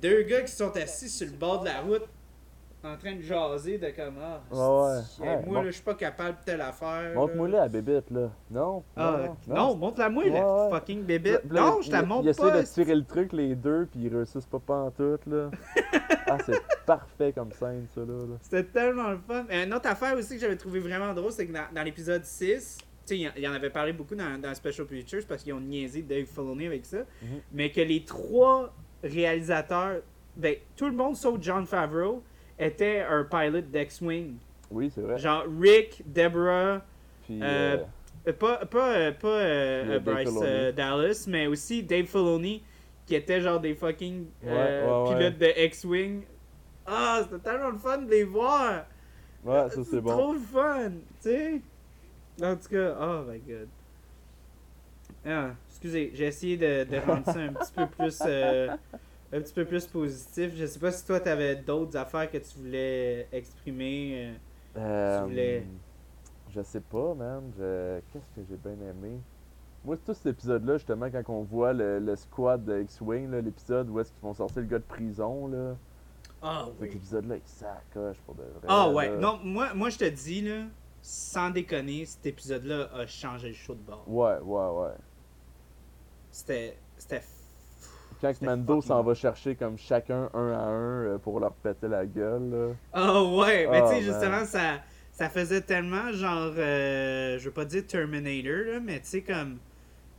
[0.00, 2.06] deux gars qui sont assis sur le bord de la route
[2.82, 6.44] en train de jaser de comme ah, Ouais, Ouais, moi je suis pas capable de
[6.44, 7.12] telle affaire.
[7.14, 7.58] Montre-moi là.
[7.60, 8.30] la bébite, là.
[8.50, 8.82] Non?
[8.96, 10.70] Ah, non, montre-la-moi, Ouais, la ouais.
[10.70, 11.42] fucking bébête.
[11.50, 12.60] Là, Non, je la montre Il essaie pas.
[12.62, 15.50] de tirer le truc, les deux, puis ils réussissent pas pantoute, là.
[16.28, 18.06] ah, c'est parfait comme scène, ça, là.
[18.06, 18.36] là.
[18.40, 19.44] C'était tellement le fun.
[19.50, 22.24] Et une autre affaire aussi que j'avais trouvé vraiment drôle, c'est que dans, dans l'épisode
[22.24, 25.52] 6, tu sais, il y en- avait parlé beaucoup dans, dans Special Features parce qu'ils
[25.52, 27.28] ont niaisé Dave Filoni avec ça, Mhm.
[27.52, 30.00] mais que les trois réalisateurs,
[30.36, 32.22] ben, tout le monde sauf John Favreau,
[32.60, 34.36] était un pilot d'X-Wing.
[34.70, 35.18] Oui, c'est vrai.
[35.18, 36.82] Genre Rick, Deborah,
[37.24, 37.78] Puis, euh,
[38.28, 42.62] euh, pas, pas, euh, pas Bryce Dallas, mais aussi Dave Filoni,
[43.06, 46.22] qui était genre des fucking euh, Ouais, pilotes de X-Wing.
[46.86, 48.84] Ah, c'était tellement le fun de les voir!
[49.44, 50.10] ouais, ça, c'est bon.
[50.10, 51.60] trop fun, tu sais.
[52.42, 53.68] En tout cas, oh my god.
[55.26, 58.68] Ah, excusez, j'ai essayé de, de rendre ça un petit peu plus euh,
[59.32, 60.52] un petit peu plus positif.
[60.56, 64.34] Je sais pas si toi t'avais d'autres affaires que tu voulais exprimer.
[64.76, 64.80] euh.
[64.80, 65.66] Euh, voulais-
[66.50, 67.50] Je sais pas, man.
[67.58, 68.00] Je...
[68.12, 69.18] Qu'est-ce que j'ai bien aimé?
[69.84, 73.98] Moi, tout cet épisode-là, justement, quand on voit le, le squad de X-Wing, l'épisode où
[74.00, 75.76] est-ce qu'ils vont sortir le gars de prison, là.
[76.42, 76.96] Ah Cet oui.
[76.96, 78.66] épisode-là, il s'accroche pour de vrai.
[78.68, 79.08] Ah ouais.
[79.10, 79.16] là.
[79.16, 80.64] Non, moi, moi je te dis là,
[81.02, 84.04] sans déconner, cet épisode-là a changé le show de bord.
[84.06, 84.94] Ouais, ouais, ouais.
[86.30, 86.76] C'était.
[86.96, 87.22] C'était.
[88.20, 92.04] Quand Mando s'en va chercher comme chacun un à un euh, pour leur péter la
[92.04, 92.74] gueule.
[92.92, 94.02] Ah ouais, mais Ah, tu sais, man.
[94.02, 94.80] justement, ça,
[95.10, 96.52] ça faisait tellement genre.
[96.56, 99.58] euh, je veux pas dire Terminator, là, mais tu sais, comme.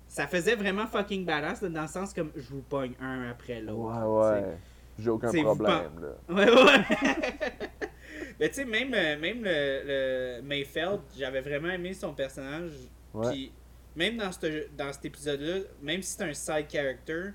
[0.07, 3.61] Ça faisait vraiment fucking badass, là, dans le sens comme je vous pogne un après
[3.61, 3.79] l'autre.
[4.25, 4.57] Ouais, ouais.
[4.99, 6.09] J'ai aucun problème, là.
[6.35, 6.85] Ouais, ouais.
[8.39, 12.71] mais tu sais, même, euh, même le, le Mayfeld, j'avais vraiment aimé son personnage.
[13.13, 13.29] Ouais.
[13.31, 13.51] Puis,
[13.95, 17.29] même dans, ce- dans cet épisode-là, même si c'est un side character,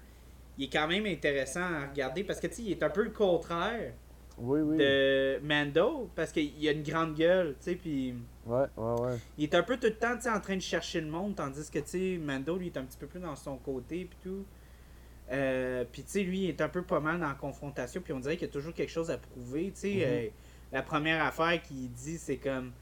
[0.59, 3.03] il est quand même intéressant à regarder parce que tu sais, il est un peu
[3.05, 3.93] le contraire
[4.39, 4.77] Oui, oui.
[4.79, 8.15] de Mando parce qu'il a une grande gueule, tu sais, puis
[8.47, 9.17] Ouais, ouais, ouais.
[9.39, 11.35] il est un peu tout le temps tu sais, en train de chercher le monde,
[11.37, 14.19] tandis que tu sais, Mando lui est un petit peu plus dans son côté puis
[14.23, 14.45] tout.
[15.33, 18.13] Euh, puis tu sais, lui il est un peu pas mal dans la confrontation, puis
[18.13, 19.95] on dirait qu'il y a toujours quelque chose à prouver, tu sais.
[19.95, 20.03] Mhm.
[20.05, 20.29] euh,
[20.73, 22.73] la première affaire qu'il dit, c'est comme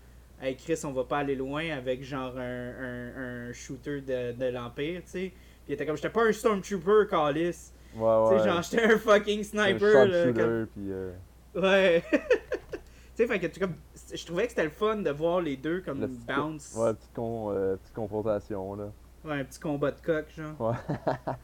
[0.43, 4.45] Hey Chris, on va pas aller loin avec genre un, un, un shooter de, de
[4.47, 5.33] l'Empire, tu sais.
[5.65, 7.73] Puis il était comme, j'étais pas un Stormtrooper, Callis.
[7.95, 8.39] Ouais, Tu ouais.
[8.41, 10.13] sais, genre, j'étais un fucking Un sniper, là.
[10.25, 11.13] sharpshooter, comme- puis euh,
[11.55, 12.03] Ouais.
[12.13, 12.79] tu
[13.15, 13.75] sais, fait que tu comme.
[14.13, 16.75] Je trouvais que c'était le fun de voir les deux comme le petit co- bounce.
[16.77, 18.93] Ouais, petite, con, euh, petite confrontation, là.
[19.25, 20.61] Ouais, un petit combat de coq, genre.
[20.61, 20.75] Ouais.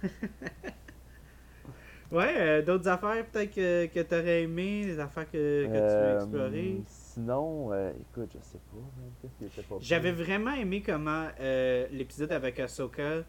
[2.13, 6.15] Ouais, euh, d'autres affaires peut-être que, que t'aurais aimé, des affaires que, que tu veux
[6.17, 6.83] explorer?
[6.89, 9.77] Sinon, euh, écoute, je sais pas, man, qu'est-ce qui était pas?
[9.79, 13.23] J'avais vraiment aimé comment euh, l'épisode avec Ahsoka,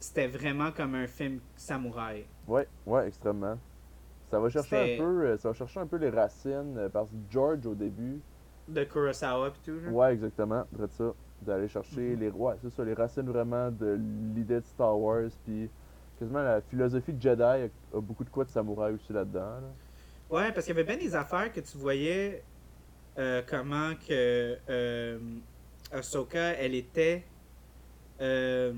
[0.00, 2.24] c'était vraiment comme un film samouraï.
[2.46, 3.58] Ouais, ouais, extrêmement.
[4.30, 7.10] Ça va chercher un peu, euh, ça va chercher un peu les racines, euh, parce
[7.10, 8.20] que George au début,
[8.68, 9.90] De Kurosawa pis tout, là.
[9.90, 11.12] ouais, exactement, de ça,
[11.42, 12.20] d'aller chercher Mhm.
[12.20, 13.98] les, ouais, c'est ça, les racines vraiment de
[14.34, 15.70] l'idée de Star Wars, puis
[16.18, 19.40] quasiment la philosophie de Jedi a, a beaucoup de quoi de samouraï aussi là-dedans.
[19.40, 19.70] Là.
[20.30, 22.42] Ouais, parce qu'il y avait bien des affaires que tu voyais
[23.18, 25.18] euh, comment que euh,
[25.90, 27.24] Ahsoka, elle était.
[28.20, 28.72] euh,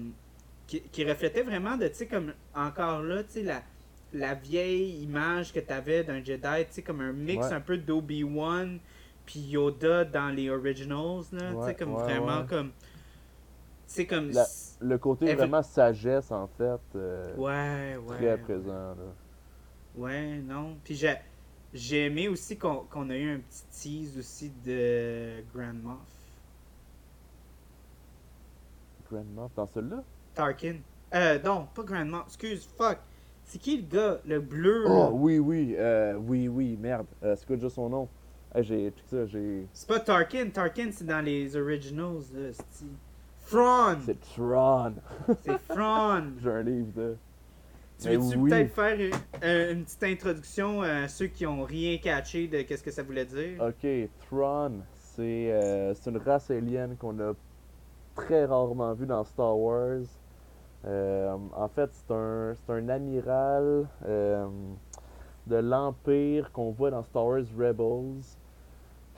[0.70, 3.60] qui, qui reflétait vraiment de, tu sais, comme encore là, tu sais, la,
[4.12, 7.52] la vieille image que tu avais d'un Jedi, tu sais, comme un mix Ouais.
[7.55, 8.78] un peu d'Obi-Wan
[9.26, 12.70] puis Yoda dans les originals, là, tu sais, comme ouais, vraiment comme.
[13.86, 14.31] C'est comme.
[14.31, 14.47] La-
[14.81, 18.16] Le côté Elle vraiment sagesse, en fait, euh, Ouais, ouais.
[18.16, 18.36] très ouais.
[18.39, 18.68] présent.
[18.94, 18.97] Là.
[19.97, 20.76] Ouais, non.
[20.84, 21.16] Puis j'ai,
[21.74, 25.99] j'ai aimé aussi qu'on, qu'on a eu un petit tease aussi de Grand Moff.
[29.10, 30.05] Grand Moff, dans celui-là?
[30.34, 30.76] Tarkin.
[31.15, 32.26] Euh, non, pas Grand Moff.
[32.26, 32.99] Excuse, fuck.
[33.44, 34.84] C'est qui le gars, le bleu?
[34.86, 35.10] Oh, là?
[35.10, 37.07] oui, oui, euh, oui, oui, merde.
[37.23, 38.09] Euh, c'est quoi déjà son nom?
[38.60, 39.67] J'ai, ça, j'ai...
[39.73, 40.50] C'est pas Tarkin.
[40.50, 42.50] Tarkin, c'est dans les originals, là.
[42.70, 42.86] C'est...
[43.49, 43.99] Thrawn.
[44.07, 44.94] C'est Tron.
[45.42, 46.39] C'est Thrawn.
[46.42, 47.17] j'ai un livre de...
[48.00, 48.50] Tu veux-tu oui.
[48.50, 52.83] peut-être faire une, euh, une petite introduction à ceux qui ont rien catché de qu'est-ce
[52.83, 53.60] que ça voulait dire?
[53.60, 53.86] Ok,
[54.26, 57.34] Thrawn, c'est euh, c'est une race alien qu'on a
[58.15, 60.00] très rarement vue dans Star Wars.
[60.86, 64.49] Euh, en fait, c'est un, un amiral euh,
[65.47, 68.23] de l'Empire qu'on voit dans Star Wars Rebels.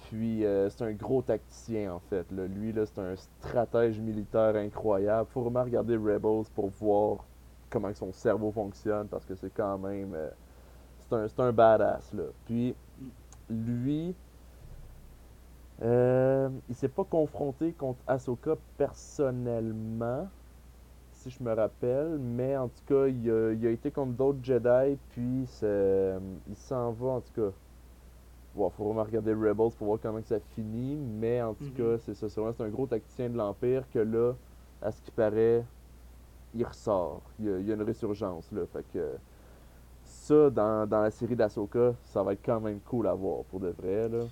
[0.09, 2.27] Puis euh, c'est un gros tacticien en fait.
[2.33, 5.29] Lui, là, c'est un stratège militaire incroyable.
[5.31, 7.25] Faut vraiment regarder Rebels pour voir
[7.71, 10.17] comment son cerveau fonctionne parce que c'est quand même.
[11.01, 12.25] c'est un, un badass là.
[12.47, 12.75] Puis
[13.51, 14.15] lui,
[15.83, 20.29] Euh, il s'est pas confronté contre Ahsoka personnellement,
[21.23, 24.39] si je me rappelle, mais en tout cas, il a, il a été contre d'autres
[24.43, 25.45] Jedi, puis
[26.49, 27.53] il s'en va en tout cas.
[28.55, 31.75] Bon, faut vraiment regarder Rebels pour voir comment que ça finit, mais en tout Mhm.
[31.75, 32.29] cas, c'est ça.
[32.29, 34.35] C'est un gros tacticien de l'Empire que là,
[34.83, 35.65] à ce qui paraît,
[36.55, 37.23] il ressort.
[37.41, 38.63] Il y a, il y a une résurgence là.
[38.73, 39.19] Fait que
[40.05, 43.61] ça, dans, dans la série d'Ahsoka, ça va être quand même cool à voir pour
[43.61, 44.29] de vrai là.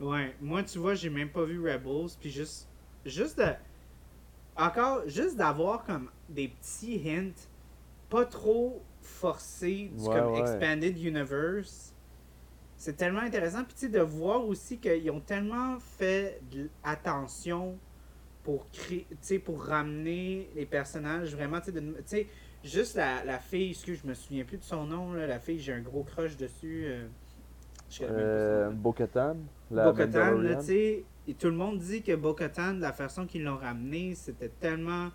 [0.00, 2.70] Ouais, moi tu vois, j'ai même pas vu Rebels, puis juste
[3.04, 3.44] juste de
[4.56, 7.48] encore juste d'avoir comme des petits hints
[8.10, 10.40] pas trop forcés du Ouais, comme ouais.
[10.40, 11.92] expanded universe.
[12.76, 17.76] C'est tellement intéressant puis tu sais de voir aussi qu'ils ont tellement fait de attention
[18.42, 21.72] pour créer tu sais pour ramener les personnages vraiment tu
[22.04, 22.26] sais
[22.62, 25.58] juste la, la fille, excuse, je me souviens plus de son nom là, la fille,
[25.58, 26.84] j'ai un gros crush dessus.
[26.86, 27.06] euh,
[28.00, 28.70] Euh.
[28.70, 29.36] Bo-Katan,
[29.70, 33.44] la Bo-Katan, là, tu sais, et tout le monde dit que Bo-Katan, la façon qu'ils
[33.44, 35.10] l'ont ramené, c'était tellement.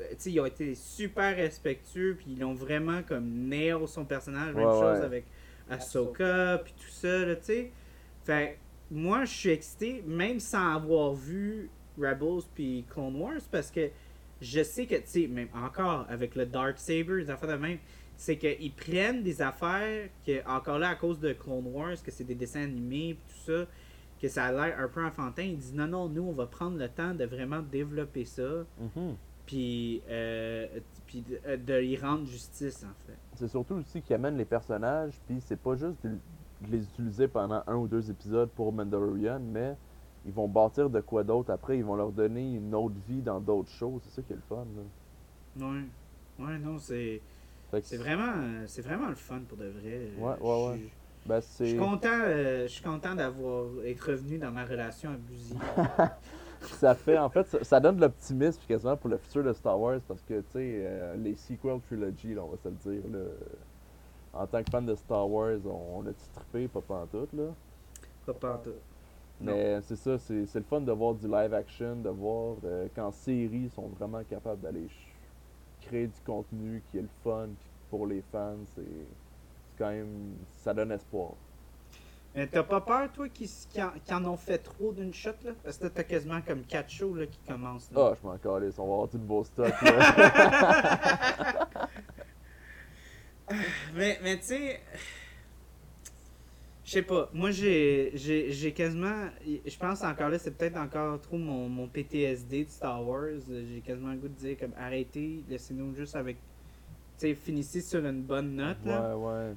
[0.00, 4.04] euh, Tu sais, ils ont été super respectueux, puis ils ont vraiment comme nail son
[4.04, 4.54] personnage.
[4.54, 5.04] Même Ouais, chose ouais.
[5.04, 5.24] avec
[5.68, 7.72] Ahsoka, puis tout ça, là, tu sais.
[8.24, 8.58] Fait
[8.90, 13.88] moi, je suis excité, même sans avoir vu Rebels puis Clone Wars, parce que
[14.40, 17.78] je sais que, tu sais, même encore avec le Dark Saber, des affaires de même,
[18.16, 22.24] c'est qu'ils prennent des affaires que, encore là, à cause de Clone Wars, que c'est
[22.24, 23.66] des dessins animés, puis tout ça,
[24.20, 26.76] que ça a l'air un peu enfantin, ils disent non, non, nous, on va prendre
[26.78, 29.16] le temps de vraiment développer ça, Mhm.
[29.46, 30.66] puis, euh,
[31.06, 33.16] puis de, euh, de y rendre justice, en fait.
[33.34, 36.18] C'est surtout aussi qu'ils amènent les personnages, puis c'est pas juste de,
[36.68, 39.74] les utiliser pendant un ou deux épisodes pour Mandalorian, mais
[40.26, 43.40] ils vont bâtir de quoi d'autre après, ils vont leur donner une autre vie dans
[43.40, 44.66] d'autres choses, c'est ça qui est le fun.
[44.76, 45.66] Là.
[45.66, 45.84] Ouais.
[46.38, 47.22] Ouais, non, c'est
[47.82, 50.10] c'est vraiment, c'est vraiment le fun pour de vrai.
[50.18, 50.90] Ouais, ouais, ouais.
[51.26, 55.58] Ben, Je suis content, euh, je suis content d'avoir être revenu dans ma relation abusive.
[56.60, 59.78] ça fait, en fait, ça, ça donne de l'optimisme quasiment pour le futur de Star
[59.78, 63.10] Wars, parce que, tu sais, euh, les sequel trilogy, là, on va se le dire,
[63.12, 63.20] là,
[64.32, 67.54] en tant que fan de Star Wars, on, on a-tu trippé, pas pantoute, là.
[68.26, 68.80] Pas pantoute.
[69.40, 73.10] Mais c'est ça, c'est le fun de voir du live action, de voir euh, qu'en
[73.10, 74.86] série, ils sont vraiment capables d'aller
[75.80, 77.48] créer du contenu qui est le fun,
[77.88, 78.82] pour les fans, c'est
[79.80, 80.36] quand même.
[80.56, 81.32] ça donne espoir.
[82.34, 85.50] Mais t'as pas peur, toi, qu'ils qu'ils en, ont fait trop d'une shot, là?
[85.64, 87.90] Parce que t'as quasiment comme 4 shows là, qui commencent.
[87.90, 88.12] Là.
[88.12, 91.68] Ah, je m'en calisse, on va avoir tout le beau stock, là.
[93.96, 94.80] Mais, mais tu sais,
[96.84, 97.28] je sais pas.
[97.32, 99.28] Moi, j'ai quasiment.
[99.44, 103.40] Je pense encore là, c'est peut-être encore trop mon, mon PTSD de Star Wars.
[103.48, 106.36] J'ai quasiment le goût de dire, comme, arrêtez, laissez-nous juste avec.
[107.18, 109.16] Tu sais, finissez sur une bonne note, là.
[109.16, 109.54] ouais, ouais.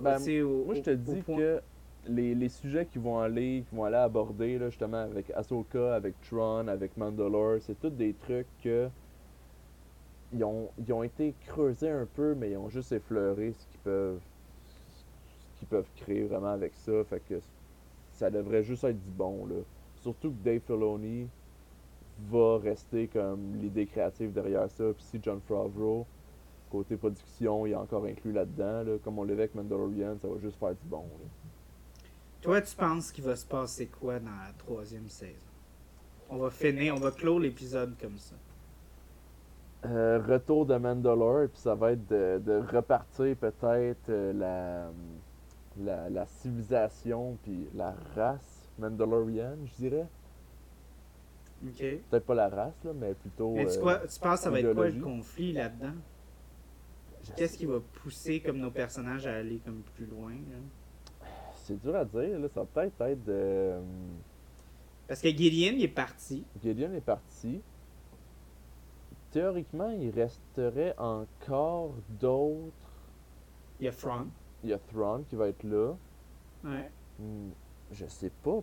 [0.00, 1.60] Ben, au- Moi, je te dis point- que
[2.06, 6.14] les, les sujets qui vont aller, qui vont aller aborder, là, justement, avec Ahsoka, avec
[6.22, 8.88] Tron, avec Mandalore, c'est tous des trucs que.
[10.32, 13.80] Ils ont, ils ont été creusés un peu, mais ils ont juste effleuré ce qu'ils
[13.80, 14.20] peuvent.
[15.54, 17.02] ce qu'ils peuvent créer vraiment avec ça.
[17.04, 17.40] Fait que
[18.12, 19.56] ça devrait juste être du bon, là.
[19.96, 21.26] Surtout que Dave Filoni
[22.30, 24.84] va rester comme l'idée créative derrière ça.
[24.94, 26.06] Puis si John Favreau,
[26.70, 30.38] côté production, il est encore inclus là-dedans, là, comme on l'avait avec Mandalorian, ça va
[30.38, 31.02] juste faire du bon.
[31.02, 31.28] là.
[32.40, 35.46] Toi, tu penses qu'il va se passer quoi dans la troisième saison?
[36.30, 38.36] On va finir, on va clore l'épisode comme ça.
[39.84, 44.90] Euh, retour de Mandalore, puis ça va être de, de repartir peut-être euh, la,
[45.78, 50.06] la, la civilisation, puis la race mandalorienne, je dirais.
[52.10, 53.52] Peut-être pas la race, là, mais plutôt.
[53.52, 55.92] Mais tu, euh, tu penses que ça va être quoi le conflit là-dedans?
[57.36, 60.32] Qu'est-ce qui va pousser comme nos personnages à aller comme plus loin?
[61.54, 63.32] C'est dur à dire, là, ça va peut-être être de.
[63.32, 63.80] euh,
[65.06, 66.44] Parce que Gideon il est parti.
[66.62, 67.60] Gideon est parti.
[69.30, 72.72] Théoriquement, il resterait encore d'autres.
[73.78, 74.26] Il y a Frank.
[74.64, 75.94] Il y a Thrawn qui va être là.
[76.64, 76.90] Ouais.
[77.18, 77.50] Hmm,
[77.92, 78.60] je sais pas.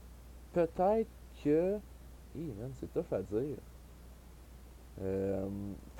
[0.53, 1.07] Peut-être
[1.43, 1.77] que.
[2.35, 3.57] Man, c'est tough à dire.
[5.01, 5.47] Euh,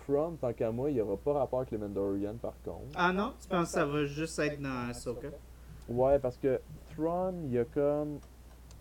[0.07, 2.87] Thrawn, tant qu'à moi, il n'y aura pas rapport avec les Mandalorians par contre.
[2.95, 3.33] Ah non?
[3.41, 5.27] Tu penses que ça va juste être dans Ahsoka?
[5.89, 6.59] Ouais, parce que
[6.95, 8.19] Thrawn, il a comme.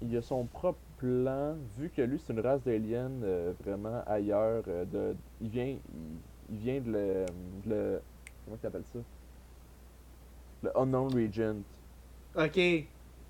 [0.02, 4.62] Il a son propre plan, vu que lui, c'est une race d'aliens euh, vraiment ailleurs.
[4.68, 5.64] euh, de, il vient.
[5.64, 5.78] Il,
[6.50, 7.26] il vient de le.
[7.64, 8.00] de le-
[8.44, 8.98] comment tu appelles ça?
[10.62, 11.62] Le Unknown Regent.
[12.36, 12.58] Ok.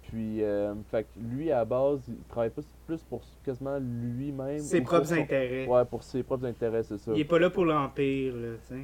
[0.09, 4.59] Puis, euh, fait que lui, à la base, il travaille plus, plus pour quasiment lui-même.
[4.61, 5.67] Ses pour propres intérêts.
[5.67, 7.13] Ouais, pour ses propres intérêts, c'est ça.
[7.15, 8.81] Il est pas là pour l'Empire, là, tu sais.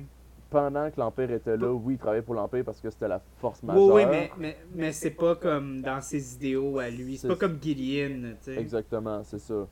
[0.51, 3.63] pendant que l'Empire était là, oui, il travaillait pour l'Empire parce que c'était la force
[3.63, 3.95] majeure.
[3.95, 7.17] oui, mais, mais, mais c'est pas comme dans ses idéaux à lui.
[7.17, 8.59] C'est pas comme Gideon, tu sais.
[8.61, 9.67] Exactement, c'est ça.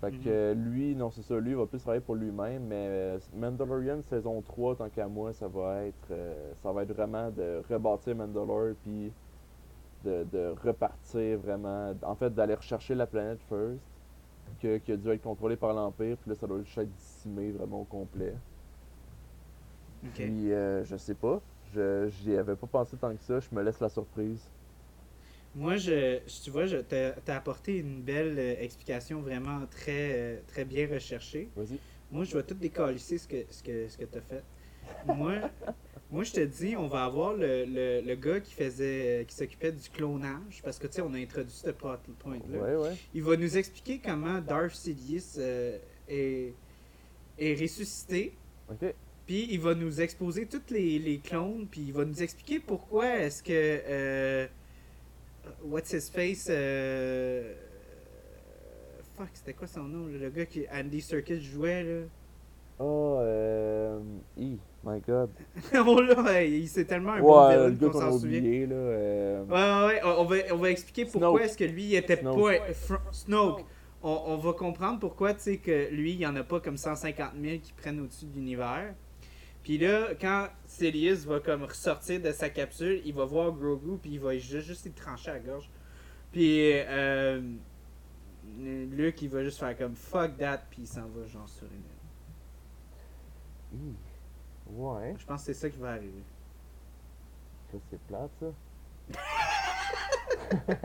[0.00, 0.22] Fait que Mhm.
[0.26, 4.02] euh, lui, non, c'est ça, lui, il va plus travailler pour lui-même, mais euh, Mandalorian
[4.02, 8.14] saison 3, tant qu'à moi, ça va être euh, ça va être vraiment de rebâtir
[8.14, 9.10] Mandalore puis
[10.06, 14.02] de, de repartir vraiment, en fait, d'aller rechercher la planète first,
[14.58, 17.52] que, qui a dû être contrôlée par l'Empire, puis là, ça doit juste être dissimé
[17.52, 18.42] vraiment au complet.
[20.12, 23.62] Puis, euh, je sais pas, je j'y avais pas pensé tant que ça, je me
[23.62, 24.52] laisse la surprise.
[25.54, 30.64] Moi, je, tu vois, je t'as apporté une belle euh, explication vraiment très, euh, très
[30.64, 31.54] bien recherchée.
[31.54, 31.80] Vas-y.
[32.10, 34.46] Moi, je vais tout décalisser ce que, ce que, ce que tu as fait.
[35.02, 35.50] Moi,
[36.10, 39.72] moi, je te dis, on va avoir le, le, le gars qui faisait qui s'occupait
[39.72, 42.58] du clonage, parce que tu sais, on a introduit ce point- point-là.
[42.58, 42.94] Ouais, ouais.
[43.14, 45.78] Il va nous expliquer comment Darth Sidious euh,
[46.08, 46.52] est,
[47.38, 48.32] est ressuscité.
[48.70, 48.94] Ok.
[49.26, 53.16] Puis il va nous exposer tous les, les clones, puis il va nous expliquer pourquoi
[53.16, 54.46] est-ce que euh,
[55.64, 57.52] What's his face euh,
[59.16, 62.00] Fuck, c'était quoi son nom Le gars qui Andy Serkis jouait là?
[62.78, 63.98] Oh, euh.
[64.38, 65.30] E, my god.
[65.86, 68.38] oh là, il c'est tellement un bon Ouais, le villain qu'on s'en souvient.
[68.38, 68.74] oublié, là.
[68.76, 71.94] euh, Ouais, ouais, ouais, on on va, on va expliquer pourquoi est-ce que lui il
[71.96, 72.36] était Snoke.
[72.58, 73.64] pas Fr- Snoke.
[74.02, 76.76] On, on va comprendre pourquoi tu sais que lui il y en a pas comme
[76.76, 78.94] 150 000 qui prennent au-dessus de l'univers.
[79.64, 84.12] Puis là, quand Célius va comme ressortir de sa capsule, il va voir Grogu puis
[84.12, 85.68] il va juste, juste trancher à la gorge.
[86.30, 87.40] Puis euh,
[88.60, 91.80] Luke il va juste faire comme fuck that puis il s'en va genre sur une
[93.80, 93.90] île.
[93.90, 93.94] E.
[94.70, 95.14] Ouais.
[95.18, 96.22] Je pense que c'est ça qui va arriver.
[97.70, 98.46] Ça, c'est plate, ça.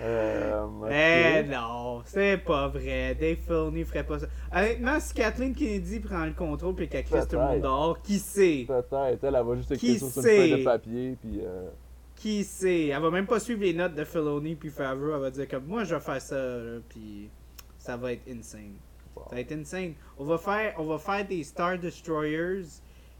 [0.00, 0.90] euh, ok.
[0.90, 3.14] Eh non, c'est pas vrai.
[3.14, 4.26] Dave Filoni ferait pas ça.
[4.52, 8.18] Honnêtement, si Kathleen Kennedy prend le contrôle puis qu'elle crisse tout le monde dehors, qui
[8.18, 8.64] sait?
[8.66, 11.68] Peut-être, elle, elle va juste écrire sur une feuille de papier, puis euh,
[12.14, 12.86] Qui sait?
[12.88, 15.14] Elle va même pas suivre les notes de Filoni puis Favreau.
[15.14, 17.30] Elle va dire comme moi je vais faire ça, là, puis
[17.78, 18.74] ça va être insane.
[19.28, 19.94] Ça va être insane.
[20.18, 22.64] On va faire, on va faire des Star Destroyers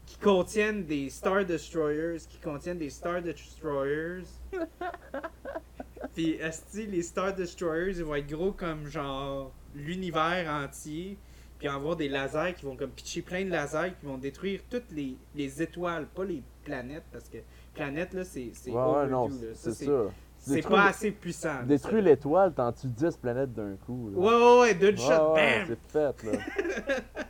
[0.05, 4.23] qui contiennent des Star Destroyers qui contiennent des Star Destroyers.
[6.15, 11.17] Puis, esti, les Star Destroyers, ils vont être gros comme genre l'univers entier.
[11.59, 14.17] Puis, il va avoir des lasers qui vont comme pitcher plein de lasers qui vont
[14.17, 17.37] détruire toutes les, les étoiles, pas les planètes, parce que
[17.75, 20.05] planète, là, c'est c'est Ouais, ouais, non, c'est ça.
[20.39, 21.63] C'est pas assez puissant.
[21.65, 22.09] Détruire ça.
[22.09, 24.09] l'étoile, t'en tues 10 planètes d'un coup.
[24.13, 24.17] là?
[24.19, 25.67] Ouais, ouais, ouais, d'une shot, bam!
[25.67, 26.39] c'est fait, là.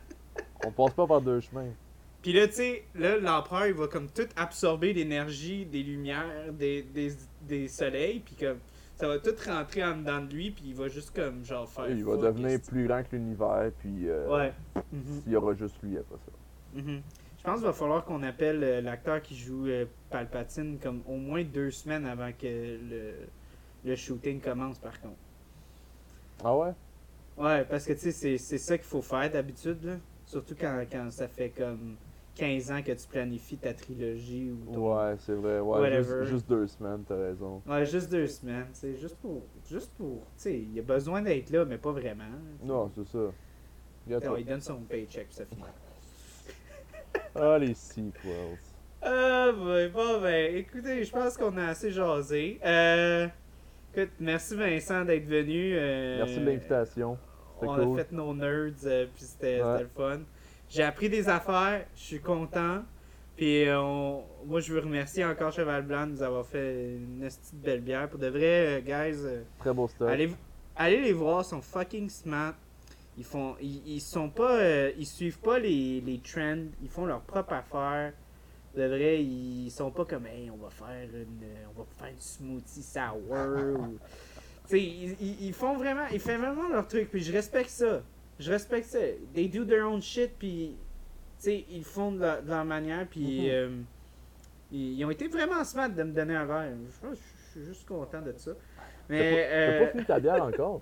[0.65, 1.69] On passe pas par deux chemins.
[2.21, 6.81] Puis là, tu sais, là, l'empereur, il va comme tout absorber l'énergie des lumières, des,
[6.83, 7.13] des,
[7.47, 8.57] des soleils, puis comme
[8.95, 11.89] ça va tout rentrer en dedans de lui, puis il va juste comme genre faire.
[11.89, 14.53] Il va devenir plus grand que l'univers, puis euh, Ouais.
[15.25, 16.81] Il y aura juste lui après ça.
[16.81, 17.01] mhm.
[17.01, 21.15] Je pense qu'il va falloir qu'on appelle euh, l'acteur qui joue euh, Palpatine comme au
[21.15, 23.13] moins deux semaines avant que le,
[23.83, 25.17] le shooting commence, par contre.
[26.43, 26.73] Ah ouais?
[27.37, 29.95] Ouais, parce que tu sais, c'est- ça qu'il faut faire d'habitude, là.
[30.25, 31.95] Surtout quand, quand ça fait comme
[32.35, 35.59] 15 ans que tu planifies ta trilogie ou ton, Ouais, c'est vrai.
[35.59, 37.61] Ouais, juste, juste deux semaines, t'as raison.
[37.67, 39.41] Ouais, juste deux semaines, c'est juste pour.
[39.67, 40.19] Juste pour.
[40.37, 42.25] Tu sais, il a besoin d'être là, mais pas vraiment.
[42.63, 43.19] Non, c'est ça.
[44.21, 44.39] Ça.
[44.39, 45.63] il donne son paycheck, ça finit.
[47.35, 48.57] Ah, les sequels.
[49.01, 52.59] Ah, ben, bon, ben, écoutez, je pense qu'on a assez jasé.
[52.65, 53.27] Euh.
[53.95, 55.73] Écoute, merci Vincent d'être venu.
[55.75, 57.17] euh, Merci de l'invitation.
[57.61, 57.99] On cool.
[57.99, 59.81] a fait nos nerds, euh, puis c'était Ouais.
[59.81, 60.19] le fun.
[60.69, 62.83] J'ai appris des affaires, je suis content.
[63.35, 67.21] Puis euh, on- moi, je veux remercier encore Cheval Blanc de nous avoir fait une
[67.21, 68.07] petite belle bière.
[68.09, 69.17] Pour de vrai, euh, guys.
[69.25, 70.07] euh, Très beau stuff.
[70.09, 70.29] Allez,
[70.75, 72.53] allez les voir, ils sont fucking smart.
[73.19, 76.64] Ils font, ils, ils sont pas, euh, ils suivent pas les, les trends.
[76.81, 78.14] Ils font leur propre affaire.
[78.77, 81.43] De vrai, ils sont pas comme, hey, on va faire une,
[81.75, 83.14] on va faire une smoothie sour.
[83.30, 83.98] ou...
[84.72, 87.09] Ils, ils- ils font vraiment, ils font vraiment leur truc.
[87.11, 88.01] Puis je respecte ça.
[88.39, 88.99] Je respecte ça.
[89.33, 90.31] They do their own shit.
[90.39, 90.77] Puis,
[91.39, 93.06] tu sais, ils font de leur, de leur manière.
[93.07, 93.49] Puis, Mhm.
[93.51, 93.69] euh,
[94.72, 96.72] ils, ils ont été vraiment smart de me donner un verre.
[97.03, 97.15] Je,
[97.51, 98.51] suis juste content de ça.
[99.09, 100.81] Mais, T'as pas, euh, pas fini ta bière encore?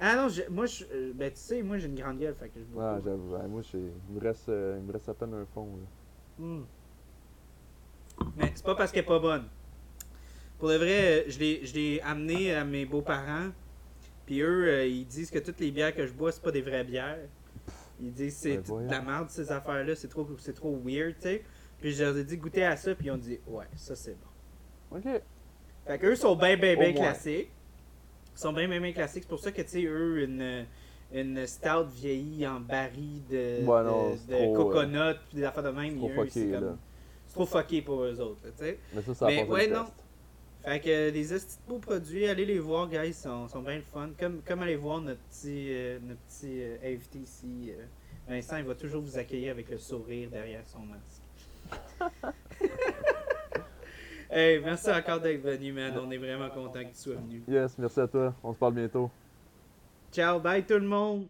[0.00, 2.58] Ah non, moi, je, euh, ben, tu sais, moi j'ai une grande gueule, fait que
[2.60, 3.02] je bois Ah, pas.
[3.04, 3.34] j'avoue.
[3.34, 5.66] Ouais, moi, il me, reste, euh, il me reste à peine un fond.
[5.66, 6.44] là.
[6.44, 6.64] Hmm.
[8.36, 9.44] Mais c'est pas parce qu'elle est pas bonne.
[10.58, 11.38] Pour le vrai, euh, je
[11.74, 13.50] l'ai amené à mes beaux-parents,
[14.26, 16.62] puis eux, euh, ils disent que toutes les bières que je bois, c'est pas des
[16.62, 17.18] vraies bières.
[18.00, 21.14] Ils disent que c'est Ben, de la merde, ces affaires-là, c'est trop, c'est trop weird,
[21.16, 21.44] tu sais.
[21.80, 24.16] Puis je leur ai dit goûter à ça, puis ils ont dit ouais, ça c'est
[24.90, 24.96] bon.
[24.98, 25.22] Ok.
[25.86, 27.50] Fait qu'eux sont bien, bien, bien classiques.
[28.38, 29.24] Ils sont bien, bien, bien classiques.
[29.24, 30.64] C'est pour ça que, tu sais, eux, une,
[31.12, 35.70] une stout vieillie en baril de, Ouais, non, de, trop, coconut puis des affaires de
[35.70, 35.96] même.
[35.98, 36.48] trop c'est.
[37.26, 38.78] C'est trop fucké pour eux autres, là, tu sais.
[38.94, 39.82] Mais ça, ça Mais ouais, non.
[39.86, 39.92] test.
[40.64, 43.82] Fait que les de beaux produits, allez les voir, guys, ils sont, sont bien le
[43.82, 44.10] fun.
[44.18, 47.70] Comme, comme allez voir notre petit, euh, notre petit euh, invité ici.
[47.70, 47.84] euh,
[48.28, 51.22] Vincent, il va toujours vous accueillir avec le sourire derrière son masque.
[54.30, 55.92] Hey, merci encore d'être venu, man.
[55.98, 57.42] On est vraiment content que tu sois venu.
[57.48, 58.34] Yes, merci à toi.
[58.42, 59.10] On se parle bientôt.
[60.12, 61.28] Ciao, bye tout le monde.